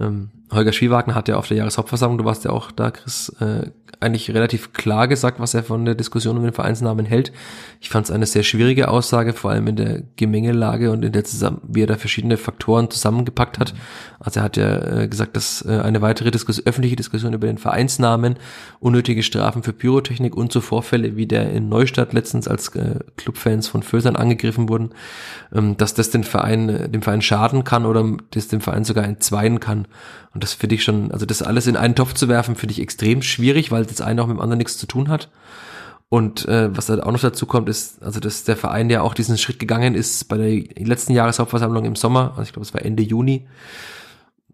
Ähm, 0.00 0.30
Holger 0.50 0.72
Schwiewagner 0.72 1.14
hat 1.14 1.28
ja 1.28 1.36
auf 1.36 1.48
der 1.48 1.56
Jahreshauptversammlung, 1.56 2.18
du 2.18 2.24
warst 2.24 2.44
ja 2.44 2.50
auch 2.50 2.70
da, 2.70 2.90
Chris, 2.90 3.30
äh, 3.40 3.70
eigentlich 4.00 4.30
relativ 4.30 4.72
klar 4.72 5.06
gesagt, 5.06 5.38
was 5.38 5.54
er 5.54 5.62
von 5.62 5.84
der 5.84 5.94
Diskussion 5.94 6.36
um 6.36 6.42
den 6.42 6.52
Vereinsnamen 6.52 7.06
hält. 7.06 7.32
Ich 7.80 7.88
fand 7.88 8.06
es 8.06 8.10
eine 8.10 8.26
sehr 8.26 8.42
schwierige 8.42 8.88
Aussage, 8.88 9.32
vor 9.32 9.52
allem 9.52 9.68
in 9.68 9.76
der 9.76 10.02
Gemengelage 10.16 10.90
und 10.90 11.04
in 11.04 11.12
der 11.12 11.24
zusammen, 11.24 11.60
wie 11.62 11.82
er 11.82 11.86
da 11.86 11.96
verschiedene 11.96 12.36
Faktoren 12.36 12.90
zusammengepackt 12.90 13.58
hat. 13.58 13.74
Also 14.18 14.40
er 14.40 14.44
hat 14.44 14.56
ja 14.56 15.02
äh, 15.02 15.08
gesagt, 15.08 15.36
dass 15.36 15.64
äh, 15.64 15.80
eine 15.80 16.02
weitere 16.02 16.30
Diskussion, 16.32 16.66
öffentliche 16.66 16.96
Diskussion 16.96 17.32
über 17.32 17.46
den 17.46 17.58
Vereinsnamen, 17.58 18.36
unnötige 18.80 19.22
Strafen 19.22 19.62
für 19.62 19.72
Pyrotechnik 19.72 20.36
und 20.36 20.52
so 20.52 20.60
Vorfälle 20.60 21.16
wie 21.16 21.26
der 21.26 21.50
in 21.52 21.68
Neustadt 21.68 22.12
letztens 22.12 22.48
als 22.48 22.74
äh, 22.74 22.98
Clubfans 23.16 23.68
von 23.68 23.82
Fösern 23.84 24.16
angegriffen 24.16 24.68
wurden, 24.68 24.90
ähm, 25.52 25.76
dass 25.76 25.94
das 25.94 26.10
den 26.10 26.24
Verein, 26.24 26.68
äh, 26.68 26.88
dem 26.88 27.02
Verein 27.02 27.22
schaden 27.22 27.62
kann 27.62 27.86
oder 27.86 28.16
das 28.30 28.48
dem 28.48 28.60
Verein 28.60 28.84
sogar 28.84 29.04
entzweien 29.04 29.60
kann 29.60 29.81
Und 30.34 30.42
das 30.42 30.54
finde 30.54 30.74
ich 30.74 30.84
schon, 30.84 31.10
also 31.12 31.26
das 31.26 31.42
alles 31.42 31.66
in 31.66 31.76
einen 31.76 31.94
Topf 31.94 32.14
zu 32.14 32.28
werfen, 32.28 32.56
finde 32.56 32.72
ich 32.72 32.80
extrem 32.80 33.22
schwierig, 33.22 33.70
weil 33.70 33.84
das 33.84 34.00
eine 34.00 34.22
auch 34.22 34.26
mit 34.26 34.36
dem 34.36 34.40
anderen 34.40 34.58
nichts 34.58 34.78
zu 34.78 34.86
tun 34.86 35.08
hat. 35.08 35.30
Und 36.08 36.46
äh, 36.46 36.76
was 36.76 36.90
halt 36.90 37.02
auch 37.02 37.10
noch 37.10 37.20
dazu 37.20 37.46
kommt, 37.46 37.70
ist, 37.70 38.02
also 38.02 38.20
dass 38.20 38.44
der 38.44 38.56
Verein 38.56 38.90
ja 38.90 39.00
auch 39.00 39.14
diesen 39.14 39.38
Schritt 39.38 39.58
gegangen 39.58 39.94
ist 39.94 40.28
bei 40.28 40.36
der 40.36 40.86
letzten 40.86 41.14
Jahreshauptversammlung 41.14 41.86
im 41.86 41.96
Sommer, 41.96 42.32
also 42.32 42.42
ich 42.42 42.52
glaube, 42.52 42.66
es 42.66 42.74
war 42.74 42.82
Ende 42.82 43.02
Juni. 43.02 43.46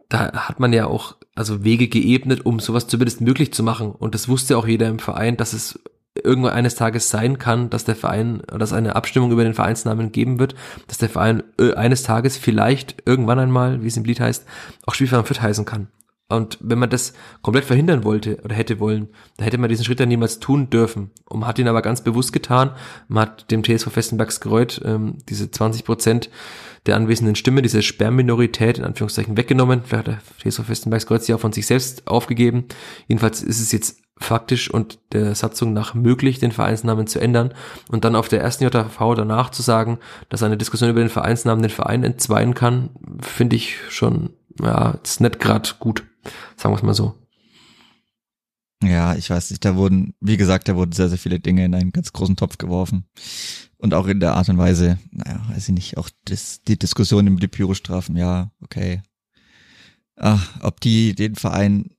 Da 0.09 0.33
hat 0.33 0.61
man 0.61 0.73
ja 0.73 0.87
auch 0.87 1.17
also 1.35 1.65
Wege 1.65 1.89
geebnet, 1.89 2.47
um 2.47 2.61
sowas 2.61 2.87
zumindest 2.87 3.21
möglich 3.21 3.53
zu 3.53 3.63
machen. 3.63 3.91
Und 3.91 4.15
das 4.15 4.29
wusste 4.29 4.57
auch 4.57 4.67
jeder 4.67 4.89
im 4.89 4.99
Verein, 4.99 5.37
dass 5.37 5.53
es 5.53 5.81
irgendwann 6.25 6.53
eines 6.53 6.75
Tages 6.75 7.11
sein 7.11 7.39
kann, 7.39 7.71
dass 7.71 7.85
der 7.85 7.97
Verein, 7.97 8.43
dass 8.47 8.73
eine 8.73 8.97
Abstimmung 8.97 9.31
über 9.33 9.45
den 9.45 9.55
Vereinsnamen 9.55 10.13
geben 10.13 10.39
wird, 10.39 10.55
dass 10.87 10.99
der 10.99 11.09
Verein 11.09 11.43
äh, 11.59 11.75
eines 11.75 12.03
Tages 12.03 12.37
vielleicht 12.37 13.03
irgendwann 13.07 13.39
einmal, 13.39 13.83
wie 13.83 13.89
es 13.89 13.97
im 13.97 14.05
Lied 14.05 14.21
heißt, 14.21 14.47
auch 14.87 14.95
Spielverein 14.95 15.25
Fürth 15.25 15.43
heißen 15.43 15.65
kann. 15.65 15.89
Und 16.31 16.59
wenn 16.61 16.79
man 16.79 16.91
das 16.91 17.15
komplett 17.41 17.65
verhindern 17.65 18.05
wollte 18.05 18.39
oder 18.45 18.55
hätte 18.55 18.81
wollen, 18.81 19.09
dann 19.39 19.45
hätte 19.45 19.57
man 19.57 19.71
diesen 19.71 19.85
Schritt 19.85 19.99
dann 19.99 20.11
niemals 20.11 20.41
tun 20.41 20.69
dürfen. 20.69 21.11
Und 21.25 21.41
man 21.41 21.49
hat 21.49 21.59
ihn 21.59 21.69
aber 21.69 21.81
ganz 21.81 22.03
bewusst 22.03 22.35
getan. 22.35 22.73
Man 23.09 23.23
hat 23.23 23.51
dem 23.51 23.65
TSV 23.65 23.91
Festenbergs 23.91 24.41
Gereut 24.41 24.83
ähm, 24.85 25.17
diese 25.29 25.51
20 25.51 25.85
Prozent 25.85 26.29
der 26.85 26.97
anwesenden 26.97 27.35
Stimme, 27.35 27.63
diese 27.63 27.81
Sperrminorität 27.81 28.77
in 28.77 28.85
Anführungszeichen 28.85 29.39
weggenommen. 29.39 29.83
Vielleicht 29.85 30.09
hat 30.09 30.21
der 30.45 30.51
TSV 30.51 30.65
Festenbergs 30.65 31.07
Gereut 31.07 31.23
sie 31.23 31.33
auch 31.33 31.41
von 31.41 31.53
sich 31.53 31.67
selbst 31.67 32.07
aufgegeben. 32.07 32.67
Jedenfalls 33.07 33.43
ist 33.43 33.61
es 33.61 33.73
jetzt 33.73 34.03
faktisch 34.21 34.71
und 34.71 34.99
der 35.13 35.35
Satzung 35.35 35.73
nach 35.73 35.95
möglich, 35.95 36.39
den 36.39 36.53
Vereinsnamen 36.53 37.07
zu 37.07 37.21
ändern 37.21 37.55
und 37.89 38.05
dann 38.05 38.17
auf 38.17 38.29
der 38.29 38.41
ersten 38.41 38.65
JV 38.65 39.15
danach 39.15 39.51
zu 39.51 39.63
sagen, 39.63 39.99
dass 40.29 40.43
eine 40.43 40.57
Diskussion 40.57 40.91
über 40.91 41.01
den 41.01 41.09
Vereinsnamen 41.09 41.63
den 41.63 41.71
Verein 41.71 42.05
entzweien 42.05 42.55
kann, 42.55 42.91
finde 43.21 43.57
ich 43.57 43.77
schon, 43.89 44.31
ja, 44.61 44.99
ist 45.03 45.21
nicht 45.21 45.41
gerade 45.41 45.71
gut, 45.79 46.05
sagen 46.57 46.75
wir 46.75 46.79
es 46.79 46.83
mal 46.83 46.95
so. 46.95 47.15
Ja, 48.83 49.17
ich 49.17 49.29
weiß 49.29 49.51
nicht, 49.51 49.65
da 49.65 49.75
wurden, 49.75 50.15
wie 50.21 50.37
gesagt, 50.37 50.69
da 50.69 50.77
wurden 50.77 50.93
sehr, 50.93 51.09
sehr 51.09 51.19
viele 51.19 51.41
Dinge 51.41 51.65
in 51.65 51.75
einen 51.75 51.91
ganz 51.91 52.13
großen 52.13 52.37
Topf 52.37 52.59
geworfen. 52.59 53.05
Und 53.77 53.95
auch 53.95 54.07
in 54.07 54.21
der 54.21 54.35
Art 54.35 54.49
und 54.49 54.59
Weise, 54.59 54.99
naja, 55.11 55.41
weiß 55.49 55.69
ich 55.69 55.75
nicht, 55.75 55.97
auch 55.99 56.11
das, 56.25 56.63
die 56.63 56.79
Diskussion 56.79 57.27
über 57.27 57.41
die 57.41 57.49
Pyrostrafen, 57.49 58.17
ja, 58.17 58.51
okay. 58.61 59.03
Ach, 60.17 60.49
ob 60.63 60.81
die 60.81 61.15
den 61.15 61.35
Verein 61.37 61.91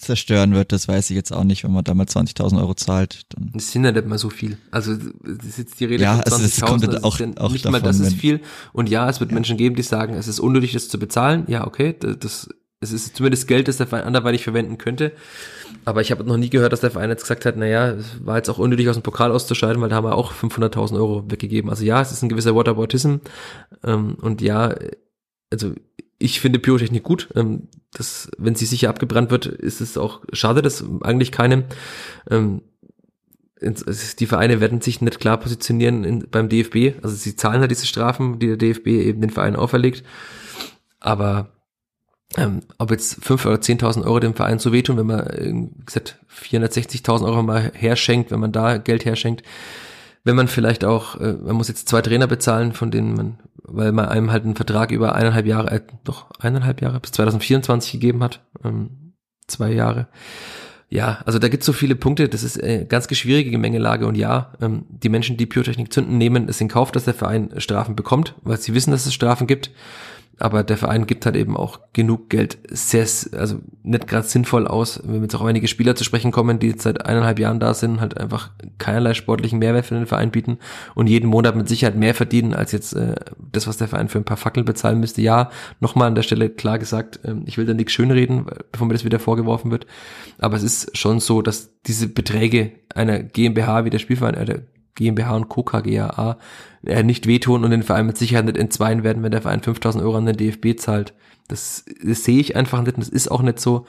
zerstören 0.00 0.54
wird, 0.54 0.72
das 0.72 0.88
weiß 0.88 1.10
ich 1.10 1.16
jetzt 1.16 1.32
auch 1.32 1.44
nicht, 1.44 1.64
wenn 1.64 1.72
man 1.72 1.84
da 1.84 1.94
mal 1.94 2.06
20.000 2.06 2.58
Euro 2.58 2.74
zahlt. 2.74 3.22
Dann 3.30 3.50
das 3.54 3.70
sind 3.70 3.84
ja 3.84 3.92
nicht 3.92 4.06
mal 4.06 4.18
so 4.18 4.30
viel. 4.30 4.58
Also 4.70 4.96
das 4.96 5.46
ist 5.46 5.58
jetzt 5.58 5.80
die 5.80 5.84
Rede 5.84 6.02
ja, 6.02 6.14
von 6.14 6.22
20.000, 6.22 6.32
also 6.32 6.44
das 6.44 6.60
kommt 6.60 6.86
das 6.86 7.04
auch, 7.04 7.14
ist 7.14 7.20
ja 7.20 7.42
auch 7.42 7.52
nicht 7.52 7.64
davon, 7.64 7.80
mal 7.80 7.86
das 7.86 8.00
ist 8.00 8.14
viel. 8.14 8.40
Und 8.72 8.88
ja, 8.88 9.08
es 9.08 9.20
wird 9.20 9.30
Ja. 9.30 9.34
Menschen 9.34 9.56
geben, 9.56 9.76
die 9.76 9.82
sagen, 9.82 10.14
es 10.14 10.28
ist 10.28 10.40
unnötig, 10.40 10.72
das 10.72 10.88
zu 10.88 10.98
bezahlen. 10.98 11.44
Ja, 11.48 11.66
okay, 11.66 11.94
das, 11.98 12.18
das 12.18 12.48
es 12.82 12.92
ist 12.92 13.14
zumindest 13.14 13.46
Geld, 13.46 13.68
das 13.68 13.76
der 13.76 13.86
Verein 13.86 14.04
anderweitig 14.04 14.42
verwenden 14.42 14.78
könnte. 14.78 15.12
Aber 15.84 16.00
ich 16.00 16.10
habe 16.10 16.24
noch 16.24 16.38
nie 16.38 16.48
gehört, 16.48 16.72
dass 16.72 16.80
der 16.80 16.90
Verein 16.90 17.10
jetzt 17.10 17.22
gesagt 17.22 17.44
hat, 17.44 17.56
naja, 17.56 17.88
es 17.90 18.24
war 18.24 18.38
jetzt 18.38 18.48
auch 18.48 18.58
unnötig, 18.58 18.88
aus 18.88 18.96
dem 18.96 19.02
Pokal 19.02 19.32
auszuscheiden, 19.32 19.82
weil 19.82 19.90
da 19.90 19.96
haben 19.96 20.06
wir 20.06 20.14
auch 20.14 20.32
500.000 20.32 20.94
Euro 20.94 21.30
weggegeben. 21.30 21.68
Also 21.70 21.84
ja, 21.84 22.00
es 22.00 22.10
ist 22.10 22.22
ein 22.22 22.30
gewisser 22.30 22.54
Whataboutism. 22.54 23.16
Ähm, 23.84 24.16
und 24.22 24.40
ja, 24.40 24.74
also 25.52 25.74
ich 26.20 26.38
finde 26.38 26.60
Pyrotechnik 26.60 27.02
gut. 27.02 27.28
Ähm, 27.34 27.68
das, 27.92 28.30
wenn 28.38 28.54
sie 28.54 28.66
sicher 28.66 28.90
abgebrannt 28.90 29.30
wird, 29.30 29.46
ist 29.46 29.80
es 29.80 29.98
auch 29.98 30.20
schade, 30.32 30.62
das 30.62 30.84
eigentlich 31.00 31.32
keinem. 31.32 31.64
Ähm, 32.30 32.62
die 33.62 34.26
Vereine 34.26 34.60
werden 34.60 34.80
sich 34.80 35.00
nicht 35.00 35.20
klar 35.20 35.38
positionieren 35.38 36.04
in, 36.04 36.26
beim 36.30 36.48
DFB. 36.48 37.02
Also 37.02 37.16
sie 37.16 37.36
zahlen 37.36 37.60
halt 37.60 37.70
diese 37.70 37.86
Strafen, 37.86 38.38
die 38.38 38.46
der 38.46 38.56
DFB 38.56 38.86
eben 38.86 39.20
den 39.20 39.30
Vereinen 39.30 39.56
auferlegt. 39.56 40.04
Aber 40.98 41.50
ähm, 42.36 42.60
ob 42.78 42.90
jetzt 42.90 43.18
5.000 43.20 43.46
oder 43.46 43.56
10.000 43.56 44.04
Euro 44.04 44.20
dem 44.20 44.34
Verein 44.34 44.58
so 44.58 44.72
wehtun, 44.72 44.96
wenn 44.98 45.06
man, 45.06 45.26
äh, 45.26 45.52
wie 45.52 45.84
gesagt, 45.84 46.18
460.000 46.42 47.24
Euro 47.24 47.42
mal 47.42 47.72
herschenkt, 47.74 48.30
wenn 48.30 48.40
man 48.40 48.52
da 48.52 48.78
Geld 48.78 49.04
herschenkt, 49.04 49.42
wenn 50.24 50.36
man 50.36 50.48
vielleicht 50.48 50.84
auch, 50.84 51.18
äh, 51.20 51.32
man 51.32 51.56
muss 51.56 51.68
jetzt 51.68 51.88
zwei 51.88 52.02
Trainer 52.02 52.26
bezahlen, 52.26 52.72
von 52.72 52.90
denen 52.90 53.14
man, 53.14 53.38
weil 53.62 53.92
man 53.92 54.06
einem 54.06 54.30
halt 54.30 54.44
einen 54.44 54.56
Vertrag 54.56 54.90
über 54.90 55.14
eineinhalb 55.14 55.46
Jahre, 55.46 55.70
äh, 55.70 55.80
doch 56.04 56.26
eineinhalb 56.38 56.82
Jahre 56.82 57.00
bis 57.00 57.12
2024 57.12 57.92
gegeben 57.92 58.22
hat, 58.22 58.44
ähm, 58.64 59.14
zwei 59.46 59.72
Jahre. 59.72 60.08
Ja, 60.92 61.20
also 61.24 61.38
da 61.38 61.48
gibt 61.48 61.62
es 61.62 61.66
so 61.66 61.72
viele 61.72 61.94
Punkte, 61.94 62.28
das 62.28 62.42
ist 62.42 62.56
äh, 62.56 62.84
ganz 62.84 63.14
schwierige 63.16 63.52
Gemengelage 63.52 64.06
und 64.06 64.16
ja, 64.16 64.52
ähm, 64.60 64.86
die 64.88 65.08
Menschen, 65.08 65.36
die 65.36 65.46
Pyrotechnik 65.46 65.92
zünden, 65.92 66.18
nehmen 66.18 66.48
es 66.48 66.60
in 66.60 66.66
Kauf, 66.68 66.90
dass 66.90 67.04
der 67.04 67.14
Verein 67.14 67.52
Strafen 67.58 67.94
bekommt, 67.94 68.34
weil 68.42 68.58
sie 68.58 68.74
wissen, 68.74 68.90
dass 68.90 69.06
es 69.06 69.14
Strafen 69.14 69.46
gibt. 69.46 69.70
Aber 70.40 70.62
der 70.62 70.78
Verein 70.78 71.06
gibt 71.06 71.26
halt 71.26 71.36
eben 71.36 71.54
auch 71.54 71.80
genug 71.92 72.30
Geld 72.30 72.58
sehr, 72.70 73.06
also 73.36 73.60
nicht 73.82 74.08
gerade 74.08 74.26
sinnvoll 74.26 74.66
aus, 74.66 75.02
wenn 75.04 75.20
jetzt 75.20 75.34
auch 75.34 75.44
einige 75.44 75.68
Spieler 75.68 75.94
zu 75.94 76.02
sprechen 76.02 76.32
kommen, 76.32 76.58
die 76.58 76.68
jetzt 76.68 76.82
seit 76.82 77.04
eineinhalb 77.04 77.38
Jahren 77.38 77.60
da 77.60 77.74
sind, 77.74 78.00
halt 78.00 78.18
einfach 78.18 78.50
keinerlei 78.78 79.12
sportlichen 79.12 79.58
Mehrwert 79.58 79.84
für 79.84 79.94
den 79.94 80.06
Verein 80.06 80.30
bieten 80.30 80.58
und 80.94 81.08
jeden 81.08 81.28
Monat 81.28 81.56
mit 81.56 81.68
Sicherheit 81.68 81.94
mehr 81.94 82.14
verdienen 82.14 82.54
als 82.54 82.72
jetzt 82.72 82.94
äh, 82.94 83.16
das, 83.52 83.66
was 83.66 83.76
der 83.76 83.88
Verein 83.88 84.08
für 84.08 84.16
ein 84.16 84.24
paar 84.24 84.38
Fackeln 84.38 84.64
bezahlen 84.64 84.98
müsste. 84.98 85.20
Ja, 85.20 85.50
nochmal 85.78 86.08
an 86.08 86.14
der 86.14 86.22
Stelle 86.22 86.48
klar 86.48 86.78
gesagt, 86.78 87.20
ähm, 87.24 87.42
ich 87.44 87.58
will 87.58 87.66
da 87.66 87.74
nichts 87.74 87.92
schönreden, 87.92 88.46
bevor 88.72 88.86
mir 88.86 88.94
das 88.94 89.04
wieder 89.04 89.18
vorgeworfen 89.18 89.70
wird. 89.70 89.86
Aber 90.38 90.56
es 90.56 90.62
ist 90.62 90.96
schon 90.96 91.20
so, 91.20 91.42
dass 91.42 91.70
diese 91.82 92.08
Beträge 92.08 92.72
einer 92.94 93.22
GmbH 93.22 93.84
wie 93.84 93.90
der 93.90 93.98
Spielverein, 93.98 94.34
äh, 94.34 94.44
der 94.46 94.62
GmbH 94.94 95.36
und 95.36 95.48
Co. 95.48 95.62
KGAA 95.62 96.38
äh, 96.84 97.02
nicht 97.02 97.26
wehtun 97.26 97.64
und 97.64 97.70
den 97.70 97.82
Verein 97.82 98.06
mit 98.06 98.18
Sicherheit 98.18 98.46
nicht 98.46 98.58
entzweien 98.58 99.02
werden, 99.02 99.22
wenn 99.22 99.32
der 99.32 99.42
Verein 99.42 99.62
5000 99.62 100.04
Euro 100.04 100.16
an 100.16 100.26
den 100.26 100.36
DFB 100.36 100.78
zahlt. 100.78 101.14
Das, 101.48 101.84
das 102.02 102.24
sehe 102.24 102.40
ich 102.40 102.56
einfach 102.56 102.82
nicht 102.82 102.94
und 102.94 103.00
das 103.00 103.08
ist 103.08 103.30
auch 103.30 103.42
nicht 103.42 103.60
so. 103.60 103.86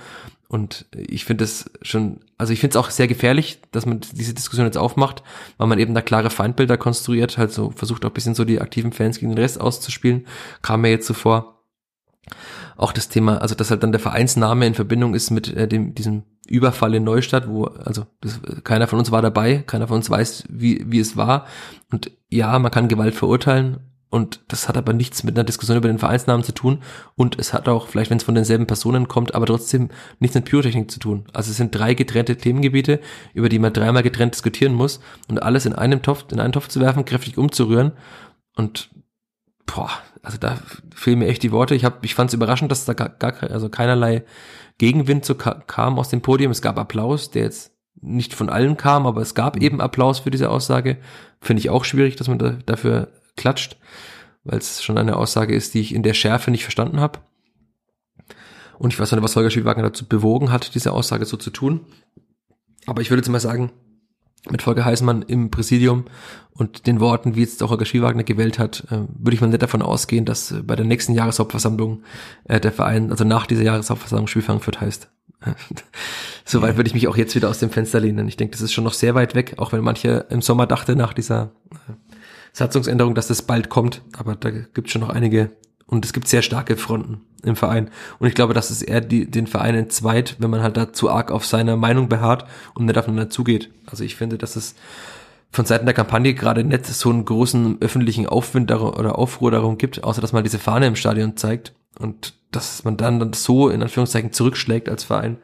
Und 0.47 0.86
ich 0.93 1.24
finde 1.24 1.45
es 1.45 1.72
schon, 1.82 2.20
also 2.38 2.52
ich 2.52 2.60
finde 2.60 2.78
es 2.78 2.84
auch 2.84 2.89
sehr 2.89 3.08
gefährlich, 3.08 3.62
dass 3.72 3.86
man 3.86 4.02
diese 4.14 4.34
Diskussion 4.34 4.66
jetzt 4.66 4.78
aufmacht, 4.78 5.24
weil 5.58 5.68
man 5.68 5.80
eben 5.80 5.93
da 5.93 6.02
klare 6.02 6.30
Feindbilder 6.30 6.76
konstruiert, 6.76 7.38
halt 7.38 7.54
so 7.54 7.72
versucht 7.72 8.04
auch 8.04 8.10
bisschen 8.10 8.36
so 8.36 8.43
die 8.43 8.60
aktiven 8.60 8.91
Fans 8.91 9.20
gegen 9.20 9.32
den 9.32 9.38
Rest 9.38 9.62
auszuspielen. 9.62 10.28
Kam 10.62 10.82
mir 10.82 10.89
jetzt 10.89 11.08
so 11.08 11.14
vor. 11.14 11.64
Auch 12.76 12.91
das 12.91 13.08
Thema, 13.08 13.38
also 13.38 13.56
dass 13.56 13.72
halt 13.72 13.84
dann 13.84 13.93
der 13.93 14.02
Vereinsname 14.02 14.66
in 14.66 14.74
Verbindung 14.74 15.16
ist 15.16 15.32
mit 15.32 15.56
äh, 15.56 15.68
dem, 15.70 15.95
diesem 15.95 16.24
Überfall 16.52 16.95
in 16.95 17.04
Neustadt, 17.04 17.47
wo, 17.47 17.66
also 17.66 18.06
das, 18.22 18.39
keiner 18.64 18.88
von 18.88 18.99
uns 18.99 19.12
war 19.12 19.22
dabei, 19.22 19.64
keiner 19.66 19.88
von 19.88 19.97
uns 19.97 20.10
weiß, 20.10 20.45
wie, 20.49 20.84
wie 20.88 20.99
es 20.99 21.18
war. 21.18 21.45
Und 21.91 22.12
ja, 22.30 22.58
man 22.60 22.72
kann 22.72 22.88
Gewalt 22.88 23.16
verurteilen 23.16 23.80
und 24.12 24.41
das 24.49 24.68
hat 24.68 24.76
aber 24.76 24.91
nichts 24.91 25.24
mit 25.24 25.38
einer 25.38 25.45
Diskussion 25.45 25.78
über 25.78 25.88
den 25.88 25.97
Vereinsnamen 25.97 26.43
zu 26.43 26.52
tun. 26.52 26.80
Und 27.16 27.39
es 27.39 27.54
hat 27.54 27.70
auch, 27.70 27.88
vielleicht 27.88 28.12
wenn 28.12 28.18
es 28.18 28.26
von 28.26 28.36
denselben 28.36 28.68
Personen 28.68 29.08
kommt, 29.08 29.34
aber 29.34 29.45
trotzdem 29.45 29.89
nichts 30.20 30.36
mit 30.36 30.43
Pyrotechnik 30.43 30.91
zu 30.91 30.99
tun. 30.99 31.24
Also 31.32 31.52
es 31.52 31.58
sind 31.58 31.74
drei 31.74 31.93
getrennte 31.93 32.36
Themengebiete, 32.36 32.99
über 33.34 33.47
die 33.47 33.58
man 33.58 33.72
dreimal 33.72 34.04
getrennt 34.04 34.34
diskutieren 34.34 34.74
muss 34.74 34.99
und 35.30 35.41
alles 35.41 35.66
in 35.66 35.74
einem 35.74 36.02
Topf, 36.02 36.26
in 36.30 36.41
einen 36.41 36.52
Topf 36.52 36.68
zu 36.68 36.82
werfen, 36.82 37.06
kräftig 37.06 37.38
umzurühren. 37.38 37.93
Und 38.58 38.89
boah, 39.66 39.89
also 40.22 40.38
da 40.38 40.58
fehlen 40.93 41.20
mir 41.20 41.28
echt 41.28 41.43
die 41.43 41.54
Worte. 41.54 41.74
Ich 41.74 41.86
hab, 41.86 42.04
ich 42.04 42.14
fand 42.14 42.32
es 42.32 42.34
überraschend, 42.34 42.70
dass 42.70 42.84
da 42.84 42.93
gar, 42.93 43.08
gar 43.08 43.41
also 43.49 43.70
keinerlei 43.70 44.26
Gegenwind 44.82 45.26
so 45.26 45.36
ka 45.36 45.64
kam 45.68 46.00
aus 46.00 46.10
dem 46.10 46.22
Podium. 46.22 46.52
Es 46.52 46.64
gab 46.64 46.80
Applaus, 46.80 47.30
der 47.30 47.44
jetzt 47.44 47.72
nicht 48.02 48.34
von 48.34 48.50
allen 48.50 48.78
kam, 48.78 49.06
aber 49.06 49.22
es 49.22 49.36
gab 49.36 49.58
eben 49.58 49.80
Applaus 49.80 50.22
für 50.22 50.32
diese 50.32 50.50
Aussage. 50.50 50.98
Finde 51.40 51.60
ich 51.60 51.70
auch 51.70 51.86
schwierig, 51.86 52.16
dass 52.16 52.28
man 52.28 52.40
da, 52.40 52.58
dafür 52.66 53.10
klatscht, 53.38 53.78
weil 54.44 54.58
es 54.58 54.82
schon 54.82 54.98
eine 54.98 55.18
Aussage 55.18 55.54
ist, 55.54 55.76
die 55.76 55.82
ich 55.82 55.94
in 55.94 56.02
der 56.02 56.16
Schärfe 56.16 56.50
nicht 56.50 56.64
verstanden 56.64 57.00
habe. 57.00 57.20
Und 58.80 58.92
ich 58.92 59.00
weiß 59.00 59.12
nicht, 59.12 59.22
was 59.22 59.36
Holger 59.36 59.52
Spielwagner 59.52 59.84
dazu 59.84 60.08
bewogen 60.08 60.52
hat, 60.52 60.74
diese 60.74 60.94
Aussage 60.94 61.26
so 61.26 61.38
zu 61.38 61.52
tun. 61.52 61.82
Aber 62.88 63.04
ich 63.04 63.12
würde 63.12 63.22
jetzt 63.22 63.30
mal 63.30 63.40
sagen, 63.40 63.72
mit 64.50 64.62
Volker 64.62 64.86
Heißmann 64.86 65.22
im 65.24 65.52
Präsidium 65.52 66.06
und 66.54 66.88
den 66.88 67.00
Worten, 67.00 67.36
wie 67.36 67.42
jetzt 67.42 67.62
auch 67.64 67.70
Holger 67.70 67.86
Spielwagner 67.86 68.24
gewählt 68.24 68.60
hat, 68.60 68.86
äh, 68.92 69.02
würde 69.18 69.36
ich 69.36 69.42
mal 69.42 69.48
nicht 69.48 69.62
davon 69.62 69.82
ausgehen, 69.82 70.26
dass 70.26 70.52
äh, 70.52 70.62
bei 70.64 70.76
der 70.76 70.86
nächsten 70.86 71.14
Jahreshauptversammlung 71.14 72.04
äh, 72.46 72.60
der 72.60 72.72
Verein, 72.72 73.12
also 73.12 73.24
nach 73.24 73.46
dieser 73.46 73.64
Jahreshauptversammlung 73.64 74.28
Spielfang 74.28 74.60
Fürth 74.60 74.82
heißt. 74.82 75.10
Soweit 76.46 76.78
würde 76.78 76.88
ich 76.88 76.94
mich 76.94 77.08
auch 77.08 77.18
jetzt 77.18 77.36
wieder 77.36 77.50
aus 77.50 77.60
dem 77.60 77.70
Fenster 77.70 78.00
lehnen. 78.00 78.28
Ich 78.28 78.38
denke, 78.38 78.52
das 78.52 78.62
ist 78.62 78.74
schon 78.74 78.84
noch 78.84 78.94
sehr 78.94 79.16
weit 79.16 79.34
weg, 79.34 79.56
auch 79.58 79.74
wenn 79.74 79.82
manche 79.82 80.26
im 80.30 80.42
Sommer 80.42 80.68
dachte 80.68 80.96
nach 80.96 81.14
dieser 81.14 81.52
Satzungsänderung, 82.54 83.16
dass 83.16 83.28
das 83.28 83.42
bald 83.42 83.70
kommt. 83.70 84.01
Aber 84.18 84.36
da 84.36 84.51
gibt 84.51 84.88
es 84.88 84.92
schon 84.92 85.01
noch 85.01 85.09
einige 85.09 85.51
und 85.92 86.05
es 86.05 86.13
gibt 86.13 86.28
sehr 86.28 86.42
starke 86.42 86.78
Fronten 86.78 87.22
im 87.43 87.55
Verein. 87.55 87.92
Und 88.18 88.28
ich 88.28 88.34
glaube, 88.34 88.54
dass 88.54 88.70
es 88.70 88.82
eher 88.82 89.01
die, 89.01 89.30
den 89.30 89.46
Verein 89.46 89.76
entzweit, 89.76 90.38
wenn 90.39 90.50
man 90.50 90.63
halt 90.63 90.78
da 90.78 90.93
zu 90.93 91.09
arg 91.09 91.32
auf 91.32 91.46
seiner 91.46 91.76
Meinung 91.76 92.08
beharrt 92.08 92.46
und 92.74 92.86
nicht 92.86 92.97
aufeinander 92.97 93.30
zugeht. 93.30 93.70
Also 93.86 94.05
ich 94.05 94.16
finde, 94.16 94.38
dass 94.38 94.55
es 94.55 94.76
von 95.51 95.66
Seiten 95.66 95.86
der 95.86 95.93
Kampagne 95.93 96.34
gerade 96.34 96.63
nicht 96.63 96.86
so 96.86 97.09
einen 97.09 97.26
großen 97.26 97.82
öffentlichen 97.82 98.26
Aufwind 98.26 98.72
oder 98.72 99.20
Aufruhr 99.20 99.51
darum 99.51 99.78
gibt, 99.78 100.04
außer 100.04 100.22
dass 100.22 100.32
man 100.32 100.46
diese 100.46 100.59
Fahne 100.59 100.88
im 100.88 100.96
Stadion 100.96 101.36
zeigt 101.36 101.74
und 102.00 102.36
dass 102.51 102.86
man 102.86 102.96
dann, 102.96 103.20
dann 103.20 103.34
so 103.34 103.68
in 103.68 103.82
Anführungszeichen 103.82 104.32
zurückschlägt 104.32 104.88
als 104.88 105.04
Verein. 105.04 105.38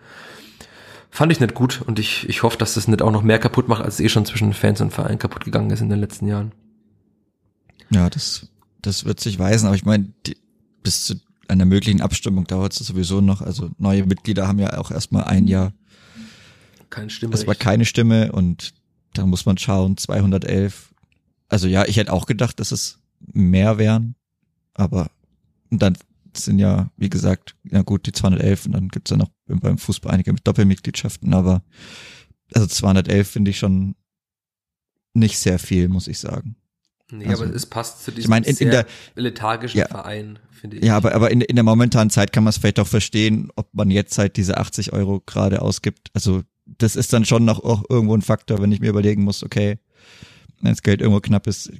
Fand 1.09 1.33
ich 1.33 1.41
nicht 1.41 1.55
gut 1.55 1.81
und 1.85 1.99
ich, 1.99 2.27
ich 2.29 2.43
hoffe, 2.43 2.57
dass 2.57 2.75
das 2.75 2.87
nicht 2.87 3.01
auch 3.01 3.11
noch 3.11 3.21
mehr 3.21 3.39
kaputt 3.39 3.67
macht, 3.67 3.83
als 3.83 3.95
es 3.95 3.99
eh 3.99 4.09
schon 4.09 4.25
zwischen 4.25 4.53
Fans 4.53 4.79
und 4.79 4.93
Verein 4.93 5.19
kaputt 5.19 5.43
gegangen 5.43 5.71
ist 5.71 5.81
in 5.81 5.89
den 5.89 5.99
letzten 5.99 6.27
Jahren. 6.27 6.53
Ja, 7.89 8.09
das, 8.09 8.47
das 8.81 9.05
wird 9.05 9.19
sich 9.19 9.39
weisen, 9.39 9.67
aber 9.67 9.75
ich 9.75 9.85
meine, 9.85 10.13
bis 10.83 11.05
zu 11.05 11.15
der 11.49 11.65
möglichen 11.65 12.01
Abstimmung 12.01 12.45
dauert 12.45 12.73
es 12.73 12.85
sowieso 12.85 13.21
noch. 13.21 13.41
Also 13.41 13.71
neue 13.77 14.05
Mitglieder 14.05 14.47
haben 14.47 14.59
ja 14.59 14.77
auch 14.77 14.91
erstmal 14.91 15.23
ein 15.23 15.47
Jahr 15.47 15.73
Kein 16.89 17.09
Stimme. 17.09 17.31
Das 17.31 17.47
war 17.47 17.55
keine 17.55 17.85
Stimme 17.85 18.31
und 18.31 18.73
da 19.13 19.25
muss 19.25 19.45
man 19.45 19.57
schauen, 19.57 19.97
211. 19.97 20.93
Also 21.49 21.67
ja, 21.67 21.85
ich 21.85 21.97
hätte 21.97 22.13
auch 22.13 22.25
gedacht, 22.25 22.59
dass 22.59 22.71
es 22.71 22.99
mehr 23.19 23.77
wären, 23.77 24.15
aber 24.73 25.09
dann 25.69 25.97
sind 26.35 26.59
ja, 26.59 26.91
wie 26.97 27.09
gesagt, 27.09 27.55
ja 27.63 27.81
gut, 27.81 28.05
die 28.05 28.11
211 28.11 28.67
und 28.67 28.71
dann 28.73 28.89
gibt's 28.89 29.11
ja 29.11 29.17
noch 29.17 29.29
beim 29.47 29.77
Fußball 29.77 30.13
einige 30.13 30.33
mit 30.33 30.45
Doppelmitgliedschaften, 30.45 31.33
aber 31.33 31.63
also 32.53 32.67
211 32.67 33.29
finde 33.29 33.51
ich 33.51 33.57
schon 33.57 33.95
nicht 35.13 35.39
sehr 35.39 35.59
viel, 35.59 35.87
muss 35.87 36.07
ich 36.07 36.19
sagen. 36.19 36.55
Nee, 37.11 37.25
Also, 37.27 37.45
aber 37.45 37.53
es 37.55 37.65
passt 37.65 38.03
zu 38.03 38.11
diesem 38.11 38.23
ich 38.25 38.27
mein, 38.29 38.43
in- 38.43 38.49
in 38.49 38.55
sehr 38.55 38.69
der- 38.69 38.85
lethargischen 39.15 39.79
Ja. 39.79 39.87
Verein, 39.87 40.39
finde 40.51 40.77
ich. 40.77 40.83
Ja, 40.83 40.97
aber, 40.97 41.15
aber 41.15 41.31
in, 41.31 41.39
in 41.41 41.55
der 41.55 41.63
momentanen 41.63 42.09
Zeit 42.09 42.33
kann 42.33 42.43
man 42.43 42.49
es 42.49 42.57
vielleicht 42.57 42.79
auch 42.79 42.87
verstehen, 42.87 43.49
ob 43.55 43.73
man 43.73 43.89
jetzt 43.91 44.17
halt 44.17 44.35
diese 44.35 44.57
80 44.57 44.91
Euro 44.93 45.21
gerade 45.25 45.61
ausgibt. 45.61 46.09
Also 46.13 46.43
das 46.65 46.95
ist 46.97 47.13
dann 47.13 47.23
schon 47.23 47.45
noch 47.45 47.63
auch 47.63 47.83
irgendwo 47.89 48.13
ein 48.15 48.21
Faktor, 48.21 48.61
wenn 48.61 48.71
ich 48.73 48.81
mir 48.81 48.89
überlegen 48.89 49.23
muss, 49.23 49.41
okay, 49.43 49.79
wenn 50.61 50.71
das 50.71 50.81
Geld 50.81 50.99
irgendwo 51.01 51.21
knapp 51.21 51.47
ist, 51.47 51.71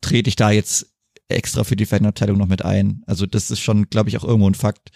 trete 0.00 0.28
ich 0.28 0.36
da 0.36 0.50
jetzt 0.50 0.86
extra 1.28 1.64
für 1.64 1.76
die 1.76 1.86
Fanabteilung 1.86 2.38
noch 2.38 2.46
mit 2.48 2.64
ein. 2.64 3.02
Also 3.06 3.26
das 3.26 3.50
ist 3.50 3.60
schon, 3.60 3.90
glaube 3.90 4.08
ich, 4.08 4.16
auch 4.16 4.24
irgendwo 4.24 4.48
ein 4.48 4.54
Fakt. 4.54 4.90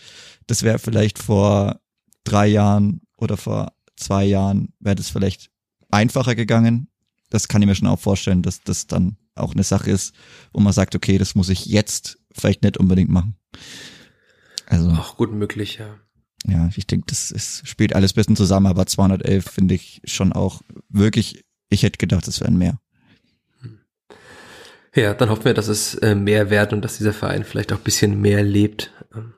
Das 0.47 0.63
wäre 0.63 0.79
vielleicht 0.79 1.19
vor 1.19 1.81
drei 2.25 2.47
Jahren 2.47 3.03
oder 3.17 3.37
vor 3.37 3.73
zwei 3.97 4.25
Jahren 4.25 4.73
wäre 4.81 4.97
das 4.97 5.11
vielleicht 5.11 5.51
einfacher 5.91 6.35
gegangen. 6.35 6.89
Das 7.31 7.49
kann 7.49 7.61
ich 7.61 7.69
mir 7.69 7.75
schon 7.75 7.89
auch 7.89 7.99
vorstellen, 7.99 8.41
dass 8.43 8.63
das 8.63 8.87
dann 8.87 9.17
auch 9.39 9.53
eine 9.53 9.65
Sache 9.65 9.91
ist, 9.91 10.15
wo 10.53 10.61
man 10.61 10.73
sagt, 10.73 10.95
okay, 10.95 11.19
das 11.19 11.35
muss 11.35 11.49
ich 11.49 11.67
jetzt 11.67 12.19
vielleicht 12.33 12.63
nicht 12.63 12.77
unbedingt 12.77 13.11
machen. 13.11 13.37
Also, 14.67 14.91
Auch 14.91 15.17
gut 15.17 15.33
möglich, 15.33 15.79
ja. 15.79 15.97
ja, 16.47 16.71
ich 16.77 16.87
denke, 16.87 17.07
das 17.09 17.31
ist, 17.31 17.67
spielt 17.67 17.95
alles 17.95 18.13
ein 18.13 18.17
bisschen 18.17 18.37
zusammen, 18.37 18.67
aber 18.67 18.87
211 18.87 19.45
finde 19.45 19.75
ich 19.75 20.03
schon 20.05 20.33
auch 20.33 20.63
wirklich, 20.89 21.45
ich 21.71 21.83
hätte 21.83 21.99
gedacht, 21.99 22.29
es 22.29 22.41
wären 22.41 22.59
mehr. 22.59 22.79
Ja, 24.95 25.15
dann 25.15 25.31
hoffen 25.31 25.45
wir, 25.45 25.55
dass 25.55 25.69
es 25.69 25.95
äh, 25.97 26.15
mehr 26.15 26.51
wird 26.51 26.73
und 26.73 26.85
dass 26.85 26.99
dieser 26.99 27.13
Verein 27.13 27.45
vielleicht 27.45 27.73
auch 27.73 27.79
ein 27.79 27.85
bisschen 27.85 28.21
mehr 28.21 28.43
lebt. 28.43 28.93
Ähm, 29.15 29.35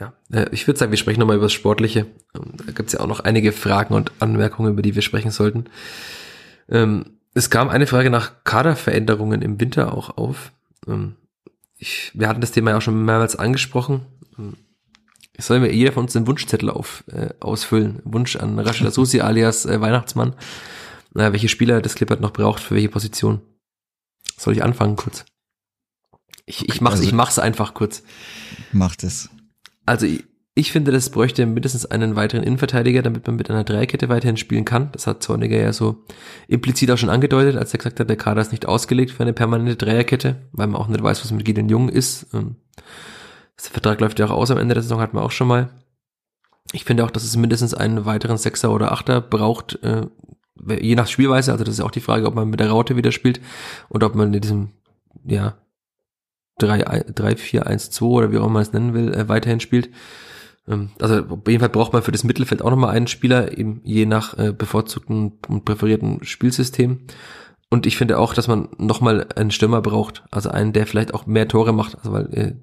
ja, 0.00 0.14
äh, 0.32 0.48
ich 0.52 0.66
würde 0.66 0.78
sagen, 0.78 0.90
wir 0.90 0.98
sprechen 0.98 1.20
nochmal 1.20 1.36
über 1.36 1.46
das 1.46 1.52
Sportliche. 1.52 2.06
Ähm, 2.34 2.52
da 2.56 2.72
gibt's 2.72 2.92
ja 2.92 3.00
auch 3.00 3.06
noch 3.06 3.20
einige 3.20 3.52
Fragen 3.52 3.94
und 3.94 4.12
Anmerkungen, 4.18 4.72
über 4.72 4.82
die 4.82 4.94
wir 4.94 5.02
sprechen 5.02 5.30
sollten. 5.30 5.66
Ähm, 6.68 7.15
es 7.36 7.50
kam 7.50 7.68
eine 7.68 7.86
Frage 7.86 8.10
nach 8.10 8.32
Kaderveränderungen 8.44 9.42
im 9.42 9.60
Winter 9.60 9.94
auch 9.94 10.16
auf. 10.16 10.52
Ähm, 10.86 11.16
ich, 11.78 12.10
wir 12.14 12.28
hatten 12.28 12.40
das 12.40 12.52
Thema 12.52 12.70
ja 12.70 12.78
auch 12.78 12.82
schon 12.82 13.04
mehrmals 13.04 13.36
angesprochen. 13.36 14.06
Ähm, 14.38 14.56
Ich 15.38 15.44
soll 15.44 15.60
mir 15.60 15.70
jeder 15.72 15.92
von 15.92 16.04
uns 16.04 16.16
einen 16.16 16.26
Wunschzettel 16.26 16.70
auf, 16.70 17.04
äh, 17.08 17.28
ausfüllen. 17.40 18.00
Wunsch 18.04 18.36
an 18.36 18.58
Rashid 18.58 18.92
Susi 18.92 19.20
alias 19.20 19.66
äh, 19.66 19.80
Weihnachtsmann. 19.80 20.32
Äh, 21.14 21.32
welche 21.32 21.48
Spieler 21.48 21.80
das 21.82 21.94
Clippert 21.94 22.20
noch 22.20 22.32
braucht, 22.32 22.62
für 22.62 22.74
welche 22.74 22.88
Position. 22.88 23.40
Soll 24.38 24.54
ich 24.54 24.62
anfangen 24.64 24.96
kurz? 24.96 25.24
Ich, 26.46 26.68
ich 26.68 26.80
mach's, 26.80 26.96
Also- 26.96 27.04
ich 27.08 27.12
mach's 27.12 27.38
einfach 27.38 27.74
kurz. 27.74 28.02
Macht 28.72 29.02
es. 29.04 29.28
Also 29.84 30.06
ich, 30.06 30.24
ich 30.58 30.72
finde, 30.72 30.90
das 30.90 31.10
bräuchte 31.10 31.44
mindestens 31.44 31.84
einen 31.84 32.16
weiteren 32.16 32.42
Innenverteidiger, 32.42 33.02
damit 33.02 33.26
man 33.26 33.36
mit 33.36 33.50
einer 33.50 33.62
Dreierkette 33.62 34.08
weiterhin 34.08 34.38
spielen 34.38 34.64
kann. 34.64 34.90
Das 34.92 35.06
hat 35.06 35.22
Zorniger 35.22 35.58
ja 35.58 35.70
so 35.74 36.02
implizit 36.48 36.90
auch 36.90 36.96
schon 36.96 37.10
angedeutet, 37.10 37.56
als 37.56 37.74
er 37.74 37.78
gesagt 37.78 38.00
hat, 38.00 38.08
der 38.08 38.16
Kader 38.16 38.40
ist 38.40 38.52
nicht 38.52 38.64
ausgelegt 38.64 39.10
für 39.10 39.22
eine 39.22 39.34
permanente 39.34 39.76
Dreierkette, 39.76 40.36
weil 40.52 40.66
man 40.66 40.80
auch 40.80 40.88
nicht 40.88 41.02
weiß, 41.02 41.22
was 41.22 41.30
mit 41.30 41.44
Gideon 41.44 41.68
Jung 41.68 41.90
ist. 41.90 42.28
Ähm, 42.32 42.56
Der 43.62 43.70
Vertrag 43.70 44.00
läuft 44.00 44.18
ja 44.18 44.24
auch 44.26 44.30
aus 44.30 44.50
am 44.50 44.56
Ende 44.56 44.72
der 44.72 44.82
Saison, 44.82 44.98
hatten 44.98 45.18
wir 45.18 45.22
auch 45.22 45.30
schon 45.30 45.46
mal. 45.46 45.68
Ich 46.72 46.84
finde 46.86 47.04
auch, 47.04 47.10
dass 47.10 47.24
es 47.24 47.36
mindestens 47.36 47.74
einen 47.74 48.06
weiteren 48.06 48.38
Sechser 48.38 48.72
oder 48.72 48.92
Achter 48.92 49.20
braucht, 49.20 49.78
äh, 49.82 50.06
je 50.80 50.94
nach 50.94 51.06
Spielweise. 51.06 51.52
Also 51.52 51.64
das 51.64 51.74
ist 51.74 51.80
auch 51.80 51.90
die 51.90 52.00
Frage, 52.00 52.26
ob 52.26 52.34
man 52.34 52.48
mit 52.48 52.60
der 52.60 52.70
Raute 52.70 52.96
wieder 52.96 53.12
spielt 53.12 53.42
oder 53.90 54.06
ob 54.06 54.14
man 54.14 54.32
in 54.32 54.40
diesem, 54.40 54.70
ja, 55.22 55.58
3-4-1-2 56.62 58.02
oder 58.02 58.32
wie 58.32 58.38
auch 58.38 58.44
immer 58.44 58.54
man 58.54 58.62
es 58.62 58.72
nennen 58.72 58.94
will, 58.94 59.12
äh, 59.12 59.28
weiterhin 59.28 59.60
spielt. 59.60 59.90
Ähm, 60.68 60.90
also 61.00 61.16
auf 61.16 61.48
jeden 61.48 61.60
Fall 61.60 61.68
braucht 61.68 61.92
man 61.92 62.02
für 62.02 62.12
das 62.12 62.24
Mittelfeld 62.24 62.62
auch 62.62 62.70
nochmal 62.70 62.94
einen 62.94 63.06
Spieler, 63.06 63.56
eben 63.56 63.80
je 63.84 64.06
nach 64.06 64.36
äh, 64.38 64.52
bevorzugten 64.52 65.32
und 65.48 65.64
präferierten 65.64 66.24
Spielsystem. 66.24 67.00
Und 67.68 67.86
ich 67.86 67.96
finde 67.96 68.18
auch, 68.18 68.34
dass 68.34 68.48
man 68.48 68.68
nochmal 68.78 69.26
einen 69.34 69.50
Stürmer 69.50 69.82
braucht, 69.82 70.24
also 70.30 70.50
einen, 70.50 70.72
der 70.72 70.86
vielleicht 70.86 71.14
auch 71.14 71.26
mehr 71.26 71.48
Tore 71.48 71.72
macht, 71.72 71.96
also 71.98 72.12
weil 72.12 72.34
äh, 72.34 72.54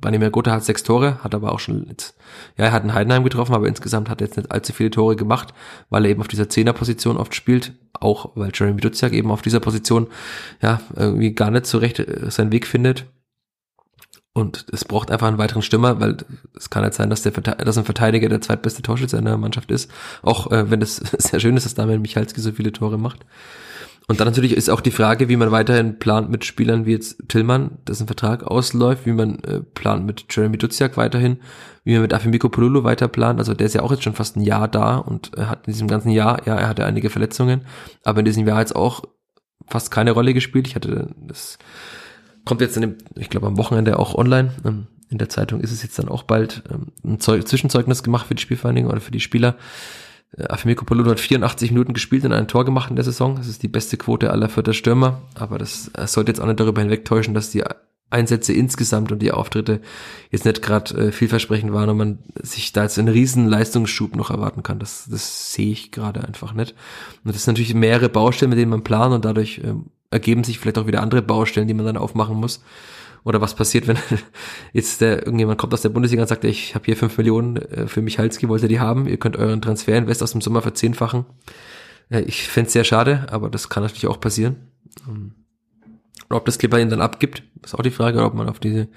Branimir 0.00 0.30
Gotha 0.30 0.52
hat 0.52 0.64
sechs 0.64 0.82
Tore, 0.82 1.22
hat 1.24 1.34
aber 1.34 1.52
auch 1.52 1.60
schon 1.60 1.86
jetzt, 1.88 2.16
ja, 2.56 2.66
er 2.66 2.72
hat 2.72 2.82
einen 2.82 2.94
Heidenheim 2.94 3.24
getroffen, 3.24 3.54
aber 3.54 3.66
insgesamt 3.66 4.08
hat 4.08 4.20
er 4.20 4.26
jetzt 4.26 4.36
nicht 4.36 4.50
allzu 4.52 4.72
viele 4.72 4.90
Tore 4.90 5.16
gemacht, 5.16 5.54
weil 5.90 6.04
er 6.04 6.10
eben 6.10 6.20
auf 6.20 6.28
dieser 6.28 6.48
Zehnerposition 6.48 7.16
oft 7.16 7.34
spielt, 7.34 7.72
auch 7.94 8.32
weil 8.36 8.50
Jeremy 8.54 8.80
Duziak 8.80 9.12
eben 9.12 9.30
auf 9.30 9.42
dieser 9.42 9.60
Position, 9.60 10.08
ja, 10.60 10.80
irgendwie 10.94 11.32
gar 11.32 11.50
nicht 11.50 11.66
so 11.66 11.78
recht 11.78 11.98
äh, 12.00 12.30
seinen 12.30 12.52
Weg 12.52 12.66
findet. 12.66 13.06
Und 14.38 14.66
es 14.72 14.84
braucht 14.84 15.10
einfach 15.10 15.26
einen 15.26 15.38
weiteren 15.38 15.62
Stürmer, 15.62 15.98
weil 16.00 16.18
es 16.56 16.70
kann 16.70 16.84
halt 16.84 16.94
sein, 16.94 17.10
dass 17.10 17.22
der 17.22 17.32
dass 17.32 17.76
ein 17.76 17.84
Verteidiger 17.84 18.28
der 18.28 18.40
zweitbeste 18.40 18.82
Torschütze 18.82 19.16
in 19.16 19.24
der 19.24 19.36
Mannschaft 19.36 19.72
ist. 19.72 19.90
Auch 20.22 20.52
äh, 20.52 20.70
wenn 20.70 20.80
es 20.80 20.96
sehr 21.18 21.40
schön 21.40 21.56
ist, 21.56 21.66
dass 21.66 21.74
Damian 21.74 22.02
Michalski 22.02 22.40
so 22.40 22.52
viele 22.52 22.72
Tore 22.72 22.98
macht. 22.98 23.26
Und 24.06 24.20
dann 24.20 24.28
natürlich 24.28 24.52
ist 24.52 24.70
auch 24.70 24.80
die 24.80 24.92
Frage, 24.92 25.28
wie 25.28 25.36
man 25.36 25.50
weiterhin 25.50 25.98
plant 25.98 26.30
mit 26.30 26.44
Spielern 26.44 26.86
wie 26.86 26.92
jetzt 26.92 27.28
Tillmann, 27.28 27.78
dessen 27.86 28.06
Vertrag 28.06 28.44
ausläuft, 28.44 29.06
wie 29.06 29.12
man 29.12 29.40
äh, 29.40 29.60
plant 29.60 30.06
mit 30.06 30.24
Jeremy 30.30 30.56
Duziak 30.56 30.96
weiterhin, 30.96 31.38
wie 31.82 31.94
man 31.94 32.02
mit 32.02 32.14
Afimiko 32.14 32.48
Polulu 32.48 32.84
weiter 32.84 33.08
plant. 33.08 33.40
Also 33.40 33.54
der 33.54 33.66
ist 33.66 33.74
ja 33.74 33.82
auch 33.82 33.90
jetzt 33.90 34.04
schon 34.04 34.14
fast 34.14 34.36
ein 34.36 34.42
Jahr 34.42 34.68
da 34.68 34.98
und 34.98 35.34
er 35.36 35.50
hat 35.50 35.66
in 35.66 35.72
diesem 35.72 35.88
ganzen 35.88 36.10
Jahr, 36.10 36.46
ja, 36.46 36.56
er 36.56 36.68
hatte 36.68 36.86
einige 36.86 37.10
Verletzungen, 37.10 37.62
aber 38.04 38.20
in 38.20 38.24
diesem 38.24 38.46
Jahr 38.46 38.60
jetzt 38.60 38.76
auch 38.76 39.02
fast 39.66 39.90
keine 39.90 40.12
Rolle 40.12 40.32
gespielt. 40.32 40.68
Ich 40.68 40.76
hatte 40.76 41.10
das 41.26 41.58
kommt 42.48 42.62
jetzt 42.62 42.76
in 42.76 42.80
dem, 42.80 42.94
ich 43.14 43.28
glaube 43.30 43.46
am 43.46 43.58
Wochenende 43.58 43.98
auch 43.98 44.14
online. 44.14 44.52
Ähm, 44.64 44.86
In 45.10 45.18
der 45.18 45.28
Zeitung 45.28 45.60
ist 45.60 45.70
es 45.70 45.82
jetzt 45.82 45.98
dann 45.98 46.08
auch 46.08 46.22
bald 46.24 46.64
ähm, 46.70 46.88
ein 47.04 47.20
Zeug, 47.20 47.46
Zwischenzeugnis 47.46 48.02
gemacht 48.02 48.26
für 48.26 48.34
die 48.34 48.42
Spielvereinigung 48.42 48.90
oder 48.90 49.00
für 49.00 49.12
die 49.12 49.20
Spieler. 49.20 49.56
Äh, 50.36 50.44
Afemiko 50.48 50.84
Pololo 50.84 51.10
hat 51.10 51.20
84 51.20 51.70
Minuten 51.70 51.92
gespielt 51.92 52.24
und 52.24 52.32
ein 52.32 52.48
Tor 52.48 52.64
gemacht 52.64 52.90
in 52.90 52.96
der 52.96 53.04
Saison. 53.04 53.36
Das 53.36 53.46
ist 53.46 53.62
die 53.62 53.68
beste 53.68 53.98
Quote 53.98 54.30
aller 54.30 54.48
vierter 54.48 54.72
Stürmer. 54.72 55.20
Aber 55.34 55.58
das 55.58 55.90
äh, 55.94 56.06
sollte 56.06 56.32
jetzt 56.32 56.40
auch 56.40 56.46
nicht 56.46 56.58
darüber 56.58 56.80
hinwegtäuschen, 56.80 57.34
dass 57.34 57.50
die 57.50 57.64
Einsätze 58.10 58.54
insgesamt 58.54 59.12
und 59.12 59.20
die 59.20 59.32
Auftritte 59.32 59.82
jetzt 60.30 60.46
nicht 60.46 60.62
gerade 60.62 61.08
äh, 61.08 61.12
vielversprechend 61.12 61.72
waren 61.74 61.90
und 61.90 61.96
man 61.98 62.18
sich 62.40 62.72
da 62.72 62.84
jetzt 62.84 62.98
einen 62.98 63.08
riesen 63.08 63.46
Leistungsschub 63.46 64.16
noch 64.16 64.30
erwarten 64.30 64.62
kann. 64.62 64.78
Das, 64.78 65.06
das 65.10 65.52
sehe 65.52 65.72
ich 65.72 65.92
gerade 65.92 66.24
einfach 66.24 66.54
nicht. 66.54 66.74
Und 67.24 67.34
das 67.34 67.44
sind 67.44 67.52
natürlich 67.54 67.74
mehrere 67.74 68.08
Baustellen, 68.08 68.50
mit 68.50 68.58
denen 68.58 68.70
man 68.70 68.84
plant 68.84 69.14
und 69.14 69.24
dadurch 69.26 69.60
ähm, 69.62 69.90
ergeben 70.10 70.44
sich 70.44 70.58
vielleicht 70.58 70.78
auch 70.78 70.86
wieder 70.86 71.02
andere 71.02 71.22
Baustellen, 71.22 71.68
die 71.68 71.74
man 71.74 71.86
dann 71.86 71.96
aufmachen 71.96 72.36
muss. 72.36 72.62
Oder 73.24 73.40
was 73.40 73.54
passiert, 73.54 73.86
wenn 73.88 73.98
jetzt 74.72 75.00
der 75.00 75.18
irgendjemand 75.26 75.58
kommt 75.58 75.74
aus 75.74 75.82
der 75.82 75.90
Bundesliga 75.90 76.22
und 76.22 76.28
sagt, 76.28 76.44
ich 76.44 76.74
habe 76.74 76.86
hier 76.86 76.96
fünf 76.96 77.18
Millionen 77.18 77.56
äh, 77.56 77.86
für 77.86 78.00
Michalski, 78.00 78.48
wollt 78.48 78.62
ihr 78.62 78.68
die 78.68 78.80
haben? 78.80 79.06
Ihr 79.06 79.18
könnt 79.18 79.36
euren 79.36 79.60
Transferinvest 79.60 80.22
aus 80.22 80.32
dem 80.32 80.40
Sommer 80.40 80.62
verzehnfachen. 80.62 81.26
Äh, 82.10 82.22
ich 82.22 82.48
fänd's 82.48 82.72
sehr 82.72 82.84
schade, 82.84 83.26
aber 83.30 83.50
das 83.50 83.68
kann 83.68 83.82
natürlich 83.82 84.06
auch 84.06 84.20
passieren. 84.20 84.56
Ähm, 85.06 85.34
Und 86.28 86.36
ob 86.36 86.46
das 86.46 86.58
Clipper 86.58 86.78
ihn 86.78 86.90
dann 86.90 87.02
abgibt, 87.02 87.42
ist 87.62 87.74
auch 87.74 87.82
die 87.82 87.90
Frage, 87.90 88.24
ob 88.24 88.34
man 88.34 88.48
auf 88.48 88.60
diese 88.60 88.88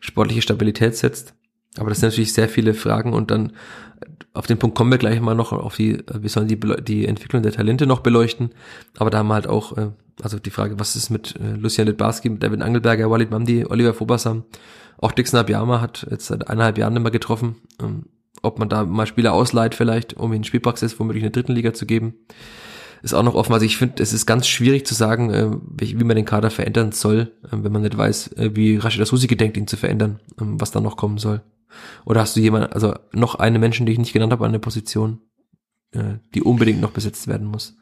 sportliche 0.00 0.42
Stabilität 0.42 0.96
setzt. 0.96 1.34
Aber 1.76 1.88
das 1.88 2.00
sind 2.00 2.10
natürlich 2.10 2.32
sehr 2.32 2.48
viele 2.48 2.74
Fragen 2.74 3.12
und 3.12 3.30
dann 3.30 3.50
äh, 4.00 4.06
auf 4.34 4.46
den 4.46 4.58
Punkt 4.58 4.76
kommen 4.76 4.90
wir 4.90 4.98
gleich 4.98 5.20
mal 5.20 5.34
noch 5.34 5.52
auf 5.52 5.74
die, 5.74 5.98
wir 6.12 6.30
sollen 6.30 6.46
die, 6.46 6.60
die 6.82 7.06
Entwicklung 7.06 7.42
der 7.42 7.52
Talente 7.52 7.86
noch 7.86 8.00
beleuchten. 8.00 8.50
Aber 8.98 9.10
da 9.10 9.18
haben 9.18 9.28
wir 9.28 9.34
halt 9.34 9.48
auch, 9.48 9.76
also 10.22 10.38
die 10.38 10.50
Frage, 10.50 10.78
was 10.78 10.96
ist 10.96 11.10
mit 11.10 11.36
äh, 11.36 11.52
Lucian 11.52 11.86
Litbarski, 11.86 12.28
mit 12.28 12.42
David 12.42 12.62
Angelberger, 12.62 13.10
Walid 13.10 13.30
Mamdi, 13.30 13.64
Oliver 13.64 13.94
Fobassam, 13.94 14.44
auch 14.98 15.12
Dixon 15.12 15.40
Abiyama 15.40 15.80
hat 15.80 16.06
jetzt 16.10 16.26
seit 16.26 16.48
eineinhalb 16.48 16.76
Jahren 16.78 17.02
mehr 17.02 17.10
getroffen. 17.10 17.56
Ähm, 17.80 18.06
ob 18.42 18.58
man 18.58 18.68
da 18.68 18.84
mal 18.84 19.06
Spieler 19.06 19.32
ausleiht 19.32 19.74
vielleicht, 19.74 20.14
um 20.14 20.32
ihnen 20.32 20.44
Spielpraxis 20.44 20.98
womöglich 20.98 21.22
in 21.22 21.32
der 21.32 21.42
dritten 21.42 21.52
Liga 21.52 21.72
zu 21.72 21.86
geben, 21.86 22.14
ist 23.02 23.14
auch 23.14 23.22
noch 23.22 23.34
offen. 23.34 23.52
Also 23.52 23.66
ich 23.66 23.76
finde, 23.76 24.02
es 24.02 24.12
ist 24.12 24.26
ganz 24.26 24.46
schwierig 24.46 24.86
zu 24.86 24.94
sagen, 24.94 25.30
äh, 25.30 25.50
wie 25.78 25.98
wie 25.98 26.04
man 26.04 26.16
den 26.16 26.24
Kader 26.24 26.50
verändern 26.50 26.92
soll, 26.92 27.32
äh, 27.44 27.48
wenn 27.52 27.72
man 27.72 27.82
nicht 27.82 27.96
weiß, 27.96 28.32
äh, 28.34 28.50
wie 28.54 28.76
Rashid 28.76 29.06
Susi 29.06 29.26
gedenkt, 29.26 29.56
ihn 29.56 29.66
zu 29.66 29.76
verändern, 29.76 30.20
ähm, 30.40 30.60
was 30.60 30.70
da 30.70 30.80
noch 30.80 30.96
kommen 30.96 31.18
soll. 31.18 31.42
Oder 32.04 32.20
hast 32.20 32.36
du 32.36 32.40
jemand, 32.40 32.72
also 32.72 32.94
noch 33.12 33.36
eine 33.36 33.58
Menschen, 33.58 33.86
die 33.86 33.92
ich 33.92 33.98
nicht 33.98 34.12
genannt 34.12 34.32
habe, 34.32 34.44
an 34.44 34.52
der 34.52 34.58
Position, 34.58 35.20
äh, 35.92 36.14
die 36.34 36.42
unbedingt 36.42 36.80
noch 36.80 36.90
besetzt 36.90 37.26
werden 37.26 37.46
muss? 37.46 37.76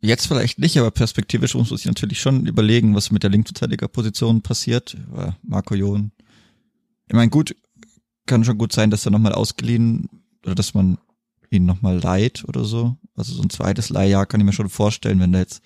Jetzt 0.00 0.26
vielleicht 0.26 0.58
nicht, 0.58 0.78
aber 0.78 0.90
perspektivisch 0.90 1.54
muss 1.54 1.70
man 1.70 1.76
sich 1.76 1.86
natürlich 1.86 2.20
schon 2.20 2.46
überlegen, 2.46 2.94
was 2.94 3.10
mit 3.10 3.22
der 3.24 3.30
Linksverteidigerposition 3.30 4.42
passiert. 4.42 4.96
Marco 5.42 5.74
Jon. 5.74 6.12
Ich 7.08 7.14
meine, 7.14 7.30
gut, 7.30 7.56
kann 8.26 8.44
schon 8.44 8.58
gut 8.58 8.72
sein, 8.72 8.90
dass 8.90 9.06
er 9.06 9.10
nochmal 9.10 9.32
ausgeliehen 9.32 10.08
oder 10.44 10.54
dass 10.54 10.74
man 10.74 10.98
ihn 11.50 11.64
nochmal 11.64 11.98
leiht 11.98 12.44
oder 12.46 12.64
so. 12.64 12.96
Also 13.16 13.34
so 13.34 13.42
ein 13.42 13.50
zweites 13.50 13.88
Leihjahr 13.88 14.26
kann 14.26 14.40
ich 14.40 14.46
mir 14.46 14.52
schon 14.52 14.68
vorstellen, 14.68 15.18
wenn 15.18 15.32
da 15.32 15.40
jetzt 15.40 15.62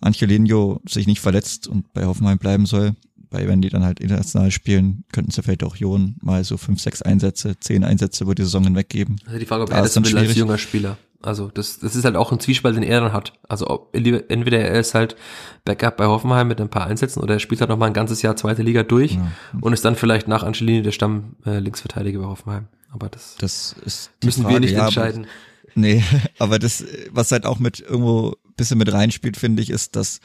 Angelino 0.00 0.80
sich 0.86 1.06
nicht 1.06 1.20
verletzt 1.20 1.66
und 1.66 1.92
bei 1.94 2.04
Hoffenheim 2.04 2.38
bleiben 2.38 2.66
soll. 2.66 2.94
weil 3.34 3.48
wenn 3.48 3.60
die 3.60 3.68
dann 3.68 3.84
halt 3.84 3.98
international 3.98 4.50
spielen, 4.52 5.04
könnten 5.12 5.32
sie 5.32 5.42
vielleicht 5.42 5.64
auch 5.64 5.74
Jon 5.76 6.14
mal 6.22 6.44
so 6.44 6.56
fünf, 6.56 6.80
sechs 6.80 7.02
Einsätze, 7.02 7.58
zehn 7.58 7.82
Einsätze 7.82 8.22
über 8.22 8.34
die 8.34 8.42
Saison 8.42 8.62
hinweg 8.62 8.88
geben. 8.88 9.16
Also 9.26 9.38
die 9.40 9.46
Frage, 9.46 9.64
ob 9.64 9.70
Da 9.70 9.76
er 9.76 9.82
das 9.82 9.96
will 9.96 10.16
als 10.16 10.36
junger 10.36 10.56
Spieler. 10.56 10.96
Also 11.24 11.48
das, 11.48 11.78
das 11.78 11.96
ist 11.96 12.04
halt 12.04 12.16
auch 12.16 12.32
ein 12.32 12.40
Zwiespalt, 12.40 12.76
den 12.76 12.82
er 12.82 13.00
dann 13.00 13.12
hat. 13.12 13.32
Also 13.48 13.68
ob, 13.68 13.94
entweder 13.96 14.58
er 14.58 14.78
ist 14.78 14.94
halt 14.94 15.16
Backup 15.64 15.96
bei 15.96 16.06
Hoffenheim 16.06 16.48
mit 16.48 16.60
ein 16.60 16.68
paar 16.68 16.86
Einsätzen 16.86 17.20
oder 17.20 17.34
er 17.34 17.40
spielt 17.40 17.60
halt 17.60 17.70
noch 17.70 17.78
mal 17.78 17.86
ein 17.86 17.94
ganzes 17.94 18.20
Jahr 18.22 18.36
zweite 18.36 18.62
Liga 18.62 18.82
durch 18.82 19.12
Ja. 19.14 19.32
und 19.60 19.72
ist 19.72 19.84
dann 19.84 19.96
vielleicht 19.96 20.28
nach 20.28 20.42
Angelini 20.42 20.82
der 20.82 20.92
Stamm 20.92 21.36
äh, 21.46 21.58
Linksverteidiger 21.60 22.20
bei 22.20 22.26
Hoffenheim. 22.26 22.68
Aber 22.92 23.08
das, 23.08 23.36
Das 23.38 23.74
ist 23.84 24.10
müssen 24.22 24.42
Frage, 24.42 24.54
wir 24.56 24.60
nicht 24.60 24.72
ja, 24.72 24.78
aber- 24.80 24.86
entscheiden. 24.88 25.26
Nee, 25.74 26.04
aber 26.38 26.58
das, 26.58 26.84
was 27.10 27.32
halt 27.32 27.46
auch 27.46 27.58
mit 27.58 27.80
irgendwo 27.80 28.30
ein 28.46 28.54
bisschen 28.56 28.78
mit 28.78 28.92
reinspielt, 28.92 29.36
finde 29.36 29.62
ich, 29.62 29.70
ist, 29.70 29.96
dass 29.96 30.20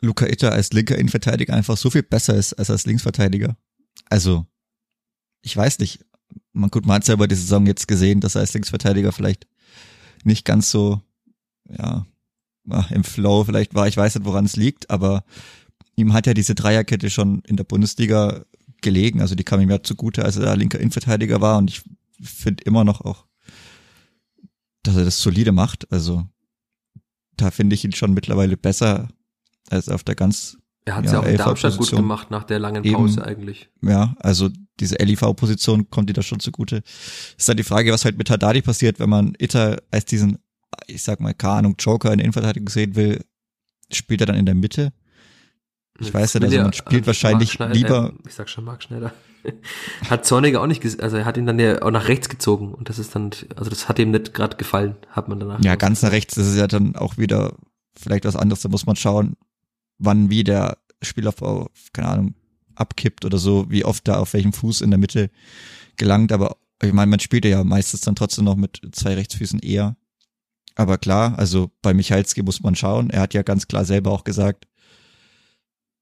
Luca 0.00 0.26
Itter 0.26 0.50
als 0.50 0.72
linker 0.72 0.96
Innenverteidiger 0.98 1.54
einfach 1.54 1.76
so 1.76 1.90
viel 1.90 2.02
besser 2.02 2.34
ist 2.34 2.54
als 2.54 2.70
als 2.70 2.86
Linksverteidiger. 2.86 3.56
Also, 4.08 4.46
ich 5.42 5.56
weiß 5.56 5.78
nicht. 5.78 6.04
Man, 6.52 6.70
gut, 6.70 6.86
man 6.86 6.96
hat 6.96 7.06
ja 7.06 7.14
über 7.14 7.28
die 7.28 7.34
Saison 7.36 7.66
jetzt 7.66 7.86
gesehen, 7.86 8.20
dass 8.20 8.34
er 8.34 8.40
als 8.40 8.54
Linksverteidiger 8.54 9.12
vielleicht 9.12 9.46
nicht 10.24 10.44
ganz 10.44 10.70
so, 10.70 11.00
ja, 11.68 12.06
im 12.90 13.04
Flow 13.04 13.44
vielleicht 13.44 13.74
war. 13.74 13.88
Ich 13.88 13.96
weiß 13.96 14.14
nicht, 14.14 14.24
woran 14.24 14.44
es 14.44 14.56
liegt, 14.56 14.90
aber 14.90 15.24
ihm 15.96 16.12
hat 16.12 16.26
ja 16.26 16.34
diese 16.34 16.54
Dreierkette 16.54 17.10
schon 17.10 17.40
in 17.46 17.56
der 17.56 17.64
Bundesliga 17.64 18.44
gelegen. 18.80 19.20
Also 19.20 19.34
die 19.34 19.44
kam 19.44 19.60
ihm 19.60 19.70
ja 19.70 19.82
zugute, 19.82 20.24
als 20.24 20.36
er 20.36 20.44
da 20.44 20.54
linker 20.54 20.78
Innenverteidiger 20.78 21.40
war 21.40 21.58
und 21.58 21.70
ich 21.70 21.82
finde 22.20 22.64
immer 22.64 22.84
noch 22.84 23.00
auch, 23.00 23.26
dass 24.82 24.96
er 24.96 25.04
das 25.04 25.20
solide 25.20 25.52
macht. 25.52 25.90
Also 25.92 26.26
da 27.36 27.50
finde 27.50 27.74
ich 27.74 27.84
ihn 27.84 27.92
schon 27.92 28.14
mittlerweile 28.14 28.56
besser 28.56 29.08
als 29.70 29.88
auf 29.88 30.04
der 30.04 30.14
ganz, 30.14 30.58
Er 30.84 30.96
hat 30.96 31.04
es 31.06 31.12
Ja, 31.12 31.18
ja, 31.18 31.24
auch 31.24 31.30
in 31.30 31.36
Darmstadt 31.36 31.76
gut 31.76 31.90
gemacht 31.90 32.30
nach 32.30 32.44
der 32.44 32.58
langen 32.58 32.84
Eben. 32.84 32.94
Pause 32.94 33.24
eigentlich. 33.24 33.70
ja, 33.82 34.14
also 34.18 34.50
diese 34.80 34.96
LIV-Position 34.96 35.90
kommt 35.90 36.08
dir 36.08 36.14
da 36.14 36.22
schon 36.22 36.40
zugute. 36.40 36.82
Ist 37.36 37.48
dann 37.48 37.56
die 37.56 37.62
Frage, 37.62 37.92
was 37.92 38.04
halt 38.04 38.18
mit 38.18 38.30
Haddadi 38.30 38.62
passiert, 38.62 38.98
wenn 38.98 39.10
man 39.10 39.34
Itter 39.38 39.82
als 39.90 40.04
diesen, 40.06 40.38
ich 40.86 41.02
sag 41.02 41.20
mal, 41.20 41.34
keine 41.34 41.54
Ahnung, 41.54 41.76
Joker 41.78 42.10
in 42.12 42.18
der 42.18 42.24
Innenverteidigung 42.24 42.68
sehen 42.68 42.96
will, 42.96 43.24
spielt 43.92 44.20
er 44.20 44.26
dann 44.26 44.36
in 44.36 44.46
der 44.46 44.54
Mitte? 44.54 44.92
Ich 46.00 46.12
weiß 46.12 46.34
will 46.34 46.44
also 46.44 46.56
ja, 46.56 46.62
man 46.62 46.72
spielt 46.72 47.04
äh, 47.04 47.06
wahrscheinlich 47.06 47.58
lieber- 47.58 48.12
Äh, 48.24 48.28
ich 48.28 48.34
sag 48.34 48.48
schon 48.48 48.64
Marc 48.64 48.82
Schneider. 48.82 49.12
hat 50.10 50.24
Zorniger 50.24 50.60
auch 50.62 50.66
nicht, 50.66 50.82
also 51.02 51.16
er 51.16 51.24
hat 51.24 51.36
ihn 51.36 51.46
dann 51.46 51.58
ja 51.58 51.82
auch 51.82 51.90
nach 51.90 52.08
rechts 52.08 52.28
gezogen 52.28 52.72
und 52.72 52.88
das 52.88 52.98
ist 52.98 53.14
dann, 53.14 53.30
also 53.56 53.70
das 53.70 53.88
hat 53.88 53.98
ihm 53.98 54.10
nicht 54.10 54.34
gerade 54.34 54.56
gefallen, 54.56 54.96
hat 55.10 55.28
man 55.28 55.38
danach. 55.40 55.62
Ja, 55.62 55.74
ganz 55.76 56.02
nach 56.02 56.12
rechts, 56.12 56.34
das 56.36 56.46
ist 56.46 56.56
ja 56.56 56.66
dann 56.66 56.96
auch 56.96 57.18
wieder 57.18 57.54
vielleicht 57.96 58.24
was 58.24 58.36
anderes. 58.36 58.62
Da 58.62 58.68
muss 58.68 58.86
man 58.86 58.96
schauen, 58.96 59.36
wann 59.98 60.30
wie 60.30 60.44
der 60.44 60.78
Spielaufbau, 61.02 61.68
keine 61.92 62.08
Ahnung, 62.08 62.34
abkippt 62.74 63.24
oder 63.24 63.38
so, 63.38 63.70
wie 63.70 63.84
oft 63.84 64.06
da 64.08 64.18
auf 64.18 64.32
welchem 64.34 64.52
Fuß 64.52 64.80
in 64.80 64.90
der 64.90 64.98
Mitte 64.98 65.30
gelangt. 65.96 66.32
Aber 66.32 66.56
ich 66.82 66.92
meine, 66.92 67.10
man 67.10 67.20
spielt 67.20 67.44
ja 67.44 67.62
meistens 67.64 68.00
dann 68.02 68.16
trotzdem 68.16 68.44
noch 68.44 68.56
mit 68.56 68.80
zwei 68.92 69.14
Rechtsfüßen 69.14 69.60
eher. 69.60 69.96
Aber 70.74 70.98
klar, 70.98 71.38
also 71.38 71.70
bei 71.82 71.94
Michalski 71.94 72.42
muss 72.42 72.62
man 72.62 72.74
schauen. 72.74 73.10
Er 73.10 73.20
hat 73.20 73.34
ja 73.34 73.42
ganz 73.42 73.68
klar 73.68 73.84
selber 73.84 74.10
auch 74.10 74.24
gesagt, 74.24 74.66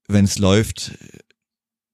wenn 0.07 0.25
es 0.25 0.39
läuft, 0.39 0.97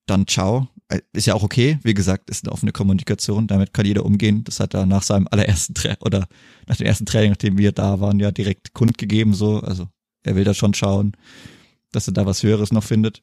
dann 0.06 0.28
ciao. 0.28 0.70
Ist 1.12 1.28
ja 1.28 1.34
auch 1.34 1.44
okay. 1.44 1.80
Wie 1.84 1.94
gesagt, 1.94 2.30
ist 2.30 2.46
eine 2.46 2.54
offene 2.54 2.72
Kommunikation. 2.72 3.48
Damit 3.48 3.74
kann 3.74 3.86
jeder 3.86 4.06
umgehen. 4.06 4.44
Das 4.46 4.60
hat 4.60 4.74
er 4.74 4.86
nach 4.86 5.04
seinem 5.04 5.28
allerersten 5.30 5.74
Tra 5.74 5.98
oder 6.00 6.28
nach 6.66 6.78
dem 6.78 6.88
ersten 6.88 7.06
Training, 7.06 7.32
nachdem 7.32 7.58
wir 7.58 7.74
da 7.74 8.00
waren, 8.00 8.20
ja 8.20 8.32
direkt 8.32 8.74
kundgegeben 8.74 9.34
so. 9.34 9.60
Also 9.60 9.90
er 10.24 10.36
will 10.36 10.46
da 10.46 10.54
schon 10.54 10.74
schauen, 10.74 11.14
dass 11.92 12.08
er 12.08 12.14
da 12.14 12.26
was 12.26 12.44
Höheres 12.44 12.72
noch 12.72 12.84
findet. 12.84 13.22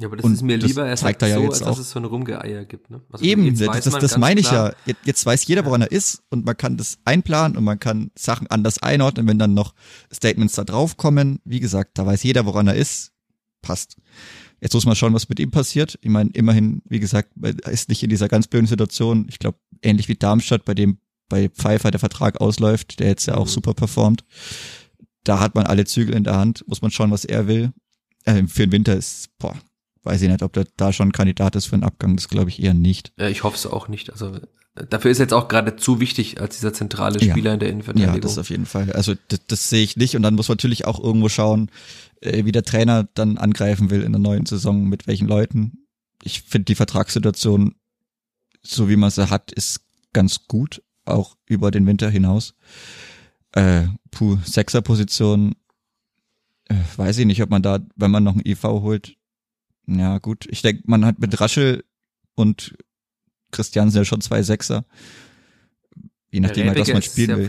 Ja, 0.00 0.08
aber 0.08 0.16
das 0.16 0.24
Und 0.26 0.34
ist 0.34 0.42
mir 0.42 0.58
lieber, 0.58 0.86
er 0.86 0.96
zeigt 0.96 1.20
sagt 1.20 1.22
er 1.22 1.28
ja 1.28 1.34
so, 1.36 1.42
jetzt 1.44 1.52
als 1.54 1.58
dass 1.60 1.68
auch. 1.68 1.78
es 1.80 1.90
so 1.90 1.98
eine 1.98 2.08
Rumgeeier 2.08 2.66
gibt. 2.66 2.90
Ne? 2.90 3.00
Also 3.10 3.24
Eben, 3.24 3.56
das, 3.58 3.84
das, 3.84 3.94
das 3.98 4.18
meine 4.18 4.40
ich 4.40 4.46
klar, 4.48 4.70
ja. 4.70 4.76
Jetzt, 4.84 5.00
jetzt 5.04 5.24
weiß 5.26 5.46
jeder, 5.46 5.64
woran 5.64 5.80
er 5.80 5.90
ist 5.90 6.22
und 6.28 6.44
man 6.44 6.56
kann 6.56 6.76
das 6.76 6.98
einplanen 7.06 7.56
und 7.56 7.64
man 7.64 7.80
kann 7.80 8.10
Sachen 8.14 8.46
anders 8.48 8.82
einordnen, 8.82 9.26
wenn 9.26 9.38
dann 9.38 9.54
noch 9.54 9.74
Statements 10.12 10.54
da 10.54 10.64
draufkommen. 10.64 11.40
Wie 11.44 11.60
gesagt, 11.60 11.96
da 11.98 12.04
weiß 12.04 12.22
jeder, 12.24 12.44
woran 12.44 12.66
er 12.66 12.74
ist. 12.74 13.12
Passt. 13.62 13.96
Jetzt 14.60 14.74
muss 14.74 14.84
man 14.86 14.96
schauen, 14.96 15.14
was 15.14 15.28
mit 15.30 15.40
ihm 15.40 15.50
passiert. 15.50 15.98
Ich 16.02 16.10
meine, 16.10 16.30
immerhin, 16.34 16.82
wie 16.84 17.00
gesagt, 17.00 17.30
er 17.42 17.72
ist 17.72 17.88
nicht 17.88 18.02
in 18.02 18.10
dieser 18.10 18.28
ganz 18.28 18.48
blöden 18.48 18.66
Situation. 18.66 19.26
Ich 19.30 19.38
glaube, 19.38 19.58
ähnlich 19.82 20.08
wie 20.08 20.14
Darmstadt, 20.14 20.64
bei 20.66 20.74
dem 20.74 20.98
bei 21.28 21.48
Pfeiffer 21.48 21.90
der 21.90 21.98
Vertrag 22.00 22.40
ausläuft, 22.40 23.00
der 23.00 23.08
jetzt 23.08 23.26
ja 23.26 23.34
auch 23.36 23.46
Mhm. 23.46 23.50
super 23.50 23.74
performt. 23.74 24.24
Da 25.24 25.40
hat 25.40 25.54
man 25.54 25.66
alle 25.66 25.84
Zügel 25.84 26.14
in 26.14 26.22
der 26.22 26.36
Hand, 26.36 26.64
muss 26.68 26.82
man 26.82 26.90
schauen, 26.92 27.10
was 27.10 27.24
er 27.24 27.48
will. 27.48 27.72
Äh, 28.24 28.44
für 28.46 28.62
den 28.66 28.72
Winter 28.72 28.94
ist, 28.94 29.30
boah, 29.38 29.56
weiß 30.06 30.22
ich 30.22 30.28
nicht, 30.28 30.42
ob 30.42 30.52
der 30.52 30.66
da 30.76 30.92
schon 30.92 31.08
ein 31.08 31.12
Kandidat 31.12 31.56
ist 31.56 31.66
für 31.66 31.74
einen 31.74 31.84
Abgang. 31.84 32.16
Das 32.16 32.28
glaube 32.28 32.48
ich 32.50 32.62
eher 32.62 32.74
nicht. 32.74 33.12
Ja, 33.18 33.28
ich 33.28 33.42
hoffe 33.42 33.56
es 33.56 33.66
auch 33.66 33.88
nicht. 33.88 34.10
Also 34.10 34.38
dafür 34.90 35.10
ist 35.10 35.18
er 35.18 35.24
jetzt 35.24 35.32
auch 35.34 35.48
gerade 35.48 35.76
zu 35.76 36.00
wichtig 36.00 36.40
als 36.40 36.56
dieser 36.56 36.72
zentrale 36.72 37.20
Ja. 37.22 37.32
Spieler 37.32 37.54
in 37.54 37.60
der 37.60 37.68
Innenverteidigung. 37.68 38.14
Ja, 38.14 38.20
das 38.20 38.38
auf 38.38 38.50
jeden 38.50 38.66
Fall. 38.66 38.92
Also 38.92 39.14
das, 39.28 39.40
das 39.46 39.68
sehe 39.68 39.82
ich 39.82 39.96
nicht. 39.96 40.16
Und 40.16 40.22
dann 40.22 40.34
muss 40.34 40.48
man 40.48 40.54
natürlich 40.54 40.86
auch 40.86 41.02
irgendwo 41.02 41.28
schauen, 41.28 41.70
äh, 42.20 42.44
wie 42.44 42.52
der 42.52 42.62
Trainer 42.62 43.08
dann 43.14 43.36
angreifen 43.38 43.90
will 43.90 44.02
in 44.02 44.12
der 44.12 44.20
neuen 44.20 44.46
Saison, 44.46 44.88
mit 44.88 45.06
welchen 45.06 45.28
Leuten. 45.28 45.86
Ich 46.22 46.42
finde 46.42 46.64
die 46.66 46.74
Vertragssituation, 46.74 47.74
so 48.62 48.88
wie 48.88 48.96
man 48.96 49.10
sie 49.10 49.28
hat, 49.30 49.52
ist 49.52 49.80
ganz 50.12 50.46
gut, 50.48 50.82
auch 51.04 51.36
über 51.46 51.70
den 51.70 51.86
Winter 51.86 52.10
hinaus. 52.10 52.54
Äh, 53.52 53.86
puh, 54.10 54.38
Sechser-Position, 54.44 55.54
äh, 56.68 56.74
weiß 56.96 57.18
ich 57.18 57.26
nicht, 57.26 57.42
ob 57.42 57.50
man 57.50 57.62
da, 57.62 57.78
wenn 57.96 58.10
man 58.10 58.24
noch 58.24 58.32
einen 58.32 58.46
IV 58.46 58.62
holt, 58.64 59.16
ja 59.86 60.18
gut. 60.18 60.46
Ich 60.50 60.62
denke, 60.62 60.82
man 60.86 61.04
hat 61.04 61.18
mit 61.18 61.40
Raschel 61.40 61.84
und 62.34 62.76
Christiansen 63.52 63.98
ja 63.98 64.04
schon 64.04 64.20
zwei 64.20 64.42
Sechser. 64.42 64.84
Je 66.30 66.40
nachdem, 66.40 66.68
halt, 66.68 66.78
was 66.78 66.88
man 66.92 67.02
spielen 67.02 67.30
ja 67.30 67.36
will. 67.38 67.44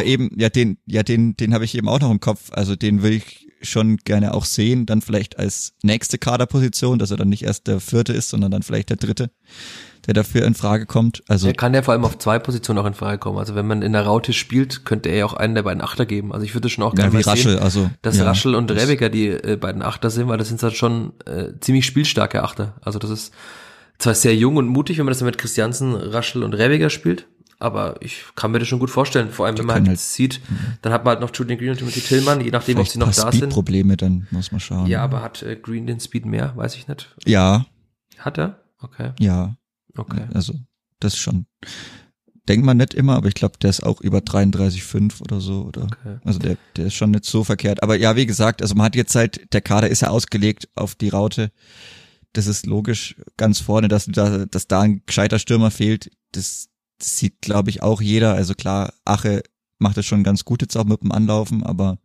noch- 0.00 0.06
eben, 0.06 0.30
ja, 0.38 0.48
den, 0.50 0.78
ja, 0.86 1.02
den, 1.02 1.36
den 1.36 1.54
habe 1.54 1.64
ich 1.64 1.74
eben 1.76 1.88
auch 1.88 2.00
noch 2.00 2.10
im 2.10 2.20
Kopf. 2.20 2.50
Also 2.52 2.76
den 2.76 3.02
will 3.02 3.12
ich 3.12 3.47
schon 3.62 3.96
gerne 3.98 4.34
auch 4.34 4.44
sehen, 4.44 4.86
dann 4.86 5.02
vielleicht 5.02 5.38
als 5.38 5.74
nächste 5.82 6.18
Kaderposition, 6.18 6.98
dass 6.98 7.10
er 7.10 7.16
dann 7.16 7.28
nicht 7.28 7.42
erst 7.42 7.66
der 7.66 7.80
vierte 7.80 8.12
ist, 8.12 8.30
sondern 8.30 8.50
dann 8.50 8.62
vielleicht 8.62 8.90
der 8.90 8.96
dritte, 8.96 9.30
der 10.06 10.14
dafür 10.14 10.44
in 10.44 10.54
Frage 10.54 10.86
kommt. 10.86 11.22
Also 11.28 11.48
Er 11.48 11.54
kann 11.54 11.74
ja 11.74 11.82
vor 11.82 11.92
allem 11.92 12.04
auf 12.04 12.18
zwei 12.18 12.38
Positionen 12.38 12.78
auch 12.78 12.86
in 12.86 12.94
Frage 12.94 13.18
kommen. 13.18 13.38
Also 13.38 13.54
wenn 13.54 13.66
man 13.66 13.82
in 13.82 13.92
der 13.92 14.02
Raute 14.02 14.32
spielt, 14.32 14.84
könnte 14.84 15.08
er 15.08 15.18
ja 15.18 15.24
auch 15.24 15.34
einen 15.34 15.54
der 15.54 15.62
beiden 15.62 15.82
Achter 15.82 16.06
geben. 16.06 16.32
Also 16.32 16.44
ich 16.44 16.54
würde 16.54 16.68
schon 16.68 16.84
auch 16.84 16.94
gerne 16.94 17.12
ja, 17.12 17.18
wie 17.18 17.24
mal 17.24 17.30
Raschel, 17.30 17.52
sehen, 17.52 17.62
also 17.62 17.90
dass 18.02 18.16
ja, 18.16 18.24
Raschel 18.24 18.54
und 18.54 18.70
Rebiger 18.70 19.08
die 19.08 19.28
äh, 19.28 19.56
beiden 19.56 19.82
Achter 19.82 20.10
sind, 20.10 20.28
weil 20.28 20.38
das 20.38 20.48
sind 20.48 20.62
halt 20.62 20.74
schon 20.74 21.12
äh, 21.26 21.52
ziemlich 21.60 21.86
spielstarke 21.86 22.42
Achter. 22.42 22.74
Also 22.82 22.98
das 22.98 23.10
ist 23.10 23.32
zwar 23.98 24.14
sehr 24.14 24.36
jung 24.36 24.56
und 24.56 24.68
mutig, 24.68 24.98
wenn 24.98 25.04
man 25.04 25.10
das 25.10 25.18
dann 25.18 25.26
mit 25.26 25.38
Christiansen, 25.38 25.94
Raschel 25.94 26.44
und 26.44 26.54
Rebiger 26.54 26.90
spielt, 26.90 27.26
aber 27.58 27.96
ich 28.00 28.24
kann 28.34 28.52
mir 28.52 28.58
das 28.60 28.68
schon 28.68 28.78
gut 28.78 28.90
vorstellen. 28.90 29.30
Vor 29.30 29.46
allem, 29.46 29.58
wenn 29.58 29.66
man 29.66 29.76
halt 29.76 29.88
halt- 29.88 29.98
sieht, 29.98 30.40
dann 30.82 30.92
hat 30.92 31.04
man 31.04 31.12
halt 31.14 31.20
noch 31.20 31.34
Julian 31.34 31.58
Green 31.58 31.70
und 31.70 31.78
Timothy 31.78 32.00
Tillmann, 32.00 32.40
je 32.40 32.50
nachdem, 32.50 32.78
ob 32.78 32.88
sie 32.88 32.98
noch 32.98 33.12
da 33.12 33.32
sind. 33.32 33.34
Speed-Probleme, 33.34 33.96
dann 33.96 34.26
muss 34.30 34.52
man 34.52 34.60
schauen. 34.60 34.86
Ja, 34.86 35.02
aber 35.02 35.22
hat 35.22 35.42
äh, 35.42 35.56
Green 35.56 35.86
den 35.86 36.00
Speed 36.00 36.26
mehr? 36.26 36.56
Weiß 36.56 36.76
ich 36.76 36.86
nicht. 36.88 37.14
Ja, 37.26 37.66
Hat 38.18 38.38
er? 38.38 38.60
Okay, 38.80 39.12
ja, 39.18 39.56
okay. 39.96 40.22
also 40.32 40.54
das 41.00 41.16
schon. 41.16 41.46
Denkt 42.48 42.64
man 42.64 42.78
nicht 42.78 42.94
immer, 42.94 43.16
aber 43.16 43.28
ich 43.28 43.34
glaube, 43.34 43.58
der 43.60 43.68
ist 43.70 43.82
auch 43.82 44.00
über 44.00 44.18
33,5 44.20 45.20
oder 45.20 45.38
so. 45.40 45.64
Oder 45.64 45.82
okay. 45.82 46.18
Also 46.24 46.38
der, 46.38 46.56
der 46.76 46.86
ist 46.86 46.94
schon 46.94 47.10
nicht 47.10 47.26
so 47.26 47.44
verkehrt. 47.44 47.82
Aber 47.82 47.96
ja, 47.96 48.16
wie 48.16 48.24
gesagt, 48.24 48.62
also 48.62 48.74
man 48.74 48.86
hat 48.86 48.96
jetzt 48.96 49.14
halt, 49.14 49.52
der 49.52 49.60
Kader 49.60 49.88
ist 49.90 50.00
ja 50.00 50.08
ausgelegt 50.08 50.68
auf 50.74 50.94
die 50.94 51.10
Raute. 51.10 51.52
Das 52.32 52.46
ist 52.46 52.64
logisch 52.64 53.16
ganz 53.36 53.60
vorne, 53.60 53.88
dass 53.88 54.06
da, 54.06 54.46
dass 54.46 54.66
da 54.66 54.80
ein 54.80 55.02
gescheiter 55.04 55.38
Stürmer 55.38 55.70
fehlt. 55.70 56.10
Das 56.32 56.68
sieht, 57.02 57.40
glaube 57.42 57.70
ich, 57.70 57.82
auch 57.82 58.00
jeder. 58.00 58.34
Also 58.34 58.54
klar, 58.54 58.92
Ache 59.04 59.42
macht 59.78 59.96
es 59.98 60.06
schon 60.06 60.24
ganz 60.24 60.44
gut 60.44 60.62
jetzt 60.62 60.76
auch 60.76 60.84
mit 60.84 61.02
dem 61.02 61.12
Anlaufen, 61.12 61.62
aber 61.62 61.98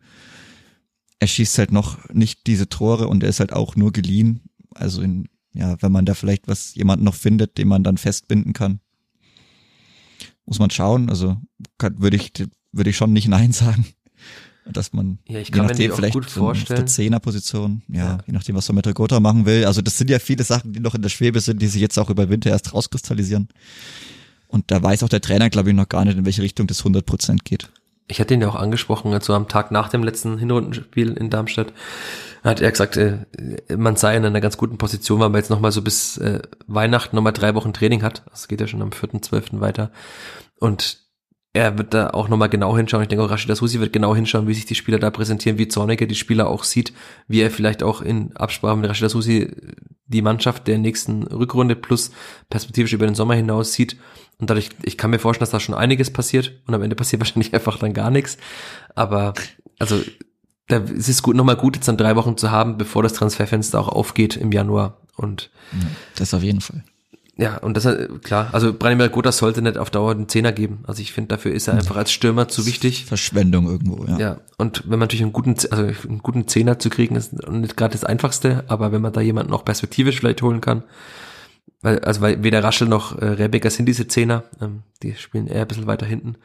er 1.20 1.28
schießt 1.28 1.57
halt 1.57 1.72
noch 1.72 1.98
nicht 2.14 2.48
diese 2.48 2.70
Tore 2.70 3.07
und 3.07 3.24
er 3.24 3.30
ist 3.30 3.40
halt 3.40 3.53
auch 3.53 3.76
nur 3.76 3.91
geliehen. 3.91 4.41
Also 4.76 5.02
in, 5.02 5.30
ja, 5.53 5.82
wenn 5.82 5.91
man 5.91 6.06
da 6.06 6.14
vielleicht 6.14 6.48
was, 6.48 6.76
jemanden 6.76 7.06
noch 7.06 7.15
findet, 7.15 7.57
den 7.57 7.68
man 7.68 7.84
dann 7.84 7.98
festbinden 7.98 8.53
kann, 8.53 8.80
muss 10.45 10.60
man 10.60 10.70
schauen. 10.70 11.10
Also 11.10 11.38
kann, 11.78 12.02
würde 12.02 12.18
ich, 12.18 12.32
würde 12.72 12.90
ich 12.90 12.98
schon 12.98 13.14
nicht 13.14 13.28
Nein 13.28 13.52
sagen. 13.53 13.86
Dass 14.65 14.94
man, 14.94 15.20
Ja, 15.28 15.40
ich 15.40 15.49
je 15.49 15.53
kann 15.56 15.65
mir 15.65 15.72
nachdem, 15.74 15.91
auch 15.91 15.95
vielleicht 15.98 16.14
gut 16.14 16.30
so 16.30 16.40
auf 16.41 16.45
vorstellen. 16.57 16.78
der 16.78 16.86
Zehnerposition, 16.86 17.82
ja, 17.90 17.98
Ja. 18.18 18.18
je 18.26 18.32
nachdem, 18.32 18.56
was 18.56 18.70
man 18.70 18.78
mit 18.78 18.95
Gotha 18.95 19.20
machen 19.20 19.45
will. 19.45 19.65
Also 19.65 19.82
das 19.82 19.98
sind 19.98 20.10
ja 20.10 20.20
viele 20.20 20.45
Sachen, 20.45 20.72
die 20.72 20.80
noch 20.80 20.95
in 20.95 21.02
der 21.02 21.10
Schwebe 21.10 21.41
sind, 21.41 21.61
die 21.61 21.68
sich 21.68 21.82
jetzt 21.82 21.99
auch 21.99 22.10
über 22.10 22.30
Winter 22.30 22.49
erst 22.49 22.74
rauskristallisieren. 22.74 23.49
Und 24.54 24.70
da 24.70 24.84
weiß 24.84 25.02
auch 25.02 25.10
der 25.10 25.20
Trainer, 25.20 25.50
glaube 25.50 25.72
ich, 25.72 25.76
noch 25.76 25.90
gar 25.90 26.06
nicht, 26.06 26.16
in 26.16 26.26
welche 26.26 26.44
Richtung 26.44 26.68
das 26.68 26.82
100 26.82 27.04
Prozent 27.04 27.44
geht. 27.44 27.70
Ich 28.08 28.20
hatte 28.20 28.36
ihn 28.36 28.42
ja 28.42 28.50
auch 28.50 28.56
angesprochen, 28.56 29.12
also 29.12 29.34
am 29.34 29.48
Tag 29.48 29.72
nach 29.72 29.90
dem 29.90 30.04
letzten 30.04 30.38
Hinrundenspiel 30.38 31.14
in 31.14 31.32
Darmstadt, 31.32 31.74
hat 32.44 32.62
er 32.62 32.70
gesagt, 32.70 32.96
äh, 32.96 33.26
man 33.76 33.96
sei 33.96 34.16
in 34.16 34.24
einer 34.24 34.42
ganz 34.42 34.58
guten 34.58 34.78
Position, 34.78 35.20
weil 35.20 35.30
man 35.30 35.40
jetzt 35.40 35.50
nochmal 35.50 35.72
so 35.72 35.82
bis 35.82 36.18
äh, 36.18 36.40
Weihnachten 36.68 37.16
nochmal 37.16 37.34
drei 37.34 37.56
Wochen 37.56 37.74
Training 37.74 38.04
hat. 38.04 38.22
Das 38.30 38.48
geht 38.48 38.62
ja 38.62 38.68
schon 38.68 38.84
am 38.84 38.92
4.12. 38.92 39.60
weiter. 39.60 39.90
Und 40.60 41.00
er 41.54 41.80
wird 41.80 41.96
da 41.96 42.12
auch 42.12 42.30
nochmal 42.30 42.50
genau 42.50 42.78
hinschauen. 42.78 43.02
Ich 43.02 43.10
denke 43.10 43.26
auch 43.26 43.32
Rashida 43.32 43.56
Susi 43.56 43.80
wird 43.80 43.92
genau 43.92 44.16
hinschauen, 44.16 44.48
wie 44.48 44.54
sich 44.54 44.68
die 44.68 44.76
Spieler 44.76 45.00
da 45.00 45.10
präsentieren, 45.10 45.58
wie 45.58 45.68
Zorniger 45.68 46.06
die 46.06 46.14
Spieler 46.14 46.48
auch 46.48 46.64
sieht, 46.64 46.94
wie 47.28 47.42
er 47.42 47.50
vielleicht 47.50 47.82
auch 47.82 48.02
in 48.02 48.36
Absprache 48.36 48.78
mit 48.78 48.88
Rashida 48.88 49.10
Susi 49.10 49.50
die 50.06 50.22
Mannschaft 50.22 50.68
der 50.68 50.78
nächsten 50.78 51.24
Rückrunde 51.24 51.76
plus 51.76 52.12
perspektivisch 52.50 52.94
über 52.94 53.06
den 53.06 53.16
Sommer 53.16 53.36
hinaus 53.36 53.74
sieht. 53.74 53.98
Und 54.40 54.50
dadurch, 54.50 54.70
ich 54.84 54.98
kann 54.98 55.12
mir 55.12 55.20
vorstellen, 55.20 55.44
dass 55.44 55.52
da 55.52 55.60
schon 55.60 55.76
einiges 55.76 56.12
passiert 56.12 56.54
und 56.68 56.74
am 56.74 56.82
Ende 56.82 56.96
passiert 56.96 57.20
wahrscheinlich 57.22 57.54
einfach 57.54 57.78
dann 57.78 57.94
gar 57.94 58.10
nichts. 58.12 58.38
Aber 58.96 59.34
also 59.80 60.02
da 60.68 60.78
ist 60.78 61.10
es 61.10 61.22
gut, 61.22 61.36
nochmal 61.36 61.58
gut, 61.58 61.76
jetzt 61.76 61.88
dann 61.88 61.98
drei 61.98 62.16
Wochen 62.16 62.38
zu 62.38 62.52
haben, 62.52 62.78
bevor 62.78 63.04
das 63.04 63.14
Transferfenster 63.14 63.80
auch 63.80 63.90
aufgeht 63.90 64.38
im 64.38 64.52
Januar. 64.52 64.98
Und 65.16 65.52
Das 66.16 66.34
auf 66.34 66.42
jeden 66.42 66.62
Fall. 66.62 66.84
ja, 67.38 67.58
und 67.58 67.76
das 67.76 67.86
äh, 67.86 68.08
klar, 68.24 68.50
also 68.52 68.74
Branimir 68.74 69.10
Gotha 69.10 69.32
sollte 69.32 69.62
nicht 69.62 69.78
auf 69.78 69.90
Dauer 69.90 70.12
einen 70.12 70.30
Zehner 70.30 70.52
geben. 70.52 70.84
Also 70.88 71.02
ich 71.02 71.12
finde, 71.14 71.30
dafür 71.30 71.52
ist 71.54 71.68
er 71.68 71.76
einfach 71.76 71.96
als 71.98 72.12
Stürmer 72.12 72.48
zu 72.48 72.66
wichtig. 72.66 73.06
Verschwendung 73.06 73.68
irgendwo, 73.68 74.06
ja. 74.06 74.18
Ja, 74.18 74.38
und 74.58 74.84
wenn 74.84 74.92
man 74.92 75.02
natürlich 75.02 75.24
einen 75.24 75.34
guten, 75.34 75.56
also 75.70 75.84
einen 75.84 76.20
guten 76.20 76.48
Zehner 76.48 76.80
zu 76.80 76.90
kriegen, 76.90 77.16
ist 77.16 77.34
nicht 77.50 77.78
gerade 77.78 77.92
das 77.94 78.04
Einfachste, 78.06 78.64
aber 78.68 78.92
wenn 78.92 79.02
man 79.02 79.14
da 79.14 79.22
jemanden 79.22 79.52
noch 79.52 79.66
perspektivisch 79.66 80.20
vielleicht 80.20 80.42
holen 80.42 80.62
kann, 80.62 80.84
weil, 81.84 82.00
also 82.00 82.22
weil 82.22 82.44
weder 82.44 82.64
Raschel 82.64 82.88
noch 82.88 83.16
äh, 83.20 83.26
Rebecca 83.26 83.70
sind 83.70 83.86
diese 83.86 84.08
Zehner, 84.08 84.44
ähm, 84.60 84.82
die 85.04 85.14
spielen 85.16 85.46
eher 85.48 85.62
ein 85.62 85.68
bisschen 85.68 85.86
weiter 85.86 86.06
hinten. 86.08 86.36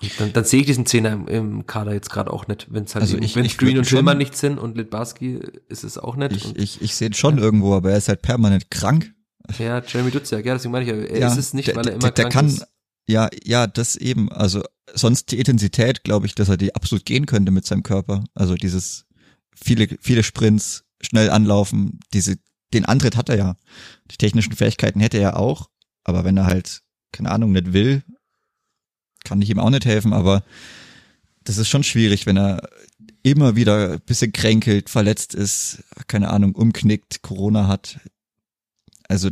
Und 0.00 0.10
dann, 0.20 0.32
dann 0.32 0.44
sehe 0.44 0.60
ich 0.60 0.66
diesen 0.66 0.86
Zehner 0.86 1.12
im, 1.12 1.26
im 1.28 1.66
Kader 1.66 1.92
jetzt 1.94 2.10
gerade 2.10 2.32
auch 2.32 2.46
nicht, 2.46 2.66
wenn 2.70 2.84
es 2.84 2.94
halt 2.94 3.02
Also 3.02 3.16
ich- 3.18 3.34
wenn 3.34 3.44
ich 3.44 3.56
Green 3.58 3.70
würd 3.70 3.78
und 3.78 3.88
Tillmann 3.88 4.18
nicht 4.18 4.36
sind 4.36 4.58
und 4.58 4.76
Litbarski 4.76 5.40
ist 5.68 5.82
es 5.84 5.98
auch 5.98 6.14
nicht. 6.16 6.32
Ich, 6.36 6.44
und, 6.44 6.58
ich, 6.58 6.82
ich 6.82 6.94
sehe 6.94 7.08
ihn 7.08 7.14
schon 7.14 7.38
irgendwo, 7.38 7.74
aber 7.74 7.90
er 7.92 7.98
ist 7.98 8.08
halt 8.08 8.22
permanent 8.22 8.70
krank. 8.70 9.12
ja, 9.58 9.82
Jeremy 9.84 10.10
Duziak, 10.10 10.44
ja, 10.44 10.54
deswegen 10.54 10.72
meine 10.72 10.84
ich 10.84 10.90
ja, 10.90 10.96
er 10.96 11.18
ja, 11.18 11.28
ist 11.28 11.38
es 11.38 11.54
nicht, 11.54 11.68
der, 11.68 11.76
weil 11.76 11.82
er 11.86 11.90
der, 11.90 11.94
immer 11.94 12.10
der 12.10 12.24
krank 12.24 12.32
kann, 12.32 12.46
ist. 12.46 12.66
ja, 13.08 13.28
ja, 13.44 13.66
das 13.66 13.96
eben. 13.96 14.30
Also 14.32 14.62
sonst 14.92 15.30
die 15.32 15.38
Intensität, 15.38 16.04
glaube 16.04 16.26
ich, 16.26 16.34
dass 16.34 16.48
er 16.48 16.56
die 16.56 16.74
absolut 16.74 17.06
gehen 17.06 17.24
könnte 17.26 17.50
mit 17.52 17.64
seinem 17.64 17.82
Körper. 17.82 18.24
Also 18.34 18.54
dieses 18.56 19.06
viele, 19.56 19.88
viele 20.00 20.22
Sprints, 20.22 20.84
schnell 21.00 21.30
anlaufen, 21.30 22.00
diese, 22.12 22.36
den 22.74 22.84
Antritt 22.84 23.16
hat 23.16 23.28
er 23.28 23.36
ja. 23.36 23.56
Die 24.10 24.16
technischen 24.16 24.52
Fähigkeiten 24.54 25.00
hätte 25.00 25.18
er 25.18 25.38
auch, 25.38 25.70
aber 26.04 26.24
wenn 26.24 26.36
er 26.36 26.46
halt, 26.46 26.82
keine 27.12 27.30
Ahnung, 27.30 27.52
nicht 27.52 27.72
will, 27.72 28.02
kann 29.24 29.40
ich 29.40 29.50
ihm 29.50 29.58
auch 29.58 29.70
nicht 29.70 29.86
helfen, 29.86 30.12
aber 30.12 30.42
das 31.44 31.58
ist 31.58 31.68
schon 31.68 31.84
schwierig, 31.84 32.26
wenn 32.26 32.36
er 32.36 32.68
immer 33.22 33.56
wieder 33.56 33.92
ein 33.92 34.00
bisschen 34.00 34.32
kränkelt, 34.32 34.90
verletzt 34.90 35.34
ist, 35.34 35.82
keine 36.06 36.30
Ahnung, 36.30 36.54
umknickt, 36.54 37.22
Corona 37.22 37.66
hat. 37.66 37.98
Also 39.08 39.30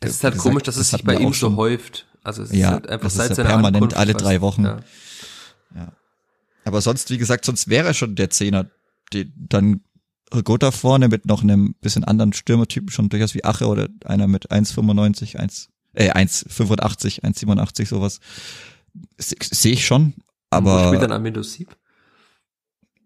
Es 0.00 0.10
ist 0.10 0.24
halt 0.24 0.34
gesagt, 0.34 0.38
komisch, 0.38 0.62
dass 0.64 0.76
es 0.76 0.78
das 0.78 0.86
sich 0.88 0.94
hatten 0.94 1.06
bei 1.06 1.16
ihm 1.16 1.32
so 1.32 1.56
häuft. 1.56 2.06
Also 2.22 2.42
es 2.42 2.50
Ja, 2.52 2.68
ist 2.68 2.72
halt 2.74 2.88
einfach 2.88 3.04
das 3.04 3.12
ist 3.12 3.18
seit 3.18 3.28
ja 3.30 3.34
seiner 3.36 3.48
permanent 3.50 3.76
Ankunft 3.76 3.96
alle 3.96 4.14
drei 4.14 4.40
Wochen. 4.40 4.64
Ja. 4.64 4.80
Ja. 5.74 5.92
Aber 6.64 6.80
sonst, 6.80 7.10
wie 7.10 7.18
gesagt, 7.18 7.44
sonst 7.44 7.68
wäre 7.68 7.88
er 7.88 7.94
schon 7.94 8.16
der 8.16 8.30
Zehner. 8.30 8.66
Die, 9.12 9.32
dann 9.36 9.82
Gotha 10.44 10.70
vorne 10.70 11.08
mit 11.08 11.26
noch 11.26 11.42
einem 11.42 11.74
bisschen 11.80 12.04
anderen 12.04 12.32
Stürmertypen, 12.32 12.90
schon 12.90 13.08
durchaus 13.08 13.34
wie 13.34 13.44
Ache 13.44 13.66
oder 13.66 13.88
einer 14.04 14.26
mit 14.28 14.50
1,95, 14.50 15.36
1, 15.38 15.68
äh, 15.94 16.10
1,85, 16.12 17.22
1,87, 17.24 17.86
sowas. 17.86 18.20
Se- 19.18 19.36
Sehe 19.42 19.72
ich 19.72 19.84
schon. 19.86 20.14
Wo 20.16 20.22
Aber, 20.56 20.86
spielt 20.88 21.02
dann 21.02 21.12
Amindo 21.12 21.42
Sieb? 21.42 21.76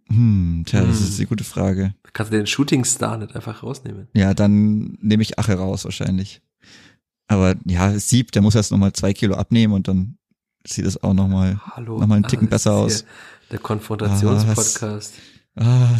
hm, 0.08 0.64
tja, 0.66 0.84
das 0.84 0.98
Hm. 0.98 1.04
ist 1.04 1.18
die 1.18 1.26
gute 1.26 1.44
Frage. 1.44 1.94
Kannst 2.12 2.32
du 2.32 2.36
den 2.36 2.46
Shooting 2.46 2.84
Star 2.84 3.16
nicht 3.18 3.34
einfach 3.34 3.62
rausnehmen? 3.62 4.08
Ja, 4.14 4.34
dann 4.34 4.96
nehme 5.00 5.22
ich 5.22 5.38
Ache 5.38 5.54
raus 5.54 5.84
wahrscheinlich. 5.84 6.42
Aber 7.26 7.54
ja, 7.64 7.98
Sieb, 7.98 8.32
der 8.32 8.42
muss 8.42 8.54
erst 8.54 8.70
nochmal 8.70 8.92
zwei 8.92 9.14
Kilo 9.14 9.34
abnehmen 9.34 9.72
und 9.72 9.88
dann 9.88 10.18
sieht 10.66 10.84
es 10.84 11.02
auch 11.02 11.14
nochmal. 11.14 11.58
Nochmal 11.78 12.16
einen 12.18 12.26
Ticken 12.28 12.48
das 12.50 12.62
besser 12.64 12.74
aus. 12.74 13.04
Der 13.50 13.58
Konfrontationspodcast. 13.58 15.14
Ah, 15.16 15.33
ja, 15.58 15.96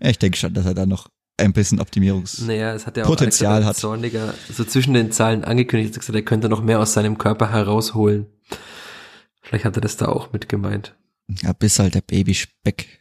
ich 0.00 0.18
denke 0.18 0.36
schon, 0.36 0.54
dass 0.54 0.66
er 0.66 0.74
da 0.74 0.86
noch 0.86 1.08
ein 1.36 1.52
bisschen 1.52 1.80
Optimierungs... 1.80 2.40
Naja, 2.40 2.74
es 2.74 2.86
hat 2.86 2.96
ja 2.96 3.04
auch 3.04 3.08
Potenzial 3.08 3.64
hat. 3.64 3.76
Zorniger 3.76 4.34
so 4.52 4.64
zwischen 4.64 4.94
den 4.94 5.10
Zahlen 5.10 5.44
angekündigt, 5.44 5.94
gesagt, 5.94 6.14
er 6.14 6.22
könnte 6.22 6.48
noch 6.48 6.62
mehr 6.62 6.80
aus 6.80 6.92
seinem 6.92 7.18
Körper 7.18 7.50
herausholen. 7.50 8.26
Vielleicht 9.42 9.64
hat 9.64 9.76
er 9.76 9.80
das 9.80 9.96
da 9.96 10.06
auch 10.06 10.32
mit 10.32 10.48
gemeint. 10.48 10.94
Ja, 11.42 11.52
bis 11.52 11.78
halt 11.78 11.94
der 11.94 12.02
Babyspeck. 12.02 13.00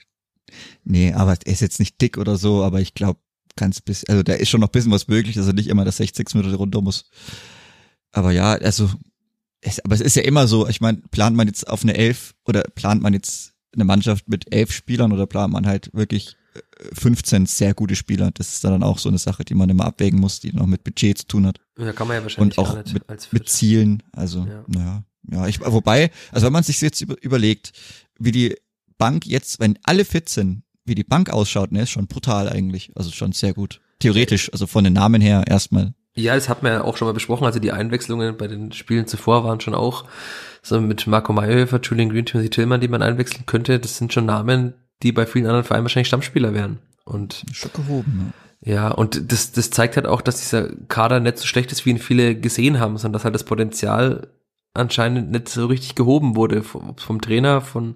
Nee, 0.84 1.14
aber 1.14 1.38
er 1.46 1.52
ist 1.52 1.62
jetzt 1.62 1.80
nicht 1.80 2.02
dick 2.02 2.18
oder 2.18 2.38
so, 2.38 2.64
aber 2.64 2.80
ich 2.82 2.94
glaube, 2.94 3.20
ganz 3.56 3.82
bis, 3.82 4.06
also 4.06 4.24
da 4.24 4.34
ist 4.34 4.50
schon 4.50 4.62
noch 4.62 4.70
ein 4.70 4.72
bisschen 4.72 4.92
was 4.92 5.08
möglich, 5.08 5.36
dass 5.36 5.48
er 5.48 5.54
nicht 5.54 5.68
immer 5.68 5.86
das 5.86 5.98
60 5.98 6.34
Minuten 6.36 6.56
runter 6.56 6.82
muss. 6.82 7.10
Aber 8.12 8.32
ja, 8.32 8.54
also, 8.54 8.90
es, 9.62 9.84
aber 9.84 9.96
es 9.96 10.02
ist 10.02 10.16
ja 10.16 10.24
immer 10.24 10.48
so, 10.48 10.68
ich 10.68 10.82
meine, 10.82 11.02
plant 11.12 11.36
man 11.36 11.48
jetzt 11.48 11.68
auf 11.68 11.84
eine 11.84 11.96
Elf 11.96 12.34
oder 12.46 12.64
plant 12.64 13.02
man 13.02 13.14
jetzt 13.14 13.49
eine 13.74 13.86
Mannschaft 13.86 14.28
mit 14.28 14.54
elf 14.54 14.72
Spielern 14.72 15.12
oder 15.12 15.28
plant 15.28 15.54
man 15.54 15.68
halt 15.68 15.90
wirklich 15.94 16.36
äh, 16.56 16.96
15 16.96 17.46
sehr 17.46 17.74
gute 17.74 17.96
Spieler? 17.96 18.32
Das 18.32 18.54
ist 18.54 18.64
dann 18.64 18.84
auch 18.84 18.98
so 18.98 19.10
eine 19.10 19.18
Sache, 19.18 19.44
die 19.44 19.56
man 19.56 19.70
immer 19.70 19.86
abwägen 19.86 20.20
muss, 20.20 20.40
die 20.40 20.54
noch 20.54 20.66
mit 20.66 20.84
Budget 20.84 21.18
zu 21.20 21.28
tun 21.28 21.48
hat. 21.48 21.60
Ja, 21.78 21.94
kann 21.94 22.08
man 22.08 22.18
ja 22.18 22.24
wahrscheinlich 22.24 22.58
Und 22.58 22.66
auch 22.66 22.76
nicht 22.76 22.94
mit, 22.94 23.34
mit 23.34 23.50
Zielen. 23.50 24.04
Also, 24.12 24.46
Ja. 24.46 24.66
ja. 24.76 25.04
ja, 25.32 25.48
ich, 25.48 25.60
wobei, 25.62 26.12
also 26.32 26.46
wenn 26.46 26.54
man 26.54 26.64
sich 26.64 26.82
jetzt 26.82 27.02
über, 27.02 27.16
überlegt, 27.22 27.74
wie 28.20 28.32
die 28.32 28.56
Bank 28.98 29.26
jetzt, 29.26 29.60
wenn 29.60 29.78
alle 29.84 30.06
fit 30.06 30.30
sind, 30.30 30.64
wie 30.86 30.96
die 30.96 31.04
Bank 31.04 31.30
ausschaut, 31.30 31.72
ne, 31.72 31.84
ist 31.84 31.92
schon 31.92 32.08
brutal 32.08 32.50
eigentlich. 32.50 32.92
Also 32.96 33.12
schon 33.12 33.32
sehr 33.32 33.54
gut. 33.54 33.80
Theoretisch, 34.00 34.52
also 34.52 34.68
von 34.68 34.84
den 34.84 34.94
Namen 34.94 35.22
her 35.22 35.46
erstmal. 35.48 35.94
Ja, 36.16 36.36
das 36.36 36.50
hat 36.50 36.64
man 36.64 36.72
ja 36.74 36.84
auch 36.84 36.98
schon 36.98 37.08
mal 37.08 37.14
besprochen. 37.14 37.46
Also 37.46 37.60
die 37.60 37.72
Einwechslungen 37.72 38.36
bei 38.38 38.48
den 38.48 38.72
Spielen 38.72 39.08
zuvor 39.08 39.44
waren 39.44 39.62
schon 39.62 39.76
auch 39.76 40.06
so 40.62 40.82
mit 40.82 41.08
Marco 41.08 41.32
Meyerhöfer, 41.34 41.80
Julian 41.82 42.10
Green, 42.10 42.26
Timothy 42.26 42.50
Tillmann, 42.50 42.82
die 42.82 42.88
man 42.88 43.02
einwechseln 43.02 43.46
könnte. 43.46 43.80
Das 43.80 43.98
sind 43.98 44.12
schon 44.12 44.26
Namen, 44.26 44.74
die 45.04 45.12
bei 45.12 45.26
vielen 45.26 45.46
anderen 45.46 45.64
Vereinen 45.64 45.86
wahrscheinlich 45.86 46.08
Stammspieler 46.08 46.54
wären. 46.54 46.80
Und 47.06 47.46
Schon 47.54 47.72
gehoben, 47.74 48.34
ja, 48.62 48.90
und 48.90 49.32
das, 49.32 49.52
das 49.54 49.70
zeigt 49.70 49.96
halt 49.96 50.06
auch, 50.06 50.22
dass 50.22 50.42
dieser 50.42 50.70
Kader 50.90 51.20
nicht 51.20 51.38
so 51.38 51.48
schlecht 51.48 51.72
ist, 51.72 51.86
wie 51.86 51.92
ihn 51.92 51.98
viele 51.98 52.36
gesehen 52.36 52.80
haben, 52.80 52.98
sondern 52.98 53.14
dass 53.14 53.24
halt 53.24 53.36
das 53.36 53.46
Potenzial 53.46 54.28
anscheinend 54.74 55.32
nicht 55.32 55.50
so 55.50 55.66
richtig 55.66 55.96
gehoben 55.96 56.36
wurde 56.36 56.64
vom, 56.64 56.96
vom 56.98 57.22
Trainer, 57.22 57.62
von 57.62 57.96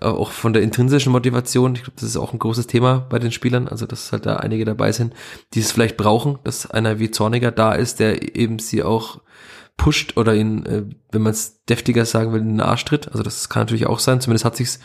äh, 0.00 0.06
auch 0.06 0.30
von 0.30 0.52
der 0.52 0.62
intrinsischen 0.62 1.12
Motivation. 1.12 1.74
Ich 1.74 1.82
glaube, 1.82 1.96
das 1.96 2.08
ist 2.08 2.16
auch 2.16 2.32
ein 2.32 2.38
großes 2.38 2.66
Thema 2.66 3.06
bei 3.08 3.18
den 3.18 3.32
Spielern, 3.32 3.68
also 3.68 3.86
dass 3.86 4.12
halt 4.12 4.26
da 4.26 4.36
einige 4.36 4.64
dabei 4.64 4.92
sind, 4.92 5.14
die 5.54 5.60
es 5.60 5.72
vielleicht 5.72 5.96
brauchen, 5.96 6.38
dass 6.44 6.70
einer 6.70 6.98
wie 6.98 7.10
Zorniger 7.10 7.50
da 7.50 7.72
ist, 7.72 8.00
der 8.00 8.36
eben 8.36 8.58
sie 8.58 8.82
auch 8.82 9.20
pusht 9.76 10.16
oder 10.16 10.34
ihn, 10.34 10.64
äh, 10.66 10.84
wenn 11.12 11.22
man 11.22 11.32
es 11.32 11.64
deftiger 11.64 12.04
sagen 12.06 12.32
will, 12.32 12.40
in 12.40 12.48
den 12.48 12.60
Arsch 12.60 12.84
tritt. 12.84 13.08
Also 13.08 13.22
das 13.22 13.48
kann 13.48 13.62
natürlich 13.62 13.86
auch 13.86 13.98
sein. 13.98 14.20
Zumindest 14.20 14.44
hat 14.44 14.56
sich's 14.56 14.80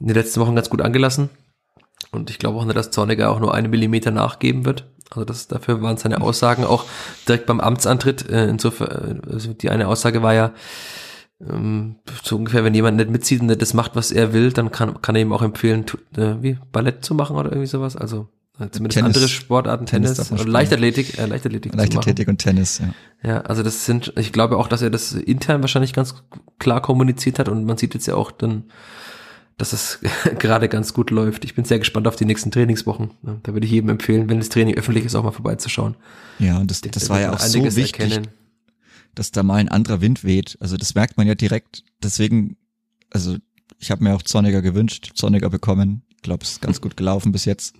in 0.00 0.06
den 0.08 0.16
letzten 0.16 0.40
Wochen 0.40 0.54
ganz 0.56 0.70
gut 0.70 0.80
angelassen. 0.80 1.28
Und 2.10 2.30
ich 2.30 2.38
glaube 2.38 2.58
auch 2.58 2.64
nicht, 2.64 2.76
dass 2.76 2.90
Zorniger 2.90 3.30
auch 3.30 3.40
nur 3.40 3.54
einen 3.54 3.70
Millimeter 3.70 4.10
nachgeben 4.10 4.64
wird. 4.64 4.90
Also 5.14 5.24
das, 5.24 5.48
dafür 5.48 5.82
waren 5.82 5.96
seine 5.96 6.20
Aussagen 6.20 6.64
auch 6.64 6.84
direkt 7.28 7.46
beim 7.46 7.60
Amtsantritt. 7.60 8.28
Äh, 8.28 8.48
insofern, 8.48 9.22
äh, 9.26 9.32
also 9.32 9.52
die 9.52 9.70
eine 9.70 9.88
Aussage 9.88 10.22
war 10.22 10.34
ja, 10.34 10.52
ähm, 11.48 11.96
so 12.22 12.36
ungefähr, 12.36 12.64
wenn 12.64 12.74
jemand 12.74 12.96
nicht 12.96 13.10
mitzieht 13.10 13.40
und 13.40 13.46
nicht 13.46 13.62
das 13.62 13.74
macht, 13.74 13.96
was 13.96 14.12
er 14.12 14.32
will, 14.32 14.52
dann 14.52 14.70
kann, 14.70 15.00
kann 15.02 15.14
er 15.14 15.22
ihm 15.22 15.32
auch 15.32 15.42
empfehlen, 15.42 15.84
äh, 16.16 16.34
wie 16.40 16.58
Ballett 16.72 17.04
zu 17.04 17.14
machen 17.14 17.36
oder 17.36 17.50
irgendwie 17.50 17.66
sowas. 17.66 17.96
Also 17.96 18.28
äh, 18.60 18.68
zumindest 18.70 18.98
Tennis. 18.98 19.16
andere 19.16 19.28
Sportarten, 19.28 19.86
Tennis 19.86 20.14
Tennis, 20.14 20.30
oder 20.30 20.38
spielen. 20.38 20.52
Leichtathletik, 20.52 21.18
äh, 21.18 21.26
Leichtathletik. 21.26 21.74
Leichtathletik 21.74 22.28
und 22.28 22.38
Tennis, 22.38 22.78
ja. 22.78 22.94
Ja, 23.24 23.40
also 23.42 23.62
das 23.62 23.86
sind, 23.86 24.12
ich 24.16 24.32
glaube 24.32 24.56
auch, 24.58 24.68
dass 24.68 24.82
er 24.82 24.90
das 24.90 25.12
intern 25.12 25.62
wahrscheinlich 25.62 25.92
ganz 25.92 26.24
klar 26.58 26.82
kommuniziert 26.82 27.38
hat 27.38 27.48
und 27.48 27.64
man 27.64 27.76
sieht 27.76 27.94
jetzt 27.94 28.06
ja 28.06 28.14
auch 28.14 28.30
dann, 28.30 28.64
dass 29.58 29.72
es 29.72 29.98
gerade 30.38 30.68
ganz 30.68 30.94
gut 30.94 31.10
läuft. 31.10 31.44
Ich 31.44 31.54
bin 31.54 31.64
sehr 31.64 31.78
gespannt 31.78 32.08
auf 32.08 32.16
die 32.16 32.24
nächsten 32.24 32.50
Trainingswochen. 32.50 33.10
Da 33.42 33.52
würde 33.52 33.66
ich 33.66 33.72
jedem 33.72 33.90
empfehlen, 33.90 34.28
wenn 34.28 34.38
das 34.38 34.48
Training 34.48 34.76
öffentlich 34.76 35.04
ist, 35.04 35.14
auch 35.14 35.24
mal 35.24 35.32
vorbeizuschauen. 35.32 35.96
Ja, 36.38 36.58
und 36.58 36.70
das, 36.70 36.80
das 36.80 37.04
der 37.04 37.08
war 37.08 37.20
ja 37.20 37.32
auch 37.32 37.38
so 37.38 37.62
wichtig, 37.64 38.00
erkennen. 38.00 38.28
dass 39.14 39.30
da 39.30 39.42
mal 39.42 39.56
ein 39.56 39.68
anderer 39.68 40.00
Wind 40.00 40.24
weht. 40.24 40.56
Also 40.60 40.76
das 40.76 40.94
merkt 40.94 41.16
man 41.16 41.26
ja 41.26 41.34
direkt. 41.34 41.84
Deswegen, 42.02 42.56
also 43.10 43.36
ich 43.78 43.90
habe 43.90 44.04
mir 44.04 44.14
auch 44.14 44.22
Zorniger 44.22 44.62
gewünscht, 44.62 45.12
Zorniger 45.14 45.50
bekommen. 45.50 46.02
Ich 46.16 46.22
glaube, 46.22 46.44
es 46.44 46.52
ist 46.52 46.62
ganz 46.62 46.80
gut 46.80 46.96
gelaufen 46.96 47.32
bis 47.32 47.44
jetzt. 47.44 47.74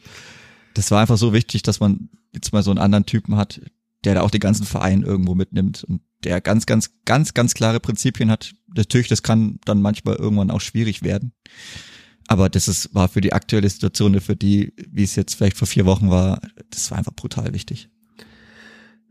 Das 0.75 0.91
war 0.91 1.01
einfach 1.01 1.19
so 1.19 1.33
wichtig, 1.33 1.63
dass 1.63 1.81
man 1.81 2.09
jetzt 2.35 2.53
mal 2.53 2.63
so 2.63 2.71
einen 2.71 2.79
anderen 2.79 3.07
Typen 3.07 3.37
hat, 3.37 3.61
der 4.05 4.15
da 4.15 4.23
auch 4.23 4.31
den 4.31 4.41
ganzen 4.41 4.67
Verein 4.67 5.03
irgendwo 5.03 5.35
mitnimmt 5.35 5.85
und 5.85 6.01
der 6.25 6.41
ganz, 6.41 6.67
ganz, 6.67 6.91
ganz, 7.05 7.35
ganz 7.35 7.55
klare 7.55 7.81
Prinzipien 7.81 8.31
hat. 8.31 8.55
Natürlich, 8.75 9.09
das 9.09 9.23
kann 9.23 9.59
dann 9.65 9.83
manchmal 9.83 10.17
irgendwann 10.17 10.51
auch 10.51 10.61
schwierig 10.61 11.03
werden. 11.03 11.33
Aber 12.29 12.49
das 12.49 12.69
ist, 12.69 12.95
war 12.95 13.09
für 13.09 13.21
die 13.21 13.33
aktuelle 13.33 13.69
Situation, 13.69 14.19
für 14.21 14.37
die, 14.37 14.73
wie 14.91 15.03
es 15.03 15.17
jetzt 15.17 15.35
vielleicht 15.35 15.57
vor 15.57 15.69
vier 15.69 15.87
Wochen 15.87 16.11
war, 16.11 16.41
das 16.71 16.91
war 16.91 16.99
einfach 16.99 17.15
brutal 17.15 17.53
wichtig. 17.53 17.91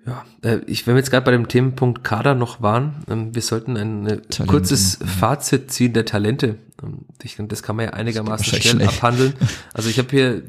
Ja, 0.06 0.26
äh, 0.42 0.60
ich, 0.66 0.88
wenn 0.88 0.96
wir 0.96 1.00
jetzt 1.00 1.12
gerade 1.12 1.26
bei 1.26 1.32
dem 1.32 1.48
Themenpunkt 1.48 2.04
Kader 2.04 2.34
noch 2.34 2.62
waren, 2.62 3.04
ähm, 3.08 3.36
wir 3.36 3.42
sollten 3.42 3.78
ein 3.78 4.06
Talente 4.06 4.46
kurzes 4.48 4.98
ja. 5.00 5.06
Fazit 5.06 5.72
ziehen 5.72 5.94
der 5.94 6.06
Talente. 6.06 6.58
Ähm, 6.82 7.06
ich, 7.22 7.38
das 7.38 7.62
kann 7.62 7.76
man 7.76 7.86
ja 7.86 7.94
einigermaßen 7.94 8.46
schnell 8.46 8.62
schlecht. 8.62 8.88
abhandeln. 8.88 9.34
Also 9.74 9.90
ich 9.90 10.00
habe 10.00 10.10
hier 10.10 10.44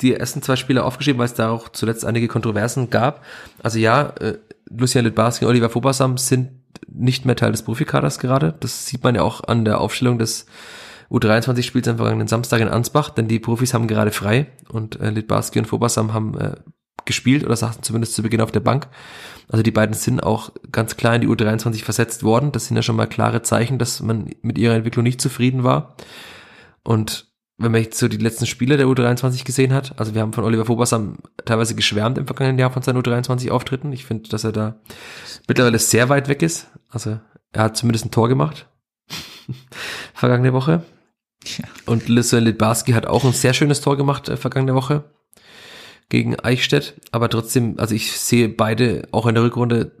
die 0.00 0.14
ersten 0.14 0.42
zwei 0.42 0.56
Spieler 0.56 0.84
aufgeschrieben, 0.84 1.18
weil 1.18 1.26
es 1.26 1.34
da 1.34 1.50
auch 1.50 1.68
zuletzt 1.68 2.04
einige 2.04 2.28
Kontroversen 2.28 2.90
gab. 2.90 3.24
Also 3.62 3.78
ja, 3.78 4.10
äh, 4.20 4.38
Lucian 4.70 5.04
Litbarski 5.04 5.44
und 5.44 5.50
Oliver 5.50 5.70
Fobasam 5.70 6.16
sind 6.16 6.50
nicht 6.88 7.26
mehr 7.26 7.36
Teil 7.36 7.52
des 7.52 7.62
Profikaders 7.62 8.18
gerade. 8.18 8.54
Das 8.60 8.86
sieht 8.86 9.02
man 9.02 9.14
ja 9.14 9.22
auch 9.22 9.44
an 9.44 9.64
der 9.64 9.80
Aufstellung 9.80 10.18
des 10.18 10.46
U23-Spiels 11.10 11.88
am 11.88 11.96
vergangenen 11.96 12.28
Samstag 12.28 12.60
in 12.60 12.68
Ansbach, 12.68 13.10
denn 13.10 13.28
die 13.28 13.40
Profis 13.40 13.74
haben 13.74 13.88
gerade 13.88 14.12
frei 14.12 14.46
und 14.68 15.00
äh, 15.00 15.10
Litbarski 15.10 15.58
und 15.58 15.66
Fobasam 15.66 16.14
haben 16.14 16.38
äh, 16.38 16.56
gespielt 17.04 17.44
oder 17.44 17.56
saßen 17.56 17.82
zumindest 17.82 18.14
zu 18.14 18.22
Beginn 18.22 18.40
auf 18.40 18.52
der 18.52 18.60
Bank. 18.60 18.88
Also 19.48 19.62
die 19.62 19.72
beiden 19.72 19.94
sind 19.94 20.22
auch 20.22 20.52
ganz 20.70 20.96
klar 20.96 21.16
in 21.16 21.22
die 21.22 21.28
U23 21.28 21.82
versetzt 21.82 22.22
worden. 22.22 22.52
Das 22.52 22.66
sind 22.66 22.76
ja 22.76 22.82
schon 22.82 22.94
mal 22.94 23.08
klare 23.08 23.42
Zeichen, 23.42 23.78
dass 23.78 24.00
man 24.00 24.30
mit 24.42 24.58
ihrer 24.58 24.74
Entwicklung 24.74 25.02
nicht 25.02 25.20
zufrieden 25.20 25.64
war. 25.64 25.96
Und 26.84 27.29
wenn 27.60 27.72
man 27.72 27.82
jetzt 27.82 27.98
so 27.98 28.08
die 28.08 28.16
letzten 28.16 28.46
Spiele 28.46 28.78
der 28.78 28.86
U23 28.86 29.44
gesehen 29.44 29.74
hat, 29.74 29.92
also 29.98 30.14
wir 30.14 30.22
haben 30.22 30.32
von 30.32 30.44
Oliver 30.44 30.64
Fobersam 30.64 31.18
teilweise 31.44 31.74
geschwärmt 31.74 32.16
im 32.16 32.26
vergangenen 32.26 32.58
Jahr 32.58 32.70
von 32.70 32.82
seinen 32.82 33.02
U23-Auftritten. 33.02 33.92
Ich 33.92 34.06
finde, 34.06 34.30
dass 34.30 34.44
er 34.44 34.52
da 34.52 34.80
mittlerweile 35.46 35.78
sehr 35.78 36.08
weit 36.08 36.28
weg 36.28 36.40
ist. 36.42 36.68
Also 36.88 37.20
er 37.52 37.62
hat 37.62 37.76
zumindest 37.76 38.06
ein 38.06 38.10
Tor 38.10 38.28
gemacht. 38.28 38.66
vergangene 40.14 40.54
Woche. 40.54 40.84
Ja. 41.44 41.64
Und 41.84 42.08
Lissel 42.08 42.44
Litbarski 42.44 42.92
hat 42.92 43.06
auch 43.06 43.24
ein 43.24 43.32
sehr 43.32 43.52
schönes 43.52 43.82
Tor 43.82 43.96
gemacht 43.98 44.28
äh, 44.28 44.38
vergangene 44.38 44.74
Woche 44.74 45.04
gegen 46.08 46.40
Eichstätt. 46.40 46.94
Aber 47.12 47.28
trotzdem, 47.28 47.74
also 47.78 47.94
ich 47.94 48.12
sehe 48.12 48.48
beide 48.48 49.06
auch 49.12 49.26
in 49.26 49.34
der 49.34 49.44
Rückrunde 49.44 49.92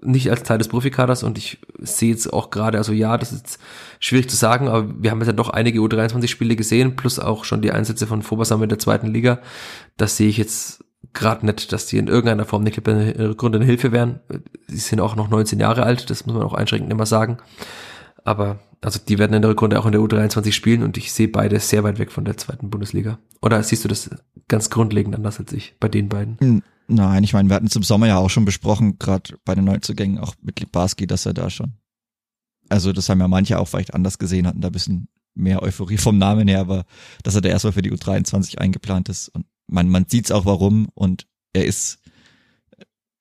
nicht 0.00 0.30
als 0.30 0.42
Teil 0.42 0.58
des 0.58 0.68
Profikaders 0.68 1.22
und 1.22 1.38
ich 1.38 1.58
sehe 1.78 2.10
jetzt 2.10 2.32
auch 2.32 2.50
gerade, 2.50 2.78
also 2.78 2.92
ja, 2.92 3.18
das 3.18 3.32
ist 3.32 3.58
schwierig 3.98 4.30
zu 4.30 4.36
sagen, 4.36 4.68
aber 4.68 4.88
wir 5.02 5.10
haben 5.10 5.18
jetzt 5.18 5.28
ja 5.28 5.32
doch 5.32 5.50
einige 5.50 5.80
U23-Spiele 5.80 6.56
gesehen, 6.56 6.96
plus 6.96 7.18
auch 7.18 7.44
schon 7.44 7.62
die 7.62 7.72
Einsätze 7.72 8.06
von 8.06 8.22
Vobersam 8.22 8.62
in 8.62 8.68
der 8.68 8.78
zweiten 8.78 9.08
Liga. 9.08 9.40
Das 9.96 10.16
sehe 10.16 10.28
ich 10.28 10.36
jetzt 10.36 10.84
gerade 11.12 11.46
nicht, 11.46 11.72
dass 11.72 11.86
die 11.86 11.98
in 11.98 12.06
irgendeiner 12.06 12.44
Form 12.44 12.62
nicht 12.62 12.78
in 12.78 13.26
Rückrunde 13.26 13.58
eine 13.58 13.66
Hilfe 13.66 13.92
wären. 13.92 14.20
Sie 14.66 14.76
sind 14.76 15.00
auch 15.00 15.16
noch 15.16 15.28
19 15.28 15.58
Jahre 15.58 15.82
alt, 15.82 16.10
das 16.10 16.26
muss 16.26 16.34
man 16.34 16.44
auch 16.44 16.54
einschränkend 16.54 16.92
immer 16.92 17.06
sagen. 17.06 17.38
Aber 18.24 18.58
also 18.80 19.00
die 19.06 19.18
werden 19.18 19.34
in 19.34 19.42
der 19.42 19.50
Rückrunde 19.50 19.78
auch 19.78 19.86
in 19.86 19.92
der 19.92 20.00
U23 20.00 20.52
spielen 20.52 20.82
und 20.82 20.96
ich 20.96 21.12
sehe 21.12 21.28
beide 21.28 21.58
sehr 21.58 21.82
weit 21.82 21.98
weg 21.98 22.12
von 22.12 22.24
der 22.24 22.36
zweiten 22.36 22.70
Bundesliga. 22.70 23.18
Oder 23.42 23.62
siehst 23.62 23.84
du 23.84 23.88
das 23.88 24.10
ganz 24.46 24.70
grundlegend 24.70 25.16
anders 25.16 25.40
als 25.40 25.52
ich 25.52 25.74
bei 25.80 25.88
den 25.88 26.08
beiden? 26.08 26.36
Hm, 26.38 26.62
nein, 26.88 27.24
ich 27.24 27.32
meine, 27.32 27.48
wir 27.48 27.56
hatten 27.56 27.68
im 27.72 27.82
Sommer 27.82 28.08
ja 28.08 28.18
auch 28.18 28.30
schon 28.30 28.44
besprochen, 28.44 28.98
gerade 28.98 29.38
bei 29.44 29.54
den 29.54 29.64
Neuzugängen, 29.64 30.18
auch 30.18 30.34
mit 30.42 30.60
Libarski, 30.60 31.06
dass 31.06 31.26
er 31.26 31.34
da 31.34 31.50
schon. 31.50 31.74
Also 32.68 32.92
das 32.92 33.08
haben 33.08 33.20
ja 33.20 33.28
manche 33.28 33.58
auch 33.58 33.68
vielleicht 33.68 33.94
anders 33.94 34.18
gesehen, 34.18 34.46
hatten 34.46 34.60
da 34.60 34.68
ein 34.68 34.72
bisschen 34.72 35.08
mehr 35.34 35.62
Euphorie 35.62 35.98
vom 35.98 36.18
Namen 36.18 36.48
her, 36.48 36.60
aber 36.60 36.84
dass 37.22 37.34
er 37.34 37.40
da 37.40 37.48
erstmal 37.48 37.72
für 37.72 37.82
die 37.82 37.92
U23 37.92 38.58
eingeplant 38.58 39.08
ist. 39.08 39.28
Und 39.28 39.46
man, 39.68 39.88
man 39.88 40.06
sieht's 40.08 40.32
auch 40.32 40.44
warum 40.44 40.88
und 40.94 41.26
er 41.52 41.64
ist, 41.64 41.98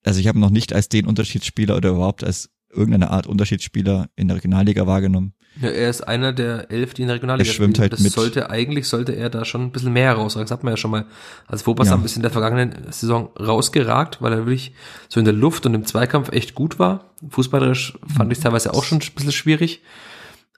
also 0.03 0.19
ich 0.19 0.27
habe 0.27 0.39
noch 0.39 0.49
nicht 0.49 0.73
als 0.73 0.89
den 0.89 1.06
Unterschiedsspieler 1.06 1.77
oder 1.77 1.89
überhaupt 1.89 2.23
als 2.23 2.49
irgendeine 2.78 3.12
Art 3.12 3.28
Unterschiedsspieler 3.28 4.10
in 4.16 4.28
der 4.28 4.38
Regionalliga 4.38 4.88
wahrgenommen. 4.88 5.34
Ja, 5.62 5.70
er 5.70 5.90
ist 5.90 6.02
einer 6.08 6.34
der 6.34 6.72
elf, 6.72 6.94
die 6.94 7.02
in 7.02 7.08
der 7.08 7.16
Regionalliga 7.16 7.49
er 7.49 7.54
schwimmt 7.54 7.78
spielen. 7.78 7.84
Halt 7.84 7.94
das 7.94 8.02
mit. 8.02 8.12
sollte, 8.12 8.49
eigentlich 8.49 8.88
sollte 8.88 9.14
er 9.14 9.30
da 9.30 9.44
schon 9.44 9.64
ein 9.64 9.72
bisschen 9.72 9.91
mehr 9.91 10.10
herausragen. 10.10 10.45
Das 10.45 10.52
hat 10.52 10.64
man 10.64 10.74
ja 10.74 10.78
schon 10.78 10.91
mal 10.91 11.06
als 11.48 11.64
Vorbas 11.64 11.88
ja. 11.88 11.95
ein 11.95 12.04
bisschen 12.04 12.20
in 12.20 12.24
der 12.24 12.32
vergangenen 12.32 12.91
Saison 12.91 13.30
rausgeragt, 13.40 14.22
weil 14.22 14.34
er 14.34 14.40
wirklich 14.40 14.74
so 15.10 15.20
in 15.20 15.26
der 15.26 15.34
Luft 15.34 15.66
und 15.66 15.74
im 15.74 15.86
Zweikampf 15.86 16.32
echt 16.32 16.54
gut 16.54 16.78
war. 16.80 17.06
Fußballerisch 17.30 17.98
fand 18.16 18.32
ich 18.32 18.40
teilweise 18.40 18.74
auch 18.74 18.84
schon 18.84 18.99
ein 18.99 19.14
bisschen 19.16 19.32
schwierig. 19.32 19.82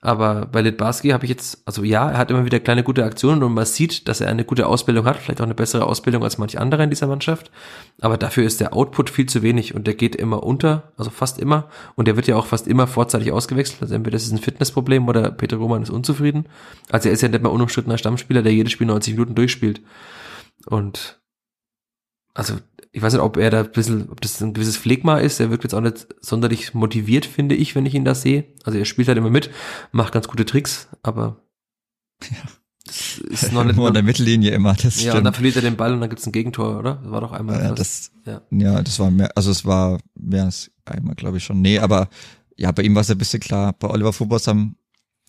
Aber 0.02 0.46
bei 0.46 0.62
Litbarski 0.62 1.10
habe 1.10 1.26
ich 1.26 1.30
jetzt, 1.30 1.60
also 1.66 1.84
ja, 1.84 2.10
er 2.10 2.16
hat 2.16 2.30
immer 2.30 2.46
wieder 2.46 2.58
kleine 2.58 2.82
gute 2.82 3.04
Aktionen 3.04 3.42
und 3.42 3.52
man 3.52 3.66
sieht, 3.66 4.08
dass 4.08 4.22
er 4.22 4.28
eine 4.28 4.44
gute 4.46 4.66
Ausbildung 4.66 5.04
hat, 5.04 5.18
vielleicht 5.18 5.42
auch 5.42 5.44
eine 5.44 5.54
bessere 5.54 5.84
Ausbildung 5.84 6.24
als 6.24 6.38
manche 6.38 6.58
andere 6.58 6.84
in 6.84 6.90
dieser 6.90 7.06
Mannschaft. 7.06 7.50
Aber 8.00 8.16
dafür 8.16 8.44
ist 8.44 8.60
der 8.60 8.72
Output 8.72 9.10
viel 9.10 9.26
zu 9.26 9.42
wenig 9.42 9.74
und 9.74 9.86
der 9.86 9.94
geht 9.94 10.16
immer 10.16 10.42
unter, 10.42 10.92
also 10.96 11.10
fast 11.10 11.38
immer. 11.38 11.68
Und 11.96 12.08
der 12.08 12.16
wird 12.16 12.26
ja 12.26 12.36
auch 12.36 12.46
fast 12.46 12.66
immer 12.66 12.86
vorzeitig 12.86 13.30
ausgewechselt. 13.30 13.82
Also 13.82 13.94
entweder 13.94 14.14
das 14.14 14.24
ist 14.24 14.32
ein 14.32 14.38
Fitnessproblem 14.38 15.06
oder 15.06 15.30
Peter 15.32 15.58
Roman 15.58 15.82
ist 15.82 15.90
unzufrieden. 15.90 16.46
Also 16.90 17.10
er 17.10 17.12
ist 17.12 17.20
ja 17.20 17.28
nicht 17.28 17.42
mehr 17.42 17.52
unumstrittener 17.52 17.98
Stammspieler, 17.98 18.42
der 18.42 18.54
jedes 18.54 18.72
Spiel 18.72 18.86
90 18.86 19.14
Minuten 19.14 19.34
durchspielt. 19.34 19.82
Und 20.64 21.19
also 22.34 22.58
ich 22.92 23.02
weiß 23.02 23.12
nicht, 23.12 23.22
ob 23.22 23.36
er 23.36 23.50
da 23.50 23.60
ein 23.60 23.70
bisschen, 23.70 24.10
ob 24.10 24.20
das 24.20 24.42
ein 24.42 24.52
gewisses 24.52 24.76
Phlegma 24.76 25.18
ist. 25.18 25.38
Er 25.38 25.50
wirkt 25.50 25.62
jetzt 25.64 25.74
auch 25.74 25.80
nicht 25.80 26.08
sonderlich 26.20 26.74
motiviert, 26.74 27.24
finde 27.24 27.54
ich, 27.54 27.74
wenn 27.74 27.86
ich 27.86 27.94
ihn 27.94 28.04
da 28.04 28.14
sehe. 28.14 28.44
Also 28.64 28.78
er 28.78 28.84
spielt 28.84 29.08
halt 29.08 29.18
immer 29.18 29.30
mit, 29.30 29.50
macht 29.92 30.12
ganz 30.12 30.26
gute 30.26 30.44
Tricks, 30.44 30.88
aber 31.02 31.40
ja. 32.22 32.36
das 32.84 33.18
ist 33.18 33.52
noch 33.52 33.64
nicht. 33.64 33.76
Nur 33.76 33.88
an 33.88 33.94
der 33.94 34.02
Mittellinie 34.02 34.50
immer, 34.50 34.74
das 34.74 34.82
Ja, 34.82 34.90
stimmt. 34.90 35.14
und 35.18 35.24
dann 35.24 35.34
verliert 35.34 35.56
er 35.56 35.62
den 35.62 35.76
Ball 35.76 35.92
und 35.92 36.00
dann 36.00 36.10
gibt's 36.10 36.26
ein 36.26 36.32
Gegentor, 36.32 36.78
oder? 36.78 36.96
Das 36.96 37.12
war 37.12 37.20
doch 37.20 37.32
einmal. 37.32 37.60
Ja, 37.60 37.72
das, 37.72 38.10
ja. 38.26 38.42
ja, 38.50 38.82
das 38.82 38.98
war 38.98 39.10
mehr, 39.10 39.30
also 39.36 39.52
es 39.52 39.64
war 39.64 40.00
mehr 40.14 40.44
als 40.44 40.72
einmal, 40.84 41.14
glaube 41.14 41.36
ich 41.36 41.44
schon. 41.44 41.60
Nee, 41.60 41.78
aber 41.78 42.08
ja, 42.56 42.72
bei 42.72 42.82
ihm 42.82 42.94
war 42.96 43.02
es 43.02 43.10
ein 43.10 43.18
bisschen 43.18 43.40
klar. 43.40 43.72
Bei 43.72 43.88
Oliver 43.88 44.12
Fubossam 44.12 44.74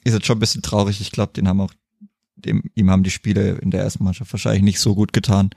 ist 0.04 0.16
es 0.16 0.26
schon 0.26 0.38
ein 0.38 0.42
bisschen 0.42 0.64
traurig. 0.64 1.00
Ich 1.00 1.12
glaube, 1.12 1.34
den 1.34 1.48
haben 1.48 1.62
auch, 1.62 1.74
dem, 2.36 2.64
ihm 2.74 2.90
haben 2.90 3.04
die 3.04 3.12
Spiele 3.12 3.60
in 3.60 3.70
der 3.70 3.84
ersten 3.84 4.04
Mannschaft 4.04 4.34
wahrscheinlich 4.34 4.64
nicht 4.64 4.80
so 4.80 4.96
gut 4.96 5.14
getan 5.14 5.52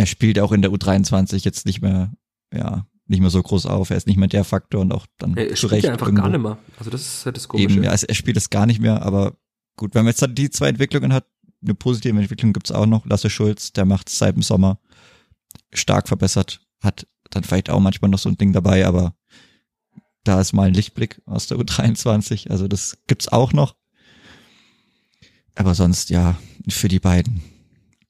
er 0.00 0.06
spielt 0.06 0.38
auch 0.38 0.52
in 0.52 0.62
der 0.62 0.70
U23 0.70 1.44
jetzt 1.44 1.66
nicht 1.66 1.82
mehr, 1.82 2.10
ja, 2.54 2.86
nicht 3.06 3.20
mehr 3.20 3.28
so 3.28 3.42
groß 3.42 3.66
auf. 3.66 3.90
Er 3.90 3.98
ist 3.98 4.06
nicht 4.06 4.16
mehr 4.16 4.28
der 4.28 4.44
Faktor 4.44 4.80
und 4.80 4.92
auch 4.92 5.06
dann 5.18 5.36
er, 5.36 5.50
er 5.50 5.56
spielt 5.56 5.84
ja 5.84 5.92
einfach 5.92 6.06
irgendwo. 6.06 6.22
gar 6.22 6.30
nicht 6.30 6.40
mehr. 6.40 6.58
Also 6.78 6.90
das 6.90 7.02
ist 7.02 7.26
halt 7.26 7.36
das 7.36 7.48
Komische. 7.48 7.74
Eben, 7.74 7.84
ja, 7.84 7.90
also 7.90 8.06
er 8.06 8.14
spielt 8.14 8.38
es 8.38 8.48
gar 8.48 8.64
nicht 8.64 8.80
mehr, 8.80 9.02
aber 9.02 9.36
gut, 9.76 9.94
wenn 9.94 10.06
man 10.06 10.14
jetzt 10.14 10.26
die 10.38 10.48
zwei 10.48 10.68
Entwicklungen 10.68 11.12
hat, 11.12 11.26
eine 11.62 11.74
positive 11.74 12.18
Entwicklung 12.18 12.54
gibt's 12.54 12.72
auch 12.72 12.86
noch. 12.86 13.04
Lasse 13.04 13.28
Schulz, 13.28 13.74
der 13.74 13.84
macht 13.84 14.08
seit 14.08 14.36
dem 14.36 14.42
Sommer 14.42 14.80
stark 15.74 16.08
verbessert, 16.08 16.66
hat 16.80 17.06
dann 17.28 17.44
vielleicht 17.44 17.68
auch 17.68 17.80
manchmal 17.80 18.10
noch 18.10 18.18
so 18.18 18.30
ein 18.30 18.38
Ding 18.38 18.54
dabei, 18.54 18.86
aber 18.86 19.14
da 20.24 20.40
ist 20.40 20.54
mal 20.54 20.68
ein 20.68 20.74
Lichtblick 20.74 21.20
aus 21.26 21.46
der 21.46 21.58
U23, 21.58 22.48
also 22.48 22.68
das 22.68 22.96
gibt's 23.06 23.28
auch 23.28 23.52
noch. 23.52 23.76
Aber 25.56 25.74
sonst, 25.74 26.08
ja, 26.08 26.38
für 26.70 26.88
die 26.88 27.00
beiden 27.00 27.42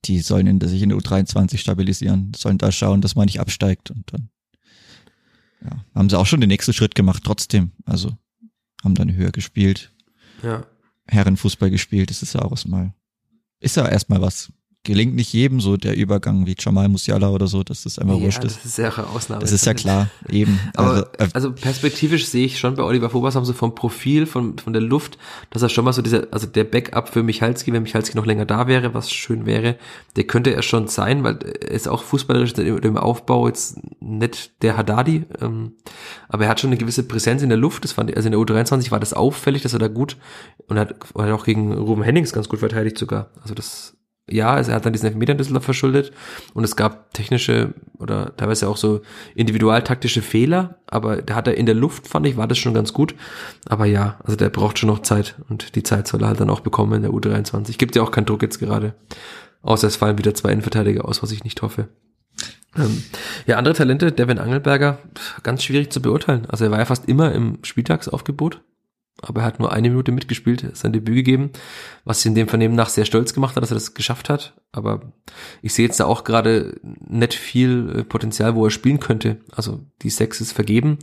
die 0.05 0.21
sollen 0.21 0.47
in, 0.47 0.61
sich 0.61 0.83
in 0.83 0.89
der 0.89 0.99
U23 0.99 1.59
stabilisieren, 1.59 2.33
sollen 2.35 2.59
da 2.59 2.73
schauen, 2.73 3.01
dass 3.01 3.15
man 3.15 3.27
nicht 3.27 3.41
absteigt 3.41 3.91
und 3.91 4.13
dann 4.13 4.31
ja, 5.63 5.85
haben 5.95 6.09
sie 6.09 6.19
auch 6.19 6.27
schon 6.27 6.41
den 6.41 6.49
nächsten 6.49 6.73
Schritt 6.73 6.95
gemacht 6.95 7.23
trotzdem. 7.25 7.73
Also 7.85 8.17
haben 8.83 8.95
dann 8.95 9.15
höher 9.15 9.31
gespielt. 9.31 9.93
Ja. 10.43 10.67
Herrenfußball 11.07 11.71
gespielt, 11.71 12.11
das 12.11 12.23
ist 12.23 12.35
ja 12.35 12.43
auch 12.43 12.53
erstmal, 12.53 12.95
ist 13.59 13.77
ja 13.77 13.87
erstmal 13.87 14.23
was 14.23 14.53
gelingt 14.83 15.15
nicht 15.15 15.33
jedem 15.35 15.61
so 15.61 15.77
der 15.77 15.95
Übergang 15.95 16.47
wie 16.47 16.57
Jamal 16.59 16.89
Musiala 16.89 17.29
oder 17.29 17.47
so, 17.47 17.63
dass 17.63 17.83
das 17.83 17.99
einfach 17.99 18.17
ja, 18.17 18.23
wurscht 18.23 18.45
ist. 18.45 18.57
Das 18.57 18.65
ist 18.65 18.79
ja 18.79 18.91
eine 18.91 19.07
Ausnahme. 19.09 19.43
Das 19.43 19.53
ist 19.53 19.67
ja 19.67 19.75
klar, 19.75 20.09
eben. 20.31 20.59
Aber 20.75 20.91
also, 20.91 21.05
äh, 21.19 21.29
also 21.35 21.53
perspektivisch 21.53 22.27
sehe 22.27 22.47
ich 22.47 22.59
schon 22.59 22.77
bei 22.77 22.83
Oliver 22.83 23.11
Fobas 23.11 23.37
haben 23.37 23.45
so 23.45 23.53
vom 23.53 23.75
Profil, 23.75 24.25
von, 24.25 24.57
von 24.57 24.73
der 24.73 24.81
Luft, 24.81 25.19
dass 25.51 25.61
er 25.61 25.69
schon 25.69 25.85
mal 25.85 25.93
so 25.93 26.01
dieser, 26.01 26.29
also 26.31 26.47
der 26.47 26.65
Backup 26.65 27.11
für 27.11 27.23
Michalski, 27.23 27.73
wenn 27.75 27.83
Michalski 27.83 28.17
noch 28.17 28.25
länger 28.25 28.47
da 28.47 28.69
wäre, 28.69 28.95
was 28.95 29.11
schön 29.11 29.45
wäre, 29.45 29.77
der 30.17 30.25
könnte 30.25 30.55
er 30.55 30.63
schon 30.63 30.89
sein, 30.89 31.25
weil 31.25 31.39
er 31.43 31.73
ist 31.73 31.87
auch 31.87 32.03
fußballerisch 32.03 32.55
im 32.55 32.97
Aufbau 32.97 33.49
jetzt 33.49 33.79
nicht 34.01 34.63
der 34.63 34.79
Haddadi, 34.79 35.25
ähm, 35.43 35.73
aber 36.29 36.45
er 36.45 36.51
hat 36.51 36.61
schon 36.61 36.71
eine 36.71 36.79
gewisse 36.79 37.03
Präsenz 37.03 37.43
in 37.43 37.51
der 37.51 37.59
Luft, 37.59 37.85
das 37.85 37.93
fand 37.93 38.17
also 38.17 38.27
in 38.29 38.33
der 38.33 38.41
U23 38.41 38.91
war 38.91 39.01
das 39.01 39.13
auffällig, 39.13 39.61
dass 39.61 39.75
er 39.75 39.79
da 39.79 39.89
gut 39.89 40.17
und 40.69 40.79
hat, 40.79 40.95
hat 41.15 41.31
auch 41.31 41.45
gegen 41.45 41.75
Ruben 41.75 42.03
Hennings 42.03 42.33
ganz 42.33 42.49
gut 42.49 42.61
verteidigt 42.61 42.97
sogar. 42.97 43.31
Also 43.43 43.55
das 43.55 44.00
ja, 44.33 44.53
also 44.53 44.71
er 44.71 44.77
hat 44.77 44.87
dann 44.87 44.93
diesen 44.93 45.07
Elfmeter 45.07 45.33
in 45.33 45.39
Düsseldorf 45.39 45.65
verschuldet 45.65 46.13
und 46.55 46.65
es 46.65 46.77
gab 46.77 47.13
technische 47.15 47.75
oder 47.99 48.37
teilweise 48.37 48.69
auch 48.69 48.77
so 48.77 49.03
individualtaktische 49.35 50.23
Fehler, 50.23 50.77
aber 50.87 51.23
der 51.23 51.37
hat 51.37 51.47
er 51.47 51.57
in 51.57 51.67
der 51.67 51.75
Luft, 51.75 52.09
fand 52.09 52.27
ich, 52.27 52.37
war 52.37 52.49
das 52.49 52.59
schon 52.59 52.75
ganz 52.75 52.93
gut. 52.93 53.15
Aber 53.67 53.87
ja, 53.87 54.19
also 54.25 54.37
der 54.37 54.49
braucht 54.49 54.79
schon 54.79 54.89
noch 54.89 55.01
Zeit 55.01 55.37
und 55.49 55.75
die 55.77 55.83
Zeit 55.83 56.09
soll 56.09 56.23
er 56.23 56.29
halt 56.29 56.41
dann 56.41 56.51
auch 56.51 56.61
bekommen 56.61 56.95
in 56.95 57.03
der 57.03 57.11
U23. 57.11 57.79
Gibt 57.79 57.97
ja 57.97 58.03
auch 58.03 58.11
keinen 58.11 58.27
Druck 58.27 58.43
jetzt 58.43 58.59
gerade. 58.59 58.95
Außer 59.63 59.87
es 59.87 59.97
fallen 59.97 60.19
wieder 60.19 60.35
zwei 60.35 60.53
Innenverteidiger 60.53 61.05
aus, 61.05 61.23
was 61.23 61.33
ich 61.33 61.45
nicht 61.45 61.61
hoffe. 61.63 61.89
Ähm, 62.77 63.03
ja, 63.47 63.57
andere 63.57 63.75
Talente, 63.75 64.13
Devin 64.13 64.39
Angelberger, 64.39 64.99
ganz 65.43 65.63
schwierig 65.63 65.91
zu 65.91 66.01
beurteilen. 66.01 66.47
Also 66.49 66.65
er 66.65 66.71
war 66.71 66.79
ja 66.79 66.85
fast 66.85 67.09
immer 67.09 67.33
im 67.33 67.59
Spieltagsaufgebot 67.63 68.63
aber 69.23 69.41
er 69.41 69.47
hat 69.47 69.61
nur 69.61 69.73
eine 69.73 69.91
Minute 69.91 70.13
mitgespielt, 70.13 70.65
sein 70.77 70.93
Debüt 70.93 71.15
gegeben, 71.15 71.51
was 72.05 72.25
ihn 72.25 72.35
dem 72.35 72.49
Vernehmen 72.49 72.75
nach 72.75 72.89
sehr 72.89 73.05
stolz 73.05 73.35
gemacht 73.35 73.57
hat, 73.57 73.63
dass 73.63 73.71
er 73.71 73.77
das 73.77 73.95
geschafft 73.95 74.29
hat. 74.29 74.55
Aber 74.73 75.13
ich 75.63 75.75
sehe 75.75 75.87
jetzt 75.87 76.01
da 76.01 76.07
auch 76.07 76.25
gerade 76.25 76.81
nicht 76.83 77.35
viel 77.35 77.93
äh, 77.97 78.05
Potenzial, 78.05 78.55
wo 78.55 78.65
er 78.65 78.71
spielen 78.71 79.01
könnte. 79.01 79.39
Also 79.53 79.81
die 80.03 80.11
Sechs 80.11 80.41
ist 80.41 80.53
vergeben. 80.53 80.99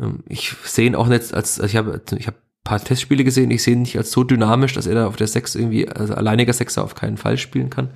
Ähm, 0.00 0.20
ich 0.28 0.54
sehe 0.64 0.86
ihn 0.86 0.94
auch 0.94 1.08
nicht 1.08 1.34
als, 1.34 1.60
also 1.60 1.64
ich 1.64 1.76
habe 1.76 2.00
ich 2.16 2.26
habe 2.26 2.36
paar 2.66 2.82
Testspiele 2.82 3.24
gesehen, 3.24 3.50
ich 3.50 3.62
sehe 3.62 3.74
ihn 3.74 3.82
nicht 3.82 3.96
als 3.96 4.10
so 4.10 4.24
dynamisch, 4.24 4.74
dass 4.74 4.86
er 4.86 4.96
da 4.96 5.06
auf 5.06 5.16
der 5.16 5.28
Sechs 5.28 5.54
irgendwie, 5.54 5.88
also 5.88 6.14
alleiniger 6.14 6.52
Sechser 6.52 6.82
auf 6.82 6.94
keinen 6.96 7.16
Fall 7.16 7.38
spielen 7.38 7.70
kann. 7.70 7.90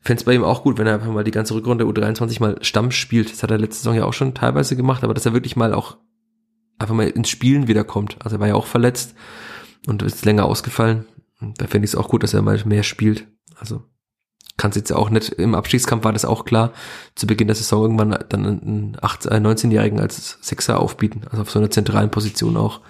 Fände 0.00 0.20
es 0.20 0.24
bei 0.24 0.34
ihm 0.34 0.44
auch 0.44 0.62
gut, 0.62 0.78
wenn 0.78 0.86
er 0.86 0.94
einfach 0.94 1.10
mal 1.10 1.24
die 1.24 1.32
ganze 1.32 1.54
Rückrunde 1.54 1.84
U23 1.86 2.40
mal 2.40 2.58
Stamm 2.60 2.90
spielt. 2.90 3.32
Das 3.32 3.42
hat 3.42 3.50
er 3.50 3.58
letzte 3.58 3.82
Saison 3.82 3.94
ja 3.94 4.04
auch 4.04 4.12
schon 4.12 4.34
teilweise 4.34 4.76
gemacht, 4.76 5.02
aber 5.02 5.14
dass 5.14 5.26
er 5.26 5.32
wirklich 5.32 5.56
mal 5.56 5.74
auch 5.74 5.96
einfach 6.78 6.94
mal 6.94 7.08
ins 7.08 7.28
Spielen 7.28 7.68
wiederkommt. 7.68 8.16
Also 8.22 8.36
er 8.36 8.40
war 8.40 8.48
ja 8.48 8.54
auch 8.54 8.66
verletzt 8.66 9.14
und 9.86 10.02
ist 10.02 10.24
länger 10.24 10.44
ausgefallen. 10.44 11.06
Und 11.40 11.60
da 11.60 11.66
fände 11.66 11.84
ich 11.84 11.92
es 11.92 11.96
auch 11.96 12.08
gut, 12.08 12.22
dass 12.22 12.34
er 12.34 12.42
mal 12.42 12.62
mehr 12.64 12.82
spielt. 12.82 13.26
Also 13.56 13.84
kann 14.58 14.70
es 14.70 14.76
jetzt 14.76 14.90
ja 14.90 14.96
auch 14.96 15.08
nicht, 15.08 15.30
im 15.30 15.54
Abstiegskampf 15.54 16.04
war 16.04 16.12
das 16.12 16.24
auch 16.24 16.44
klar, 16.44 16.72
zu 17.14 17.26
Beginn 17.26 17.46
der 17.46 17.54
Saison 17.54 17.82
irgendwann 17.82 18.18
dann 18.28 18.44
einen 18.44 18.96
18, 19.00 19.30
19-Jährigen 19.30 20.00
als 20.00 20.38
Sechser 20.40 20.80
aufbieten, 20.80 21.22
also 21.30 21.42
auf 21.42 21.50
so 21.50 21.60
einer 21.60 21.70
zentralen 21.70 22.10
Position 22.10 22.56
auch. 22.56 22.80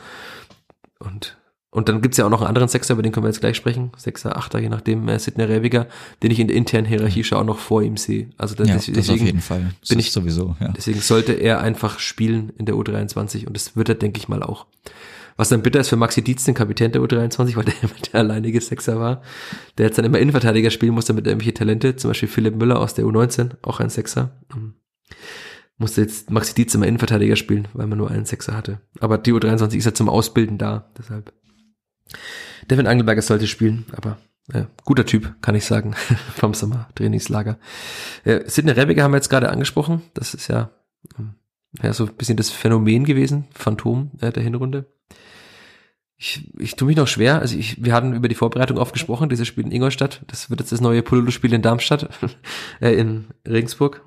Und, 0.98 1.37
Und 1.78 1.88
dann 1.88 2.02
gibt's 2.02 2.16
ja 2.18 2.26
auch 2.26 2.30
noch 2.30 2.40
einen 2.40 2.48
anderen 2.48 2.66
Sechser, 2.66 2.94
über 2.94 3.02
den 3.04 3.12
können 3.12 3.22
wir 3.22 3.28
jetzt 3.28 3.38
gleich 3.40 3.56
sprechen. 3.56 3.92
Sechser, 3.96 4.36
Achter, 4.36 4.58
je 4.58 4.68
nachdem, 4.68 5.06
äh, 5.08 5.16
Sidney 5.20 5.44
Rebiger, 5.44 5.86
den 6.24 6.32
ich 6.32 6.40
in 6.40 6.48
der 6.48 6.56
internen 6.56 6.86
Hierarchie 6.86 7.22
schon 7.22 7.38
auch 7.38 7.44
noch 7.44 7.58
vor 7.58 7.82
ihm 7.82 7.96
sehe. 7.96 8.30
Also 8.36 8.56
das, 8.56 8.66
Ja, 8.68 8.74
deswegen, 8.74 8.96
das 8.96 9.08
auf 9.10 9.16
jeden 9.20 9.40
Fall. 9.40 9.70
Das 9.80 9.90
bin 9.90 10.00
ich- 10.00 10.10
sowieso, 10.10 10.56
ja. 10.58 10.72
Deswegen 10.76 10.98
sollte 11.00 11.34
er 11.34 11.60
einfach 11.60 12.00
spielen 12.00 12.52
in 12.58 12.66
der 12.66 12.74
U23 12.74 13.46
und 13.46 13.54
das 13.54 13.76
wird 13.76 13.88
er, 13.88 13.94
denke 13.94 14.18
ich 14.18 14.28
mal, 14.28 14.42
auch. 14.42 14.66
Was 15.36 15.50
dann 15.50 15.62
bitter 15.62 15.78
ist 15.78 15.88
für 15.88 15.94
Maxi 15.96 16.20
Dietz, 16.20 16.42
den 16.42 16.54
Kapitän 16.54 16.90
der 16.90 17.00
U23, 17.00 17.54
weil 17.54 17.64
der 17.64 17.74
immer 17.82 17.92
der 18.12 18.20
alleinige 18.20 18.60
Sechser 18.60 18.98
war, 18.98 19.22
der 19.78 19.86
jetzt 19.86 19.96
dann 19.96 20.04
immer 20.04 20.18
Innenverteidiger 20.18 20.70
spielen 20.70 20.94
musste 20.94 21.12
mit 21.12 21.28
irgendwelche 21.28 21.54
Talente, 21.54 21.94
zum 21.94 22.10
Beispiel 22.10 22.28
Philipp 22.28 22.56
Müller 22.56 22.80
aus 22.80 22.94
der 22.94 23.04
U19, 23.04 23.52
auch 23.62 23.78
ein 23.78 23.88
Sechser. 23.88 24.32
Ähm, 24.52 24.74
Musste 25.80 26.00
jetzt 26.00 26.32
Maxi 26.32 26.54
Dietz 26.56 26.74
immer 26.74 26.88
Innenverteidiger 26.88 27.36
spielen, 27.36 27.68
weil 27.72 27.86
man 27.86 27.98
nur 27.98 28.10
einen 28.10 28.24
Sechser 28.24 28.56
hatte. 28.56 28.80
Aber 28.98 29.16
die 29.16 29.32
U23 29.32 29.76
ist 29.76 29.84
ja 29.84 29.94
zum 29.94 30.08
Ausbilden 30.08 30.58
da, 30.58 30.90
deshalb. 30.98 31.32
Devin 32.70 32.86
Angelberger 32.86 33.22
sollte 33.22 33.46
spielen, 33.46 33.86
aber 33.92 34.18
äh, 34.52 34.64
guter 34.84 35.04
Typ, 35.04 35.34
kann 35.42 35.54
ich 35.54 35.64
sagen, 35.64 35.94
vom 36.34 36.54
Sommertrainingslager. 36.54 37.58
Äh, 38.24 38.48
Sidney 38.48 38.72
Rebiger 38.72 39.02
haben 39.02 39.12
wir 39.12 39.18
jetzt 39.18 39.28
gerade 39.28 39.50
angesprochen. 39.50 40.02
Das 40.14 40.34
ist 40.34 40.48
ja, 40.48 40.70
ähm, 41.18 41.34
ja 41.82 41.92
so 41.92 42.06
ein 42.06 42.14
bisschen 42.14 42.36
das 42.36 42.50
Phänomen 42.50 43.04
gewesen, 43.04 43.46
Phantom 43.52 44.10
äh, 44.20 44.32
der 44.32 44.42
Hinrunde. 44.42 44.86
Ich, 46.16 46.52
ich 46.58 46.74
tue 46.74 46.88
mich 46.88 46.96
noch 46.96 47.06
schwer. 47.06 47.40
Also 47.40 47.56
ich, 47.56 47.84
wir 47.84 47.92
hatten 47.92 48.14
über 48.14 48.28
die 48.28 48.34
Vorbereitung 48.34 48.78
oft 48.78 48.92
gesprochen, 48.92 49.28
dieses 49.28 49.46
Spiel 49.46 49.64
in 49.64 49.70
Ingolstadt. 49.70 50.24
Das 50.26 50.50
wird 50.50 50.60
jetzt 50.60 50.72
das 50.72 50.80
neue 50.80 51.02
Pololo-Spiel 51.02 51.52
in 51.52 51.62
Darmstadt, 51.62 52.08
äh, 52.80 52.94
in 52.94 53.26
Regensburg, 53.46 54.02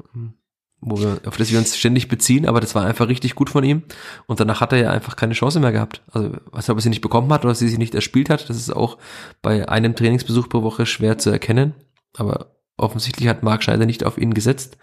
wo 0.82 1.00
wir, 1.00 1.22
auf 1.26 1.38
das 1.38 1.52
wir 1.52 1.60
uns 1.60 1.78
ständig 1.78 2.08
beziehen, 2.08 2.48
aber 2.48 2.60
das 2.60 2.74
war 2.74 2.86
einfach 2.86 3.08
richtig 3.08 3.36
gut 3.36 3.52
von 3.52 3.64
ihm. 3.64 3.84
Und 4.26 4.40
danach 4.40 4.62
hat 4.62 4.74
er 4.74 4.80
ja 4.80 4.90
einfach 4.90 5.16
keine 5.16 5.36
Chance 5.36 5.60
mehr 5.60 5.72
gehabt. 5.72 6.02
Also, 6.12 6.32
was 6.52 6.70
ob 6.70 6.78
er 6.78 6.82
sie 6.82 6.90
nicht 6.90 7.02
bekommen 7.02 7.32
hat 7.32 7.46
oder 7.46 7.54
sie 7.54 7.68
sie 7.68 7.78
nicht 7.78 7.94
erspielt 7.94 8.30
hat, 8.30 8.50
das 8.50 8.58
ist 8.58 8.72
auch 8.72 8.98
bei 9.42 9.70
einem 9.70 9.96
Trainingsbesuch 9.96 10.50
pro 10.50 10.64
Woche 10.64 10.88
schwer 10.88 11.20
zu 11.20 11.30
erkennen. 11.30 11.76
Aber 12.18 12.56
offensichtlich 12.78 13.30
hat 13.30 13.44
Marc 13.44 13.64
Schneider 13.64 13.86
nicht 13.86 14.04
auf 14.04 14.18
ihn 14.18 14.34
gesetzt. 14.34 14.78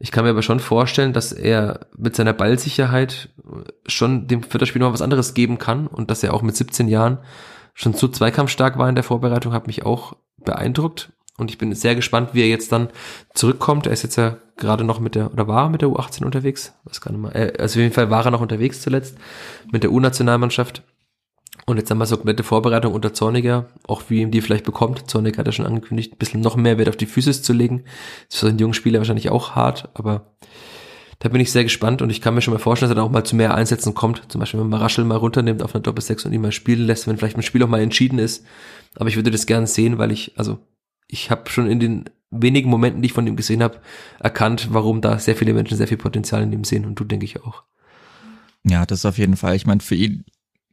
Ich 0.00 0.10
kann 0.10 0.24
mir 0.24 0.30
aber 0.30 0.42
schon 0.42 0.58
vorstellen, 0.58 1.12
dass 1.12 1.30
er 1.30 1.86
mit 1.96 2.16
seiner 2.16 2.32
Ballsicherheit 2.32 3.28
schon 3.86 4.26
dem 4.26 4.42
Vierterspiel 4.42 4.82
noch 4.82 4.92
was 4.92 5.02
anderes 5.02 5.34
geben 5.34 5.58
kann 5.58 5.86
und 5.86 6.10
dass 6.10 6.24
er 6.24 6.34
auch 6.34 6.42
mit 6.42 6.56
17 6.56 6.88
Jahren 6.88 7.18
schon 7.74 7.94
so 7.94 8.08
zweikampfstark 8.08 8.76
war 8.76 8.88
in 8.88 8.96
der 8.96 9.04
Vorbereitung, 9.04 9.52
hat 9.52 9.68
mich 9.68 9.86
auch 9.86 10.16
beeindruckt. 10.44 11.12
Und 11.38 11.50
ich 11.50 11.58
bin 11.58 11.74
sehr 11.74 11.94
gespannt, 11.94 12.30
wie 12.32 12.42
er 12.42 12.48
jetzt 12.48 12.72
dann 12.72 12.88
zurückkommt. 13.34 13.86
Er 13.86 13.92
ist 13.92 14.02
jetzt 14.02 14.16
ja 14.16 14.36
gerade 14.56 14.84
noch 14.84 15.00
mit 15.00 15.14
der, 15.14 15.32
oder 15.32 15.48
war 15.48 15.70
mit 15.70 15.80
der 15.80 15.88
U18 15.88 16.24
unterwegs? 16.24 16.74
Was 16.84 17.04
nicht 17.04 17.18
mal. 17.18 17.30
Äh, 17.30 17.54
Also 17.58 17.78
auf 17.78 17.82
jeden 17.82 17.94
Fall 17.94 18.10
war 18.10 18.24
er 18.24 18.30
noch 18.30 18.40
unterwegs 18.40 18.82
zuletzt 18.82 19.16
mit 19.70 19.82
der 19.82 19.92
U-Nationalmannschaft. 19.92 20.82
Und 21.66 21.76
jetzt 21.76 21.90
haben 21.90 21.98
wir 21.98 22.06
so 22.06 22.16
komplette 22.16 22.42
Vorbereitung 22.42 22.92
unter 22.92 23.12
Zorniger, 23.12 23.66
auch 23.86 24.02
wie 24.08 24.20
ihm 24.20 24.30
die 24.30 24.40
vielleicht 24.40 24.64
bekommt. 24.64 25.10
Zorniger 25.10 25.38
hat 25.38 25.46
ja 25.46 25.52
schon 25.52 25.66
angekündigt, 25.66 26.14
ein 26.14 26.18
bisschen 26.18 26.40
noch 26.40 26.56
mehr 26.56 26.76
Wert 26.78 26.88
auf 26.88 26.96
die 26.96 27.06
Physis 27.06 27.42
zu 27.42 27.52
legen. 27.52 27.84
Das 28.26 28.34
ist 28.34 28.40
für 28.40 28.48
einen 28.48 28.58
jungen 28.58 28.74
Spieler 28.74 28.98
wahrscheinlich 28.98 29.30
auch 29.30 29.52
hart, 29.52 29.88
aber 29.94 30.34
da 31.20 31.28
bin 31.28 31.40
ich 31.40 31.52
sehr 31.52 31.62
gespannt 31.62 32.02
und 32.02 32.10
ich 32.10 32.20
kann 32.20 32.34
mir 32.34 32.42
schon 32.42 32.52
mal 32.52 32.58
vorstellen, 32.58 32.88
dass 32.88 32.96
er 32.96 33.00
dann 33.00 33.08
auch 33.08 33.12
mal 33.12 33.22
zu 33.22 33.36
mehr 33.36 33.54
Einsätzen 33.54 33.94
kommt. 33.94 34.22
Zum 34.26 34.40
Beispiel, 34.40 34.58
wenn 34.58 34.68
man 34.68 34.80
Raschel 34.80 35.04
mal 35.04 35.18
runternimmt 35.18 35.62
auf 35.62 35.72
einer 35.72 35.82
Doppelsechs 35.82 36.24
und 36.24 36.32
ihn 36.32 36.40
mal 36.40 36.50
spielen 36.50 36.84
lässt, 36.84 37.06
wenn 37.06 37.16
vielleicht 37.16 37.36
ein 37.36 37.44
Spiel 37.44 37.62
auch 37.62 37.68
mal 37.68 37.80
entschieden 37.80 38.18
ist. 38.18 38.44
Aber 38.96 39.08
ich 39.08 39.14
würde 39.14 39.30
das 39.30 39.46
gerne 39.46 39.68
sehen, 39.68 39.98
weil 39.98 40.10
ich, 40.10 40.32
also 40.36 40.58
ich 41.12 41.30
habe 41.30 41.48
schon 41.50 41.70
in 41.70 41.78
den 41.78 42.04
wenigen 42.30 42.70
Momenten, 42.70 43.02
die 43.02 43.06
ich 43.06 43.12
von 43.12 43.26
ihm 43.26 43.36
gesehen 43.36 43.62
habe, 43.62 43.80
erkannt, 44.18 44.68
warum 44.72 45.02
da 45.02 45.18
sehr 45.18 45.36
viele 45.36 45.52
Menschen 45.52 45.76
sehr 45.76 45.86
viel 45.86 45.98
Potenzial 45.98 46.42
in 46.42 46.52
ihm 46.52 46.64
sehen 46.64 46.86
und 46.86 46.98
du 46.98 47.04
denke 47.04 47.26
ich 47.26 47.42
auch. 47.44 47.62
Ja, 48.64 48.86
das 48.86 49.04
auf 49.04 49.18
jeden 49.18 49.36
Fall. 49.36 49.54
Ich 49.54 49.66
meine, 49.66 49.80
für 49.80 49.94
ihn 49.94 50.24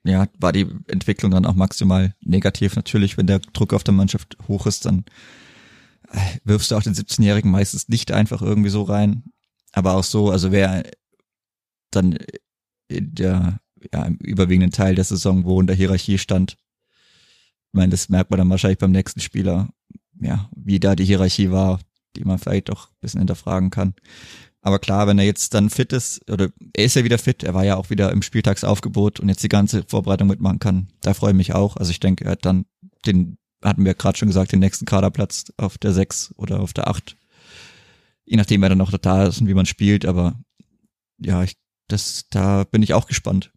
ja, 0.05 0.27
war 0.39 0.53
die 0.53 0.65
Entwicklung 0.87 1.31
dann 1.31 1.45
auch 1.45 1.55
maximal 1.55 2.15
negativ 2.21 2.77
natürlich. 2.77 3.17
Wenn 3.17 3.27
der 3.27 3.39
Druck 3.39 3.73
auf 3.73 3.83
der 3.83 3.93
Mannschaft 3.93 4.37
hoch 4.47 4.65
ist, 4.65 4.85
dann 4.85 5.03
äh, 6.09 6.19
wirfst 6.45 6.71
du 6.71 6.77
auch 6.77 6.83
den 6.83 6.93
17-Jährigen 6.93 7.51
meistens 7.51 7.89
nicht 7.89 8.13
einfach 8.13 8.41
irgendwie 8.41 8.69
so 8.69 8.83
rein. 8.83 9.23
Aber 9.73 9.95
auch 9.95 10.05
so, 10.05 10.31
also 10.31 10.53
wer 10.53 10.89
dann 11.91 12.17
in 12.87 13.13
der, 13.13 13.59
ja, 13.93 14.05
im 14.05 14.15
überwiegenden 14.15 14.71
Teil 14.71 14.95
der 14.95 15.03
Saison, 15.03 15.43
wo 15.43 15.59
in 15.59 15.67
der 15.67 15.75
Hierarchie 15.75 16.17
stand, 16.17 16.53
ich 16.53 17.73
meine, 17.73 17.89
das 17.89 18.07
merkt 18.07 18.31
man 18.31 18.37
dann 18.37 18.49
wahrscheinlich 18.49 18.79
beim 18.79 18.91
nächsten 18.91 19.19
Spieler, 19.19 19.69
ja, 20.19 20.49
wie 20.55 20.79
da 20.79 20.95
die 20.95 21.05
Hierarchie 21.05 21.51
war, 21.51 21.79
die 22.15 22.23
man 22.23 22.39
vielleicht 22.39 22.71
auch 22.71 22.87
ein 22.87 22.97
bisschen 23.01 23.19
hinterfragen 23.19 23.69
kann. 23.69 23.93
Aber 24.61 24.79
klar, 24.79 25.07
wenn 25.07 25.19
er 25.19 25.25
jetzt 25.25 25.53
dann 25.53 25.69
fit 25.69 25.93
ist, 25.93 26.29
oder 26.29 26.49
er 26.73 26.85
ist 26.85 26.95
ja 26.95 27.03
wieder 27.03 27.17
fit, 27.17 27.43
er 27.43 27.53
war 27.53 27.63
ja 27.63 27.77
auch 27.77 27.89
wieder 27.89 28.11
im 28.11 28.21
Spieltagsaufgebot 28.21 29.19
und 29.19 29.29
jetzt 29.29 29.43
die 29.43 29.49
ganze 29.49 29.83
Vorbereitung 29.83 30.27
mitmachen 30.27 30.59
kann, 30.59 30.89
da 31.01 31.13
freue 31.13 31.31
ich 31.31 31.37
mich 31.37 31.53
auch. 31.53 31.77
Also 31.77 31.91
ich 31.91 31.99
denke, 31.99 32.25
er 32.25 32.31
hat 32.31 32.45
dann 32.45 32.65
den, 33.05 33.37
hatten 33.63 33.85
wir 33.85 33.93
gerade 33.93 34.17
schon 34.17 34.27
gesagt, 34.27 34.51
den 34.51 34.59
nächsten 34.59 34.85
Kaderplatz 34.85 35.45
auf 35.57 35.77
der 35.77 35.93
6 35.93 36.33
oder 36.35 36.59
auf 36.59 36.73
der 36.73 36.89
8. 36.89 37.15
Je 38.25 38.35
nachdem, 38.35 38.61
wer 38.61 38.69
dann 38.69 38.77
noch 38.77 38.95
da 38.97 39.27
ist 39.27 39.39
und 39.39 39.47
wie 39.47 39.53
man 39.53 39.65
spielt, 39.65 40.05
aber 40.05 40.37
ja, 41.19 41.43
ich, 41.43 41.55
das, 41.87 42.25
da 42.29 42.65
bin 42.65 42.83
ich 42.83 42.93
auch 42.93 43.07
gespannt. 43.07 43.51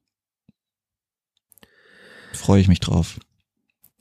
Freue 2.32 2.60
ich 2.60 2.68
mich 2.68 2.80
drauf. 2.80 3.18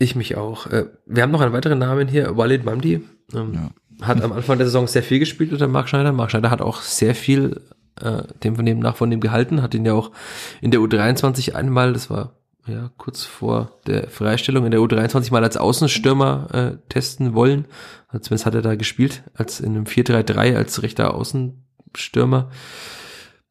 Ich 0.02 0.16
mich 0.16 0.36
auch. 0.36 0.66
Äh, 0.68 0.86
Wir 1.06 1.22
haben 1.22 1.32
noch 1.32 1.42
einen 1.42 1.54
weiteren 1.54 1.78
Namen 1.78 2.08
hier, 2.08 2.36
Walid 2.36 2.66
Mamdi. 2.66 3.02
Ähm, 3.34 3.54
Ja. 3.54 3.70
Hat 4.08 4.24
am 4.24 4.32
Anfang 4.32 4.58
der 4.58 4.66
Saison 4.66 4.88
sehr 4.88 5.04
viel 5.04 5.20
gespielt 5.20 5.52
unter 5.52 5.68
Marc 5.68 5.88
Schneider. 5.88 6.12
Marc 6.12 6.32
Schneider 6.32 6.50
hat 6.50 6.60
auch 6.60 6.82
sehr 6.82 7.14
viel 7.14 7.62
äh, 8.02 8.24
dem 8.44 8.56
von 8.56 8.66
dem 8.66 8.80
nach 8.80 8.96
von 8.96 9.12
dem 9.12 9.20
gehalten, 9.20 9.62
hat 9.62 9.76
ihn 9.76 9.86
ja 9.86 9.94
auch 9.94 10.12
in 10.60 10.72
der 10.72 10.80
U23 10.80 11.54
einmal, 11.54 11.94
das 11.94 12.10
war 12.10 12.34
ja 12.66 12.90
kurz 12.98 13.24
vor 13.26 13.80
der 13.86 14.10
Freistellung 14.10 14.66
in 14.66 14.72
der 14.72 14.80
U23 14.80 15.32
mal 15.32 15.44
als 15.44 15.58
Außenstürmer 15.58 16.48
äh, 16.52 16.78
testen 16.90 17.36
wollen. 17.36 17.66
Zumindest 18.12 18.46
hat 18.48 18.56
er 18.56 18.64
da 18.64 18.74
gespielt, 18.76 19.24
als 19.36 19.60
in 19.60 19.76
einem 19.76 19.86
4-3-3 19.86 20.56
als 20.56 20.82
rechter 20.82 21.14
Außenstürmer. 21.14 22.50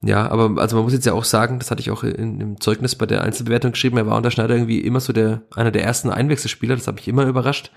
Ja, 0.03 0.31
aber 0.31 0.61
also 0.61 0.77
man 0.77 0.85
muss 0.85 0.95
jetzt 0.95 1.05
ja 1.05 1.13
auch 1.13 1.25
sagen, 1.25 1.59
das 1.59 1.71
hatte 1.71 1.81
ich 1.81 1.91
auch 1.91 2.03
in, 2.05 2.41
im 2.41 2.61
Zeugnis 2.61 2.95
bei 2.95 3.05
der 3.05 3.23
Einzelbewertung 3.23 3.73
geschrieben, 3.73 3.99
er 3.99 4.07
war 4.07 4.17
unter 4.17 4.31
Schneider 4.31 4.55
irgendwie 4.55 4.81
immer 4.81 5.01
so 5.01 5.13
der 5.13 5.43
einer 5.55 5.71
der 5.71 5.85
ersten 5.85 6.11
Einwechselspieler, 6.11 6.75
das 6.75 6.87
hat 6.87 6.95
mich 6.95 7.09
immer 7.09 7.27
überrascht. 7.27 7.71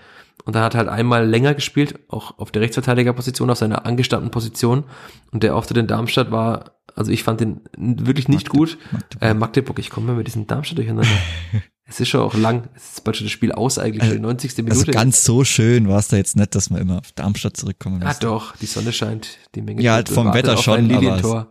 Und 0.44 0.56
da 0.56 0.64
hat 0.64 0.74
er 0.74 0.78
halt 0.78 0.88
einmal 0.88 1.26
länger 1.28 1.54
gespielt, 1.54 2.00
auch 2.08 2.38
auf 2.38 2.50
der 2.50 2.62
Rechtsverteidigerposition, 2.62 3.50
auf 3.50 3.58
seiner 3.58 3.86
angestammten 3.86 4.30
Position. 4.30 4.84
Und 5.30 5.42
der 5.42 5.54
Auftritt 5.54 5.76
in 5.76 5.86
Darmstadt 5.86 6.32
war, 6.32 6.72
also 6.96 7.12
ich 7.12 7.22
fand 7.22 7.40
den 7.40 7.60
wirklich 7.76 8.28
nicht 8.28 8.48
gut. 8.48 8.78
Magdeburg. 8.90 9.22
Äh, 9.22 9.34
Magdeburg, 9.34 9.78
ich 9.78 9.90
komme 9.90 10.14
mit 10.14 10.26
diesem 10.26 10.46
Darmstadt 10.46 10.78
durcheinander. 10.78 11.08
es 11.86 12.00
ist 12.00 12.08
schon 12.08 12.20
auch 12.20 12.34
lang, 12.34 12.68
es 12.74 12.94
ist 12.94 13.04
bald 13.04 13.16
schon 13.16 13.26
das 13.26 13.32
Spiel 13.32 13.52
aus 13.52 13.78
eigentlich, 13.78 14.02
Also- 14.02 14.14
schon 14.14 14.22
die 14.22 14.26
90. 14.26 14.56
Minute. 14.58 14.72
Also 14.72 14.92
ganz 14.92 15.24
so 15.24 15.44
schön 15.44 15.88
war 15.88 15.98
es 15.98 16.08
da 16.08 16.16
jetzt 16.16 16.36
nicht, 16.36 16.54
dass 16.54 16.68
wir 16.68 16.78
immer 16.78 16.98
auf 16.98 17.12
Darmstadt 17.12 17.56
zurückkommen 17.56 18.02
ah 18.02 18.08
müssen. 18.08 18.20
doch, 18.20 18.56
die 18.56 18.66
Sonne 18.66 18.92
scheint, 18.92 19.38
die 19.54 19.62
Menge 19.62 19.82
Ja, 19.82 19.98
Tote 19.98 20.14
vom 20.14 20.34
Wetter 20.34 20.56
schon, 20.56 20.90
aber. 20.90 21.48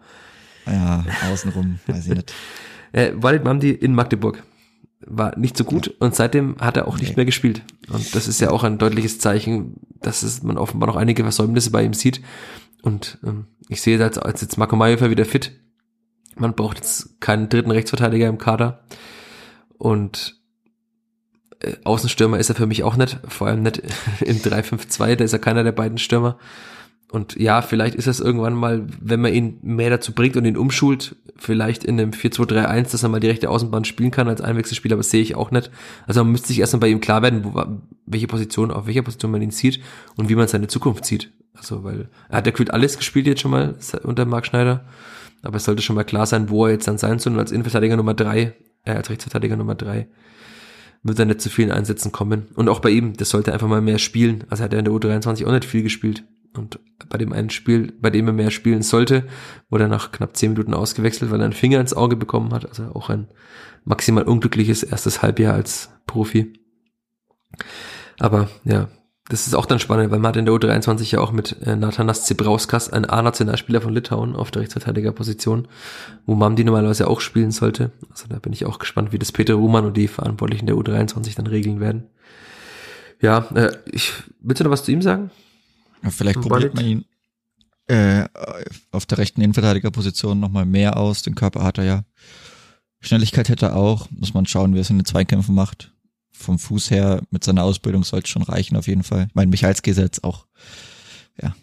Ja, 0.66 1.04
außenrum, 1.32 1.80
weiß 1.88 2.08
ich 2.08 2.16
nicht. 2.16 2.34
Äh, 2.96 3.12
Walid 3.16 3.44
Mamdi 3.44 3.72
in 3.72 3.96
Magdeburg 3.96 4.44
war 5.04 5.36
nicht 5.36 5.58
so 5.58 5.64
gut 5.64 5.88
und 6.00 6.14
seitdem 6.14 6.58
hat 6.60 6.78
er 6.78 6.88
auch 6.88 7.00
nicht 7.00 7.10
Nee. 7.10 7.16
mehr 7.16 7.26
gespielt. 7.26 7.64
Und 7.90 8.14
das 8.14 8.28
ist 8.28 8.40
ja 8.40 8.52
auch 8.52 8.64
ein 8.64 8.78
deutliches 8.78 9.18
Zeichen, 9.18 9.78
dass 10.00 10.22
es, 10.22 10.44
man 10.44 10.60
offenbar 10.60 10.86
noch 10.86 10.96
einige 10.96 11.24
Versäumnisse 11.24 11.72
bei 11.72 11.84
ihm 11.84 11.96
sieht. 11.96 12.22
Und 12.84 13.18
ähm, 13.24 13.48
ich 13.68 13.82
sehe 13.82 14.00
als, 14.04 14.20
als 14.20 14.42
jetzt 14.42 14.58
Marco 14.60 14.76
Mayofer 14.76 15.10
wieder 15.10 15.26
fit. 15.26 15.60
Man 16.36 16.54
braucht 16.54 16.78
jetzt 16.78 17.20
keinen 17.20 17.50
dritten 17.50 17.72
Rechtsverteidiger 17.72 18.28
im 18.28 18.38
Kader. 18.38 18.84
Und 19.80 20.40
äh, 21.62 21.74
Außenstürmer 21.84 22.38
ist 22.38 22.50
er 22.50 22.56
für 22.56 22.68
mich 22.68 22.84
auch 22.84 22.96
nicht, 22.96 23.20
vor 23.28 23.48
allem 23.48 23.64
nicht 23.64 23.78
im 24.22 24.38
3-5-2, 24.38 25.16
da 25.16 25.24
ist 25.24 25.34
er 25.34 25.40
keiner 25.40 25.64
der 25.64 25.72
beiden 25.72 25.98
Stürmer. 25.98 26.38
Und 27.14 27.36
ja, 27.36 27.62
vielleicht 27.62 27.94
ist 27.94 28.08
es 28.08 28.20
irgendwann 28.20 28.56
mal, 28.56 28.88
wenn 29.00 29.22
man 29.22 29.32
ihn 29.32 29.60
mehr 29.62 29.92
dazu 29.92 30.14
bringt 30.14 30.36
und 30.36 30.46
ihn 30.46 30.58
umschult, 30.58 31.16
vielleicht 31.36 31.84
in 31.84 32.00
einem 32.00 32.10
4-2-3-1, 32.10 32.92
dass 32.92 33.04
er 33.04 33.10
mal 33.10 33.20
die 33.20 33.28
rechte 33.28 33.52
Außenbahn 33.52 33.86
spielen 33.86 34.10
kann 34.10 34.28
als 34.28 34.42
Einwechselspieler, 34.42 34.96
aber 34.96 35.02
das 35.02 35.12
sehe 35.12 35.22
ich 35.22 35.36
auch 35.36 35.52
nicht. 35.52 35.70
Also 36.08 36.24
man 36.24 36.32
müsste 36.32 36.48
sich 36.48 36.60
erstmal 36.60 36.80
bei 36.80 36.88
ihm 36.88 37.02
klar 37.02 37.22
werden, 37.22 37.44
wo, 37.44 37.64
welche 38.08 38.26
Position, 38.26 38.72
auf 38.72 38.88
welcher 38.88 39.04
Position 39.04 39.30
man 39.30 39.44
ihn 39.44 39.52
sieht 39.52 39.80
und 40.16 40.28
wie 40.28 40.34
man 40.34 40.48
seine 40.48 40.66
Zukunft 40.66 41.06
sieht. 41.06 41.32
Also, 41.54 41.84
weil 41.84 42.10
er 42.30 42.38
hat 42.38 42.48
ja 42.48 42.52
gefühlt 42.52 42.74
alles 42.74 42.98
gespielt 42.98 43.28
jetzt 43.28 43.42
schon 43.42 43.52
mal 43.52 43.76
unter 44.02 44.26
Marc 44.26 44.48
Schneider, 44.48 44.84
aber 45.44 45.58
es 45.58 45.66
sollte 45.66 45.84
schon 45.84 45.96
mal 45.96 46.06
klar 46.06 46.26
sein, 46.26 46.50
wo 46.50 46.66
er 46.66 46.72
jetzt 46.72 46.88
dann 46.88 46.98
sein 46.98 47.20
soll 47.20 47.34
und 47.34 47.40
als 47.40 47.52
Innenverteidiger 47.52 47.96
Nummer 47.96 48.16
drei, 48.16 48.54
äh, 48.86 48.92
als 48.92 49.12
Rechtsverteidiger 49.12 49.56
Nummer 49.56 49.76
drei 49.76 50.08
wird 51.04 51.20
er 51.20 51.26
nicht 51.26 51.42
zu 51.42 51.52
vielen 51.52 51.72
Einsätzen 51.72 52.12
kommen. 52.12 52.48
Und 52.56 52.70
auch 52.70 52.80
bei 52.80 52.90
ihm, 52.90 53.16
das 53.18 53.30
sollte 53.30 53.54
einfach 53.54 53.68
mal 53.68 53.82
mehr 53.82 54.00
spielen. 54.00 54.46
Also 54.50 54.64
hat 54.64 54.74
er 54.74 54.80
in 54.80 54.86
der 54.86 54.94
U23 54.96 55.46
auch 55.46 55.52
nicht 55.52 55.66
viel 55.66 55.84
gespielt. 55.84 56.24
Und 56.56 56.80
bei 57.10 57.18
dem 57.18 57.34
einen 57.34 57.50
Spiel, 57.50 57.94
bei 58.00 58.10
dem 58.10 58.28
er 58.28 58.34
mehr 58.34 58.52
spielen 58.52 58.82
sollte, 58.82 59.26
wurde 59.70 59.86
er 59.86 59.90
nach 59.90 60.12
knapp 60.12 60.38
zehn 60.38 60.54
Minuten 60.54 60.74
ausgewechselt, 60.74 61.32
weil 61.32 61.42
er 61.42 61.46
einen 61.46 61.54
Finger 61.54 61.80
ins 61.80 61.94
Auge 61.94 62.16
bekommen 62.16 62.54
hat. 62.54 62.68
Also 62.68 62.84
auch 62.94 63.10
ein 63.10 63.28
maximal 63.86 64.24
unglückliches 64.24 64.84
erstes 64.84 65.22
Halbjahr 65.22 65.54
als 65.54 65.90
Profi. 66.06 66.54
Aber 68.20 68.50
ja, 68.64 68.90
das 69.30 69.48
ist 69.48 69.56
auch 69.56 69.66
dann 69.66 69.80
spannend, 69.80 70.12
weil 70.12 70.20
man 70.20 70.30
hat 70.30 70.38
in 70.38 70.46
der 70.46 70.54
U23 70.54 71.14
ja 71.14 71.20
auch 71.20 71.32
mit 71.32 71.56
äh, 71.66 71.76
Nathanas 71.76 72.26
Zebrauskas 72.26 72.92
einen 72.92 73.06
A-Nationalspieler 73.06 73.82
von 73.82 73.94
Litauen 73.94 74.36
auf 74.36 74.52
der 74.52 74.62
Rechtsverteidigerposition, 74.62 75.68
wo 76.26 76.36
Mamdi 76.36 76.66
normalerweise 76.66 77.08
auch 77.08 77.22
spielen 77.22 77.52
sollte. 77.52 77.92
Also 78.10 78.26
da 78.28 78.40
bin 78.40 78.52
ich 78.52 78.66
auch 78.66 78.80
gespannt, 78.80 79.14
wie 79.14 79.20
das 79.20 79.32
Peter 79.32 79.54
Ruhmann 79.54 79.86
und 79.86 79.96
die 79.96 80.10
Verantwortlichen 80.10 80.66
der 80.66 80.76
U23 80.76 81.36
dann 81.38 81.48
regeln 81.48 81.80
werden. 81.80 82.10
Ja, 83.22 83.48
äh, 83.56 83.72
ich, 83.86 84.12
willst 84.42 84.60
du 84.60 84.66
noch 84.66 84.72
was 84.72 84.84
zu 84.84 84.92
ihm 84.92 85.02
sagen? 85.02 85.32
Vielleicht 86.10 86.42
probiert 86.42 86.76
man 86.76 86.86
ihn 86.86 87.06
äh, 87.88 88.26
auf 88.92 89.06
der 89.06 89.18
rechten 89.18 89.42
Innenverteidigerposition 89.42 90.40
nochmal 90.40 90.66
mehr 90.66 90.98
aus. 90.98 91.22
Den 91.22 91.36
Körper 91.36 91.64
hat 91.64 91.78
er 91.78 91.84
ja. 91.84 92.04
Schnelligkeit 93.00 93.50
hätte 93.50 93.68
er 93.68 93.76
auch. 93.76 94.10
Muss 94.12 94.34
man 94.34 94.46
schauen, 94.46 94.74
wie 94.74 94.80
er 94.80 94.82
es 94.82 94.90
in 94.90 94.98
den 94.98 95.06
Zweikämpfen 95.06 95.56
macht 95.56 95.94
vom 96.34 96.60
Fuß 96.60 96.92
her 96.92 97.22
mit 97.32 97.44
seiner 97.44 97.64
Ausbildung 97.64 98.04
sollte 98.04 98.30
schon 98.30 98.42
reichen 98.42 98.76
auf 98.76 98.88
jeden 98.88 99.04
Fall. 99.04 99.28
Ich 99.30 99.36
meine, 99.36 99.50
Michalski 99.50 99.92
ist 99.92 99.98
jetzt 99.98 100.24
auch 100.24 100.46
ja 101.42 101.56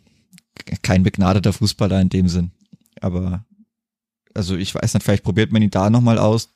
kein 0.83 1.03
begnadeter 1.03 1.53
Fußballer 1.53 2.01
in 2.01 2.09
dem 2.09 2.29
Sinn. 2.29 2.53
Aber 3.01 3.45
also 4.35 4.57
ich 4.57 4.75
weiß 4.75 4.95
nicht, 4.95 5.03
vielleicht 5.03 5.25
probiert 5.25 5.53
man 5.53 5.63
ihn 5.63 5.71
da 5.71 5.91
nochmal 5.91 6.19
aus. 6.19 6.51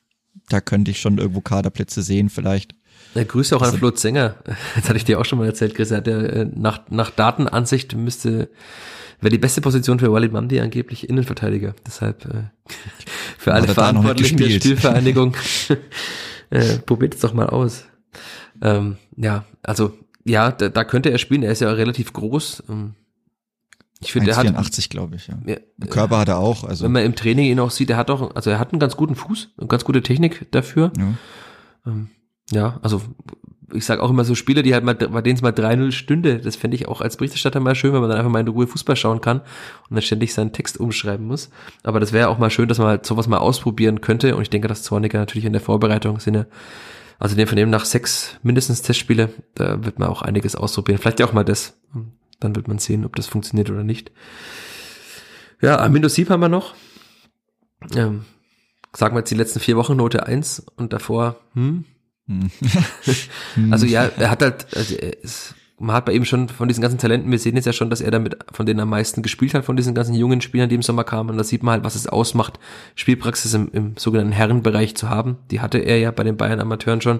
Da 0.49 0.61
könnte 0.61 0.91
ich 0.91 0.99
schon 0.99 1.17
irgendwo 1.17 1.41
Kaderplätze 1.41 2.01
sehen, 2.01 2.29
vielleicht. 2.29 2.75
Ja, 3.15 3.23
Grüße 3.23 3.55
auch 3.55 3.61
also, 3.61 3.73
an 3.73 3.79
Flo 3.79 3.91
Zenger. 3.91 4.35
Das 4.75 4.89
hatte 4.89 4.97
ich 4.97 5.05
dir 5.05 5.19
auch 5.19 5.25
schon 5.25 5.39
mal 5.39 5.45
erzählt, 5.45 5.73
Chris. 5.73 5.91
Er 5.91 5.97
hat 5.97 6.07
ja, 6.07 6.19
äh, 6.19 6.47
nach, 6.53 6.81
nach 6.89 7.09
Datenansicht 7.09 7.95
müsste, 7.95 8.49
wäre 9.21 9.31
die 9.31 9.37
beste 9.37 9.61
Position 9.61 9.99
für 9.99 10.11
Walid 10.11 10.33
Mandi 10.33 10.59
angeblich 10.59 11.09
Innenverteidiger. 11.09 11.73
Deshalb 11.85 12.25
äh, 12.25 12.43
für 13.37 13.53
alle 13.53 13.69
Verantwortlichen 13.69 14.37
der 14.37 14.49
Spielvereinigung 14.49 15.35
äh, 16.49 16.77
probiert 16.79 17.15
es 17.15 17.21
doch 17.21 17.33
mal 17.33 17.47
aus. 17.47 17.85
Ähm, 18.61 18.97
ja, 19.15 19.45
also 19.63 19.97
ja, 20.25 20.51
da, 20.51 20.69
da 20.69 20.83
könnte 20.83 21.09
er 21.09 21.17
spielen. 21.17 21.43
Er 21.43 21.51
ist 21.51 21.61
ja 21.61 21.71
relativ 21.71 22.11
groß. 22.11 22.63
Ähm, 22.69 22.95
ich 24.01 24.11
finde, 24.11 24.31
er 24.31 24.37
hat 24.37 24.45
84, 24.45 24.89
glaube 24.89 25.15
ich. 25.15 25.27
Ja. 25.27 25.37
ja 25.45 25.57
Körper 25.87 26.17
hat 26.19 26.27
er 26.27 26.39
auch. 26.39 26.63
Also 26.63 26.83
wenn 26.83 26.91
man 26.91 27.03
im 27.03 27.15
Training 27.15 27.45
ihn 27.45 27.59
auch 27.59 27.71
sieht, 27.71 27.89
er 27.89 27.97
hat 27.97 28.09
auch, 28.09 28.35
also 28.35 28.49
er 28.49 28.59
hat 28.59 28.73
einen 28.73 28.79
ganz 28.79 28.97
guten 28.97 29.15
Fuß, 29.15 29.49
eine 29.57 29.67
ganz 29.67 29.85
gute 29.85 30.01
Technik 30.01 30.51
dafür. 30.51 30.91
Ja, 30.97 31.13
ähm, 31.85 32.09
ja 32.51 32.79
also 32.81 33.01
ich 33.73 33.83
sage 33.83 34.01
auch 34.03 34.11
immer 34.11 34.23
so 34.23 34.35
Spiele, 34.35 34.61
die 34.61 34.73
halt 34.73 34.83
mal, 34.83 34.93
bei 34.93 35.21
denen 35.21 35.35
es 35.35 35.41
mal 35.41 35.51
3-0 35.51 35.91
stünde, 35.91 36.39
das 36.39 36.55
fände 36.55 36.75
ich 36.75 36.87
auch 36.87 37.01
als 37.01 37.17
Berichterstatter 37.17 37.59
mal 37.59 37.75
schön, 37.75 37.93
wenn 37.93 37.99
man 37.99 38.09
dann 38.09 38.19
einfach 38.19 38.31
mal 38.31 38.39
in 38.39 38.47
Ruhe 38.47 38.67
Fußball 38.67 38.95
schauen 38.95 39.21
kann 39.21 39.39
und 39.39 39.95
dann 39.95 40.03
ständig 40.03 40.33
seinen 40.33 40.53
Text 40.53 40.79
umschreiben 40.79 41.25
muss. 41.25 41.49
Aber 41.83 41.99
das 41.99 42.13
wäre 42.13 42.29
auch 42.29 42.37
mal 42.37 42.51
schön, 42.51 42.69
dass 42.69 42.77
man 42.77 42.87
halt 42.87 43.05
sowas 43.05 43.27
mal 43.27 43.39
ausprobieren 43.39 44.01
könnte 44.01 44.35
und 44.35 44.43
ich 44.43 44.51
denke, 44.51 44.67
dass 44.67 44.83
Zorniger 44.83 45.17
natürlich 45.17 45.45
in 45.45 45.53
der 45.53 45.61
Vorbereitung 45.61 46.19
sind 46.19 46.45
also 47.19 47.35
den 47.35 47.47
von 47.47 47.55
dem 47.55 47.69
nach 47.69 47.85
sechs 47.85 48.37
mindestens 48.43 48.81
Testspiele, 48.81 49.29
da 49.53 49.83
wird 49.85 49.99
man 49.99 50.09
auch 50.09 50.21
einiges 50.21 50.55
ausprobieren. 50.55 50.99
Vielleicht 50.99 51.19
ja 51.19 51.25
auch 51.25 51.33
mal 51.33 51.45
das. 51.45 51.77
Dann 52.39 52.55
wird 52.55 52.67
man 52.67 52.77
sehen, 52.77 53.05
ob 53.05 53.15
das 53.15 53.27
funktioniert 53.27 53.69
oder 53.69 53.83
nicht. 53.83 54.11
Ja, 55.61 55.79
Amindo 55.79 56.09
Sieb 56.09 56.29
haben 56.29 56.41
wir 56.41 56.49
noch. 56.49 56.75
Ähm, 57.95 58.25
sagen 58.93 59.15
wir 59.15 59.19
jetzt 59.19 59.31
die 59.31 59.35
letzten 59.35 59.59
vier 59.59 59.77
Wochen 59.77 59.95
Note 59.95 60.25
eins 60.25 60.65
und 60.75 60.91
davor, 60.91 61.37
hm. 61.53 61.85
Hm. 62.27 62.49
also 63.71 63.85
ja, 63.85 64.05
er 64.17 64.29
hat 64.29 64.41
halt, 64.41 64.67
also 64.75 64.95
ist 64.95 65.55
man 65.77 65.95
hat 65.95 66.05
bei 66.05 66.13
ihm 66.13 66.25
schon 66.25 66.47
von 66.47 66.67
diesen 66.67 66.81
ganzen 66.81 66.97
Talenten, 66.97 67.31
wir 67.31 67.39
sehen 67.39 67.55
jetzt 67.55 67.65
ja 67.65 67.73
schon, 67.73 67.89
dass 67.89 67.99
er 67.99 68.11
damit 68.11 68.37
von 68.51 68.65
denen 68.65 68.79
am 68.79 68.89
meisten 68.89 69.21
gespielt 69.21 69.53
hat, 69.53 69.65
von 69.65 69.75
diesen 69.75 69.93
ganzen 69.93 70.13
jungen 70.13 70.41
Spielern, 70.41 70.69
die 70.69 70.75
im 70.75 70.81
Sommer 70.81 71.03
kamen. 71.03 71.31
Und 71.31 71.37
da 71.37 71.43
sieht 71.43 71.63
man 71.63 71.73
halt, 71.73 71.83
was 71.83 71.95
es 71.95 72.07
ausmacht, 72.07 72.59
Spielpraxis 72.95 73.53
im, 73.53 73.69
im 73.73 73.97
sogenannten 73.97 74.31
Herrenbereich 74.31 74.95
zu 74.95 75.09
haben. 75.09 75.37
Die 75.51 75.59
hatte 75.59 75.79
er 75.79 75.99
ja 75.99 76.11
bei 76.11 76.23
den 76.23 76.37
Bayern 76.37 76.61
Amateuren 76.61 77.01
schon. 77.01 77.19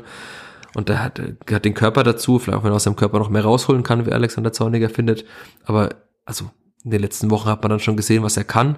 Und 0.74 0.90
er 0.90 1.04
hat, 1.04 1.22
hat 1.52 1.66
den 1.66 1.74
Körper 1.74 2.04
dazu, 2.04 2.40
vielleicht 2.40 2.58
auch 2.58 2.64
wenn 2.64 2.72
er 2.72 2.76
aus 2.76 2.84
seinem 2.84 2.96
Körper 2.96 3.20
noch 3.20 3.30
mehr 3.30 3.44
rausholen 3.44 3.84
kann, 3.84 4.06
wie 4.06 4.12
Alexander 4.12 4.54
Zorniger 4.54 4.90
findet. 4.90 5.26
Aber 5.66 5.90
also 6.26 6.50
in 6.84 6.92
den 6.92 7.02
letzten 7.02 7.32
Wochen 7.32 7.50
hat 7.50 7.62
man 7.62 7.72
dann 7.72 7.80
schon 7.80 7.98
gesehen, 7.98 8.24
was 8.24 8.38
er 8.38 8.44
kann. 8.46 8.78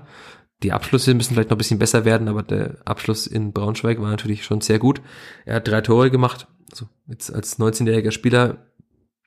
Die 0.64 0.72
Abschlüsse 0.72 1.14
müssen 1.14 1.34
vielleicht 1.34 1.50
noch 1.50 1.56
ein 1.56 1.60
bisschen 1.60 1.80
besser 1.80 2.04
werden, 2.04 2.28
aber 2.28 2.42
der 2.42 2.78
Abschluss 2.86 3.28
in 3.28 3.54
Braunschweig 3.54 4.02
war 4.02 4.10
natürlich 4.10 4.44
schon 4.44 4.62
sehr 4.62 4.80
gut. 4.80 5.02
Er 5.46 5.58
hat 5.58 5.68
drei 5.68 5.82
Tore 5.82 6.10
gemacht. 6.10 6.48
Also 6.72 6.88
jetzt 7.08 7.32
als 7.34 7.60
19-jähriger 7.60 8.12
Spieler 8.12 8.66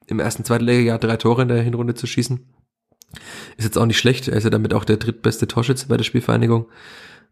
im 0.06 0.18
ersten, 0.18 0.44
zweiten 0.44 0.64
Liga 0.64 0.98
drei 0.98 1.16
Tore 1.16 1.42
in 1.42 1.48
der 1.48 1.62
Hinrunde 1.62 1.94
zu 1.94 2.06
schießen. 2.06 2.40
Ist 3.56 3.64
jetzt 3.64 3.78
auch 3.78 3.86
nicht 3.86 3.98
schlecht. 3.98 4.28
Er 4.28 4.36
ist 4.36 4.44
ja 4.44 4.50
damit 4.50 4.74
auch 4.74 4.84
der 4.84 4.96
drittbeste 4.96 5.46
Torschütze 5.46 5.86
bei 5.88 5.96
der 5.96 6.04
Spielvereinigung. 6.04 6.66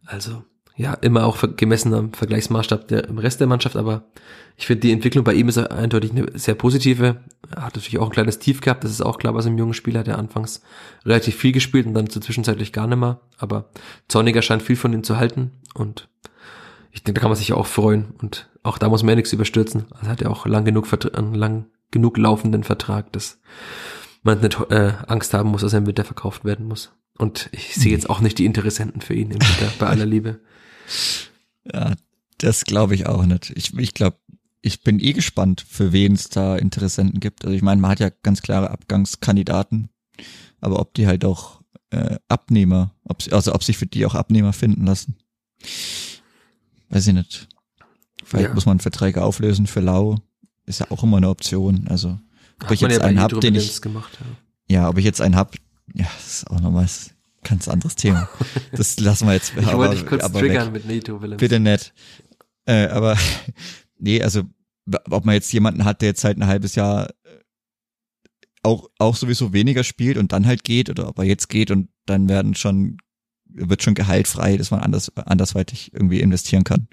Also, 0.07 0.45
ja, 0.79 0.95
immer 0.95 1.27
auch 1.27 1.37
gemessen 1.57 1.93
am 1.93 2.13
Vergleichsmaßstab 2.13 2.87
der, 2.87 3.09
im 3.09 3.19
Rest 3.19 3.41
der 3.41 3.49
Mannschaft, 3.49 3.75
aber 3.75 4.05
ich 4.57 4.67
finde, 4.67 4.83
die 4.83 4.93
Entwicklung 4.93 5.25
bei 5.25 5.35
ihm 5.35 5.49
ist 5.49 5.59
eindeutig 5.59 6.13
eine 6.13 6.27
sehr 6.35 6.55
positive. 6.55 7.17
Er 7.51 7.65
hat 7.65 7.75
natürlich 7.75 7.99
auch 7.99 8.07
ein 8.07 8.13
kleines 8.13 8.39
Tief 8.39 8.61
gehabt, 8.61 8.85
das 8.85 8.93
ist 8.93 9.03
auch 9.03 9.19
klar 9.19 9.33
bei 9.33 9.41
so 9.41 9.49
einem 9.49 9.59
jungen 9.59 9.75
Spieler, 9.75 10.05
der 10.05 10.19
anfangs 10.19 10.63
relativ 11.05 11.35
viel 11.35 11.51
gespielt 11.51 11.87
und 11.87 11.95
dann 11.95 12.09
zu 12.09 12.21
zwischenzeitlich 12.21 12.73
gar 12.73 12.87
nicht 12.87 12.99
mehr. 12.99 13.21
Aber 13.39 13.71
Zorniger 14.07 14.41
scheint 14.41 14.63
viel 14.63 14.77
von 14.77 14.93
ihm 14.93 15.03
zu 15.03 15.17
halten 15.17 15.51
und 15.75 16.09
ich 16.93 17.03
denke, 17.03 17.19
da 17.19 17.23
kann 17.23 17.31
man 17.31 17.39
sich 17.39 17.53
auch 17.53 17.67
freuen 17.67 18.15
und 18.23 18.49
auch 18.63 18.79
da 18.79 18.89
muss 18.89 19.03
man 19.03 19.11
ja 19.11 19.17
nichts 19.17 19.33
überstürzen. 19.33 19.87
Also 19.91 20.09
hat 20.09 20.23
er 20.23 20.31
auch 20.31 20.47
lang 20.47 20.65
genug, 20.65 20.87
lang 21.33 21.67
genug 21.91 22.19
laufenden 22.19 22.63
Vertrag, 22.63 23.13
dass 23.13 23.41
man 24.23 24.41
nicht 24.41 24.61
äh, 24.71 24.93
Angst 25.09 25.35
haben 25.35 25.51
muss, 25.51 25.63
dass 25.63 25.73
er 25.73 25.81
im 25.81 25.87
Winter 25.87 26.05
verkauft 26.05 26.45
werden 26.45 26.69
muss. 26.69 26.93
Und 27.17 27.49
ich 27.51 27.75
sehe 27.75 27.91
jetzt 27.91 28.09
auch 28.09 28.21
nicht 28.21 28.39
die 28.39 28.47
Interessenten 28.47 29.01
für 29.01 29.15
ihn 29.15 29.33
im 29.33 29.41
Winter, 29.41 29.73
bei 29.81 29.89
aller 29.89 30.07
Liebe. 30.07 30.39
Ja, 31.73 31.95
das 32.39 32.65
glaube 32.65 32.95
ich 32.95 33.07
auch 33.07 33.25
nicht. 33.25 33.51
Ich, 33.51 33.77
ich 33.77 33.95
glaube, 33.95 34.19
ich 34.63 34.83
bin 34.83 35.01
eh 35.01 35.13
gespannt, 35.13 35.65
für 35.69 35.93
wen 35.93 36.15
es 36.15 36.29
da 36.29 36.57
Interessenten 36.57 37.21
gibt. 37.21 37.45
Also 37.45 37.55
ich 37.55 37.63
meine, 37.63 37.81
man 37.81 37.91
hat 37.91 38.01
ja 38.01 38.11
ganz 38.23 38.43
klare 38.43 38.71
Abgangskandidaten, 38.71 39.89
aber 40.61 40.81
ob 40.81 40.95
die 40.95 41.07
halt 41.07 41.25
auch 41.25 41.63
äh, 41.91 42.17
Abnehmer, 42.29 42.95
ob, 43.05 43.23
also 43.33 43.55
ob 43.55 43.63
sich 43.63 43.79
für 43.79 43.87
die 43.87 44.05
auch 44.05 44.15
Abnehmer 44.15 44.53
finden 44.53 44.85
lassen, 44.85 45.17
weiß 46.91 47.07
ich 47.07 47.15
nicht. 47.15 47.49
Vielleicht 48.25 48.49
ja. 48.49 48.55
muss 48.55 48.67
man 48.67 48.81
Verträge 48.81 49.23
auflösen 49.23 49.67
für 49.67 49.81
Lau 49.81 50.17
ist 50.67 50.81
ja 50.81 50.91
auch 50.91 51.03
immer 51.03 51.17
eine 51.17 51.31
Option. 51.31 51.89
Also 51.89 52.19
ob 52.61 52.65
Hat 52.65 52.73
ich 52.73 52.81
jetzt 52.83 52.99
ja 52.99 53.05
einen 53.05 53.21
hab, 53.21 53.41
den 53.41 53.55
ich 53.55 53.81
gemacht, 53.81 54.19
ja. 54.69 54.83
ja, 54.83 54.89
ob 54.89 54.99
ich 54.99 55.05
jetzt 55.05 55.21
einen 55.21 55.37
hab, 55.37 55.55
ja, 55.95 56.07
das 56.17 56.27
ist 56.27 56.51
auch 56.51 56.61
nochmal 56.61 56.85
ein 56.85 57.18
ganz 57.43 57.69
anderes 57.69 57.97
Thema. 57.97 58.29
Das 58.73 58.99
lassen 59.01 59.27
wir 59.27 59.35
jetzt. 59.35 59.53
ich 59.59 59.67
aber, 59.67 59.79
wollte 59.79 59.97
dich 59.97 60.07
kurz 60.07 60.23
aber 60.25 60.41
triggern 60.41 60.69
weg. 60.69 60.85
mit 60.85 60.87
Neto 60.87 61.21
Willems. 61.23 61.41
Bitte 61.41 61.61
nett. 61.61 61.93
Äh, 62.67 62.87
aber 62.89 63.17
nee, 63.99 64.23
also 64.23 64.43
ob 65.11 65.25
man 65.25 65.35
jetzt 65.35 65.53
jemanden 65.53 65.85
hat, 65.85 66.01
der 66.01 66.11
jetzt 66.11 66.25
halt 66.25 66.39
ein 66.39 66.47
halbes 66.47 66.75
Jahr 66.75 67.11
äh, 67.11 67.39
auch 68.63 68.89
auch 68.99 69.17
sowieso 69.17 69.53
weniger 69.53 69.85
spielt 69.85 70.17
und 70.17 70.33
dann 70.33 70.47
halt 70.47 70.65
geht 70.65 70.91
oder 70.91 71.09
ob 71.09 71.19
er 71.19 71.25
jetzt 71.25 71.49
geht 71.49 71.71
und 71.71 71.89
dann 72.07 72.29
werden 72.29 72.55
schon 72.55 72.99
wird 73.51 73.83
schon 73.83 73.95
Gehalt 73.95 74.29
frei, 74.29 74.57
dass 74.57 74.71
man 74.71 74.81
anders 74.81 75.17
andersweitig 75.17 75.93
irgendwie 75.93 76.21
investieren 76.21 76.65
kann. 76.65 76.89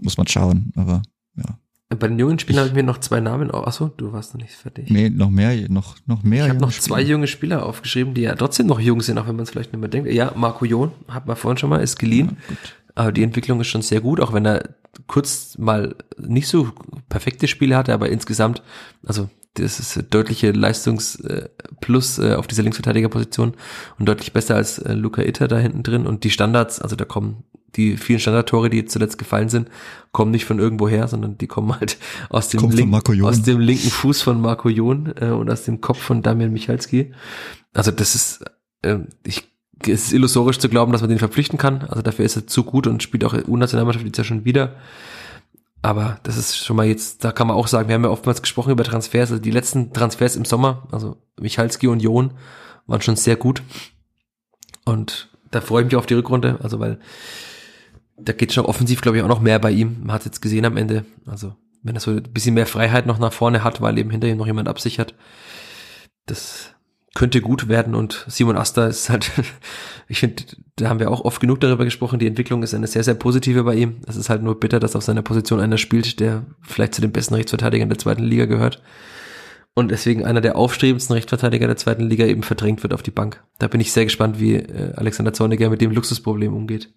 Muss 0.00 0.16
man 0.16 0.28
schauen, 0.28 0.72
aber 0.76 1.02
ja. 1.36 1.58
Bei 1.90 2.06
den 2.06 2.18
jungen 2.18 2.38
Spielern 2.38 2.60
habe 2.60 2.68
ich 2.68 2.74
mir 2.74 2.82
noch 2.82 2.98
zwei 2.98 3.20
Namen. 3.20 3.50
Achso, 3.50 3.90
du 3.96 4.12
warst 4.12 4.34
noch 4.34 4.42
nicht 4.42 4.52
fertig. 4.52 4.90
Nee, 4.90 5.08
noch 5.08 5.30
mehr, 5.30 5.70
noch, 5.70 5.96
noch 6.06 6.22
mehr. 6.22 6.44
Ich 6.44 6.50
habe 6.50 6.60
noch 6.60 6.70
zwei 6.70 7.00
junge 7.00 7.26
Spieler 7.26 7.64
aufgeschrieben, 7.64 8.12
die 8.12 8.22
ja 8.22 8.34
trotzdem 8.34 8.66
noch 8.66 8.78
jung 8.78 9.00
sind, 9.00 9.16
auch 9.16 9.26
wenn 9.26 9.36
man 9.36 9.44
es 9.44 9.50
vielleicht 9.50 9.72
nicht 9.72 9.80
mehr 9.80 9.88
denkt. 9.88 10.12
Ja, 10.12 10.32
Marco 10.36 10.66
John, 10.66 10.92
hat 11.08 11.26
man 11.26 11.36
vorhin 11.36 11.56
schon 11.56 11.70
mal, 11.70 11.78
ist 11.78 11.98
geliehen. 11.98 12.36
Ja, 12.50 12.56
aber 12.94 13.12
die 13.12 13.22
Entwicklung 13.22 13.60
ist 13.62 13.68
schon 13.68 13.80
sehr 13.80 14.02
gut, 14.02 14.20
auch 14.20 14.34
wenn 14.34 14.44
er 14.44 14.74
kurz 15.06 15.56
mal 15.56 15.94
nicht 16.18 16.48
so 16.48 16.72
perfekte 17.08 17.48
Spiele 17.48 17.76
hatte, 17.76 17.94
aber 17.94 18.10
insgesamt, 18.10 18.62
also 19.06 19.30
das 19.62 19.80
ist 19.80 20.06
deutliche 20.10 20.52
Leistungsplus 20.52 22.18
äh, 22.18 22.34
auf 22.34 22.46
dieser 22.46 22.62
Linksverteidigerposition 22.62 23.54
und 23.98 24.08
deutlich 24.08 24.32
besser 24.32 24.56
als 24.56 24.78
äh, 24.78 24.94
Luca 24.94 25.22
Itter 25.22 25.48
da 25.48 25.58
hinten 25.58 25.82
drin. 25.82 26.06
Und 26.06 26.24
die 26.24 26.30
Standards, 26.30 26.80
also 26.80 26.96
da 26.96 27.04
kommen 27.04 27.44
die 27.76 27.96
vielen 27.96 28.18
Standardtore, 28.18 28.70
die 28.70 28.84
zuletzt 28.86 29.18
gefallen 29.18 29.48
sind, 29.48 29.68
kommen 30.12 30.30
nicht 30.30 30.44
von 30.44 30.58
irgendwo 30.58 30.88
her, 30.88 31.06
sondern 31.08 31.38
die 31.38 31.46
kommen 31.46 31.78
halt 31.78 31.98
aus 32.30 32.48
dem, 32.48 32.70
Link, 32.70 33.22
aus 33.22 33.42
dem 33.42 33.60
linken 33.60 33.90
Fuß 33.90 34.22
von 34.22 34.40
Marco 34.40 34.68
Jon 34.68 35.12
äh, 35.20 35.26
und 35.26 35.50
aus 35.50 35.64
dem 35.64 35.80
Kopf 35.80 35.98
von 35.98 36.22
Damian 36.22 36.52
Michalski. 36.52 37.12
Also 37.74 37.90
das 37.90 38.14
ist, 38.14 38.44
äh, 38.82 38.98
ich, 39.24 39.48
es 39.82 40.06
ist 40.06 40.12
illusorisch 40.12 40.58
zu 40.58 40.68
glauben, 40.68 40.92
dass 40.92 41.02
man 41.02 41.10
den 41.10 41.18
verpflichten 41.18 41.58
kann. 41.58 41.82
Also 41.82 42.02
dafür 42.02 42.24
ist 42.24 42.36
er 42.36 42.46
zu 42.46 42.64
gut 42.64 42.86
und 42.86 43.02
spielt 43.02 43.24
auch 43.24 43.34
U-Nationalmannschaft 43.46 44.04
jetzt 44.04 44.18
ja 44.18 44.24
schon 44.24 44.44
wieder. 44.44 44.74
Aber 45.80 46.18
das 46.24 46.36
ist 46.36 46.58
schon 46.58 46.76
mal 46.76 46.86
jetzt, 46.86 47.24
da 47.24 47.32
kann 47.32 47.46
man 47.46 47.56
auch 47.56 47.68
sagen, 47.68 47.88
wir 47.88 47.94
haben 47.94 48.04
ja 48.04 48.10
oftmals 48.10 48.42
gesprochen 48.42 48.72
über 48.72 48.84
Transfers, 48.84 49.30
also 49.30 49.42
die 49.42 49.50
letzten 49.50 49.92
Transfers 49.92 50.36
im 50.36 50.44
Sommer, 50.44 50.88
also 50.90 51.16
Michalski 51.40 51.86
und 51.86 52.00
Jon 52.00 52.32
waren 52.86 53.00
schon 53.00 53.16
sehr 53.16 53.36
gut. 53.36 53.62
Und 54.84 55.30
da 55.50 55.60
freue 55.60 55.82
ich 55.82 55.86
mich 55.86 55.96
auf 55.96 56.06
die 56.06 56.14
Rückrunde, 56.14 56.58
also 56.62 56.80
weil 56.80 56.98
da 58.16 58.32
geht 58.32 58.52
schon 58.52 58.66
offensiv, 58.66 59.00
glaube 59.00 59.18
ich, 59.18 59.22
auch 59.22 59.28
noch 59.28 59.40
mehr 59.40 59.58
bei 59.58 59.70
ihm. 59.70 59.98
Man 60.00 60.12
hat 60.12 60.24
jetzt 60.24 60.42
gesehen 60.42 60.64
am 60.64 60.76
Ende. 60.76 61.04
Also, 61.26 61.54
wenn 61.82 61.94
er 61.94 62.00
so 62.00 62.10
ein 62.10 62.22
bisschen 62.22 62.54
mehr 62.54 62.66
Freiheit 62.66 63.06
noch 63.06 63.18
nach 63.18 63.32
vorne 63.32 63.62
hat, 63.62 63.80
weil 63.80 63.98
eben 63.98 64.10
hinter 64.10 64.26
ihm 64.26 64.38
noch 64.38 64.46
jemand 64.46 64.68
absichert, 64.68 65.14
das 66.26 66.74
könnte 67.14 67.40
gut 67.40 67.68
werden. 67.68 67.94
Und 67.94 68.24
Simon 68.28 68.56
Asta 68.56 68.86
ist 68.86 69.10
halt, 69.10 69.30
ich 70.08 70.20
finde, 70.20 70.44
da 70.76 70.88
haben 70.88 71.00
wir 71.00 71.10
auch 71.10 71.22
oft 71.22 71.40
genug 71.40 71.60
darüber 71.60 71.84
gesprochen. 71.84 72.18
Die 72.18 72.26
Entwicklung 72.26 72.62
ist 72.62 72.74
eine 72.74 72.86
sehr, 72.86 73.04
sehr 73.04 73.14
positive 73.14 73.64
bei 73.64 73.74
ihm. 73.74 73.96
Es 74.06 74.16
ist 74.16 74.30
halt 74.30 74.42
nur 74.42 74.58
bitter, 74.60 74.80
dass 74.80 74.96
auf 74.96 75.04
seiner 75.04 75.22
Position 75.22 75.60
einer 75.60 75.78
spielt, 75.78 76.20
der 76.20 76.46
vielleicht 76.62 76.94
zu 76.94 77.00
den 77.00 77.12
besten 77.12 77.34
Rechtsverteidigern 77.34 77.88
der 77.88 77.98
zweiten 77.98 78.24
Liga 78.24 78.46
gehört. 78.46 78.82
und 79.74 79.90
deswegen 79.92 80.24
einer 80.24 80.40
der 80.40 80.56
aufstrebendsten 80.56 81.14
Rechtsverteidiger 81.14 81.68
der 81.68 81.76
zweiten 81.76 82.02
Liga 82.02 82.26
eben 82.26 82.42
verdrängt 82.42 82.82
wird 82.82 82.92
auf 82.92 83.02
die 83.04 83.12
Bank. 83.12 83.44
Da 83.58 83.68
bin 83.68 83.80
ich 83.80 83.92
sehr 83.92 84.04
gespannt, 84.04 84.40
wie 84.40 84.54
äh, 84.54 84.92
Alexander 84.96 85.32
Zorniger 85.32 85.70
mit 85.70 85.80
dem 85.80 85.92
Luxusproblem 85.92 86.52
umgeht. 86.52 86.92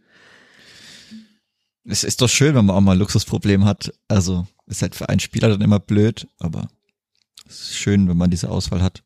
Es 1.83 2.03
ist 2.03 2.21
doch 2.21 2.29
schön, 2.29 2.55
wenn 2.55 2.65
man 2.65 2.75
auch 2.75 2.81
mal 2.81 2.93
ein 2.93 2.99
Luxusproblem 2.99 3.65
hat. 3.65 3.93
Also 4.07 4.47
ist 4.65 4.81
halt 4.81 4.95
für 4.95 5.09
einen 5.09 5.19
Spieler 5.19 5.49
dann 5.49 5.61
immer 5.61 5.79
blöd, 5.79 6.27
aber 6.39 6.69
es 7.47 7.61
ist 7.61 7.75
schön, 7.75 8.07
wenn 8.07 8.17
man 8.17 8.31
diese 8.31 8.49
Auswahl 8.49 8.81
hat. 8.81 9.03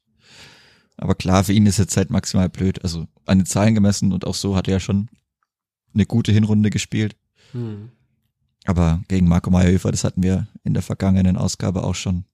Aber 0.97 1.15
klar, 1.15 1.43
für 1.43 1.53
ihn 1.53 1.65
ist 1.65 1.77
jetzt 1.77 1.97
halt 1.97 2.09
maximal 2.09 2.49
blöd. 2.49 2.83
Also 2.83 3.07
an 3.25 3.39
den 3.39 3.45
Zahlen 3.45 3.75
gemessen 3.75 4.13
und 4.13 4.25
auch 4.25 4.35
so 4.35 4.55
hat 4.55 4.67
er 4.67 4.75
ja 4.75 4.79
schon 4.79 5.09
eine 5.93 6.05
gute 6.05 6.31
Hinrunde 6.31 6.69
gespielt. 6.69 7.15
Hm. 7.51 7.91
Aber 8.65 9.01
gegen 9.07 9.27
Marco 9.27 9.49
Meyerhöfer, 9.49 9.91
das 9.91 10.03
hatten 10.03 10.23
wir 10.23 10.47
in 10.63 10.73
der 10.73 10.83
vergangenen 10.83 11.37
Ausgabe 11.37 11.83
auch 11.83 11.95
schon, 11.95 12.25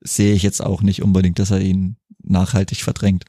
sehe 0.00 0.34
ich 0.34 0.42
jetzt 0.42 0.62
auch 0.62 0.82
nicht 0.82 1.02
unbedingt, 1.02 1.38
dass 1.38 1.50
er 1.50 1.60
ihn 1.60 1.96
nachhaltig 2.22 2.82
verdrängt. 2.82 3.24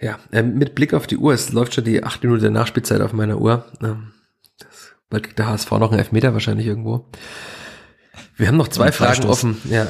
Ja, 0.00 0.18
äh, 0.32 0.42
mit 0.42 0.74
Blick 0.74 0.92
auf 0.92 1.06
die 1.06 1.16
Uhr, 1.16 1.32
es 1.32 1.52
läuft 1.52 1.74
schon 1.74 1.84
die 1.84 2.02
acht 2.02 2.22
Minuten 2.22 2.42
der 2.42 2.50
Nachspielzeit 2.50 3.00
auf 3.00 3.12
meiner 3.12 3.40
Uhr. 3.40 3.64
Ähm, 3.80 4.12
das, 4.58 4.94
bald 5.08 5.22
kriegt 5.22 5.38
der 5.38 5.48
HSV 5.48 5.70
noch 5.72 5.90
einen 5.90 6.00
Elfmeter 6.00 6.32
wahrscheinlich 6.32 6.66
irgendwo. 6.66 7.08
Wir 8.36 8.48
haben 8.48 8.56
noch 8.56 8.68
zwei 8.68 8.90
Fragen 8.90 9.24
offen. 9.24 9.56
Ja, 9.70 9.88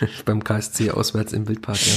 beim 0.24 0.42
KSC 0.42 0.90
auswärts 0.90 1.32
im 1.32 1.48
Wildpark, 1.48 1.78
ja. 1.86 1.94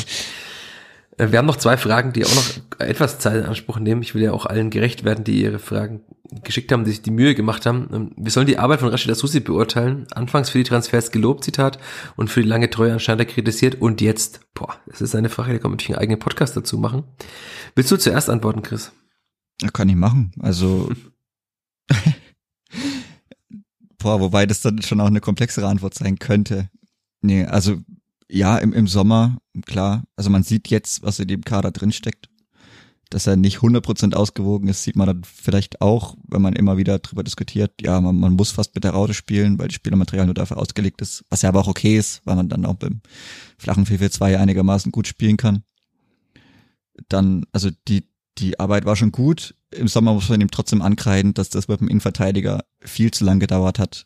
Äh, 1.18 1.32
wir 1.32 1.40
haben 1.40 1.46
noch 1.46 1.58
zwei 1.58 1.78
Fragen, 1.78 2.14
die 2.14 2.26
auch 2.26 2.36
noch 2.36 2.80
etwas 2.80 3.20
Zeit 3.20 3.36
in 3.36 3.46
Anspruch 3.46 3.80
nehmen. 3.80 4.02
Ich 4.02 4.16
will 4.16 4.24
ja 4.24 4.32
auch 4.32 4.46
allen 4.46 4.70
gerecht 4.70 5.04
werden, 5.04 5.24
die 5.24 5.42
ihre 5.42 5.60
Fragen 5.60 6.02
geschickt 6.44 6.72
haben, 6.72 6.84
die 6.84 6.92
sich 6.92 7.02
die 7.02 7.12
Mühe 7.12 7.36
gemacht 7.36 7.66
haben. 7.66 7.90
Ähm, 7.92 8.12
wir 8.18 8.32
sollen 8.32 8.48
die 8.48 8.60
Arbeit 8.60 8.80
von 8.82 8.90
Rashid 8.90 9.12
Asusi 9.12 9.40
beurteilen. 9.40 10.08
Anfangs 10.14 10.50
für 10.50 10.58
die 10.60 10.64
Transfers 10.64 11.12
gelobt, 11.12 11.44
Zitat, 11.44 11.80
und 12.16 12.30
für 12.30 12.42
die 12.42 12.50
lange 12.50 12.70
Treue 12.70 12.94
anscheinend 12.94 13.28
kritisiert. 13.28 13.82
Und 13.82 14.02
jetzt, 14.02 14.42
boah, 14.54 14.76
das 14.86 15.02
ist 15.02 15.16
eine 15.16 15.30
Frage, 15.30 15.54
da 15.54 15.60
kann 15.60 15.72
man 15.72 15.78
natürlich 15.78 15.98
einen 15.98 16.04
eigenen 16.04 16.20
Podcast 16.20 16.56
dazu 16.56 16.78
machen. 16.78 17.04
Willst 17.76 17.92
du 17.92 17.98
zuerst 17.98 18.30
antworten, 18.30 18.62
Chris? 18.62 18.92
Ja, 19.62 19.70
kann 19.70 19.90
ich 19.90 19.96
machen. 19.96 20.32
Also, 20.40 20.92
boah, 23.98 24.20
wobei 24.20 24.46
das 24.46 24.62
dann 24.62 24.82
schon 24.82 25.02
auch 25.02 25.08
eine 25.08 25.22
komplexere 25.22 25.68
Antwort 25.68 25.96
sein 25.96 26.20
könnte. 26.20 26.70
Nee, 27.22 27.46
also 27.46 27.78
ja, 28.30 28.58
im, 28.58 28.74
im 28.74 28.88
Sommer, 28.88 29.38
klar. 29.66 30.04
Also 30.16 30.30
man 30.30 30.44
sieht 30.44 30.70
jetzt, 30.70 31.04
was 31.04 31.20
in 31.20 31.28
dem 31.28 31.44
Kader 31.44 31.72
drin 31.72 31.92
steckt. 31.92 32.30
Dass 33.10 33.26
er 33.26 33.38
nicht 33.38 33.60
100% 33.60 34.14
ausgewogen 34.16 34.68
ist, 34.68 34.84
sieht 34.84 34.98
man 34.98 35.08
dann 35.08 35.24
vielleicht 35.24 35.80
auch, 35.80 36.18
wenn 36.28 36.42
man 36.42 36.58
immer 36.58 36.76
wieder 36.76 37.00
drüber 37.00 37.24
diskutiert. 37.24 37.72
Ja, 37.82 38.02
man, 38.02 38.18
man 38.18 38.34
muss 38.34 38.52
fast 38.52 38.76
mit 38.76 38.84
der 38.84 38.92
Raute 38.92 39.14
spielen, 39.14 39.58
weil 39.58 39.70
das 39.70 39.76
Spielermaterial 39.76 40.26
nur 40.26 40.36
dafür 40.36 40.58
ausgelegt 40.58 41.02
ist. 41.02 41.24
Was 41.30 41.42
ja 41.42 41.50
aber 41.50 41.62
auch 41.62 41.70
okay 41.70 41.98
ist, 41.98 42.22
weil 42.26 42.36
man 42.36 42.50
dann 42.50 42.66
auch 42.66 42.76
beim 42.76 43.00
flachen 43.58 43.86
4-4-2 43.86 44.38
einigermaßen 44.38 44.92
gut 44.92 45.08
spielen 45.08 45.38
kann. 45.38 45.64
Dann, 47.08 47.46
also 47.54 47.70
die, 47.88 48.10
die 48.40 48.60
Arbeit 48.60 48.84
war 48.84 48.98
schon 48.98 49.14
gut. 49.14 49.56
Im 49.72 49.88
Sommer 49.88 50.14
muss 50.14 50.28
man 50.28 50.42
ihm 50.42 50.52
trotzdem 50.52 50.82
ankreiden, 50.82 51.34
dass 51.34 51.50
das 51.50 51.70
mit 51.70 51.80
dem 51.80 51.88
Innenverteidiger 51.88 52.66
viel 52.82 53.12
zu 53.12 53.24
lang 53.24 53.40
gedauert 53.40 53.80
hat. 53.80 54.06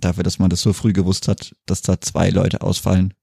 Dafür, 0.00 0.22
dass 0.24 0.38
man 0.38 0.50
das 0.50 0.60
so 0.62 0.72
früh 0.72 0.92
gewusst 0.92 1.28
hat, 1.28 1.54
dass 1.66 1.82
da 1.82 2.00
zwei 2.00 2.30
Leute 2.30 2.62
ausfallen. 2.62 3.14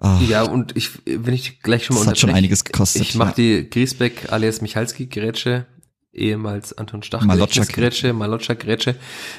Ach, 0.00 0.20
ja, 0.22 0.42
und 0.42 0.76
ich, 0.76 0.90
wenn 1.06 1.34
ich 1.34 1.60
gleich 1.60 1.84
schon 1.84 1.96
mal 1.96 2.02
das 2.02 2.10
hat 2.10 2.18
schon 2.18 2.30
einiges 2.30 2.64
gekostet. 2.64 3.02
Ich 3.02 3.14
mache 3.16 3.30
ja. 3.30 3.34
die 3.34 3.70
Griesbeck 3.70 4.32
alias 4.32 4.60
Michalski 4.60 5.06
Grätsche, 5.06 5.66
ehemals 6.12 6.76
Anton 6.78 7.02
Stach 7.02 7.26
Grätsche, 7.26 8.12
Maloccia 8.12 8.54
Grätsche. 8.54 8.94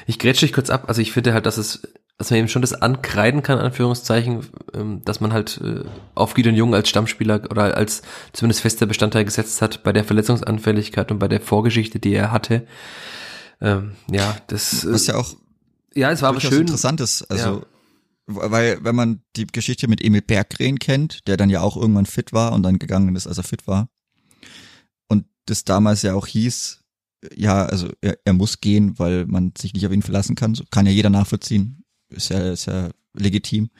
Ich 0.06 0.18
grätsche 0.18 0.46
dich 0.46 0.52
kurz 0.52 0.68
ab. 0.68 0.84
Also 0.88 1.00
ich 1.00 1.12
finde 1.12 1.32
halt, 1.32 1.46
dass 1.46 1.56
es, 1.56 1.80
dass 2.18 2.30
man 2.30 2.40
eben 2.40 2.48
schon 2.48 2.60
das 2.60 2.74
ankreiden 2.74 3.42
kann, 3.42 3.58
Anführungszeichen, 3.58 4.46
ähm, 4.74 5.02
dass 5.04 5.20
man 5.20 5.32
halt 5.32 5.58
äh, 5.64 5.84
auf 6.14 6.34
Gideon 6.34 6.54
Jung 6.54 6.74
als 6.74 6.90
Stammspieler 6.90 7.42
oder 7.50 7.74
als 7.76 8.02
zumindest 8.34 8.60
fester 8.60 8.84
Bestandteil 8.84 9.24
gesetzt 9.24 9.62
hat 9.62 9.82
bei 9.82 9.94
der 9.94 10.04
Verletzungsanfälligkeit 10.04 11.10
und 11.10 11.18
bei 11.18 11.28
der 11.28 11.40
Vorgeschichte, 11.40 12.00
die 12.00 12.12
er 12.12 12.32
hatte. 12.32 12.66
Ähm, 13.62 13.92
ja, 14.10 14.36
das. 14.48 14.86
Was 14.90 15.06
ja 15.06 15.16
auch 15.16 15.34
ja, 15.94 16.10
es 16.10 16.22
war 16.22 16.30
aber 16.30 16.40
schön. 16.40 16.62
Interessant 16.62 17.00
ist, 17.00 17.22
also 17.30 17.60
ja. 17.60 17.66
weil 18.26 18.82
wenn 18.84 18.94
man 18.94 19.22
die 19.36 19.46
Geschichte 19.46 19.88
mit 19.88 20.02
Emil 20.02 20.22
Berggren 20.22 20.78
kennt, 20.78 21.26
der 21.26 21.36
dann 21.36 21.50
ja 21.50 21.60
auch 21.60 21.76
irgendwann 21.76 22.06
fit 22.06 22.32
war 22.32 22.52
und 22.52 22.62
dann 22.62 22.78
gegangen 22.78 23.14
ist, 23.16 23.26
als 23.26 23.38
er 23.38 23.44
fit 23.44 23.66
war, 23.66 23.88
und 25.08 25.26
das 25.46 25.64
damals 25.64 26.02
ja 26.02 26.14
auch 26.14 26.26
hieß, 26.26 26.80
ja, 27.34 27.66
also 27.66 27.88
er, 28.00 28.18
er 28.24 28.32
muss 28.32 28.60
gehen, 28.60 28.98
weil 28.98 29.26
man 29.26 29.52
sich 29.56 29.74
nicht 29.74 29.86
auf 29.86 29.92
ihn 29.92 30.02
verlassen 30.02 30.36
kann, 30.36 30.54
so 30.54 30.64
kann 30.70 30.86
ja 30.86 30.92
jeder 30.92 31.10
nachvollziehen, 31.10 31.84
ist 32.08 32.30
ja, 32.30 32.52
ist 32.52 32.66
ja 32.66 32.90
legitim, 33.14 33.70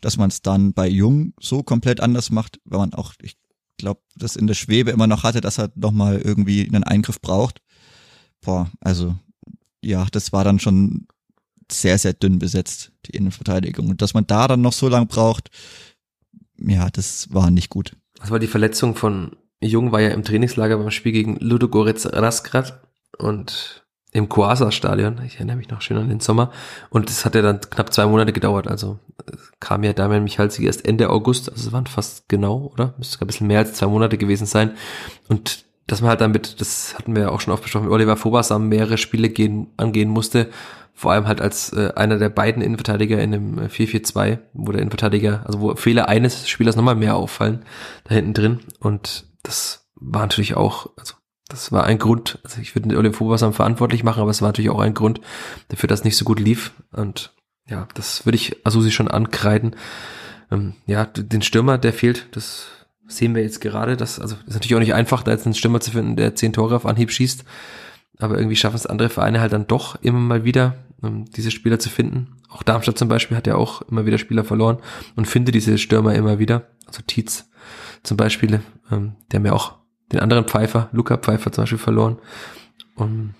dass 0.00 0.16
man 0.16 0.30
es 0.30 0.42
dann 0.42 0.74
bei 0.74 0.88
Jung 0.88 1.32
so 1.40 1.62
komplett 1.62 2.00
anders 2.00 2.30
macht, 2.30 2.60
weil 2.64 2.78
man 2.78 2.94
auch, 2.94 3.14
ich 3.22 3.38
glaube, 3.78 4.02
das 4.16 4.36
in 4.36 4.46
der 4.46 4.54
Schwebe 4.54 4.90
immer 4.90 5.06
noch 5.06 5.24
hatte, 5.24 5.40
dass 5.40 5.58
er 5.58 5.72
nochmal 5.74 6.20
irgendwie 6.20 6.66
einen 6.66 6.84
Eingriff 6.84 7.20
braucht. 7.20 7.62
Boah, 8.40 8.70
also 8.80 9.16
ja, 9.82 10.06
das 10.12 10.32
war 10.32 10.44
dann 10.44 10.60
schon 10.60 11.06
sehr, 11.80 11.98
sehr 11.98 12.12
dünn 12.12 12.38
besetzt, 12.38 12.92
die 13.06 13.16
Innenverteidigung. 13.16 13.88
Und 13.88 14.02
dass 14.02 14.14
man 14.14 14.26
da 14.26 14.48
dann 14.48 14.60
noch 14.60 14.72
so 14.72 14.88
lang 14.88 15.06
braucht, 15.06 15.50
ja, 16.58 16.88
das 16.90 17.32
war 17.32 17.50
nicht 17.50 17.70
gut. 17.70 17.96
Das 18.18 18.30
war 18.30 18.38
die 18.38 18.46
Verletzung 18.46 18.94
von 18.94 19.36
Jung, 19.60 19.92
war 19.92 20.00
ja 20.00 20.10
im 20.10 20.24
Trainingslager 20.24 20.78
beim 20.78 20.90
Spiel 20.90 21.12
gegen 21.12 21.36
Ludogorets 21.36 22.10
Rasgrad 22.12 22.80
und 23.18 23.84
im 24.14 24.28
Koasa-Stadion. 24.28 25.20
Ich 25.26 25.36
erinnere 25.36 25.56
mich 25.56 25.70
noch 25.70 25.80
schön 25.80 25.96
an 25.96 26.08
den 26.08 26.20
Sommer. 26.20 26.52
Und 26.88 27.10
es 27.10 27.24
hat 27.24 27.34
ja 27.34 27.42
dann 27.42 27.60
knapp 27.60 27.92
zwei 27.92 28.06
Monate 28.06 28.32
gedauert. 28.32 28.68
Also 28.68 29.00
kam 29.58 29.82
ja 29.82 29.92
Damian 29.92 30.22
Michalski 30.22 30.66
erst 30.66 30.86
Ende 30.86 31.10
August. 31.10 31.50
Also 31.50 31.66
es 31.66 31.72
waren 31.72 31.88
fast 31.88 32.28
genau, 32.28 32.70
oder? 32.72 32.94
Müsste 32.96 33.20
ein 33.20 33.26
bisschen 33.26 33.48
mehr 33.48 33.58
als 33.58 33.74
zwei 33.74 33.88
Monate 33.88 34.16
gewesen 34.16 34.46
sein. 34.46 34.76
Und 35.28 35.64
dass 35.86 36.00
man 36.00 36.10
halt 36.10 36.20
damit, 36.20 36.60
das 36.60 36.94
hatten 36.98 37.14
wir 37.14 37.22
ja 37.22 37.28
auch 37.30 37.40
schon 37.40 37.52
oft 37.52 37.62
besprochen, 37.62 37.88
Oliver 37.88 38.16
Fobasam 38.16 38.68
mehrere 38.68 38.98
Spiele 38.98 39.28
gehen, 39.28 39.68
angehen 39.76 40.10
musste 40.10 40.48
vor 40.94 41.12
allem 41.12 41.26
halt 41.26 41.40
als 41.40 41.72
äh, 41.72 41.92
einer 41.96 42.18
der 42.18 42.28
beiden 42.28 42.62
Innenverteidiger 42.62 43.20
in 43.20 43.32
dem 43.32 43.58
4-4-2, 43.58 44.26
äh, 44.26 44.38
wo 44.54 44.70
der 44.70 44.80
Innenverteidiger, 44.80 45.42
also 45.44 45.60
wo 45.60 45.74
Fehler 45.74 46.08
eines 46.08 46.48
Spielers 46.48 46.76
nochmal 46.76 46.94
mehr 46.94 47.16
auffallen, 47.16 47.64
da 48.04 48.14
hinten 48.14 48.32
drin. 48.32 48.60
Und 48.78 49.26
das 49.42 49.88
war 49.96 50.22
natürlich 50.22 50.54
auch, 50.54 50.90
also 50.96 51.14
das 51.48 51.72
war 51.72 51.84
ein 51.84 51.98
Grund, 51.98 52.38
also 52.44 52.60
ich 52.60 52.74
würde 52.74 52.96
Oliver 52.96 53.14
Fobasam 53.14 53.52
verantwortlich 53.52 54.04
machen, 54.04 54.20
aber 54.20 54.30
es 54.30 54.40
war 54.40 54.48
natürlich 54.48 54.70
auch 54.70 54.80
ein 54.80 54.94
Grund 54.94 55.20
dafür, 55.68 55.88
dass 55.88 56.00
es 56.00 56.04
nicht 56.04 56.16
so 56.16 56.24
gut 56.24 56.38
lief. 56.38 56.72
Und 56.92 57.34
ja, 57.68 57.88
das 57.94 58.24
würde 58.24 58.36
ich 58.36 58.64
Asusi 58.64 58.92
schon 58.92 59.08
ankreiden. 59.08 59.74
Ähm, 60.50 60.74
ja, 60.86 61.04
den 61.06 61.42
Stürmer, 61.42 61.76
der 61.76 61.92
fehlt, 61.92 62.28
das 62.36 62.68
sehen 63.06 63.34
wir 63.34 63.42
jetzt 63.42 63.60
gerade. 63.60 63.96
Das 63.96 64.18
also 64.18 64.36
ist 64.46 64.54
natürlich 64.54 64.74
auch 64.74 64.80
nicht 64.80 64.94
einfach, 64.94 65.22
da 65.22 65.32
jetzt 65.32 65.46
einen 65.46 65.54
Stürmer 65.54 65.80
zu 65.80 65.90
finden, 65.90 66.16
der 66.16 66.34
zehn 66.34 66.52
Tore 66.52 66.76
auf 66.76 66.86
Anhieb 66.86 67.10
schießt. 67.10 67.44
Aber 68.18 68.36
irgendwie 68.36 68.56
schaffen 68.56 68.76
es 68.76 68.86
andere 68.86 69.08
Vereine 69.08 69.40
halt 69.40 69.52
dann 69.52 69.66
doch 69.66 69.96
immer 70.02 70.20
mal 70.20 70.44
wieder, 70.44 70.76
um 71.02 71.24
diese 71.24 71.50
Spieler 71.50 71.78
zu 71.78 71.90
finden. 71.90 72.36
Auch 72.48 72.62
Darmstadt 72.62 72.98
zum 72.98 73.08
Beispiel 73.08 73.36
hat 73.36 73.46
ja 73.46 73.56
auch 73.56 73.82
immer 73.82 74.06
wieder 74.06 74.18
Spieler 74.18 74.44
verloren 74.44 74.78
und 75.16 75.26
findet 75.26 75.54
diese 75.54 75.78
Stürmer 75.78 76.14
immer 76.14 76.38
wieder. 76.38 76.68
Also 76.86 77.02
Tietz 77.06 77.50
zum 78.02 78.16
Beispiel, 78.16 78.60
ähm, 78.92 79.14
der 79.32 79.40
mir 79.40 79.54
auch 79.54 79.74
den 80.12 80.20
anderen 80.20 80.44
Pfeifer, 80.44 80.88
Luca 80.92 81.16
Pfeifer 81.16 81.50
zum 81.50 81.62
Beispiel 81.62 81.78
verloren. 81.78 82.18
Und 82.94 83.34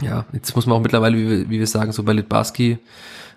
ja, 0.00 0.24
jetzt 0.32 0.54
muss 0.56 0.66
man 0.66 0.76
auch 0.76 0.82
mittlerweile, 0.82 1.16
wie 1.16 1.28
wir, 1.28 1.50
wie 1.50 1.58
wir 1.58 1.66
sagen, 1.66 1.92
so 1.92 2.02
bei 2.02 2.12
Litbarski 2.12 2.78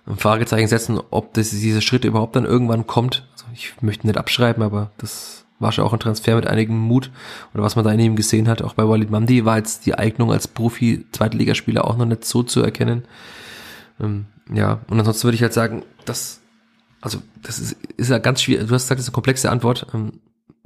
ein 0.06 0.18
Fragezeichen 0.18 0.68
setzen, 0.68 1.00
ob 1.10 1.34
das, 1.34 1.50
dieser 1.52 1.82
Schritt 1.82 2.06
überhaupt 2.06 2.36
dann 2.36 2.46
irgendwann 2.46 2.88
kommt. 2.88 3.28
Also 3.34 3.46
ich 3.54 3.74
möchte 3.82 4.08
nicht 4.08 4.18
abschreiben, 4.18 4.64
aber 4.64 4.92
das 4.98 5.39
war 5.60 5.72
schon 5.72 5.84
auch 5.84 5.94
ein 5.94 6.00
Transfer 6.00 6.36
mit 6.36 6.48
einigem 6.48 6.78
Mut 6.78 7.12
oder 7.54 7.64
was 7.64 7.76
man 7.76 7.86
da 7.86 7.92
in 7.92 8.00
ihm 8.00 8.16
gesehen 8.16 8.48
hat. 8.48 8.62
Auch 8.62 8.74
bei 8.74 8.88
Walid 8.88 9.12
Mandi 9.12 9.46
war 9.46 9.58
jetzt 9.58 9.86
die 9.86 9.96
Eignung 9.96 10.32
als 10.32 10.48
Profi 10.48 11.06
Zweitligaspieler 11.12 11.86
auch 11.86 11.98
noch 11.98 12.06
nicht 12.06 12.26
so 12.26 12.44
zu 12.44 12.62
erkennen. 12.62 13.04
Ähm, 14.00 14.26
ja, 14.54 14.80
und 14.90 15.00
ansonsten 15.00 15.26
würde 15.26 15.36
ich 15.36 15.42
halt 15.42 15.54
sagen, 15.54 15.84
dass, 16.06 16.42
also 17.02 17.20
das 17.44 17.60
ist, 17.60 17.78
ist 17.98 18.10
ja 18.10 18.18
ganz 18.18 18.42
schwierig. 18.42 18.68
Du 18.68 18.74
hast 18.74 18.84
gesagt, 18.84 19.00
das 19.00 19.06
ist 19.06 19.10
eine 19.10 19.16
komplexe 19.16 19.52
Antwort. 19.52 19.88
Ähm, 19.94 20.14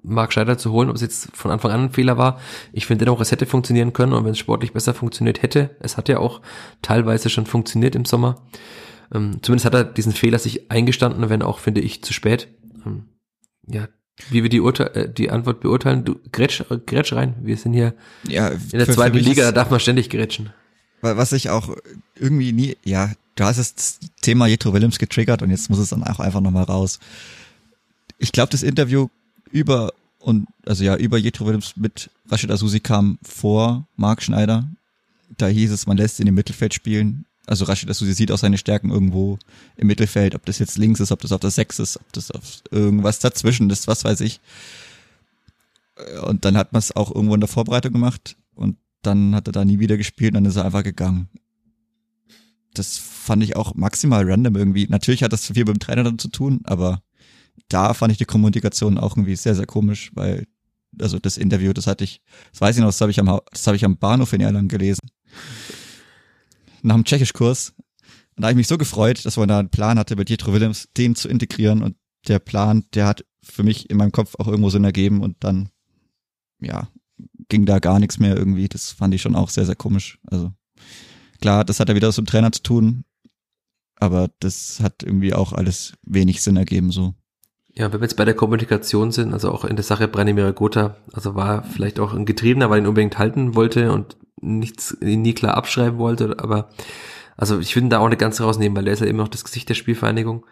Mark 0.03 0.34
Scheider 0.34 0.57
zu 0.57 0.72
holen, 0.72 0.90
ob 0.90 0.95
es 0.95 1.02
jetzt 1.02 1.30
von 1.36 1.49
Anfang 1.49 1.72
an 1.72 1.84
ein 1.86 1.91
Fehler 1.91 2.18
war. 2.18 2.40
Ich 2.74 2.86
finde 2.86 3.06
dennoch, 3.06 3.22
es 3.22 3.32
hätte 3.32 3.45
funktionieren 3.45 3.94
können 3.94 4.14
und 4.14 4.26
wenn 4.26 4.32
es 4.32 4.38
sportlich 4.38 4.74
besser 4.74 4.94
funktioniert 4.94 5.41
hätte, 5.41 5.76
es 5.80 5.95
hat 5.98 6.10
ja 6.10 6.20
auch 6.20 6.41
teilweise 6.82 7.30
schon 7.30 7.45
funktioniert 7.45 7.95
im 7.95 8.03
Sommer. 8.03 8.41
Ähm, 9.14 9.40
zumindest 9.41 9.65
hat 9.65 9.74
er 9.74 9.86
diesen 9.86 10.11
Fehler 10.11 10.40
sich 10.40 10.70
eingestanden, 10.70 11.30
wenn 11.30 11.41
auch, 11.41 11.60
finde 11.60 11.82
ich, 11.82 12.03
zu 12.03 12.11
spät. 12.11 12.49
Ähm, 12.86 13.06
ja, 13.65 13.88
wie 14.30 14.44
wir 14.44 14.49
die, 14.49 14.60
Urteil, 14.60 14.91
äh, 14.94 15.10
die 15.11 15.30
Antwort 15.31 15.60
beurteilen, 15.61 16.06
du 16.06 16.19
grätsch, 16.31 16.64
grätsch 16.85 17.14
rein. 17.14 17.35
Wir 17.41 17.57
sind 17.57 17.73
hier 17.73 17.94
ja, 18.27 18.49
in 18.49 18.60
der 18.72 18.85
für, 18.85 18.94
zweiten 18.94 19.18
für 19.18 19.23
Liga, 19.23 19.44
da 19.44 19.52
darf 19.52 19.69
man 19.69 19.80
ständig 19.80 20.10
grätschen. 20.10 20.52
Was 21.02 21.34
ich 21.34 21.49
auch 21.49 21.76
irgendwie 22.15 22.53
nie, 22.53 22.77
ja, 22.85 23.11
du 23.35 23.44
hast 23.44 23.57
das 23.57 23.99
Thema 24.22 24.48
Jetro 24.48 24.73
Willems 24.73 24.99
getriggert 24.99 25.41
und 25.41 25.49
jetzt 25.49 25.69
muss 25.69 25.80
es 25.80 25.90
dann 25.90 26.03
auch 26.03 26.19
einfach 26.19 26.40
nochmal 26.40 26.64
raus. 26.64 26.99
Ich 28.18 28.31
glaube, 28.31 28.52
das 28.52 28.64
Interview 28.64 29.07
über 29.52 29.91
und 30.19 30.48
also 30.65 30.84
ja, 30.84 30.95
über 30.95 31.18
Jetro 31.18 31.45
Willems 31.45 31.73
mit 31.76 32.10
Rashid 32.30 32.52
Asusi 32.52 32.80
kam 32.80 33.19
vor 33.22 33.85
Marc 33.98 34.23
Schneider. 34.23 34.65
Da 35.38 35.48
hieß 35.48 35.72
es, 35.72 35.88
man 35.88 35.98
lässt 35.98 36.19
ihn 36.19 36.27
im 36.27 36.35
Mittelfeld 36.35 36.73
spielen. 36.73 37.26
Also 37.45 37.65
Rashid 37.65 37.90
Asusi 37.90 38.14
sieht 38.14 38.32
auch 38.32 38.38
seine 38.38 38.57
Stärken 38.57 38.90
irgendwo 38.90 39.38
im 39.76 39.88
Mittelfeld, 39.88 40.34
ob 40.36 40.45
das 40.45 40.60
jetzt 40.60 40.78
links 40.78 40.99
ist, 41.02 41.11
ob 41.11 41.22
das 41.22 41.34
auf 41.34 41.41
der 41.41 41.52
Sechs 41.52 41.78
ist, 41.80 41.98
ob 41.98 42.14
das 42.14 42.32
auf 42.32 42.61
irgendwas 42.72 43.20
dazwischen 43.20 43.70
ist, 43.70 43.88
was 43.88 44.06
weiß 44.06 44.22
ich. 44.22 44.40
Und 46.26 46.45
dann 46.45 46.57
hat 46.57 46.72
man 46.72 46.80
es 46.80 46.95
auch 46.95 47.14
irgendwo 47.14 47.36
in 47.36 47.41
der 47.41 47.49
Vorbereitung 47.49 47.94
gemacht 47.94 48.38
und 48.56 48.78
dann 49.02 49.36
hat 49.36 49.48
er 49.48 49.52
da 49.52 49.65
nie 49.65 49.80
wieder 49.80 49.98
gespielt 49.98 50.32
und 50.32 50.36
dann 50.36 50.45
ist 50.45 50.56
er 50.56 50.65
einfach 50.65 50.84
gegangen. 50.84 51.28
Das 52.74 52.98
fand 52.98 53.44
ich 53.44 53.56
auch 53.56 53.76
maximal 53.76 54.28
random 54.30 54.56
irgendwie. 54.56 54.88
Natürlich 54.88 55.22
hat 55.22 55.34
das 55.34 55.45
viel 55.48 55.65
mit 55.65 55.76
dem 55.76 55.80
Trainer 55.80 56.03
dann 56.03 56.18
zu 56.18 56.30
tun, 56.30 56.61
aber 56.64 57.03
da 57.68 57.94
fand 57.94 58.11
ich 58.11 58.18
die 58.18 58.26
Kommunikation 58.26 58.98
auch 58.98 59.15
irgendwie 59.15 59.36
sehr, 59.36 59.53
sehr 59.56 59.65
komisch, 59.65 60.11
weil, 60.15 60.48
also 60.99 61.20
das 61.20 61.38
Interview, 61.38 61.74
das 61.74 61.88
hatte 61.88 62.03
ich, 62.03 62.22
das 62.52 62.61
weiß 62.61 62.78
ich 62.78 62.82
noch, 62.82 62.88
das 62.88 63.02
habe 63.02 63.11
ich 63.11 63.20
am, 63.20 63.40
das 63.52 63.68
habe 63.68 63.76
ich 63.76 63.86
am 63.86 63.98
Bahnhof 63.98 64.34
in 64.34 64.41
Erlangen 64.41 64.70
gelesen. 64.70 65.07
Nach 66.84 66.95
dem 66.95 67.05
Tschechischkurs. 67.05 67.73
Und 68.35 68.41
da 68.41 68.47
habe 68.47 68.53
ich 68.53 68.57
mich 68.57 68.68
so 68.68 68.77
gefreut, 68.77 69.26
dass 69.26 69.38
man 69.38 69.47
da 69.47 69.60
einen 69.60 69.69
Plan 69.69 69.97
hatte, 69.97 70.15
bei 70.15 70.23
Dietro 70.23 70.53
Willems 70.53 70.89
den 70.95 71.15
zu 71.15 71.30
integrieren 71.30 71.81
und 71.81 71.95
der 72.27 72.39
Plan, 72.39 72.85
der 72.93 73.07
hat 73.07 73.26
für 73.41 73.64
mich 73.64 73.89
in 73.89 73.97
meinem 73.97 74.11
Kopf 74.11 74.35
auch 74.38 74.47
irgendwo 74.47 74.69
Sinn 74.69 74.84
ergeben 74.84 75.22
und 75.22 75.43
dann, 75.43 75.69
ja, 76.60 76.88
ging 77.49 77.65
da 77.65 77.80
gar 77.80 77.99
nichts 77.99 78.19
mehr 78.19 78.35
irgendwie. 78.35 78.68
Das 78.68 78.91
fand 78.91 79.14
ich 79.14 79.22
schon 79.22 79.35
auch 79.35 79.49
sehr, 79.49 79.65
sehr 79.65 79.76
komisch. 79.76 80.19
Also 80.26 80.51
klar, 81.41 81.64
das 81.64 81.80
hat 81.80 81.89
ja 81.89 81.95
wieder 81.95 82.07
was 82.07 82.18
mit 82.18 82.30
Trainer 82.30 82.51
zu 82.51 82.64
tun, 82.64 83.05
aber 83.95 84.30
das 84.39 84.80
hat 84.81 85.03
irgendwie 85.03 85.34
auch 85.34 85.53
alles 85.53 85.93
wenig 86.03 86.41
Sinn 86.41 86.57
ergeben 86.57 86.91
so. 86.91 87.14
Ja, 87.76 87.91
wenn 87.91 88.01
wir 88.01 88.05
jetzt 88.05 88.18
bei 88.18 88.26
der 88.26 88.35
Kommunikation 88.35 89.11
sind, 89.11 89.34
also 89.34 89.51
auch 89.51 89.65
in 89.65 89.76
der 89.76 89.84
Sache 89.84 90.07
Branimir 90.07 90.53
Gotha, 90.53 90.95
also 91.11 91.34
war 91.34 91.64
vielleicht 91.64 91.99
auch 91.99 92.14
ein 92.14 92.26
Getriebener, 92.26 92.69
weil 92.69 92.81
ihn 92.81 92.88
unbedingt 92.88 93.18
halten 93.18 93.55
wollte 93.55 93.91
und 93.91 94.15
nichts 94.44 94.98
ihn 95.02 95.22
nie 95.22 95.34
klar 95.34 95.56
abschreiben 95.56 95.98
wollte, 95.98 96.36
aber 96.40 96.70
also 97.36 97.60
ich 97.60 97.76
würde 97.76 97.90
da 97.90 97.99
auch 97.99 98.06
eine 98.06 98.18
ganze 98.18 98.44
rausnehmen, 98.44 98.76
weil 98.78 98.88
er 98.88 98.94
ist 98.94 98.99
ja 98.99 99.07
immer 99.07 99.24
noch 99.24 99.30
das 99.30 99.44
Gesicht 99.44 99.68
der 99.70 99.74
Spielvereinigung. 99.74 100.45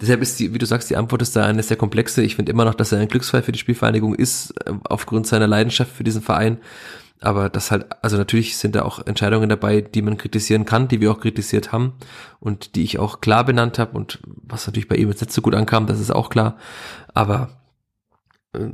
Deshalb 0.00 0.22
ist 0.22 0.38
die, 0.38 0.54
wie 0.54 0.58
du 0.58 0.66
sagst, 0.66 0.88
die 0.88 0.96
Antwort 0.96 1.22
ist 1.22 1.34
da 1.34 1.44
eine 1.44 1.62
sehr 1.62 1.76
komplexe. 1.76 2.22
Ich 2.22 2.36
finde 2.36 2.52
immer 2.52 2.64
noch, 2.64 2.74
dass 2.74 2.92
er 2.92 3.00
ein 3.00 3.08
Glücksfall 3.08 3.42
für 3.42 3.52
die 3.52 3.58
Spielvereinigung 3.58 4.14
ist, 4.14 4.52
äh, 4.64 4.72
aufgrund 4.84 5.26
seiner 5.26 5.48
Leidenschaft 5.48 5.90
für 5.90 6.04
diesen 6.04 6.22
Verein. 6.22 6.58
Aber 7.20 7.48
das 7.48 7.72
halt, 7.72 7.86
also 8.02 8.16
natürlich 8.16 8.56
sind 8.56 8.76
da 8.76 8.82
auch 8.82 9.04
Entscheidungen 9.04 9.48
dabei, 9.48 9.80
die 9.80 10.02
man 10.02 10.18
kritisieren 10.18 10.64
kann, 10.64 10.86
die 10.86 11.00
wir 11.00 11.10
auch 11.10 11.18
kritisiert 11.18 11.72
haben 11.72 11.94
und 12.38 12.76
die 12.76 12.84
ich 12.84 13.00
auch 13.00 13.20
klar 13.20 13.44
benannt 13.44 13.80
habe 13.80 13.96
und 13.96 14.20
was 14.24 14.68
natürlich 14.68 14.86
bei 14.86 14.94
ihm 14.94 15.08
jetzt 15.08 15.20
nicht 15.20 15.32
so 15.32 15.42
gut 15.42 15.56
ankam, 15.56 15.86
das 15.88 15.98
ist 15.98 16.12
auch 16.12 16.30
klar. 16.30 16.56
Aber 17.14 17.48
äh, 18.52 18.68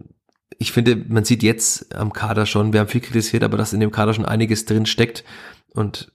ich 0.59 0.73
finde, 0.73 0.97
man 1.09 1.25
sieht 1.25 1.43
jetzt 1.43 1.95
am 1.95 2.13
Kader 2.13 2.47
schon, 2.47 2.73
wir 2.73 2.81
haben 2.81 2.89
viel 2.89 3.01
kritisiert, 3.01 3.43
aber 3.45 3.57
dass 3.57 3.73
in 3.73 3.81
dem 3.81 3.91
Kader 3.91 4.15
schon 4.15 4.25
einiges 4.25 4.65
drin 4.65 4.87
steckt 4.87 5.25
und 5.73 6.13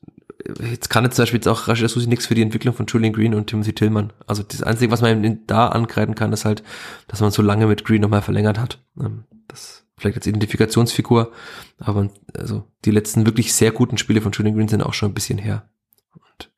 jetzt 0.71 0.89
kann 0.89 1.03
jetzt 1.03 1.15
zum 1.15 1.23
Beispiel 1.23 1.37
jetzt 1.39 1.47
auch 1.47 1.67
Rashid 1.67 1.89
Susi 1.89 2.07
nichts 2.07 2.27
für 2.27 2.35
die 2.35 2.41
Entwicklung 2.41 2.73
von 2.73 2.85
Julian 2.85 3.13
Green 3.13 3.33
und 3.33 3.47
Timothy 3.47 3.73
Tillman. 3.73 4.13
Also 4.25 4.43
das 4.43 4.63
Einzige, 4.63 4.91
was 4.91 5.01
man 5.01 5.41
da 5.47 5.67
ankreiden 5.67 6.15
kann, 6.15 6.33
ist 6.33 6.45
halt, 6.45 6.63
dass 7.07 7.21
man 7.21 7.31
so 7.31 7.41
lange 7.41 7.67
mit 7.67 7.85
Green 7.85 8.01
nochmal 8.01 8.21
verlängert 8.21 8.57
hat. 8.57 8.81
Ähm, 8.99 9.25
das 9.47 9.85
vielleicht 9.97 10.17
als 10.17 10.27
Identifikationsfigur, 10.27 11.31
aber 11.77 12.09
also 12.33 12.63
die 12.85 12.91
letzten 12.91 13.25
wirklich 13.25 13.53
sehr 13.53 13.71
guten 13.71 13.97
Spiele 13.97 14.21
von 14.21 14.31
Julian 14.31 14.55
Green 14.55 14.69
sind 14.69 14.81
auch 14.81 14.93
schon 14.93 15.11
ein 15.11 15.13
bisschen 15.13 15.37
her. 15.37 15.69
Und 16.13 16.51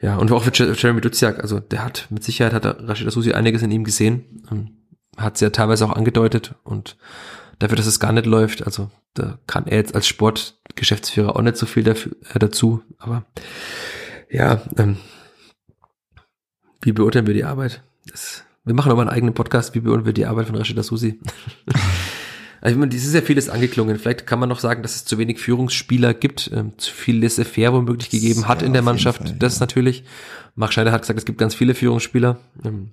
ja, 0.00 0.16
und 0.16 0.32
auch 0.32 0.42
für 0.42 0.52
Jeremy 0.52 1.02
Duziak, 1.02 1.38
also 1.40 1.60
der 1.60 1.84
hat 1.84 2.06
mit 2.08 2.24
Sicherheit 2.24 2.54
hat 2.54 2.64
Rashid 2.64 3.10
Susi 3.12 3.32
einiges 3.32 3.62
in 3.62 3.70
ihm 3.70 3.84
gesehen, 3.84 4.46
ähm, 4.50 4.85
hat 5.16 5.36
es 5.36 5.40
ja 5.40 5.50
teilweise 5.50 5.86
auch 5.86 5.96
angedeutet 5.96 6.54
und 6.64 6.96
dafür, 7.58 7.76
dass 7.76 7.86
es 7.86 8.00
gar 8.00 8.12
nicht 8.12 8.26
läuft, 8.26 8.64
also 8.64 8.90
da 9.14 9.38
kann 9.46 9.66
er 9.66 9.78
jetzt 9.78 9.94
als 9.94 10.06
Sportgeschäftsführer 10.06 11.36
auch 11.36 11.42
nicht 11.42 11.56
so 11.56 11.66
viel 11.66 11.84
dafür, 11.84 12.12
äh, 12.32 12.38
dazu, 12.38 12.82
aber 12.98 13.24
ja, 14.30 14.62
ähm, 14.76 14.98
wie 16.82 16.92
beurteilen 16.92 17.26
wir 17.26 17.34
die 17.34 17.44
Arbeit? 17.44 17.82
Das, 18.10 18.44
wir 18.64 18.74
machen 18.74 18.92
aber 18.92 19.00
einen 19.00 19.10
eigenen 19.10 19.34
Podcast, 19.34 19.74
wie 19.74 19.80
beurteilen 19.80 20.06
wir 20.06 20.12
die 20.12 20.26
Arbeit 20.26 20.46
von 20.46 20.56
Rashida 20.56 20.82
Susi? 20.82 21.20
Also 22.60 22.74
ich 22.74 22.80
meine, 22.80 22.90
dieses 22.90 23.08
ist 23.08 23.14
ja 23.14 23.20
vieles 23.20 23.48
angeklungen. 23.48 23.96
Vielleicht 23.96 24.26
kann 24.26 24.40
man 24.40 24.48
noch 24.48 24.58
sagen, 24.58 24.82
dass 24.82 24.96
es 24.96 25.04
zu 25.04 25.18
wenig 25.18 25.38
Führungsspieler 25.38 26.14
gibt, 26.14 26.50
ähm, 26.52 26.72
zu 26.78 26.92
viel 26.92 27.20
Laissez-faire 27.20 27.72
womöglich 27.72 28.10
gegeben 28.10 28.48
hat 28.48 28.62
in 28.62 28.72
der 28.72 28.82
Mannschaft. 28.82 29.22
Fall, 29.22 29.36
das 29.38 29.56
ja. 29.56 29.60
natürlich. 29.60 30.02
Marc 30.56 30.72
Schneider 30.72 30.90
hat 30.90 31.02
gesagt, 31.02 31.18
es 31.18 31.24
gibt 31.24 31.38
ganz 31.38 31.54
viele 31.54 31.74
Führungsspieler. 31.74 32.40
Ähm, 32.64 32.90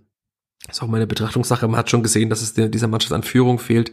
ist 0.70 0.82
auch 0.82 0.88
meine 0.88 1.08
Betrachtungssache. 1.08 1.68
Man 1.68 1.78
hat 1.78 1.90
schon 1.90 2.04
gesehen, 2.04 2.30
dass 2.30 2.42
es 2.42 2.54
dieser 2.54 2.88
Mannschaft 2.88 3.14
an 3.14 3.24
Führung 3.24 3.60
fehlt 3.60 3.92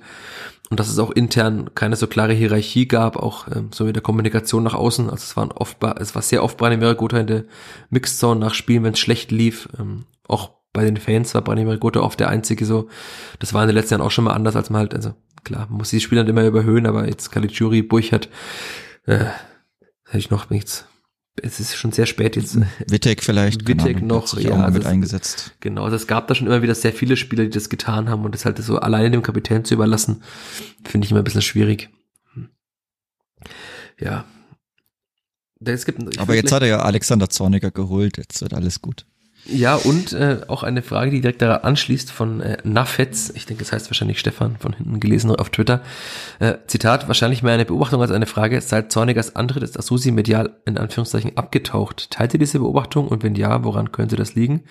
und 0.70 0.78
dass 0.78 0.88
es 0.88 0.98
auch 0.98 1.10
intern 1.10 1.70
keine 1.74 1.97
so 1.97 2.06
klare 2.06 2.32
Hierarchie 2.32 2.86
gab, 2.86 3.16
auch 3.16 3.48
ähm, 3.48 3.70
so 3.72 3.84
mit 3.84 3.97
der 3.97 4.02
Kommunikation 4.02 4.62
nach 4.62 4.74
außen. 4.74 5.10
Also 5.10 5.22
es 5.22 5.36
waren 5.36 5.51
oft, 5.51 5.78
es 5.98 6.14
war 6.14 6.22
sehr 6.22 6.44
oft 6.44 6.56
Branimir 6.56 6.94
Gotha 6.94 7.18
in 7.18 7.26
der 7.26 7.44
Mixzone 7.90 8.38
nach 8.38 8.55
Spielen, 8.55 8.84
wenn 8.84 8.92
es 8.92 9.01
schlecht 9.01 9.32
lief. 9.32 9.68
Ähm, 9.78 10.05
auch 10.28 10.51
bei 10.72 10.84
den 10.84 10.97
Fans 10.97 11.34
war 11.34 11.42
Branimir 11.42 11.78
Gotha 11.78 12.01
oft 12.01 12.20
der 12.20 12.28
einzige 12.28 12.64
so. 12.64 12.88
Das 13.40 13.52
war 13.52 13.62
in 13.62 13.68
den 13.68 13.74
letzten 13.74 13.94
Jahren 13.94 14.06
auch 14.06 14.12
schon 14.12 14.24
mal 14.24 14.34
anders, 14.34 14.55
als 14.55 14.70
man 14.70 14.80
halt, 14.80 14.94
also 14.94 15.14
klar, 15.42 15.66
man 15.68 15.78
muss 15.78 15.90
die 15.90 16.01
Spieler 16.01 16.26
immer 16.26 16.44
überhöhen, 16.44 16.86
aber 16.86 17.09
jetzt 17.09 17.32
Caligiuri, 17.32 17.82
Burchert, 17.82 18.28
äh, 19.06 19.24
hätte 20.05 20.18
ich 20.18 20.30
noch 20.30 20.51
nichts 20.51 20.86
es 21.36 21.61
ist 21.61 21.77
schon 21.77 21.93
sehr 21.93 22.07
spät 22.07 22.36
jetzt. 22.36 22.59
Wittek 22.86 23.23
vielleicht. 23.23 23.66
Wittek 23.66 24.02
noch, 24.02 24.36
ja. 24.39 24.62
Also 24.62 24.78
mit 24.78 24.86
eingesetzt. 24.86 25.55
Genau, 25.61 25.85
also 25.85 25.97
es 25.97 26.07
gab 26.07 26.28
da 26.28 26.35
schon 26.35 26.47
immer 26.47 26.62
wieder 26.62 26.74
sehr 26.74 26.93
viele 26.93 27.16
Spieler, 27.16 27.44
die 27.44 27.51
das 27.51 27.69
getan 27.69 28.09
haben 28.09 28.24
und 28.24 28.35
das 28.35 28.44
halt 28.44 28.59
so 28.59 28.78
alleine 28.78 29.11
dem 29.11 29.23
Kapitän 29.23 29.65
zu 29.65 29.74
überlassen, 29.74 30.23
finde 30.85 31.05
ich 31.05 31.11
immer 31.11 31.20
ein 31.20 31.24
bisschen 31.24 31.43
schwierig. 31.43 31.90
Hm. 32.35 32.51
Ja. 33.98 34.24
Es 35.62 35.85
gibt, 35.85 36.19
Aber 36.19 36.35
jetzt 36.35 36.52
hat 36.52 36.62
er 36.62 36.69
ja 36.69 36.78
Alexander 36.81 37.28
Zorniger 37.28 37.70
geholt, 37.70 38.16
jetzt 38.16 38.40
wird 38.40 38.55
alles 38.55 38.81
gut. 38.81 39.05
Ja, 39.51 39.74
und 39.77 40.12
äh, 40.12 40.40
auch 40.48 40.62
eine 40.62 40.82
Frage, 40.82 41.10
die 41.10 41.20
direkt 41.20 41.43
daran 41.43 41.62
anschließt 41.62 42.10
von 42.10 42.40
äh, 42.40 42.59
Nafetz, 42.64 43.32
ich 43.35 43.47
denke, 43.47 43.62
es 43.64 43.72
heißt 43.72 43.90
wahrscheinlich 43.90 44.20
Stefan, 44.20 44.56
von 44.59 44.72
hinten 44.72 45.01
gelesen 45.01 45.35
auf 45.35 45.51
Twitter. 45.51 45.81
Äh, 46.39 46.55
Zitat, 46.66 47.09
wahrscheinlich 47.09 47.43
mehr 47.43 47.55
eine 47.55 47.64
Beobachtung 47.64 48.01
als 48.01 48.10
eine 48.10 48.27
Frage. 48.27 48.60
Seit 48.60 48.93
Zornigers 48.93 49.36
Antritt 49.36 49.62
ist 49.62 49.78
Asusi 49.78 50.12
medial 50.12 50.56
in 50.66 50.78
Anführungszeichen 50.78 51.36
abgetaucht. 51.36 52.10
Teilt 52.10 52.35
ihr 52.35 52.39
diese 52.39 52.60
Beobachtung 52.60 53.09
und 53.09 53.22
wenn 53.22 53.35
ja, 53.35 53.64
woran 53.64 53.93
könnte 53.93 54.16
das 54.16 54.35
liegen? 54.35 54.64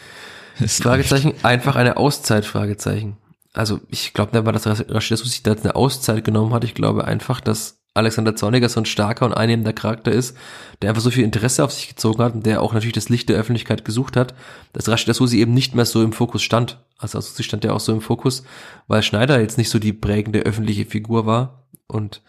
Das 0.60 0.81
Fragezeichen, 0.81 1.35
einfach 1.41 1.77
eine 1.77 1.95
Auszeit, 1.95 2.45
Fragezeichen. 2.45 3.15
Also 3.53 3.80
ich 3.88 4.14
glaube 4.14 4.35
nicht 4.35 4.45
mal, 4.45 4.51
dass 4.51 4.68
Rashid 4.68 5.14
Asusi 5.14 5.41
da 5.41 5.51
jetzt 5.51 5.64
eine 5.64 5.77
Auszeit 5.77 6.26
genommen 6.26 6.53
hat. 6.53 6.65
Ich 6.65 6.73
glaube 6.73 7.06
einfach, 7.06 7.39
dass 7.39 7.78
Alexander 7.99 8.35
Zorniger 8.35 8.69
so 8.69 8.80
ein 8.81 8.85
starker 8.85 9.26
und 9.26 9.34
einnehmender 9.34 9.73
Charakter 9.73 10.11
ist, 10.11 10.35
der 10.81 10.89
einfach 10.89 11.01
so 11.01 11.11
viel 11.11 11.23
Interesse 11.23 11.63
auf 11.63 11.71
sich 11.71 11.88
gezogen 11.88 12.23
hat 12.23 12.34
und 12.34 12.45
der 12.45 12.61
auch 12.61 12.73
natürlich 12.73 12.93
das 12.93 13.09
Licht 13.09 13.30
der 13.30 13.38
Öffentlichkeit 13.38 13.85
gesucht 13.85 14.17
hat, 14.17 14.34
dass 14.73 14.89
Rashid 14.89 15.13
Susi 15.13 15.39
eben 15.39 15.53
nicht 15.53 15.76
mehr 15.76 15.85
so 15.85 16.03
im 16.03 16.13
Fokus 16.13 16.41
stand. 16.41 16.80
Also 16.97 17.17
Asusi 17.17 17.43
stand 17.43 17.63
ja 17.63 17.73
auch 17.73 17.80
so 17.80 17.93
im 17.93 18.01
Fokus, 18.01 18.43
weil 18.88 19.03
Schneider 19.03 19.39
jetzt 19.39 19.57
nicht 19.57 19.69
so 19.69 19.80
die 19.80 19.93
prägende 19.93 20.39
öffentliche 20.39 20.85
Figur 20.85 21.26
war 21.26 21.63
und 21.88 22.21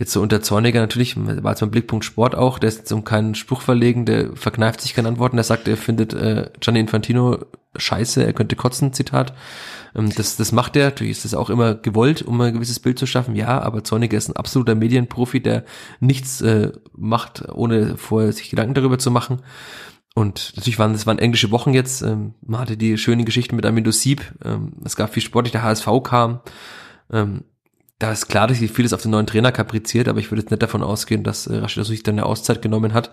jetzt 0.00 0.12
so 0.12 0.22
unter 0.22 0.40
Zorniger 0.40 0.80
natürlich, 0.80 1.14
war 1.16 1.52
jetzt 1.52 1.60
mein 1.60 1.70
Blickpunkt 1.70 2.06
Sport 2.06 2.34
auch, 2.34 2.58
der 2.58 2.70
ist 2.70 2.90
um 2.90 3.04
keinen 3.04 3.34
Spruch 3.34 3.60
verlegen, 3.60 4.06
der 4.06 4.34
verkneift 4.34 4.80
sich 4.80 4.94
keine 4.94 5.08
Antworten, 5.08 5.36
der 5.36 5.44
sagt, 5.44 5.68
er 5.68 5.76
findet 5.76 6.14
äh, 6.14 6.48
Gianni 6.58 6.80
Infantino 6.80 7.38
scheiße, 7.76 8.24
er 8.24 8.32
könnte 8.32 8.56
kotzen, 8.56 8.94
Zitat. 8.94 9.34
Ähm, 9.94 10.08
das, 10.16 10.36
das 10.36 10.52
macht 10.52 10.74
er, 10.74 10.86
natürlich 10.86 11.12
ist 11.12 11.26
das 11.26 11.34
auch 11.34 11.50
immer 11.50 11.74
gewollt, 11.74 12.22
um 12.22 12.40
ein 12.40 12.54
gewisses 12.54 12.80
Bild 12.80 12.98
zu 12.98 13.04
schaffen, 13.04 13.36
ja, 13.36 13.60
aber 13.60 13.84
Zorniger 13.84 14.16
ist 14.16 14.30
ein 14.30 14.36
absoluter 14.36 14.74
Medienprofi, 14.74 15.40
der 15.42 15.64
nichts 16.00 16.40
äh, 16.40 16.72
macht, 16.96 17.46
ohne 17.52 17.98
vorher 17.98 18.32
sich 18.32 18.48
Gedanken 18.48 18.74
darüber 18.74 18.98
zu 18.98 19.10
machen. 19.10 19.42
Und 20.14 20.54
natürlich 20.56 20.78
waren 20.78 20.94
das 20.94 21.06
waren 21.06 21.18
englische 21.18 21.50
Wochen 21.50 21.74
jetzt. 21.74 22.00
Ähm, 22.00 22.34
man 22.40 22.62
hatte 22.62 22.78
die 22.78 22.96
schönen 22.96 23.26
Geschichten 23.26 23.54
mit 23.54 23.66
Amindo 23.66 23.90
Sieb. 23.90 24.34
Ähm, 24.42 24.72
es 24.82 24.96
gab 24.96 25.12
viel 25.12 25.22
Sport, 25.22 25.52
der 25.52 25.62
HSV 25.62 25.86
kam. 26.02 26.40
Ähm, 27.12 27.44
da 28.00 28.10
ist 28.10 28.28
klar, 28.28 28.48
dass 28.48 28.58
sich 28.58 28.72
vieles 28.72 28.92
auf 28.92 29.02
den 29.02 29.12
neuen 29.12 29.28
Trainer 29.28 29.52
kapriziert, 29.52 30.08
aber 30.08 30.18
ich 30.18 30.32
würde 30.32 30.42
jetzt 30.42 30.50
nicht 30.50 30.62
davon 30.62 30.82
ausgehen, 30.82 31.22
dass 31.22 31.46
äh, 31.46 31.58
Rashid 31.58 31.86
sich 31.86 32.02
dann 32.02 32.16
eine 32.16 32.26
Auszeit 32.26 32.60
genommen 32.60 32.92
hat 32.92 33.12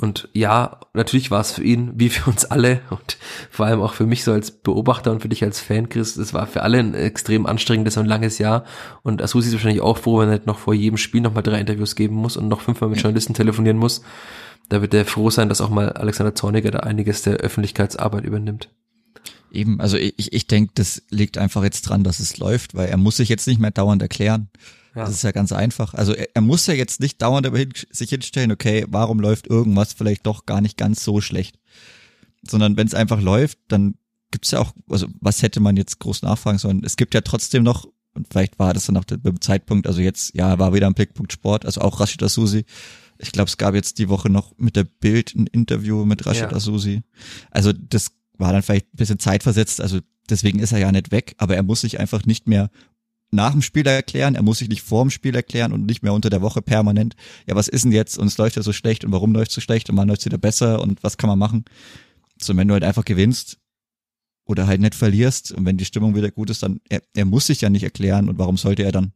und 0.00 0.28
ja, 0.32 0.78
natürlich 0.94 1.32
war 1.32 1.40
es 1.40 1.52
für 1.52 1.64
ihn, 1.64 1.90
wie 1.96 2.08
für 2.08 2.30
uns 2.30 2.44
alle 2.44 2.80
und 2.90 3.18
vor 3.50 3.66
allem 3.66 3.80
auch 3.80 3.94
für 3.94 4.06
mich 4.06 4.22
so 4.22 4.32
als 4.32 4.52
Beobachter 4.52 5.10
und 5.10 5.22
für 5.22 5.28
dich 5.28 5.42
als 5.42 5.58
Fan, 5.60 5.88
Chris, 5.88 6.16
es 6.16 6.32
war 6.32 6.46
für 6.46 6.62
alle 6.62 6.78
ein 6.78 6.94
extrem 6.94 7.46
anstrengendes 7.46 7.96
und 7.96 8.06
langes 8.06 8.38
Jahr. 8.38 8.64
Und 9.02 9.20
Asusi 9.20 9.48
ist 9.48 9.54
wahrscheinlich 9.54 9.82
auch 9.82 9.98
froh, 9.98 10.20
wenn 10.20 10.28
er 10.28 10.34
nicht 10.34 10.46
noch 10.46 10.58
vor 10.58 10.72
jedem 10.72 10.98
Spiel 10.98 11.20
nochmal 11.20 11.42
drei 11.42 11.58
Interviews 11.58 11.96
geben 11.96 12.14
muss 12.14 12.36
und 12.36 12.46
noch 12.46 12.60
fünfmal 12.60 12.90
mit 12.90 13.00
Journalisten 13.00 13.34
telefonieren 13.34 13.76
muss. 13.76 14.02
Da 14.68 14.82
wird 14.82 14.94
er 14.94 15.04
froh 15.04 15.30
sein, 15.30 15.48
dass 15.48 15.60
auch 15.60 15.70
mal 15.70 15.90
Alexander 15.90 16.34
Zorniger 16.34 16.70
da 16.70 16.80
einiges 16.80 17.22
der 17.22 17.38
Öffentlichkeitsarbeit 17.38 18.24
übernimmt. 18.24 18.70
Eben, 19.52 19.80
also 19.80 19.96
ich, 19.96 20.32
ich 20.32 20.46
denke, 20.46 20.72
das 20.74 21.02
liegt 21.10 21.38
einfach 21.38 21.62
jetzt 21.62 21.82
dran, 21.82 22.04
dass 22.04 22.20
es 22.20 22.38
läuft, 22.38 22.74
weil 22.74 22.88
er 22.88 22.96
muss 22.96 23.16
sich 23.16 23.28
jetzt 23.28 23.46
nicht 23.46 23.60
mehr 23.60 23.70
dauernd 23.70 24.02
erklären. 24.02 24.48
Ja. 24.94 25.04
Das 25.04 25.10
ist 25.10 25.22
ja 25.22 25.32
ganz 25.32 25.52
einfach. 25.52 25.94
Also 25.94 26.12
er, 26.12 26.28
er 26.34 26.40
muss 26.42 26.66
ja 26.66 26.74
jetzt 26.74 27.00
nicht 27.00 27.22
dauernd 27.22 27.46
aber 27.46 27.58
hin, 27.58 27.72
sich 27.90 28.10
hinstellen, 28.10 28.52
okay, 28.52 28.84
warum 28.88 29.20
läuft 29.20 29.46
irgendwas 29.46 29.92
vielleicht 29.92 30.26
doch 30.26 30.46
gar 30.46 30.60
nicht 30.60 30.76
ganz 30.76 31.04
so 31.04 31.20
schlecht. 31.20 31.58
Sondern 32.42 32.76
wenn 32.76 32.86
es 32.86 32.94
einfach 32.94 33.20
läuft, 33.20 33.58
dann 33.68 33.94
gibt's 34.30 34.50
ja 34.50 34.60
auch, 34.60 34.72
also 34.88 35.06
was 35.20 35.42
hätte 35.42 35.60
man 35.60 35.76
jetzt 35.76 35.98
groß 35.98 36.22
nachfragen 36.22 36.58
sollen? 36.58 36.82
Es 36.84 36.96
gibt 36.96 37.14
ja 37.14 37.20
trotzdem 37.20 37.62
noch, 37.62 37.86
und 38.14 38.26
vielleicht 38.30 38.58
war 38.58 38.74
das 38.74 38.86
dann 38.86 38.96
auch 38.96 39.04
der 39.04 39.18
Zeitpunkt, 39.40 39.86
also 39.86 40.00
jetzt, 40.00 40.34
ja, 40.34 40.58
war 40.58 40.74
wieder 40.74 40.86
ein 40.86 40.94
Blickpunkt 40.94 41.32
Sport, 41.32 41.64
also 41.64 41.80
auch 41.80 42.00
Rashida 42.00 42.28
Susi, 42.28 42.64
Ich 43.18 43.32
glaube, 43.32 43.48
es 43.48 43.56
gab 43.56 43.74
jetzt 43.74 43.98
die 43.98 44.08
Woche 44.08 44.30
noch 44.30 44.56
mit 44.58 44.76
der 44.76 44.84
Bild 44.84 45.34
ein 45.34 45.46
Interview 45.46 46.04
mit 46.04 46.24
Rashid 46.26 46.50
Ja. 46.50 46.52
Asusi. 46.52 47.02
Also 47.50 47.72
das 47.72 48.12
war 48.38 48.52
dann 48.52 48.62
vielleicht 48.62 48.86
ein 48.94 48.96
bisschen 48.96 49.18
zeitversetzt, 49.18 49.80
also 49.80 50.00
deswegen 50.30 50.58
ist 50.58 50.72
er 50.72 50.78
ja 50.78 50.92
nicht 50.92 51.10
weg, 51.10 51.34
aber 51.38 51.56
er 51.56 51.62
muss 51.62 51.80
sich 51.82 52.00
einfach 52.00 52.24
nicht 52.24 52.48
mehr 52.48 52.70
nach 53.30 53.52
dem 53.52 53.62
Spiel 53.62 53.86
erklären, 53.86 54.34
er 54.34 54.42
muss 54.42 54.58
sich 54.58 54.68
nicht 54.68 54.82
vor 54.82 55.04
dem 55.04 55.10
Spiel 55.10 55.34
erklären 55.34 55.72
und 55.72 55.84
nicht 55.84 56.02
mehr 56.02 56.14
unter 56.14 56.30
der 56.30 56.40
Woche 56.40 56.62
permanent, 56.62 57.14
ja, 57.46 57.54
was 57.54 57.68
ist 57.68 57.84
denn 57.84 57.92
jetzt 57.92 58.16
und 58.16 58.26
es 58.26 58.38
läuft 58.38 58.56
ja 58.56 58.62
so 58.62 58.72
schlecht 58.72 59.04
und 59.04 59.12
warum 59.12 59.32
läuft 59.32 59.50
es 59.50 59.54
so 59.56 59.60
schlecht 59.60 59.90
und 59.90 59.96
wann 59.96 60.08
läuft 60.08 60.20
es 60.20 60.26
wieder 60.26 60.38
besser 60.38 60.80
und 60.80 61.02
was 61.02 61.18
kann 61.18 61.28
man 61.28 61.38
machen? 61.38 61.64
So, 62.40 62.56
wenn 62.56 62.68
du 62.68 62.74
halt 62.74 62.84
einfach 62.84 63.04
gewinnst 63.04 63.58
oder 64.46 64.66
halt 64.66 64.80
nicht 64.80 64.94
verlierst 64.94 65.52
und 65.52 65.66
wenn 65.66 65.76
die 65.76 65.84
Stimmung 65.84 66.14
wieder 66.14 66.30
gut 66.30 66.48
ist, 66.48 66.62
dann, 66.62 66.80
er, 66.88 67.02
er 67.14 67.26
muss 67.26 67.46
sich 67.46 67.60
ja 67.60 67.68
nicht 67.68 67.82
erklären 67.82 68.28
und 68.28 68.38
warum 68.38 68.56
sollte 68.56 68.82
er 68.84 68.92
dann, 68.92 69.12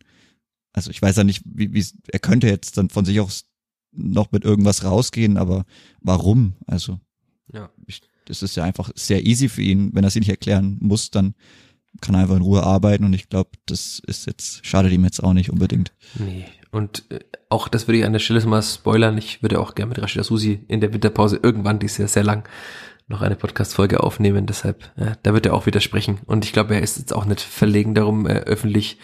also 0.74 0.90
ich 0.90 1.00
weiß 1.00 1.16
ja 1.16 1.24
nicht, 1.24 1.42
wie, 1.46 1.72
wie, 1.72 1.84
er 2.12 2.18
könnte 2.18 2.48
jetzt 2.48 2.76
dann 2.76 2.90
von 2.90 3.04
sich 3.04 3.18
aus 3.20 3.44
noch 3.92 4.32
mit 4.32 4.44
irgendwas 4.44 4.84
rausgehen, 4.84 5.36
aber 5.36 5.64
warum? 6.00 6.54
Also, 6.66 6.98
Ja. 7.52 7.70
ich, 7.86 8.00
das 8.26 8.42
ist 8.42 8.56
ja 8.56 8.64
einfach 8.64 8.90
sehr 8.94 9.26
easy 9.26 9.48
für 9.48 9.62
ihn. 9.62 9.90
Wenn 9.94 10.04
er 10.04 10.10
sich 10.10 10.20
nicht 10.20 10.30
erklären 10.30 10.78
muss, 10.80 11.10
dann 11.10 11.34
kann 12.00 12.14
er 12.14 12.22
einfach 12.22 12.36
in 12.36 12.42
Ruhe 12.42 12.62
arbeiten 12.62 13.04
und 13.04 13.12
ich 13.12 13.28
glaube, 13.28 13.50
das 13.66 14.00
ist 14.06 14.26
jetzt, 14.26 14.64
schadet 14.64 14.92
ihm 14.92 15.04
jetzt 15.04 15.22
auch 15.22 15.34
nicht 15.34 15.50
unbedingt. 15.50 15.92
Nee. 16.14 16.46
Und 16.70 17.04
äh, 17.10 17.20
auch 17.50 17.68
das 17.68 17.86
würde 17.86 17.98
ich 17.98 18.04
an 18.04 18.14
der 18.14 18.20
Stelle 18.20 18.44
mal 18.46 18.62
spoilern. 18.62 19.18
Ich 19.18 19.42
würde 19.42 19.60
auch 19.60 19.74
gerne 19.74 19.90
mit 19.90 20.00
Rashida 20.00 20.24
Susi 20.24 20.64
in 20.68 20.80
der 20.80 20.92
Winterpause 20.92 21.38
irgendwann, 21.42 21.78
die 21.78 21.86
ist 21.86 21.98
ja 21.98 22.08
sehr 22.08 22.24
lang, 22.24 22.48
noch 23.08 23.20
eine 23.20 23.36
Podcast-Folge 23.36 24.02
aufnehmen. 24.02 24.46
Deshalb, 24.46 24.90
äh, 24.96 25.12
da 25.22 25.34
wird 25.34 25.46
er 25.46 25.54
auch 25.54 25.66
widersprechen. 25.66 26.20
Und 26.24 26.44
ich 26.44 26.52
glaube, 26.52 26.74
er 26.74 26.82
ist 26.82 26.98
jetzt 26.98 27.12
auch 27.12 27.26
nicht 27.26 27.40
verlegen 27.40 27.94
darum, 27.94 28.26
äh, 28.26 28.38
öffentlich 28.40 28.98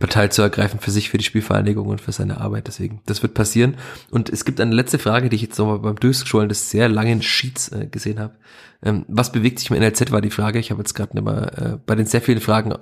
Partei 0.00 0.28
zu 0.28 0.40
ergreifen 0.40 0.80
für 0.80 0.90
sich, 0.90 1.10
für 1.10 1.18
die 1.18 1.24
Spielvereinigung 1.24 1.86
und 1.86 2.00
für 2.00 2.10
seine 2.10 2.40
Arbeit. 2.40 2.66
Deswegen, 2.66 3.02
das 3.04 3.22
wird 3.22 3.34
passieren. 3.34 3.76
Und 4.10 4.30
es 4.30 4.46
gibt 4.46 4.60
eine 4.60 4.74
letzte 4.74 4.98
Frage, 4.98 5.28
die 5.28 5.36
ich 5.36 5.42
jetzt 5.42 5.58
nochmal 5.58 5.78
beim 5.78 5.96
Durchscrollen 5.96 6.48
des 6.48 6.70
sehr 6.70 6.88
langen 6.88 7.22
Sheets 7.22 7.68
äh, 7.68 7.86
gesehen 7.86 8.18
habe. 8.18 8.34
Ähm, 8.82 9.04
was 9.08 9.30
bewegt 9.30 9.58
sich 9.58 9.70
im 9.70 9.76
NLZ, 9.76 10.10
war 10.10 10.22
die 10.22 10.30
Frage. 10.30 10.58
Ich 10.58 10.70
habe 10.70 10.80
jetzt 10.80 10.94
gerade 10.94 11.14
nicht 11.14 11.24
mal 11.24 11.74
äh, 11.74 11.78
bei 11.84 11.94
den 11.94 12.06
sehr 12.06 12.22
vielen 12.22 12.40
Fragen 12.40 12.72
äh, 12.72 12.76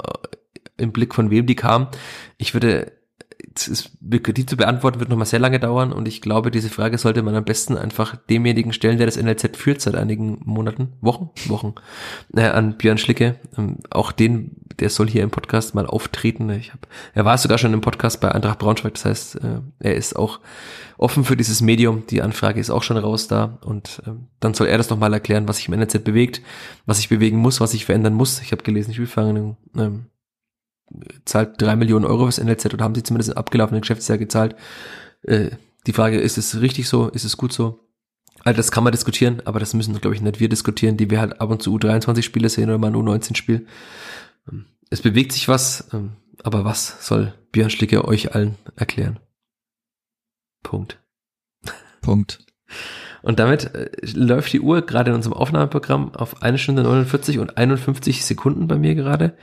im 0.77 0.93
Blick, 0.93 1.13
von 1.13 1.31
wem 1.31 1.45
die 1.45 1.57
kamen. 1.57 1.89
Ich 2.37 2.55
würde 2.55 2.93
ist, 3.67 3.91
die 4.01 4.47
zu 4.47 4.57
beantworten 4.57 5.01
wird 5.01 5.09
nochmal 5.09 5.27
sehr 5.27 5.41
lange 5.41 5.59
dauern 5.59 5.93
und 5.93 6.07
ich 6.07 6.21
glaube, 6.21 6.51
diese 6.51 6.69
Frage 6.69 6.99
sollte 6.99 7.23
man 7.23 7.35
am 7.35 7.45
besten 7.45 7.77
einfach 7.77 8.15
demjenigen 8.15 8.73
stellen, 8.73 8.99
der 8.99 9.07
das 9.07 9.17
NLZ 9.17 9.57
führt 9.57 9.81
seit 9.81 9.97
einigen 9.97 10.41
Monaten, 10.45 10.93
Wochen, 11.01 11.31
Wochen, 11.47 11.75
äh, 12.35 12.43
an 12.43 12.77
Björn 12.77 12.99
Schlicke. 12.99 13.37
Ähm, 13.57 13.79
auch 13.91 14.13
den, 14.13 14.57
der 14.79 14.91
soll 14.91 15.09
hier 15.09 15.23
im 15.23 15.31
Podcast 15.31 15.75
mal 15.75 15.87
auftreten. 15.87 16.51
Ich 16.51 16.73
hab, 16.73 16.87
er 17.15 17.25
war 17.25 17.39
sogar 17.39 17.59
schon 17.59 17.73
im 17.73 17.81
Podcast 17.81 18.21
bei 18.21 18.31
Eintracht 18.31 18.59
Braunschweig, 18.59 18.95
das 18.95 19.05
heißt, 19.07 19.37
äh, 19.37 19.61
er 19.81 19.95
ist 19.97 20.15
auch 20.15 20.41
offen 20.99 21.25
für 21.25 21.37
dieses 21.37 21.61
Medium. 21.61 22.05
Die 22.09 22.23
Anfrage 22.23 22.61
ist 22.61 22.71
auch 22.71 22.83
schon 22.83 22.99
raus 22.99 23.29
da 23.29 23.59
und 23.65 24.03
ähm, 24.07 24.29
dann 24.41 24.55
soll 24.55 24.67
er 24.67 24.79
das 24.79 24.91
nochmal 24.91 25.13
erklären, 25.15 25.49
was 25.49 25.57
sich 25.57 25.69
im 25.69 25.75
NLZ 25.75 26.05
bewegt, 26.05 26.43
was 26.87 26.99
sich 26.99 27.09
bewegen 27.09 27.39
muss, 27.39 27.61
was 27.61 27.71
sich 27.71 27.87
verändern 27.87 28.15
muss. 28.15 28.41
Ich 28.41 28.53
habe 28.53 28.63
gelesen, 28.63 28.93
Spielvereinigung 28.93 29.57
ähm, 29.77 30.07
zahlt 31.25 31.61
drei 31.61 31.77
Millionen 31.77 32.05
Euro 32.05 32.25
fürs 32.25 32.43
NLZ 32.43 32.75
oder 32.75 32.85
haben 32.85 32.95
sie 32.95 33.03
zumindest 33.03 33.31
im 33.31 33.37
abgelaufenen 33.37 33.81
Geschäftsjahr 33.81 34.19
gezahlt. 34.19 34.57
Äh, 35.23 35.51
die 35.87 35.93
Frage, 35.93 36.19
ist 36.19 36.39
es 36.39 36.61
richtig 36.61 36.89
so? 36.89 37.09
Ist 37.09 37.25
es 37.25 37.37
gut 37.37 37.53
so? 37.53 37.81
Also 38.45 38.57
das 38.57 38.71
kann 38.71 38.85
man 38.85 38.93
diskutieren, 38.93 39.43
aber 39.45 39.61
das 39.61 39.75
müssen, 39.75 39.99
glaube 40.01 40.15
ich, 40.15 40.23
nicht 40.23 40.41
wir 40.41 40.49
diskutieren, 40.49 40.97
die 40.97 41.11
wir 41.11 41.21
halt 41.21 41.41
ab 41.41 41.51
und 41.51 41.63
zu 41.63 41.75
U23-Spiele 41.77 42.49
sehen 42.49 42.69
oder 42.69 42.79
mal 42.79 42.89
ein 42.89 42.97
U19-Spiel. 42.97 43.67
Ähm, 44.51 44.67
Es 44.91 45.03
bewegt 45.03 45.33
sich 45.33 45.49
was, 45.49 45.89
ähm, 45.93 46.13
aber 46.43 46.65
was 46.65 47.07
soll 47.07 47.35
Björn 47.53 47.71
Schlicke 47.71 48.07
euch 48.07 48.35
allen 48.35 48.57
erklären? 48.77 49.19
Punkt. 50.63 50.99
Punkt. 52.01 52.39
Und 53.23 53.39
damit 53.39 53.75
äh, 53.75 53.91
läuft 54.15 54.53
die 54.53 54.61
Uhr 54.61 54.83
gerade 54.83 55.11
in 55.11 55.17
unserem 55.17 55.35
Aufnahmeprogramm 55.35 56.15
auf 56.15 56.43
eine 56.43 56.59
Stunde 56.59 56.83
49 56.83 57.39
und 57.39 57.57
51 57.57 58.25
Sekunden 58.25 58.69
bei 58.69 58.77
mir 58.77 58.95
gerade. 58.95 59.37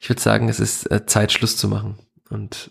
Ich 0.00 0.08
würde 0.08 0.20
sagen, 0.20 0.48
es 0.48 0.58
ist 0.60 0.90
äh, 0.90 1.04
Zeit, 1.06 1.30
Schluss 1.30 1.56
zu 1.56 1.68
machen. 1.68 1.98
Und 2.30 2.70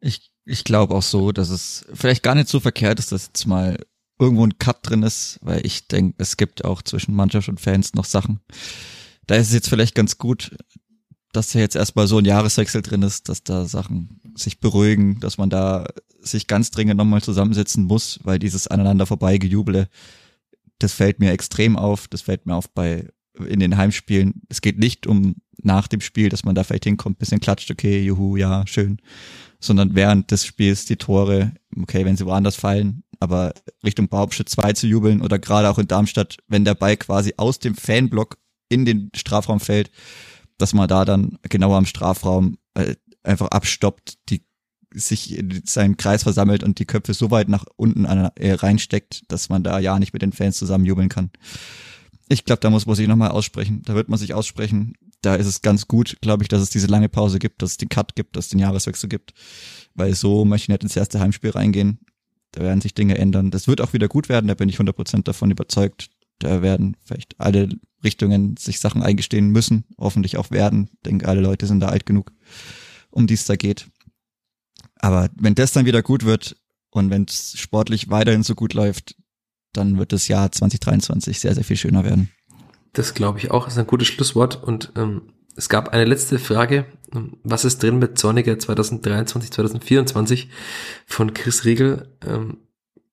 Ich, 0.00 0.32
ich 0.44 0.64
glaube 0.64 0.94
auch 0.94 1.02
so, 1.02 1.30
dass 1.32 1.50
es 1.50 1.86
vielleicht 1.94 2.22
gar 2.22 2.34
nicht 2.34 2.48
so 2.48 2.58
verkehrt 2.58 2.98
ist, 2.98 3.12
dass 3.12 3.26
jetzt 3.26 3.46
mal 3.46 3.78
irgendwo 4.18 4.44
ein 4.44 4.58
Cut 4.58 4.78
drin 4.82 5.04
ist, 5.04 5.38
weil 5.42 5.64
ich 5.64 5.86
denke, 5.86 6.16
es 6.18 6.36
gibt 6.36 6.64
auch 6.64 6.82
zwischen 6.82 7.14
Mannschaft 7.14 7.48
und 7.48 7.60
Fans 7.60 7.94
noch 7.94 8.04
Sachen. 8.04 8.40
Da 9.26 9.36
ist 9.36 9.48
es 9.48 9.54
jetzt 9.54 9.68
vielleicht 9.68 9.94
ganz 9.94 10.18
gut, 10.18 10.56
dass 11.32 11.52
da 11.52 11.60
jetzt 11.60 11.76
erstmal 11.76 12.08
so 12.08 12.18
ein 12.18 12.24
Jahreswechsel 12.24 12.82
drin 12.82 13.02
ist, 13.02 13.28
dass 13.28 13.44
da 13.44 13.66
Sachen 13.66 14.20
sich 14.34 14.58
beruhigen, 14.58 15.20
dass 15.20 15.38
man 15.38 15.50
da 15.50 15.86
sich 16.20 16.48
ganz 16.48 16.72
dringend 16.72 16.96
nochmal 16.96 17.22
zusammensetzen 17.22 17.84
muss, 17.84 18.18
weil 18.24 18.40
dieses 18.40 18.66
aneinander 18.66 19.06
vorbeigejubele, 19.06 19.88
das 20.80 20.92
fällt 20.92 21.20
mir 21.20 21.30
extrem 21.30 21.76
auf, 21.76 22.08
das 22.08 22.22
fällt 22.22 22.46
mir 22.46 22.56
auf 22.56 22.68
bei 22.70 23.08
in 23.46 23.60
den 23.60 23.76
Heimspielen. 23.76 24.42
Es 24.48 24.60
geht 24.60 24.78
nicht 24.78 25.06
um 25.06 25.36
nach 25.62 25.88
dem 25.88 26.00
Spiel, 26.00 26.28
dass 26.28 26.44
man 26.44 26.54
da 26.54 26.64
vielleicht 26.64 26.84
hinkommt, 26.84 27.18
bisschen 27.18 27.40
klatscht, 27.40 27.70
okay, 27.70 28.00
juhu, 28.02 28.36
ja, 28.36 28.66
schön, 28.66 28.98
sondern 29.60 29.94
während 29.94 30.30
des 30.30 30.44
Spiels 30.44 30.84
die 30.84 30.96
Tore, 30.96 31.52
okay, 31.80 32.04
wenn 32.04 32.16
sie 32.16 32.26
woanders 32.26 32.56
fallen, 32.56 33.02
aber 33.20 33.52
Richtung 33.84 34.08
Baumschritt 34.08 34.48
2 34.48 34.74
zu 34.74 34.86
jubeln 34.86 35.20
oder 35.20 35.38
gerade 35.38 35.68
auch 35.68 35.78
in 35.78 35.88
Darmstadt, 35.88 36.36
wenn 36.46 36.64
der 36.64 36.74
Ball 36.74 36.96
quasi 36.96 37.34
aus 37.36 37.58
dem 37.58 37.74
Fanblock 37.74 38.38
in 38.68 38.84
den 38.84 39.10
Strafraum 39.16 39.60
fällt, 39.60 39.90
dass 40.58 40.74
man 40.74 40.88
da 40.88 41.04
dann 41.04 41.38
genau 41.42 41.74
am 41.74 41.86
Strafraum 41.86 42.58
äh, 42.74 42.94
einfach 43.22 43.48
abstoppt, 43.48 44.18
die 44.28 44.42
sich 44.92 45.36
in 45.36 45.62
seinen 45.66 45.96
Kreis 45.96 46.22
versammelt 46.22 46.62
und 46.62 46.78
die 46.78 46.86
Köpfe 46.86 47.14
so 47.14 47.30
weit 47.30 47.48
nach 47.48 47.64
unten 47.76 48.06
an, 48.06 48.30
äh, 48.36 48.52
reinsteckt, 48.52 49.22
dass 49.28 49.48
man 49.48 49.62
da 49.62 49.78
ja 49.78 49.98
nicht 49.98 50.12
mit 50.12 50.22
den 50.22 50.32
Fans 50.32 50.56
zusammen 50.56 50.84
jubeln 50.84 51.08
kann. 51.08 51.30
Ich 52.28 52.44
glaube, 52.44 52.60
da 52.60 52.70
muss 52.70 52.86
man 52.86 52.94
sich 52.94 53.08
nochmal 53.08 53.30
aussprechen. 53.30 53.82
Da 53.84 53.94
wird 53.94 54.08
man 54.08 54.18
sich 54.18 54.34
aussprechen. 54.34 54.94
Da 55.22 55.34
ist 55.34 55.46
es 55.46 55.62
ganz 55.62 55.88
gut, 55.88 56.18
glaube 56.20 56.44
ich, 56.44 56.48
dass 56.48 56.60
es 56.60 56.70
diese 56.70 56.86
lange 56.86 57.08
Pause 57.08 57.38
gibt, 57.38 57.62
dass 57.62 57.72
es 57.72 57.76
den 57.78 57.88
Cut 57.88 58.14
gibt, 58.14 58.36
dass 58.36 58.46
es 58.46 58.50
den 58.50 58.60
Jahreswechsel 58.60 59.08
gibt. 59.08 59.32
Weil 59.94 60.14
so 60.14 60.44
möchte 60.44 60.64
ich 60.64 60.68
nicht 60.68 60.82
ins 60.82 60.96
erste 60.96 61.20
Heimspiel 61.20 61.50
reingehen. 61.50 62.00
Da 62.52 62.62
werden 62.62 62.80
sich 62.80 62.94
Dinge 62.94 63.18
ändern. 63.18 63.50
Das 63.50 63.66
wird 63.66 63.80
auch 63.80 63.92
wieder 63.92 64.08
gut 64.08 64.28
werden, 64.28 64.46
da 64.46 64.54
bin 64.54 64.68
ich 64.68 64.78
100% 64.78 65.24
davon 65.24 65.50
überzeugt. 65.50 66.10
Da 66.38 66.62
werden 66.62 66.96
vielleicht 67.04 67.38
alle 67.40 67.68
Richtungen 68.04 68.56
sich 68.56 68.78
Sachen 68.78 69.02
eingestehen 69.02 69.50
müssen, 69.50 69.84
hoffentlich 69.98 70.36
auch 70.36 70.50
werden. 70.50 70.88
Ich 70.94 71.00
denke, 71.02 71.28
alle 71.28 71.40
Leute 71.40 71.66
sind 71.66 71.80
da 71.80 71.88
alt 71.88 72.06
genug, 72.06 72.32
um 73.10 73.26
die 73.26 73.34
es 73.34 73.44
da 73.44 73.56
geht. 73.56 73.88
Aber 74.96 75.30
wenn 75.34 75.54
das 75.54 75.72
dann 75.72 75.86
wieder 75.86 76.02
gut 76.02 76.24
wird 76.24 76.56
und 76.90 77.10
wenn 77.10 77.24
es 77.24 77.58
sportlich 77.58 78.08
weiterhin 78.10 78.42
so 78.42 78.54
gut 78.54 78.74
läuft, 78.74 79.16
dann 79.72 79.98
wird 79.98 80.12
das 80.12 80.28
Jahr 80.28 80.50
2023 80.50 81.40
sehr, 81.40 81.54
sehr 81.54 81.64
viel 81.64 81.76
schöner 81.76 82.04
werden. 82.04 82.30
das 82.92 83.14
glaube 83.14 83.38
ich 83.38 83.50
auch, 83.50 83.68
ist 83.68 83.78
ein 83.78 83.86
gutes 83.86 84.08
Schlusswort. 84.08 84.62
Und 84.62 84.92
ähm, 84.96 85.22
es 85.56 85.68
gab 85.68 85.88
eine 85.90 86.04
letzte 86.04 86.38
Frage. 86.38 86.86
Ähm, 87.14 87.36
Was 87.42 87.64
ist 87.64 87.82
drin 87.82 87.98
mit 87.98 88.18
Zorniger 88.18 88.58
2023, 88.58 89.50
2024 89.50 90.48
von 91.06 91.34
Chris 91.34 91.64
Riegel? 91.64 92.08
Ähm, 92.26 92.58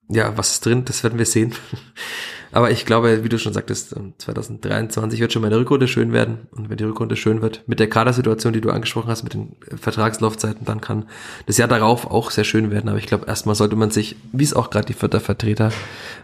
ja, 0.10 0.38
was 0.38 0.52
ist 0.54 0.66
drin? 0.66 0.86
Das 0.86 1.04
werden 1.04 1.18
wir 1.18 1.26
sehen. 1.26 1.54
Aber 2.52 2.72
ich 2.72 2.86
glaube, 2.86 3.24
wie 3.24 3.30
du 3.30 3.38
schon 3.38 3.52
sagtest, 3.52 3.94
ähm, 3.98 4.14
2023 4.18 5.20
wird 5.20 5.34
schon 5.34 5.42
meine 5.42 5.58
Rückrunde 5.58 5.88
schön 5.88 6.14
werden. 6.14 6.48
Und 6.52 6.70
wenn 6.70 6.78
die 6.78 6.86
Rückrunde 6.86 7.18
schön 7.18 7.42
wird, 7.42 7.64
mit 7.68 7.80
der 7.82 7.90
Kadersituation, 7.90 8.54
die 8.54 8.62
du 8.62 8.70
angesprochen 8.70 9.10
hast, 9.10 9.24
mit 9.24 9.34
den 9.34 9.58
Vertragslaufzeiten, 9.76 10.64
dann 10.64 10.80
kann 10.80 11.10
das 11.48 11.58
Jahr 11.58 11.68
darauf 11.68 12.10
auch 12.10 12.32
sehr 12.32 12.46
schön 12.46 12.72
werden. 12.72 12.88
Aber 12.88 13.00
ich 13.00 13.08
glaube, 13.08 13.26
erstmal 13.26 13.56
sollte 13.56 13.76
man 13.76 13.92
sich, 13.92 14.16
wie 14.32 14.44
es 14.44 14.54
auch 14.54 14.70
gerade 14.70 14.86
die 14.86 14.94
Vierter 14.94 15.20
Vertreter 15.20 15.72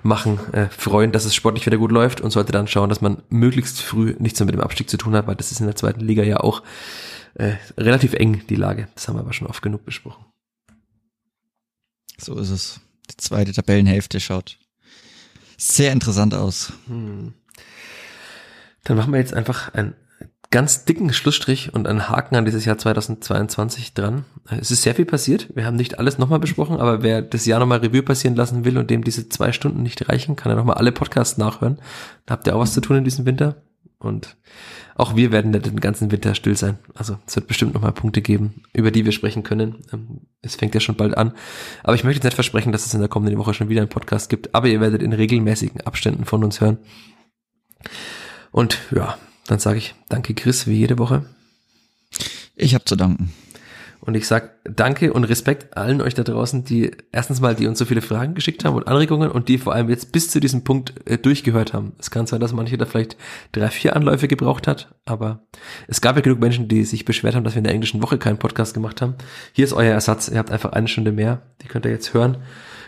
machen, 0.04 0.40
äh, 0.54 0.68
freuen, 0.68 1.12
dass 1.12 1.26
es 1.26 1.36
sportlich 1.36 1.66
wieder 1.66 1.78
gut 1.78 1.92
läuft 1.92 2.22
und 2.22 2.32
sollte 2.32 2.52
dann 2.52 2.68
schauen, 2.68 2.90
dass 2.90 3.02
man 3.02 3.24
möglichst 3.30 3.82
früh 3.82 4.16
nichts 4.20 4.40
mehr 4.40 4.46
mit 4.46 4.56
dem 4.56 4.62
Abstieg 4.62 4.90
zu 4.90 4.98
tun 4.98 5.16
hat, 5.16 5.28
weil 5.28 5.36
das 5.36 5.52
ist 5.52 5.60
in 5.60 5.66
der 5.66 5.76
zweiten 5.76 6.02
Liga 6.02 6.24
ja 6.24 6.40
auch 6.40 6.62
äh, 7.34 7.56
relativ 7.78 8.14
eng, 8.14 8.44
die 8.48 8.56
Lage. 8.56 8.88
Das 8.96 9.08
haben 9.08 9.16
wir 9.16 9.22
aber 9.22 9.34
schon 9.34 9.48
oft 9.48 9.62
genug 9.62 9.84
besprochen. 9.86 10.26
So 12.18 12.38
ist 12.38 12.52
es. 12.52 12.80
Die 13.12 13.18
zweite 13.18 13.54
Tabellenhälfte 13.54 14.20
schaut 14.20 14.58
sehr 15.58 15.92
interessant 15.92 16.34
aus. 16.34 16.74
Hm. 16.88 17.34
Dann 18.84 18.98
machen 18.98 19.14
wir 19.14 19.20
jetzt 19.20 19.34
einfach 19.34 19.74
einen 19.74 19.94
ganz 20.50 20.86
dicken 20.86 21.14
Schlussstrich 21.14 21.74
und 21.74 21.88
einen 21.88 22.10
Haken 22.10 22.36
an 22.36 22.46
dieses 22.46 22.66
Jahr 22.66 22.78
2022 22.78 23.94
dran. 23.94 24.26
Es 24.50 24.72
ist 24.72 24.82
sehr 24.82 24.96
viel 24.96 25.06
passiert. 25.06 25.48
Wir 25.56 25.66
haben 25.66 25.78
nicht 25.78 26.00
alles 26.00 26.18
nochmal 26.18 26.40
besprochen, 26.40 26.78
aber 26.78 27.04
wer 27.04 27.22
das 27.22 27.46
Jahr 27.46 27.60
nochmal 27.60 27.80
Revue 27.80 28.04
passieren 28.04 28.36
lassen 28.36 28.66
will 28.66 28.78
und 28.78 28.90
dem 28.90 29.04
diese 29.04 29.30
zwei 29.30 29.52
Stunden 29.52 29.84
nicht 29.84 30.10
reichen, 30.10 30.36
kann 30.36 30.52
er 30.52 30.56
nochmal 30.56 30.78
alle 30.78 30.92
Podcasts 30.92 31.38
nachhören. 31.38 31.80
Da 32.26 32.34
habt 32.34 32.48
ihr 32.48 32.56
auch 32.56 32.60
was 32.60 32.74
zu 32.74 32.82
tun 32.82 32.98
in 32.98 33.04
diesem 33.04 33.26
Winter. 33.26 33.64
Und 34.00 34.36
auch 34.96 35.16
wir 35.16 35.32
werden 35.32 35.52
den 35.52 35.80
ganzen 35.80 36.12
Winter 36.12 36.36
still 36.36 36.56
sein. 36.56 36.78
Also 36.94 37.18
es 37.26 37.36
wird 37.36 37.48
bestimmt 37.48 37.74
nochmal 37.74 37.92
Punkte 37.94 38.22
geben, 38.22 38.64
über 38.74 38.92
die 38.92 39.06
wir 39.06 39.12
sprechen 39.12 39.44
können. 39.44 39.84
Ähm, 39.92 40.22
Es 40.42 40.56
fängt 40.56 40.74
ja 40.74 40.82
schon 40.82 40.96
bald 40.96 41.18
an. 41.18 41.34
Aber 41.84 41.96
ich 41.96 42.04
möchte 42.04 42.18
jetzt 42.18 42.26
nicht 42.26 42.36
versprechen, 42.36 42.72
dass 42.72 42.86
es 42.86 42.94
in 42.94 43.00
der 43.00 43.10
kommenden 43.10 43.38
Woche 43.38 43.54
schon 43.54 43.70
wieder 43.70 43.82
einen 43.82 43.90
Podcast 43.90 44.30
gibt. 44.30 44.54
Aber 44.54 44.68
ihr 44.68 44.82
werdet 44.82 45.02
in 45.02 45.14
regelmäßigen 45.14 45.82
Abständen 45.82 46.26
von 46.26 46.44
uns 46.44 46.62
hören. 46.62 46.78
Und 48.52 48.80
ja, 48.94 49.18
dann 49.48 49.60
sage 49.60 49.78
ich 49.78 49.96
danke 50.10 50.34
Chris, 50.34 50.68
wie 50.68 50.78
jede 50.78 50.98
Woche. 50.98 51.26
Ich 52.56 52.74
habe 52.76 52.86
zu 52.86 52.96
danken. 52.96 53.32
Und 54.02 54.16
ich 54.16 54.28
sag 54.28 54.56
Danke 54.64 55.14
und 55.14 55.26
Respekt 55.26 55.78
allen 55.78 56.02
euch 56.02 56.16
da 56.16 56.24
draußen, 56.24 56.64
die 56.64 56.92
erstens 57.12 57.40
mal, 57.40 57.56
die 57.56 57.68
uns 57.68 57.78
so 57.78 57.86
viele 57.86 58.02
Fragen 58.02 58.34
geschickt 58.34 58.66
haben 58.66 58.76
und 58.76 58.88
Anregungen 58.88 59.30
und 59.30 59.48
die 59.48 59.60
vor 59.60 59.74
allem 59.74 59.90
jetzt 59.90 60.12
bis 60.12 60.30
zu 60.30 60.40
diesem 60.40 60.64
Punkt 60.64 61.08
äh, 61.08 61.20
durchgehört 61.20 61.74
haben. 61.74 61.94
Es 62.00 62.10
kann 62.10 62.26
sein, 62.26 62.40
dass 62.40 62.52
manche 62.52 62.78
da 62.80 62.86
vielleicht 62.86 63.16
drei, 63.52 63.70
vier 63.70 63.96
Anläufe 63.96 64.28
gebraucht 64.28 64.68
hat, 64.68 64.96
aber 65.06 65.44
es 65.88 66.02
gab 66.02 66.16
ja 66.16 66.24
genug 66.24 66.40
Menschen, 66.40 66.68
die 66.68 66.84
sich 66.84 67.06
beschwert 67.06 67.36
haben, 67.36 67.44
dass 67.44 67.54
wir 67.54 67.60
in 67.60 67.64
der 67.64 67.74
englischen 67.74 68.02
Woche 68.02 68.18
keinen 68.18 68.40
Podcast 68.40 68.74
gemacht 68.74 69.02
haben. 69.02 69.16
Hier 69.54 69.66
ist 69.66 69.74
euer 69.74 69.94
Ersatz. 69.94 70.30
Ihr 70.30 70.40
habt 70.40 70.52
einfach 70.52 70.72
eine 70.72 70.88
Stunde 70.88 71.12
mehr. 71.12 71.44
Die 71.62 71.68
könnt 71.68 71.86
ihr 71.86 71.92
jetzt 71.92 72.16
hören 72.16 72.38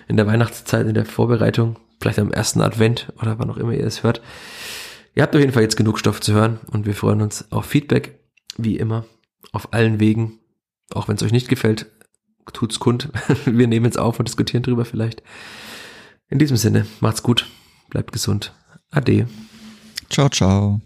in 0.08 0.18
der 0.18 0.28
Weihnachtszeit, 0.28 0.88
in 0.88 0.96
der 0.96 1.06
Vorbereitung, 1.06 1.78
vielleicht 2.00 2.20
am 2.20 2.32
ersten 2.32 2.62
Advent 2.62 3.14
oder 3.22 3.40
wann 3.40 3.50
auch 3.50 3.58
immer 3.58 3.74
ihr 3.74 3.86
es 3.86 4.04
hört. 4.04 4.22
Ihr 5.16 5.24
habt 5.24 5.36
auf 5.36 5.42
jeden 5.42 5.54
Fall 5.54 5.62
jetzt 5.62 5.78
genug 5.78 6.00
Stoff 6.00 6.22
zu 6.22 6.34
hören 6.34 6.60
und 6.72 6.86
wir 6.86 6.96
freuen 6.96 7.22
uns 7.22 7.52
auf 7.52 7.66
Feedback, 7.66 8.20
wie 8.58 8.78
immer, 8.78 9.06
auf 9.52 9.72
allen 9.74 10.00
Wegen 10.00 10.40
auch 10.94 11.08
wenn 11.08 11.16
es 11.16 11.24
euch 11.24 11.32
nicht 11.32 11.50
gefällt, 11.50 11.88
tut's 12.52 12.80
kund. 12.80 13.10
Wir 13.46 13.68
nehmen 13.68 13.86
jetzt 13.86 14.00
auf 14.00 14.20
und 14.20 14.28
diskutieren 14.28 14.64
drüber 14.64 14.86
vielleicht. 14.86 15.24
In 16.30 16.40
diesem 16.40 16.58
Sinne, 16.58 16.86
macht's 17.00 17.24
gut, 17.24 17.50
bleibt 17.90 18.12
gesund. 18.12 18.54
Ade. 18.92 19.28
Ciao, 20.10 20.30
ciao. 20.30 20.82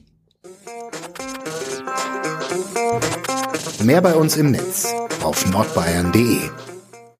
Mehr 3.83 4.01
bei 4.01 4.15
uns 4.15 4.37
im 4.37 4.51
Netz 4.51 4.93
auf 5.23 5.49
nordbayern.de 5.49 6.66